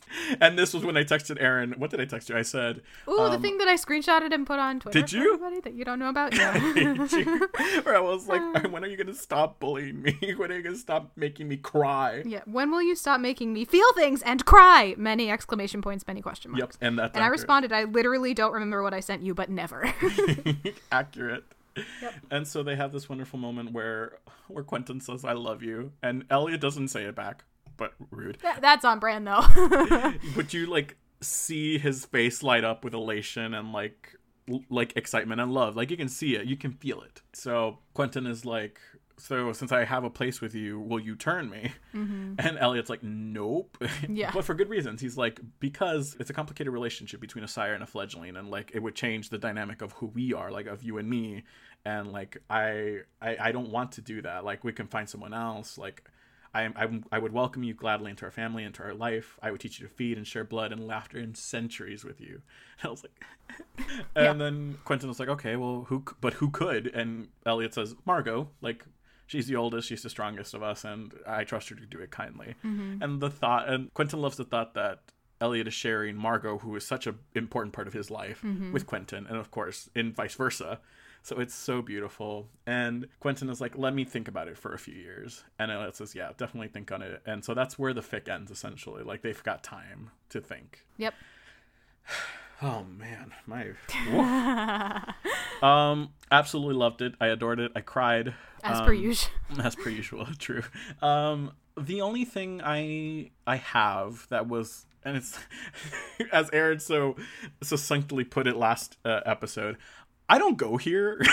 and 0.41 0.59
this 0.59 0.73
was 0.75 0.85
when 0.85 0.97
I 0.97 1.05
texted 1.05 1.41
Erin. 1.41 1.75
What 1.79 1.91
did 1.91 2.01
I 2.01 2.05
text 2.05 2.29
you? 2.29 2.37
I 2.37 2.43
said, 2.43 2.83
Ooh, 3.09 3.17
the 3.17 3.37
um, 3.37 3.43
thing 3.43 3.59
that 3.59 3.69
I 3.69 3.75
screenshotted 3.75 4.33
and 4.33 4.47
put 4.47 4.59
on 4.59 4.81
Twitter. 4.81 5.01
Did 5.01 5.13
you? 5.13 5.35
Everybody 5.35 5.61
that 5.61 5.75
you 5.75 5.85
don't 5.85 5.99
know 5.99 6.09
about? 6.09 6.35
Yeah. 6.45 6.59
Where 7.83 7.97
I 7.97 8.01
was 8.01 8.27
like, 8.27 8.71
when 8.73 8.85
are 8.85 8.87
you 8.87 8.97
gonna 8.97 9.15
stop 9.15 9.61
bullying 9.61 10.03
me? 10.03 10.17
When 10.37 10.51
are 10.51 10.57
you 10.57 10.63
gonna 10.63 10.77
stop 10.77 11.13
making 11.17 11.49
me 11.49 11.57
cry? 11.57 12.23
yeah. 12.27 12.41
When 12.47 12.71
will 12.71 12.83
you 12.83 12.95
stop 12.97 13.21
making 13.21 13.53
me 13.53 13.65
feel 13.65 13.93
things 13.95 14.23
and 14.23 14.45
cry? 14.45 14.95
Many 14.97 15.31
exclamation 15.31 15.81
points, 15.83 16.07
many 16.07 16.21
question 16.21 16.51
marks. 16.53 16.77
Yep, 16.81 16.87
and 16.89 16.99
that's 16.99 17.15
And 17.15 17.25
I 17.25 17.29
responded, 17.29 17.73
I 17.73 17.85
literally 17.85 18.35
don't 18.35 18.53
remember 18.53 18.83
what 18.83 18.95
I 18.95 19.01
sent 19.01 19.23
you, 19.23 19.35
but 19.35 19.49
never. 19.51 19.93
accurate. 20.93 21.45
Yep. 22.03 22.15
And 22.31 22.47
so 22.49 22.63
they 22.63 22.77
have 22.77 22.93
this 22.93 23.09
wonderful 23.09 23.39
moment 23.39 23.73
where 23.73 24.19
where 24.49 24.65
Quentin 24.65 25.01
says, 25.01 25.25
"I 25.25 25.33
love 25.33 25.63
you," 25.63 25.93
and 26.03 26.25
Elliot 26.31 26.61
doesn't 26.61 26.89
say 26.89 27.05
it 27.05 27.15
back, 27.17 27.45
but 27.77 27.95
rude. 28.11 28.39
That- 28.43 28.61
That's 28.63 28.85
on 28.85 28.99
brand, 28.99 29.27
though. 29.27 29.45
but 30.37 30.53
you 30.55 30.67
like 30.67 30.97
see 31.21 31.79
his 31.79 32.05
face 32.05 32.43
light 32.43 32.65
up 32.65 32.85
with 32.85 32.93
elation 32.95 33.55
and 33.55 33.73
like 33.73 34.15
l- 34.51 34.65
like 34.69 34.97
excitement 34.97 35.41
and 35.41 35.53
love? 35.53 35.77
Like 35.77 35.91
you 35.91 35.97
can 35.97 36.09
see 36.09 36.35
it. 36.37 36.47
You 36.47 36.57
can 36.57 36.73
feel 36.73 37.01
it. 37.03 37.23
So 37.33 37.79
quentin 37.95 38.27
is 38.27 38.45
like 38.45 38.79
so 39.17 39.53
since 39.53 39.71
i 39.71 39.85
have 39.85 40.03
a 40.03 40.11
place 40.11 40.41
with 40.41 40.57
you 40.57 40.81
will 40.81 40.99
you 40.99 41.15
turn 41.15 41.49
me? 41.49 41.71
Mm-hmm. 41.95 42.35
And 42.41 42.59
elliot's 42.59 42.91
like 42.91 43.03
nope. 43.05 43.79
Yeah. 44.09 44.33
but 44.35 44.45
for 44.45 44.55
good 44.55 44.69
reasons. 44.69 45.01
He's 45.01 45.17
like 45.17 45.41
because 45.61 46.17
it's 46.21 46.31
a 46.31 46.35
complicated 46.35 46.73
relationship 46.73 47.21
between 47.21 47.45
a 47.45 47.49
sire 47.49 47.75
and 47.75 47.83
a 47.83 47.87
fledgling 47.87 48.37
and 48.37 48.51
like 48.51 48.73
it 48.75 48.81
would 48.83 48.95
change 48.97 49.31
the 49.31 49.39
dynamic 49.39 49.83
of 49.83 49.93
who 49.93 50.07
we 50.07 50.35
are 50.35 50.51
like 50.51 50.67
of 50.67 50.83
you 50.83 50.99
and 50.99 51.09
me. 51.09 51.45
And 51.87 52.13
like 52.13 52.39
i 52.51 52.99
i, 53.23 53.37
I 53.41 53.53
don't 53.53 53.71
want 53.71 53.93
to 53.93 54.01
do 54.03 54.21
that. 54.23 54.45
Like 54.45 54.65
we 54.65 54.73
can 54.73 54.89
find 54.89 55.09
someone 55.09 55.33
else. 55.33 55.79
Like 55.79 56.03
I, 56.55 56.71
I'm, 56.77 57.05
I 57.11 57.19
would 57.19 57.33
welcome 57.33 57.65
you 57.65 57.75
gladly 57.75 58.11
into 58.11 58.25
our 58.25 58.31
family, 58.31 58.65
into 58.65 58.83
our 58.83 58.95
life. 58.95 59.39
I 59.43 59.51
would 59.51 59.61
teach 59.61 59.81
you 59.81 59.87
to 59.89 59.93
feed 59.93 60.17
and 60.17 60.27
share 60.27 60.45
blood 60.45 60.73
and 60.73 60.87
laughter 60.87 61.19
in 61.19 61.35
centuries 61.35 62.05
with 62.05 62.21
you. 62.21 62.43
And 62.81 62.85
I 62.87 62.91
was 62.91 63.03
like, 63.03 63.25
and 64.17 64.41
then 64.41 64.79
Quentin 64.85 65.09
was 65.09 65.19
like, 65.19 65.29
okay, 65.29 65.57
well, 65.57 65.87
who, 65.89 66.05
but 66.21 66.35
who 66.35 66.51
could? 66.51 66.87
And 66.87 67.29
Elliot 67.45 67.75
says, 67.75 67.95
Margo, 68.07 68.49
like, 68.61 68.85
she's 69.27 69.47
the 69.47 69.57
oldest, 69.57 69.89
she's 69.89 70.03
the 70.03 70.11
strongest 70.11 70.55
of 70.55 70.63
us, 70.63 70.85
and 70.85 71.13
I 71.27 71.45
trust 71.45 71.69
her 71.71 71.77
to 71.77 71.87
do 71.87 71.99
it 71.99 72.11
kindly. 72.11 72.55
Mm-hmm. 72.65 73.03
And 73.03 73.21
the 73.21 73.31
thought, 73.31 73.69
and 73.69 73.93
Quentin 73.95 74.21
loves 74.21 74.37
the 74.37 74.45
thought 74.45 74.75
that 74.75 75.01
Elliot 75.41 75.69
is 75.69 75.75
sharing 75.75 76.17
Margo, 76.17 76.59
who 76.59 76.75
is 76.77 76.87
such 76.87 77.07
an 77.07 77.19
important 77.35 77.75
part 77.75 77.89
of 77.89 77.93
his 77.93 78.11
life, 78.11 78.43
mm-hmm. 78.45 78.73
with 78.73 78.87
Quentin, 78.87 79.27
and 79.27 79.37
of 79.37 79.51
course, 79.51 79.91
in 79.95 80.13
vice 80.13 80.35
versa. 80.35 80.81
So 81.25 81.41
it's 81.41 81.55
so 81.55 81.81
beautiful. 81.81 82.49
And 82.67 83.09
Quentin 83.19 83.49
is 83.49 83.59
like, 83.59 83.79
let 83.79 83.95
me 83.95 84.05
think 84.05 84.29
about 84.29 84.47
it 84.47 84.59
for 84.59 84.75
a 84.75 84.79
few 84.79 84.93
years. 84.95 85.43
And 85.59 85.71
Elliot 85.73 85.97
says, 85.97 86.15
yeah, 86.15 86.31
definitely 86.37 86.69
think 86.69 86.93
on 86.93 87.01
it. 87.01 87.23
And 87.25 87.43
so 87.43 87.55
that's 87.55 87.79
where 87.79 87.95
the 87.95 88.03
fic 88.03 88.29
ends, 88.29 88.51
essentially. 88.51 89.03
Like, 89.03 89.23
they've 89.23 89.43
got 89.43 89.63
time 89.65 90.11
to 90.29 90.41
think. 90.41 90.85
yep. 90.99 91.15
Oh, 92.63 92.85
man. 92.85 93.33
My. 93.47 93.73
um, 95.63 96.11
absolutely 96.31 96.75
loved 96.77 97.03
it. 97.03 97.15
I 97.21 97.27
adored 97.27 97.59
it. 97.59 97.73
I 97.75 97.81
cried. 97.81 98.33
As 98.63 98.79
Um, 98.79 98.87
per 98.87 98.93
usual. 98.93 99.31
as 99.63 99.75
per 99.75 99.91
usual 99.91 100.27
true 100.39 100.63
um 101.03 101.53
the 101.77 102.01
only 102.01 102.25
thing 102.25 102.63
i 102.65 103.31
i 103.47 103.57
have 103.57 104.27
that 104.31 104.47
was 104.49 104.87
and 105.05 105.19
it's 105.19 105.39
as 106.33 106.49
erin 106.53 106.81
so 106.81 107.15
succinctly 107.63 108.25
put 108.25 108.47
it 108.47 108.57
last 108.57 108.97
uh, 109.05 109.21
episode 109.27 109.77
i 110.29 110.39
don't 110.39 110.57
go 110.57 110.77
here 110.77 111.19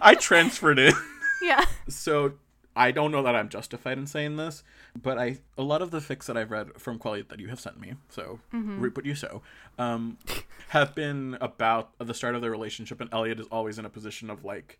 i 0.00 0.16
transferred 0.18 0.78
it 0.78 0.94
Yeah. 1.42 1.64
so 1.88 2.34
i 2.76 2.90
don't 2.90 3.12
know 3.12 3.22
that 3.22 3.34
i'm 3.34 3.48
justified 3.48 3.98
in 3.98 4.06
saying 4.06 4.36
this 4.36 4.62
but 5.00 5.18
i 5.18 5.38
a 5.58 5.62
lot 5.62 5.82
of 5.82 5.90
the 5.90 5.98
fics 5.98 6.26
that 6.26 6.36
i've 6.36 6.50
read 6.50 6.80
from 6.80 6.98
Quelliot 6.98 7.28
that 7.28 7.40
you 7.40 7.48
have 7.48 7.60
sent 7.60 7.80
me 7.80 7.94
so 8.08 8.40
root 8.52 8.94
but 8.94 9.04
you 9.04 9.14
so 9.14 9.42
um 9.78 10.18
have 10.68 10.94
been 10.94 11.36
about 11.40 11.90
the 11.98 12.14
start 12.14 12.34
of 12.34 12.40
their 12.40 12.50
relationship 12.50 13.00
and 13.00 13.12
elliot 13.12 13.40
is 13.40 13.46
always 13.50 13.78
in 13.78 13.84
a 13.84 13.90
position 13.90 14.30
of 14.30 14.44
like 14.44 14.78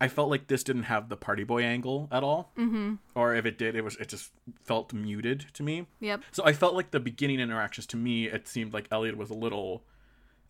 I 0.00 0.08
felt 0.08 0.28
like 0.28 0.48
this 0.48 0.64
didn't 0.64 0.82
have 0.82 1.08
the 1.08 1.16
party 1.16 1.44
boy 1.44 1.62
angle 1.62 2.08
at 2.10 2.24
all, 2.24 2.50
mm-hmm. 2.58 2.94
or 3.14 3.34
if 3.36 3.46
it 3.46 3.56
did, 3.56 3.76
it 3.76 3.82
was 3.84 3.96
it 3.96 4.08
just 4.08 4.32
felt 4.64 4.92
muted 4.92 5.46
to 5.54 5.62
me. 5.62 5.86
Yep. 6.00 6.22
So 6.32 6.44
I 6.44 6.52
felt 6.52 6.74
like 6.74 6.90
the 6.90 6.98
beginning 6.98 7.38
interactions 7.38 7.86
to 7.86 7.96
me, 7.96 8.26
it 8.26 8.48
seemed 8.48 8.74
like 8.74 8.88
Elliot 8.90 9.16
was 9.16 9.30
a 9.30 9.34
little 9.34 9.84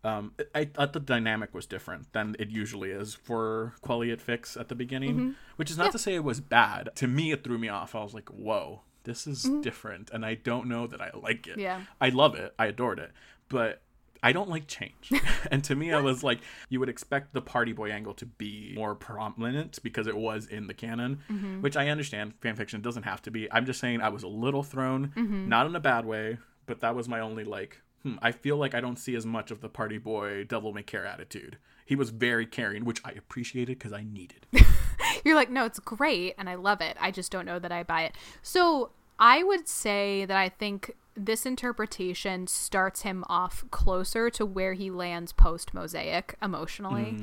Um, 0.05 0.32
I 0.55 0.66
thought 0.66 0.92
the 0.92 1.00
dynamic 1.00 1.55
was 1.55 1.66
different 1.66 2.12
than 2.12 2.36
it 2.38 2.50
usually 2.50 2.90
is 2.90 3.14
for 3.14 3.74
Quelliot 3.82 4.20
fics 4.20 4.59
at 4.61 4.68
the 4.68 4.74
beginning, 4.74 5.14
mm-hmm. 5.14 5.30
which 5.57 5.70
is 5.70 5.78
not 5.78 5.86
Yeah. 5.86 5.90
to 5.92 5.98
say 5.98 6.14
it 6.14 6.24
was 6.24 6.40
bad. 6.40 6.90
To 6.96 7.09
me, 7.09 7.32
it 7.32 7.42
threw 7.42 7.57
me 7.57 7.68
off. 7.68 7.94
I 7.94 8.02
was 8.02 8.12
like, 8.12 8.28
whoa, 8.28 8.82
this 9.05 9.26
is 9.26 9.44
mm-hmm. 9.44 9.62
different, 9.62 10.11
and 10.11 10.24
I 10.24 10.34
don't 10.34 10.68
know 10.68 10.86
that 10.86 11.00
I 11.00 11.11
like 11.14 11.46
it. 11.46 11.59
Yeah. 11.59 11.80
I 12.00 12.11
love 12.11 12.34
it. 12.34 12.55
I 12.59 12.66
adored 12.66 12.98
it, 12.98 13.12
but 13.48 13.80
I 14.22 14.32
don't 14.32 14.48
like 14.48 14.66
change. 14.66 15.11
and 15.50 15.62
to 15.64 15.74
me, 15.74 15.92
I 15.92 16.00
was 16.00 16.22
like, 16.22 16.40
you 16.68 16.80
would 16.80 16.88
expect 16.88 17.32
the 17.32 17.42
party 17.42 17.72
boy 17.72 17.90
angle 17.90 18.14
to 18.14 18.26
be 18.26 18.72
more 18.74 18.94
prominent 18.94 19.78
because 19.82 20.07
it 20.07 20.16
was 20.16 20.46
in 20.46 20.66
the 20.66 20.74
canon, 20.74 21.20
mm-hmm. 21.30 21.61
which 21.61 21.76
I 21.76 21.88
understand. 21.88 22.34
Fan 22.40 22.57
fiction 22.57 22.80
doesn't 22.80 23.05
have 23.05 23.22
to 23.22 23.30
be. 23.30 23.50
I'm 23.52 23.66
just 23.66 23.80
saying 23.80 24.00
I 24.00 24.09
was 24.09 24.22
a 24.22 24.28
little 24.28 24.62
thrown, 24.62 25.12
not 25.48 25.66
in 25.66 25.76
a 25.76 25.80
bad 25.80 26.05
way, 26.05 26.38
but 26.66 26.80
that 26.80 26.94
was 26.94 27.09
my 27.09 27.20
only 27.20 27.44
like. 27.44 27.80
Hmm, 28.05 28.16
I 28.20 28.32
feel 28.32 28.57
like 28.57 28.74
I 28.74 28.80
don't 28.80 28.98
see 28.98 29.16
as 29.16 29.24
much 29.24 29.50
of 29.50 29.61
the 29.61 29.68
party 29.68 29.98
boy 29.98 30.44
devil 30.44 30.72
may 30.72 30.82
care 30.82 31.07
attitude. 31.07 31.59
He 31.86 31.96
was 31.96 32.11
very 32.11 32.46
caring, 32.46 32.84
which 32.84 33.00
I 33.05 33.11
appreciated 33.12 33.78
because 33.78 33.92
I 33.92 34.05
needed. 34.05 34.46
You're 35.24 35.34
like, 35.34 35.50
no, 35.50 35.64
it's 35.64 35.78
great 35.78 36.34
and 36.38 36.48
I 36.48 36.55
love 36.55 36.80
it. 36.80 36.96
I 37.00 37.11
just 37.11 37.32
don't 37.32 37.46
know 37.46 37.59
that 37.59 37.72
I 37.72 37.82
buy 37.82 38.02
it. 38.02 38.14
So 38.42 38.90
I 39.18 39.42
would 39.42 39.66
say 39.68 40.24
that 40.26 40.36
I 40.36 40.48
think 40.48 40.94
this 41.16 41.46
interpretation 41.46 42.46
starts 42.46 43.02
him 43.02 43.24
off 43.28 43.64
closer 43.70 44.28
to 44.30 44.44
where 44.44 44.74
he 44.74 44.90
lands 44.90 45.32
post 45.32 45.72
mosaic 45.72 46.36
emotionally. 46.42 47.16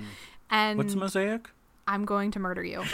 And 0.49 0.77
What's 0.77 0.95
mosaic? 0.95 1.49
I'm 1.87 2.05
going 2.05 2.31
to 2.31 2.39
murder 2.39 2.63
you. 2.63 2.83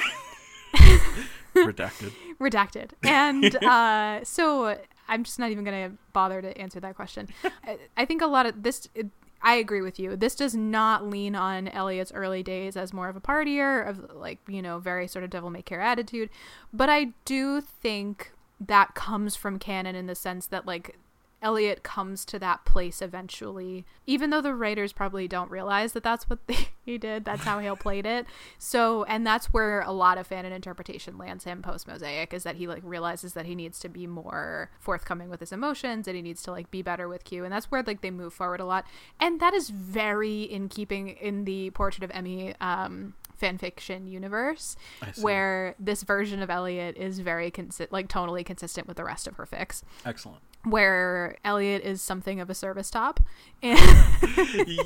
Redacted. 1.55 2.11
redacted 2.39 2.91
and 3.03 3.55
uh, 3.63 4.23
so 4.23 4.77
i'm 5.07 5.23
just 5.23 5.39
not 5.39 5.51
even 5.51 5.63
going 5.63 5.91
to 5.91 5.97
bother 6.13 6.41
to 6.41 6.57
answer 6.57 6.79
that 6.79 6.95
question. 6.95 7.27
I, 7.63 7.77
I 7.95 8.05
think 8.05 8.21
a 8.21 8.27
lot 8.27 8.45
of 8.45 8.63
this 8.63 8.87
it, 8.95 9.07
i 9.41 9.55
agree 9.55 9.81
with 9.81 9.99
you. 9.99 10.15
This 10.15 10.35
does 10.35 10.55
not 10.55 11.05
lean 11.07 11.35
on 11.35 11.67
elliot's 11.67 12.11
early 12.11 12.43
days 12.43 12.75
as 12.75 12.93
more 12.93 13.09
of 13.09 13.15
a 13.15 13.21
partier 13.21 13.87
of 13.87 14.15
like 14.15 14.39
you 14.47 14.61
know 14.61 14.79
very 14.79 15.07
sort 15.07 15.23
of 15.23 15.29
devil 15.29 15.49
may 15.49 15.61
care 15.61 15.81
attitude. 15.81 16.29
But 16.73 16.89
i 16.89 17.13
do 17.25 17.61
think 17.61 18.31
that 18.59 18.95
comes 18.95 19.35
from 19.35 19.59
canon 19.59 19.95
in 19.95 20.07
the 20.07 20.15
sense 20.15 20.47
that 20.47 20.65
like 20.65 20.97
Elliot 21.41 21.83
comes 21.83 22.25
to 22.25 22.39
that 22.39 22.65
place 22.65 23.01
eventually, 23.01 23.85
even 24.05 24.31
though 24.31 24.41
the 24.41 24.55
writers 24.55 24.91
probably 24.91 25.27
don't 25.27 25.51
realize 25.51 25.93
that 25.93 26.03
that's 26.03 26.29
what 26.29 26.39
they, 26.47 26.69
he 26.83 26.97
did. 26.97 27.25
That's 27.25 27.43
how 27.43 27.59
Hale 27.59 27.75
played 27.75 28.05
it. 28.05 28.25
So, 28.57 29.03
and 29.03 29.25
that's 29.25 29.47
where 29.47 29.81
a 29.81 29.91
lot 29.91 30.17
of 30.17 30.25
fan 30.27 30.45
and 30.45 30.53
interpretation 30.53 31.17
lands 31.17 31.43
him 31.43 31.61
post 31.61 31.87
Mosaic 31.87 32.33
is 32.33 32.43
that 32.43 32.55
he 32.55 32.67
like 32.67 32.81
realizes 32.83 33.33
that 33.33 33.45
he 33.45 33.55
needs 33.55 33.79
to 33.79 33.89
be 33.89 34.07
more 34.07 34.71
forthcoming 34.79 35.29
with 35.29 35.39
his 35.39 35.51
emotions 35.51 36.07
and 36.07 36.15
he 36.15 36.21
needs 36.21 36.41
to 36.43 36.51
like 36.51 36.71
be 36.71 36.81
better 36.81 37.07
with 37.07 37.23
Q. 37.23 37.43
And 37.43 37.53
that's 37.53 37.69
where 37.69 37.83
like 37.83 38.01
they 38.01 38.11
move 38.11 38.33
forward 38.33 38.59
a 38.59 38.65
lot. 38.65 38.85
And 39.19 39.39
that 39.39 39.53
is 39.53 39.69
very 39.69 40.43
in 40.43 40.69
keeping 40.69 41.09
in 41.09 41.45
the 41.45 41.69
Portrait 41.71 42.03
of 42.03 42.11
Emmy 42.15 42.55
um, 42.59 43.13
fan 43.37 43.57
fiction 43.57 44.07
universe, 44.07 44.75
where 45.21 45.75
this 45.79 46.03
version 46.03 46.41
of 46.41 46.49
Elliot 46.49 46.97
is 46.97 47.19
very 47.19 47.49
consi- 47.51 47.87
like 47.91 48.07
tonally 48.07 48.45
consistent 48.45 48.87
with 48.87 48.97
the 48.97 49.03
rest 49.03 49.27
of 49.27 49.35
her 49.37 49.45
fics 49.45 49.83
Excellent. 50.05 50.39
where 50.63 51.37
Elliot 51.45 51.83
is 51.83 52.01
something 52.01 52.39
of 52.39 52.49
a 52.49 52.53
service 52.55 52.89
top, 52.91 53.19
and 53.63 53.77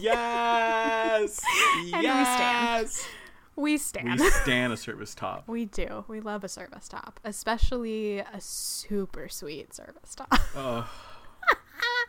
yes. 0.02 1.41
we 1.84 1.88
stand. 1.89 2.04
yes. 2.04 3.08
we 3.56 3.64
We 3.74 3.78
stand. 3.78 4.20
stand 4.22 4.74
a 4.74 4.78
service 4.78 5.14
top. 5.16 5.43
We 5.47 5.66
do. 5.66 6.06
We 6.08 6.20
love 6.22 6.43
a 6.43 6.49
service 6.49 6.88
top, 6.88 7.20
especially 7.24 8.20
a 8.20 8.39
super 8.39 9.28
sweet 9.30 9.74
service 9.74 10.16
top. 10.16 10.34
Uh, 10.56 10.84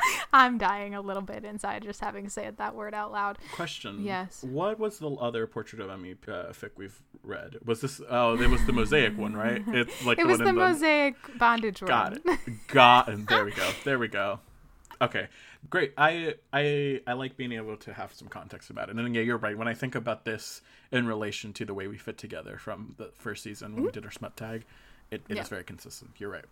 I'm 0.32 0.58
dying 0.58 0.94
a 0.94 1.00
little 1.00 1.22
bit 1.22 1.44
inside 1.44 1.82
just 1.82 2.00
having 2.00 2.28
said 2.28 2.56
that 2.58 2.74
word 2.74 2.94
out 2.94 3.12
loud. 3.12 3.38
question. 3.52 4.02
Yes. 4.04 4.42
What 4.42 4.78
was 4.78 4.98
the 4.98 5.10
other 5.10 5.46
portrait 5.46 5.80
of 5.80 5.90
Emmy 5.90 6.12
uh, 6.26 6.52
fic 6.52 6.70
we've 6.76 7.00
read? 7.22 7.56
Was 7.64 7.80
this? 7.80 8.00
Oh, 8.08 8.34
it 8.40 8.48
was 8.50 8.64
the 8.66 8.72
mosaic 8.72 9.16
one, 9.16 9.34
right? 9.34 9.62
It's 9.68 10.04
like 10.04 10.18
It 10.18 10.26
was 10.26 10.38
one 10.38 10.44
the 10.44 10.50
in 10.50 10.56
mosaic 10.56 11.16
bondage 11.38 11.82
one. 11.82 11.88
Got 11.88 12.12
it. 12.24 12.66
Got 12.68 13.08
it. 13.08 13.26
There 13.28 13.44
we 13.44 13.52
go. 13.52 13.70
There 13.84 13.98
we 13.98 14.08
go. 14.08 14.40
Okay, 15.00 15.26
great. 15.68 15.92
I 15.98 16.34
I 16.52 17.00
I 17.06 17.14
like 17.14 17.36
being 17.36 17.52
able 17.52 17.76
to 17.78 17.92
have 17.92 18.12
some 18.12 18.28
context 18.28 18.70
about 18.70 18.88
it. 18.88 18.90
And 18.96 18.98
then, 19.00 19.14
yeah, 19.14 19.22
you're 19.22 19.36
right. 19.36 19.58
When 19.58 19.66
I 19.66 19.74
think 19.74 19.94
about 19.96 20.24
this 20.24 20.62
in 20.92 21.06
relation 21.06 21.52
to 21.54 21.64
the 21.64 21.74
way 21.74 21.88
we 21.88 21.98
fit 21.98 22.18
together 22.18 22.56
from 22.58 22.94
the 22.98 23.10
first 23.18 23.42
season 23.42 23.74
when 23.74 23.84
we 23.84 23.90
did 23.90 24.04
our 24.04 24.12
smut 24.12 24.36
tag, 24.36 24.64
it, 25.10 25.22
it 25.28 25.38
is 25.38 25.48
very 25.48 25.64
consistent. 25.64 26.12
You're 26.18 26.30
right. 26.30 26.44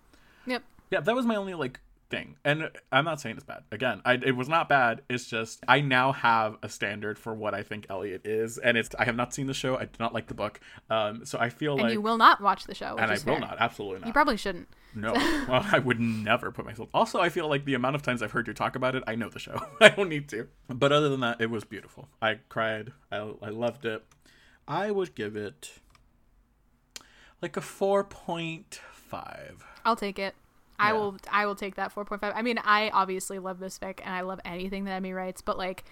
Yep. 0.46 0.64
Yeah, 0.90 1.00
that 1.00 1.14
was 1.14 1.26
my 1.26 1.36
only 1.36 1.54
like 1.54 1.78
thing. 2.10 2.36
And 2.44 2.70
I'm 2.92 3.04
not 3.04 3.20
saying 3.20 3.36
it's 3.36 3.44
bad. 3.44 3.62
Again, 3.72 4.02
I, 4.04 4.14
it 4.14 4.36
was 4.36 4.48
not 4.48 4.68
bad. 4.68 5.02
It's 5.08 5.26
just 5.26 5.60
I 5.66 5.80
now 5.80 6.12
have 6.12 6.56
a 6.62 6.68
standard 6.68 7.18
for 7.18 7.32
what 7.34 7.54
I 7.54 7.62
think 7.62 7.86
Elliot 7.88 8.22
is, 8.26 8.58
and 8.58 8.76
it's 8.76 8.90
I 8.98 9.04
have 9.04 9.16
not 9.16 9.32
seen 9.32 9.46
the 9.46 9.54
show. 9.54 9.76
I 9.76 9.84
do 9.84 9.96
not 9.98 10.12
like 10.12 10.26
the 10.26 10.34
book. 10.34 10.60
Um, 10.90 11.24
so 11.24 11.38
I 11.38 11.48
feel 11.48 11.72
And 11.74 11.82
like 11.82 11.92
you 11.92 12.00
will 12.00 12.18
not 12.18 12.40
watch 12.40 12.64
the 12.64 12.74
show. 12.74 12.96
And 12.98 13.10
I 13.10 13.14
is 13.14 13.24
will 13.24 13.38
not. 13.38 13.56
Absolutely 13.58 14.00
not. 14.00 14.06
You 14.08 14.12
probably 14.12 14.36
shouldn't. 14.36 14.68
No, 14.94 15.12
well, 15.48 15.64
I 15.70 15.78
would 15.78 16.00
never 16.00 16.50
put 16.50 16.64
myself. 16.64 16.88
Also, 16.92 17.20
I 17.20 17.28
feel 17.28 17.48
like 17.48 17.64
the 17.64 17.74
amount 17.74 17.94
of 17.94 18.02
times 18.02 18.22
I've 18.22 18.32
heard 18.32 18.48
you 18.48 18.54
talk 18.54 18.74
about 18.74 18.96
it, 18.96 19.04
I 19.06 19.14
know 19.14 19.28
the 19.28 19.38
show. 19.38 19.60
I 19.80 19.90
don't 19.90 20.08
need 20.08 20.28
to. 20.30 20.48
But 20.68 20.90
other 20.90 21.08
than 21.08 21.20
that, 21.20 21.40
it 21.40 21.48
was 21.48 21.64
beautiful. 21.64 22.08
I 22.20 22.40
cried. 22.48 22.92
I, 23.12 23.18
I 23.40 23.50
loved 23.50 23.84
it. 23.84 24.04
I 24.66 24.90
would 24.90 25.14
give 25.14 25.36
it 25.36 25.78
like 27.40 27.56
a 27.56 27.60
four 27.60 28.04
point 28.04 28.80
five. 28.92 29.64
I'll 29.84 29.96
take 29.96 30.18
it. 30.18 30.34
I 30.80 30.92
will. 30.92 31.16
I 31.30 31.46
will 31.46 31.54
take 31.54 31.76
that 31.76 31.92
four 31.92 32.04
point 32.04 32.20
five. 32.20 32.32
I 32.34 32.42
mean, 32.42 32.58
I 32.64 32.90
obviously 32.90 33.38
love 33.38 33.58
this 33.58 33.78
fic, 33.78 34.00
and 34.04 34.14
I 34.14 34.22
love 34.22 34.40
anything 34.44 34.84
that 34.84 34.92
Emmy 34.92 35.12
writes, 35.12 35.42
but 35.42 35.58
like, 35.58 35.84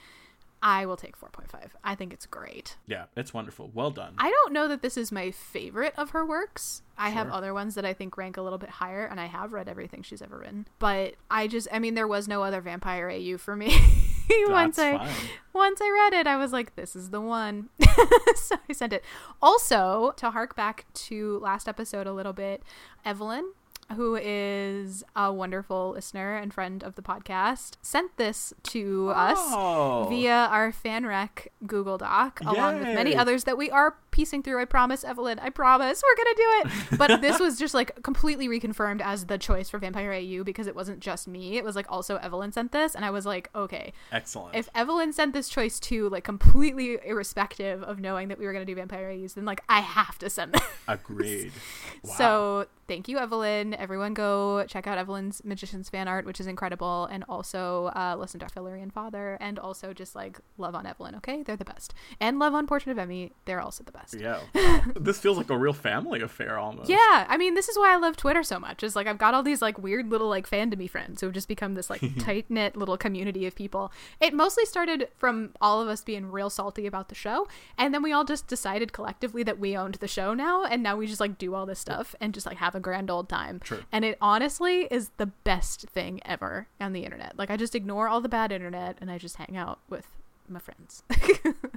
I 0.63 0.87
will 0.87 0.97
take 0.97 1.17
four 1.17 1.29
point 1.29 1.51
five. 1.51 1.77
I 1.85 1.95
think 1.95 2.13
it's 2.13 2.27
great. 2.27 2.77
Yeah, 2.87 3.05
it's 3.17 3.33
wonderful. 3.33 3.71
Well 3.73 3.91
done. 3.91 4.15
I 4.19 4.31
don't 4.31 4.53
know 4.53 4.67
that 4.69 4.83
this 4.83 4.97
is 4.97 5.13
my 5.13 5.31
favorite 5.31 5.95
of 5.97 6.11
her 6.11 6.25
works. 6.25 6.83
I 6.97 7.11
have 7.11 7.31
other 7.31 7.55
ones 7.55 7.77
that 7.77 7.85
I 7.85 7.93
think 7.93 8.17
rank 8.17 8.37
a 8.37 8.43
little 8.43 8.59
bit 8.59 8.71
higher, 8.71 9.05
and 9.05 9.21
I 9.21 9.27
have 9.27 9.53
read 9.53 9.69
everything 9.69 10.03
she's 10.03 10.21
ever 10.21 10.39
written. 10.39 10.67
But 10.81 11.15
I 11.31 11.47
just, 11.47 11.69
I 11.71 11.79
mean, 11.79 11.95
there 11.95 12.09
was 12.09 12.27
no 12.27 12.43
other 12.43 12.61
vampire 12.61 13.09
AU 13.09 13.39
for 13.39 13.55
me. 13.55 13.69
once 14.49 14.79
I 14.79 14.99
fine. 14.99 15.15
once 15.53 15.81
I 15.81 15.91
read 15.91 16.21
it, 16.21 16.27
I 16.27 16.37
was 16.37 16.53
like, 16.53 16.75
this 16.75 16.97
is 16.97 17.11
the 17.11 17.21
one. 17.21 17.69
so 18.35 18.57
I 18.69 18.73
sent 18.73 18.93
it. 18.93 19.05
Also, 19.41 20.13
to 20.17 20.31
hark 20.31 20.57
back 20.57 20.87
to 20.95 21.39
last 21.39 21.69
episode 21.69 22.07
a 22.07 22.13
little 22.13 22.33
bit, 22.33 22.63
Evelyn, 23.05 23.53
who 23.97 24.17
is 24.21 25.03
a 25.17 25.33
wonderful 25.33 25.91
listener 25.95 26.37
and 26.37 26.53
friend 26.53 26.83
of 26.85 26.95
the 26.95 27.03
podcast, 27.03 27.73
sent 27.83 28.17
this 28.17 28.53
to 28.65 29.11
us 29.15 29.39
Oh. 29.41 30.07
via 30.09 30.49
our 30.51 30.73
fan 30.73 31.07
rec 31.07 31.49
Google 31.67 31.99
Doc, 31.99 32.41
along 32.45 32.79
with 32.81 32.89
many 32.95 33.17
others 33.17 33.45
that 33.45 33.57
we 33.57 33.71
are 33.71 33.97
piecing 34.19 34.43
through. 34.43 34.61
I 34.61 34.65
promise, 34.65 35.05
Evelyn. 35.05 35.39
I 35.39 35.49
promise 35.49 36.03
we're 36.03 36.17
gonna 36.17 36.37
do 36.37 36.43
it. 36.91 36.99
But 36.99 37.21
this 37.21 37.39
was 37.39 37.57
just 37.57 37.73
like 37.73 38.03
completely 38.03 38.49
reconfirmed 38.49 39.01
as 39.01 39.27
the 39.27 39.39
choice 39.39 39.71
for 39.71 39.79
Vampire 39.79 40.13
AU 40.13 40.43
because 40.43 40.67
it 40.67 40.75
wasn't 40.75 40.99
just 40.99 41.29
me. 41.29 41.57
It 41.57 41.63
was 41.63 41.77
like 41.77 41.87
also 41.89 42.17
Evelyn 42.17 42.51
sent 42.51 42.73
this, 42.73 42.97
and 42.97 43.05
I 43.05 43.11
was 43.11 43.25
like, 43.25 43.49
okay, 43.55 43.93
Excellent. 44.11 44.57
if 44.57 44.69
Evelyn 44.75 45.13
sent 45.13 45.35
this 45.35 45.49
choice 45.49 45.79
too, 45.79 46.09
like 46.09 46.25
completely 46.25 46.99
irrespective 47.07 47.81
of 47.85 48.01
knowing 48.01 48.27
that 48.27 48.41
we 48.41 48.47
were 48.47 48.53
gonna 48.53 48.65
do 48.65 48.75
Vampire 48.75 49.09
AUs, 49.09 49.35
then 49.35 49.45
like 49.45 49.63
I 49.69 49.83
have 49.83 50.19
to 50.19 50.29
send 50.29 50.55
this. 50.55 50.63
Agreed. 50.89 51.53
Wow. 52.05 52.15
So 52.15 52.67
thank 52.87 53.09
you, 53.09 53.19
Evelyn. 53.19 53.75
Everyone 53.75 54.15
go 54.15 54.65
check 54.69 54.87
out 54.87 54.99
Evelyn's 54.99 55.43
Magician's 55.45 55.89
fan 55.89 56.07
art, 56.07 56.25
which 56.25 56.39
is 56.39 56.47
incredible, 56.47 57.07
and 57.07 57.25
also 57.29 57.87
uh, 57.97 58.15
listen 58.17 58.39
to 58.39 58.47
our 58.47 58.51
Philarian 58.51 58.91
Father, 58.91 59.37
and 59.41 59.59
also 59.59 59.93
just 59.93 60.15
like 60.15 60.39
love 60.59 60.77
on 60.77 60.87
Evelyn. 60.87 61.17
Okay, 61.17 61.43
they're 61.43 61.57
the 61.57 61.65
best, 61.65 61.93
and 62.21 62.39
love 62.39 62.55
on 62.55 62.69
Portrait 62.69 62.93
of 62.93 62.99
Emmy. 62.99 63.33
They're 63.47 63.61
also 63.61 63.83
the 63.83 63.91
best. 63.91 64.08
Yeah, 64.15 64.41
this 64.97 65.19
feels 65.19 65.37
like 65.37 65.51
a 65.51 65.59
real 65.59 65.73
family 65.73 66.21
affair 66.21 66.59
almost. 66.59 66.89
Yeah, 66.89 67.27
I 67.29 67.37
mean, 67.37 67.55
this 67.55 67.69
is 67.69 67.77
why 67.79 67.93
I 67.93 67.97
love 67.97 68.17
Twitter 68.17 68.43
so 68.43 68.59
much. 68.59 68.83
Is 68.83 68.97
like 68.97 69.07
I've 69.07 69.19
got 69.19 69.35
all 69.35 69.43
these 69.43 69.63
like 69.63 69.79
weird 69.79 70.11
little 70.11 70.29
like 70.29 70.49
fandom 70.49 70.89
friends 70.89 71.21
who've 71.21 71.33
just 71.33 71.49
become 71.49 71.75
this 71.75 71.91
like 71.91 72.03
tight 72.19 72.47
knit 72.49 72.77
little 72.77 72.97
community 72.97 73.47
of 73.47 73.55
people. 73.55 73.93
It 74.21 74.35
mostly 74.35 74.65
started 74.65 75.09
from 75.17 75.51
all 75.61 75.81
of 75.81 75.89
us 75.89 76.03
being 76.03 76.31
real 76.31 76.51
salty 76.51 76.87
about 76.87 77.09
the 77.09 77.15
show, 77.15 77.49
and 77.77 77.93
then 77.93 78.03
we 78.03 78.13
all 78.13 78.25
just 78.25 78.47
decided 78.47 78.93
collectively 78.93 79.43
that 79.43 79.59
we 79.59 79.77
owned 79.77 79.97
the 79.97 80.09
show 80.09 80.35
now, 80.35 80.65
and 80.65 80.83
now 80.83 80.97
we 80.97 81.07
just 81.07 81.21
like 81.21 81.39
do 81.39 81.55
all 81.55 81.67
this 81.67 81.81
stuff 81.81 82.15
and 82.21 82.35
just 82.35 82.47
like 82.47 82.59
have 82.59 82.75
a 82.75 82.81
grand 82.81 83.11
old 83.11 83.29
time. 83.29 83.61
True. 83.61 83.85
And 83.93 84.05
it 84.05 84.19
honestly 84.21 84.89
is 84.91 85.11
the 85.17 85.27
best 85.27 85.83
thing 85.89 86.21
ever 86.25 86.69
on 86.81 86.93
the 86.93 87.05
internet. 87.05 87.39
Like 87.39 87.51
I 87.51 87.57
just 87.57 87.75
ignore 87.75 88.09
all 88.09 88.21
the 88.21 88.29
bad 88.29 88.53
internet 88.53 88.99
and 89.01 89.11
I 89.11 89.19
just 89.19 89.37
hang 89.37 89.57
out 89.57 89.81
with 89.89 90.07
my 90.51 90.61
friends. 90.61 91.03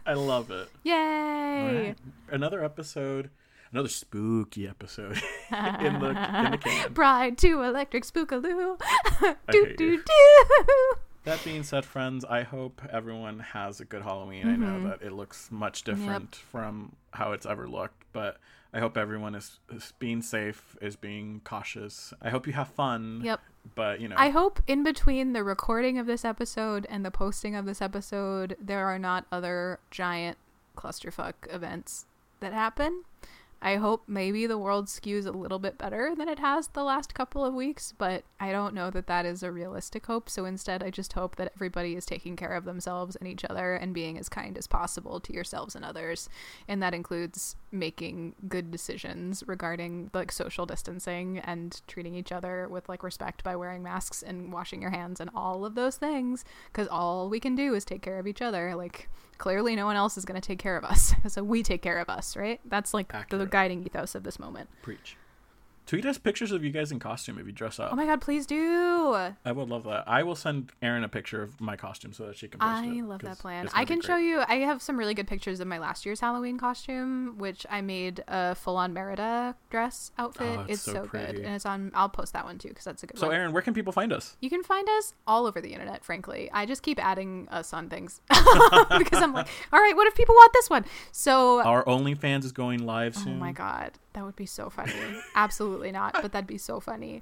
I 0.06 0.14
love 0.14 0.52
it. 0.52 0.70
Yay! 0.84 0.94
Alright. 0.94 1.98
Another 2.30 2.64
episode, 2.64 3.30
another 3.72 3.90
spooky 3.90 4.68
episode 4.68 5.22
in 5.52 6.00
the 6.00 6.10
in 6.10 6.52
the 6.52 6.60
can. 6.62 6.94
Pride 6.94 7.38
Two 7.38 7.62
Electric 7.62 8.06
Spookaloo. 8.06 8.80
Do 9.52 9.76
do 9.78 9.98
do. 9.98 10.96
that 11.24 11.44
being 11.44 11.64
said, 11.64 11.86
friends, 11.86 12.26
I 12.26 12.44
hope 12.44 12.82
everyone 12.92 13.40
has 13.40 13.80
a 13.80 13.86
good 13.86 14.02
Halloween. 14.02 14.48
I 14.48 14.56
know 14.56 14.68
mm-hmm. 14.68 14.90
that 14.90 15.02
it 15.02 15.12
looks 15.12 15.52
much 15.52 15.84
different 15.84 16.36
from 16.36 16.96
how 17.12 17.34
it's 17.34 17.46
ever 17.46 17.68
looked, 17.68 18.06
but 18.14 18.38
I 18.74 18.80
hope 18.80 18.98
everyone 18.98 19.36
is, 19.36 19.60
is 19.72 19.94
being 20.00 20.22
safe, 20.22 20.78
is 20.82 20.96
being 20.96 21.42
cautious. 21.44 22.14
I 22.22 22.30
hope 22.30 22.48
you 22.48 22.54
have 22.54 22.70
fun. 22.70 23.22
Yep. 23.24 23.42
But, 23.76 24.00
you 24.00 24.08
know, 24.08 24.16
I 24.18 24.30
hope 24.30 24.62
in 24.66 24.84
between 24.84 25.34
the 25.34 25.44
recording 25.44 25.98
of 25.98 26.06
this 26.06 26.24
episode 26.24 26.88
and 26.90 27.06
the 27.06 27.12
posting 27.12 27.56
of 27.56 27.66
this 27.66 27.82
episode, 27.82 28.56
there 28.60 28.86
are 28.88 28.98
not 28.98 29.26
other 29.32 29.80
giant 29.92 30.38
clusterfuck 30.76 31.34
events 31.50 32.06
that 32.40 32.54
happen. 32.54 33.04
I 33.64 33.76
hope 33.76 34.04
maybe 34.08 34.48
the 34.48 34.58
world 34.58 34.88
skews 34.88 35.28
a 35.28 35.32
little 35.32 35.60
bit 35.60 35.78
better 35.78 36.16
than 36.18 36.28
it 36.28 36.40
has 36.40 36.68
the 36.70 36.84
last 36.84 37.14
couple 37.14 37.46
of 37.46 37.54
weeks, 37.54 37.94
but 37.96 38.24
I 38.40 38.52
don't 38.52 38.74
know 38.74 38.90
that 38.90 39.06
that 39.06 39.24
is 39.24 39.44
a 39.44 39.52
realistic 39.52 40.08
hope. 40.08 40.30
So 40.30 40.46
instead, 40.46 40.82
I 40.82 40.90
just 40.90 41.14
hope 41.14 41.36
that 41.36 41.52
everybody 41.56 41.96
is 41.96 42.06
taking 42.06 42.36
care 42.36 42.54
of 42.56 42.66
themselves 42.66 43.16
and 43.16 43.28
each 43.28 43.46
other 43.46 43.76
and 43.76 43.94
being 43.94 44.18
as 44.18 44.30
kind 44.30 44.58
as 44.58 44.66
possible 44.66 45.20
to 45.20 45.34
yourselves 45.34 45.76
and 45.76 45.86
others. 45.86 46.28
And 46.68 46.82
that 46.82 46.96
includes 46.96 47.56
making 47.72 48.34
good 48.48 48.72
decisions 48.72 49.44
regarding 49.46 50.10
like 50.12 50.32
social 50.32 50.66
distancing 50.66 51.38
and 51.38 51.82
treating 51.88 52.16
each 52.16 52.32
other 52.32 52.68
with 52.68 52.90
like 52.90 53.04
respect 53.04 53.44
by 53.44 53.56
wearing 53.56 53.84
masks 53.84 54.24
and 54.24 54.52
washing 54.52 54.82
your 54.82 54.92
hands 54.92 55.20
and 55.20 55.30
all 55.36 55.66
of 55.66 55.76
those 55.76 55.98
things 55.98 56.44
because 56.74 56.88
all 56.88 57.30
we 57.30 57.40
can 57.40 57.56
do 57.56 57.76
is 57.76 57.86
take 57.86 58.02
care 58.02 58.18
of 58.18 58.26
each 58.26 58.42
other. 58.42 58.76
Like 58.76 59.08
clearly 59.42 59.76
no 59.76 59.88
one 59.88 59.96
else 59.96 60.18
is 60.18 60.24
going 60.24 60.40
to 60.40 60.48
take 60.48 60.60
care 60.60 60.78
of 60.78 60.84
us. 60.86 61.14
So 61.28 61.44
we 61.44 61.64
take 61.64 61.82
care 61.82 61.98
of 62.00 62.10
us, 62.10 62.36
right? 62.36 62.60
That's 62.66 62.94
like 62.94 63.14
the 63.30 63.46
guiding 63.46 63.84
ethos 63.86 64.16
of 64.16 64.24
this 64.24 64.38
moment. 64.38 64.70
preach. 64.82 65.16
Tweet 65.92 66.06
us 66.06 66.18
pictures 66.18 66.54
of 66.54 66.64
you 66.64 66.72
guys 66.72 66.90
in 66.94 67.00
costume 67.00 67.38
if 67.38 67.46
you 67.46 67.52
dress 67.52 67.78
up. 67.78 67.90
Oh 67.92 67.98
my 67.98 68.06
god, 68.06 68.22
please 68.22 68.46
do. 68.46 69.14
I 69.44 69.52
would 69.52 69.68
love 69.68 69.84
that. 69.84 70.06
I 70.08 70.24
will 70.24 70.38
send 70.38 70.72
Erin 70.82 71.04
a 71.04 71.10
picture 71.10 71.42
of 71.42 71.60
my 71.60 71.76
costume 71.76 72.14
so 72.14 72.28
that 72.28 72.38
she 72.38 72.48
can 72.48 72.62
post 72.62 72.72
I 72.72 72.86
it, 72.86 73.04
love 73.04 73.20
that 73.24 73.40
plan. 73.40 73.68
I 73.74 73.84
can 73.84 74.00
show 74.00 74.16
you. 74.16 74.42
I 74.48 74.60
have 74.60 74.82
some 74.82 74.98
really 74.98 75.14
good 75.14 75.28
pictures 75.28 75.60
of 75.60 75.68
my 75.68 75.80
last 75.80 76.06
year's 76.06 76.22
Halloween 76.22 76.58
costume, 76.58 77.38
which 77.38 77.66
I 77.70 77.82
made 77.82 78.24
a 78.30 78.56
full-on 78.56 78.94
Merida 78.94 79.58
dress 79.70 80.14
outfit. 80.18 80.60
Oh, 80.60 80.62
it's 80.62 80.76
it's 80.76 80.82
so 80.84 80.94
so, 80.94 81.06
good, 81.08 81.36
and 81.36 81.56
it's 81.56 81.66
on. 81.66 81.92
I'll 81.94 82.08
post 82.08 82.32
that 82.32 82.46
one 82.46 82.58
too 82.58 82.70
because 82.70 82.86
that's 82.86 83.04
a 83.04 83.08
good 83.08 83.20
So. 83.20 83.30
Erin, 83.30 83.52
where 83.52 83.62
can 83.62 83.74
people 83.74 83.92
find 83.92 84.14
us? 84.14 84.38
You 84.40 84.50
can 84.50 84.64
find 84.64 84.88
us 84.98 85.14
all 85.28 85.46
over 85.46 85.60
the 85.60 85.74
internet, 85.74 86.06
frankly. 86.06 86.50
I 86.54 86.66
just 86.66 86.84
keep 86.84 87.04
adding 87.04 87.50
us 87.52 87.74
on 87.74 87.90
things 87.90 88.22
because 88.30 89.22
I'm 89.22 89.34
like, 89.34 89.50
all 89.74 89.82
right, 89.82 89.94
what 89.98 90.08
if 90.08 90.16
people 90.16 90.36
want 90.36 90.54
this 90.54 90.70
one? 90.70 90.86
So, 91.12 91.62
Our 91.62 91.84
OnlyFans 91.84 92.46
is 92.46 92.54
going 92.54 92.86
live 92.86 93.14
soon. 93.14 93.34
oh 93.34 93.36
my 93.36 93.52
God, 93.52 93.92
that 94.14 94.26
would 94.26 94.36
be 94.36 94.46
so 94.46 94.70
funny. 94.70 94.94
Absolutely 95.36 95.92
not, 95.92 96.14
but 96.14 96.32
that'd 96.32 96.48
be 96.48 96.58
so 96.58 96.80
funny. 96.80 97.22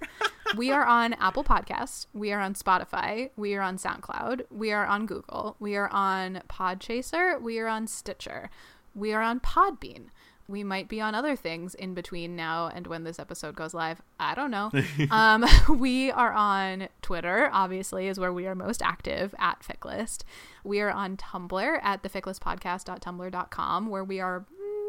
We 0.57 0.71
are 0.71 0.85
on 0.85 1.13
Apple 1.13 1.43
Podcasts. 1.43 2.07
We 2.13 2.31
are 2.31 2.39
on 2.39 2.55
Spotify. 2.55 3.29
We 3.35 3.53
are 3.55 3.61
on 3.61 3.77
SoundCloud. 3.77 4.45
We 4.49 4.71
are 4.71 4.85
on 4.85 5.05
Google. 5.05 5.55
We 5.59 5.75
are 5.75 5.89
on 5.89 6.41
Podchaser. 6.49 7.39
We 7.41 7.59
are 7.59 7.67
on 7.67 7.87
Stitcher. 7.87 8.49
We 8.95 9.13
are 9.13 9.21
on 9.21 9.39
Podbean. 9.39 10.07
We 10.47 10.63
might 10.63 10.89
be 10.89 10.99
on 10.99 11.13
other 11.13 11.35
things 11.35 11.75
in 11.75 11.93
between 11.93 12.35
now 12.35 12.71
and 12.73 12.87
when 12.87 13.03
this 13.03 13.19
episode 13.19 13.55
goes 13.55 13.75
live. 13.75 14.01
I 14.19 14.33
don't 14.33 14.49
know. 14.49 14.71
um, 15.11 15.45
we 15.77 16.09
are 16.09 16.33
on 16.33 16.87
Twitter, 17.03 17.51
obviously, 17.53 18.07
is 18.07 18.19
where 18.19 18.33
we 18.33 18.47
are 18.47 18.55
most 18.55 18.81
active 18.81 19.35
at 19.37 19.61
FicList. 19.61 20.23
We 20.63 20.81
are 20.81 20.89
on 20.89 21.17
Tumblr 21.17 21.79
at 21.83 22.01
theficlistpodcast.tumblr.com, 22.01 23.87
where 23.87 24.03
we 24.03 24.19
are 24.19 24.47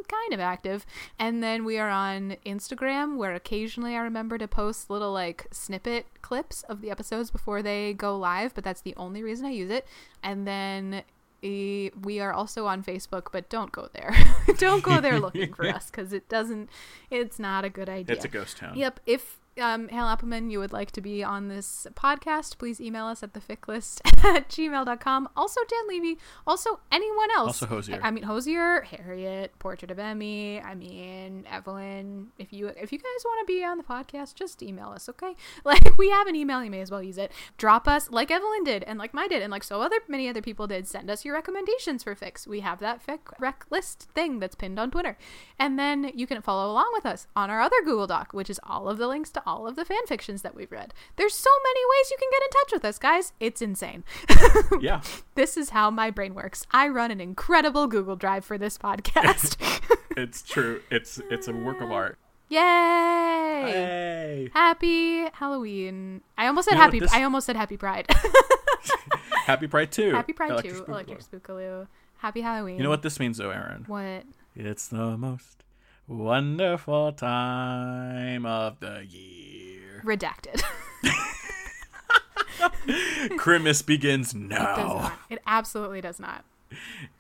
kind 0.09 0.33
of 0.33 0.41
active. 0.41 0.87
And 1.19 1.43
then 1.43 1.65
we 1.65 1.79
are 1.79 1.89
on 1.89 2.37
Instagram, 2.47 3.17
where 3.17 3.35
occasionally 3.35 3.97
I 3.97 4.01
remember 4.01 4.39
to 4.39 4.49
post 4.49 4.91
little 4.91 5.13
like 5.13 5.47
snippet 5.51 6.07
clips 6.23 6.63
of 6.65 6.81
the 6.81 6.91
episodes 6.91 7.31
before 7.31 7.63
they 7.63 7.93
go 7.93 8.17
live, 8.17 8.55
but 8.55 8.65
that's 8.65 8.81
the 8.81 8.95
only 8.97 9.23
reason 9.23 9.47
I 9.47 9.51
use 9.51 9.71
it. 9.71 9.87
And 10.23 10.47
then 10.47 11.03
we 11.43 12.21
are 12.21 12.33
also 12.33 12.67
on 12.67 12.83
Facebook, 12.83 13.29
but 13.33 13.49
don't 13.49 13.73
go 13.73 13.89
there. 13.93 14.15
don't 14.59 14.83
go 14.83 15.01
there 15.01 15.19
looking 15.19 15.53
for 15.53 15.67
us 15.75 15.91
because 15.91 16.13
it 16.13 16.29
doesn't, 16.29 16.69
it's 17.11 17.39
not 17.39 17.65
a 17.65 17.71
good 17.71 17.89
idea. 17.89 18.15
It's 18.15 18.25
a 18.25 18.29
ghost 18.29 18.59
town. 18.59 18.77
Yep. 18.77 19.01
If 19.07 19.40
um, 19.61 19.89
Hale 19.89 20.07
Appleman, 20.07 20.51
you 20.51 20.59
would 20.59 20.73
like 20.73 20.91
to 20.93 21.01
be 21.01 21.23
on 21.23 21.49
this 21.49 21.87
podcast, 21.95 22.59
please 22.59 22.81
email 22.81 23.07
us 23.07 23.23
at 23.23 23.33
theficlist 23.33 24.01
at 24.25 24.49
gmail.com. 24.49 25.29
Also, 25.37 25.61
Dan 25.69 25.89
Levy. 25.89 26.19
Also, 26.47 26.81
anyone 26.91 27.31
else. 27.33 27.63
Also 27.63 27.67
Hozier. 27.67 28.01
I, 28.03 28.09
I 28.09 28.11
mean, 28.11 28.25
Hozier, 28.25 28.83
Harriet, 28.83 29.59
Portrait 29.59 29.91
of 29.91 29.99
Emmy. 29.99 30.61
I 30.61 30.75
mean, 30.75 31.47
Evelyn. 31.51 32.29
If 32.39 32.53
you 32.53 32.69
if 32.69 32.93
you 32.93 32.99
guys 32.99 33.25
want 33.25 33.47
to 33.47 33.53
be 33.53 33.65
on 33.65 33.79
the 33.79 33.85
podcast, 33.85 34.35
just 34.35 34.63
email 34.63 34.89
us, 34.89 35.09
okay? 35.09 35.35
Like, 35.63 35.99
we 35.99 36.11
have 36.11 36.27
an 36.27 36.35
email. 36.35 36.65
You 36.65 36.71
may 36.71 36.81
as 36.81 36.91
well 36.91 37.03
use 37.03 37.19
it. 37.19 37.31
Drop 37.57 37.87
us, 37.87 38.11
like 38.11 38.31
Evelyn 38.31 38.65
did, 38.65 38.83
and 38.85 38.99
like 38.99 39.15
my 39.15 39.29
did, 39.29 39.43
and 39.43 39.51
like 39.51 39.63
so 39.63 39.83
other 39.83 39.97
many 40.09 40.29
other 40.29 40.43
people 40.43 40.67
did. 40.67 40.89
Send 40.89 41.11
us 41.11 41.25
your 41.25 41.35
recommendations 41.35 42.03
for 42.03 42.15
fics. 42.15 42.47
We 42.47 42.61
have 42.61 42.81
that 42.81 43.07
fic 43.07 43.19
rec 43.39 43.67
list 43.71 44.09
thing 44.15 44.39
that's 44.41 44.55
pinned 44.55 44.79
on 44.79 44.91
Twitter. 44.91 45.17
And 45.59 45.79
then 45.79 46.11
you 46.15 46.27
can 46.27 46.41
follow 46.43 46.71
along 46.71 46.91
with 46.93 47.07
us 47.07 47.27
on 47.37 47.51
our 47.51 47.61
other 47.61 47.77
Google 47.85 48.07
Doc, 48.07 48.33
which 48.33 48.51
is 48.51 48.61
all 48.65 48.89
of 48.89 48.99
the 48.99 49.07
links 49.07 49.31
to 49.33 49.43
all 49.51 49.67
of 49.67 49.75
the 49.77 49.85
fan 49.85 50.07
fictions 50.07 50.43
that 50.43 50.55
we've 50.55 50.71
read. 50.71 50.95
There's 51.17 51.35
so 51.35 51.51
many 51.65 51.81
ways 51.91 52.11
you 52.11 52.17
can 52.19 52.29
get 52.31 52.43
in 52.43 52.51
touch 52.51 52.73
with 52.73 52.85
us, 52.85 52.99
guys. 52.99 53.33
It's 53.41 53.61
insane. 53.61 54.05
Yeah. 54.81 55.01
this 55.35 55.57
is 55.57 55.71
how 55.71 55.91
my 55.91 56.11
brain 56.11 56.35
works. 56.35 56.67
I 56.71 56.89
run 56.89 57.11
an 57.11 57.21
incredible 57.21 57.87
Google 57.87 58.17
Drive 58.17 58.45
for 58.45 58.57
this 58.57 58.79
podcast. 58.79 59.57
it's 60.17 60.43
true. 60.43 60.81
It's 60.91 61.21
it's 61.31 61.49
a 61.49 61.53
work 61.53 61.81
of 61.81 61.91
art. 61.91 62.19
Yay! 62.49 62.59
Hey. 63.67 64.51
Happy 64.55 65.27
Halloween. 65.33 66.23
I 66.39 66.47
almost 66.47 66.67
said 66.69 66.73
You 66.75 66.79
know 66.79 66.85
happy 66.85 67.01
this- 67.01 67.13
I 67.13 67.23
almost 67.25 67.47
said 67.47 67.57
happy 67.57 67.77
pride. 67.77 68.07
Happy 69.47 69.67
Pride 69.67 69.91
too. 69.91 70.13
happy 70.13 70.33
pride 70.33 70.51
Electric 70.53 70.75
too. 70.77 70.83
Spookaloo. 70.83 70.89
Electric 70.89 71.21
Spookaloo. 71.21 71.89
Happy 72.19 72.41
Halloween. 72.41 72.77
You 72.77 72.85
know 72.85 72.91
what 72.91 73.03
this 73.03 73.19
means 73.19 73.39
though, 73.39 73.51
Erin? 73.51 73.85
What? 73.89 74.25
It's 74.55 74.87
the 74.87 75.17
most 75.17 75.65
wonderful 76.11 77.13
time 77.13 78.45
of 78.45 78.81
the 78.81 79.07
year. 79.09 80.03
Redacted. 80.05 80.61
Christmas 83.37 83.83
begins 83.83 84.35
now. 84.35 84.77
not. 84.77 85.19
It 85.31 85.41
absolutely 85.47 86.01
does 86.01 86.19
not. 86.21 86.45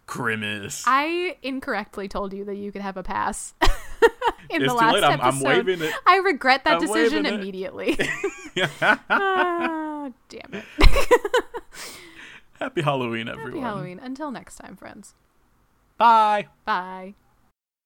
Christmas. 0.06 0.84
I 0.86 1.36
incorrectly 1.42 2.08
told 2.08 2.32
you 2.32 2.44
that 2.44 2.56
you 2.56 2.72
could 2.72 2.82
have 2.82 2.96
a 2.96 3.02
pass 3.02 3.54
in 4.50 4.62
It's 4.62 4.66
the 4.66 4.74
last. 4.74 5.02
I'm- 5.02 5.20
I'm 5.20 5.28
episode. 5.28 5.44
waving 5.66 5.82
it. 5.82 5.94
I 6.06 6.16
regret 6.16 6.64
that 6.64 6.74
I'm 6.74 6.80
decision 6.80 7.26
immediately. 7.26 7.98
Ah, 9.08 10.10
damn 10.28 10.52
it. 10.54 10.64
Happy 12.58 12.82
Halloween, 12.82 13.28
everyone. 13.28 13.52
Happy 13.52 13.60
Halloween. 13.60 13.98
Until 14.00 14.32
next 14.32 14.56
time, 14.56 14.76
friends. 14.76 15.14
Bye. 15.96 16.48
Bye. 16.64 17.14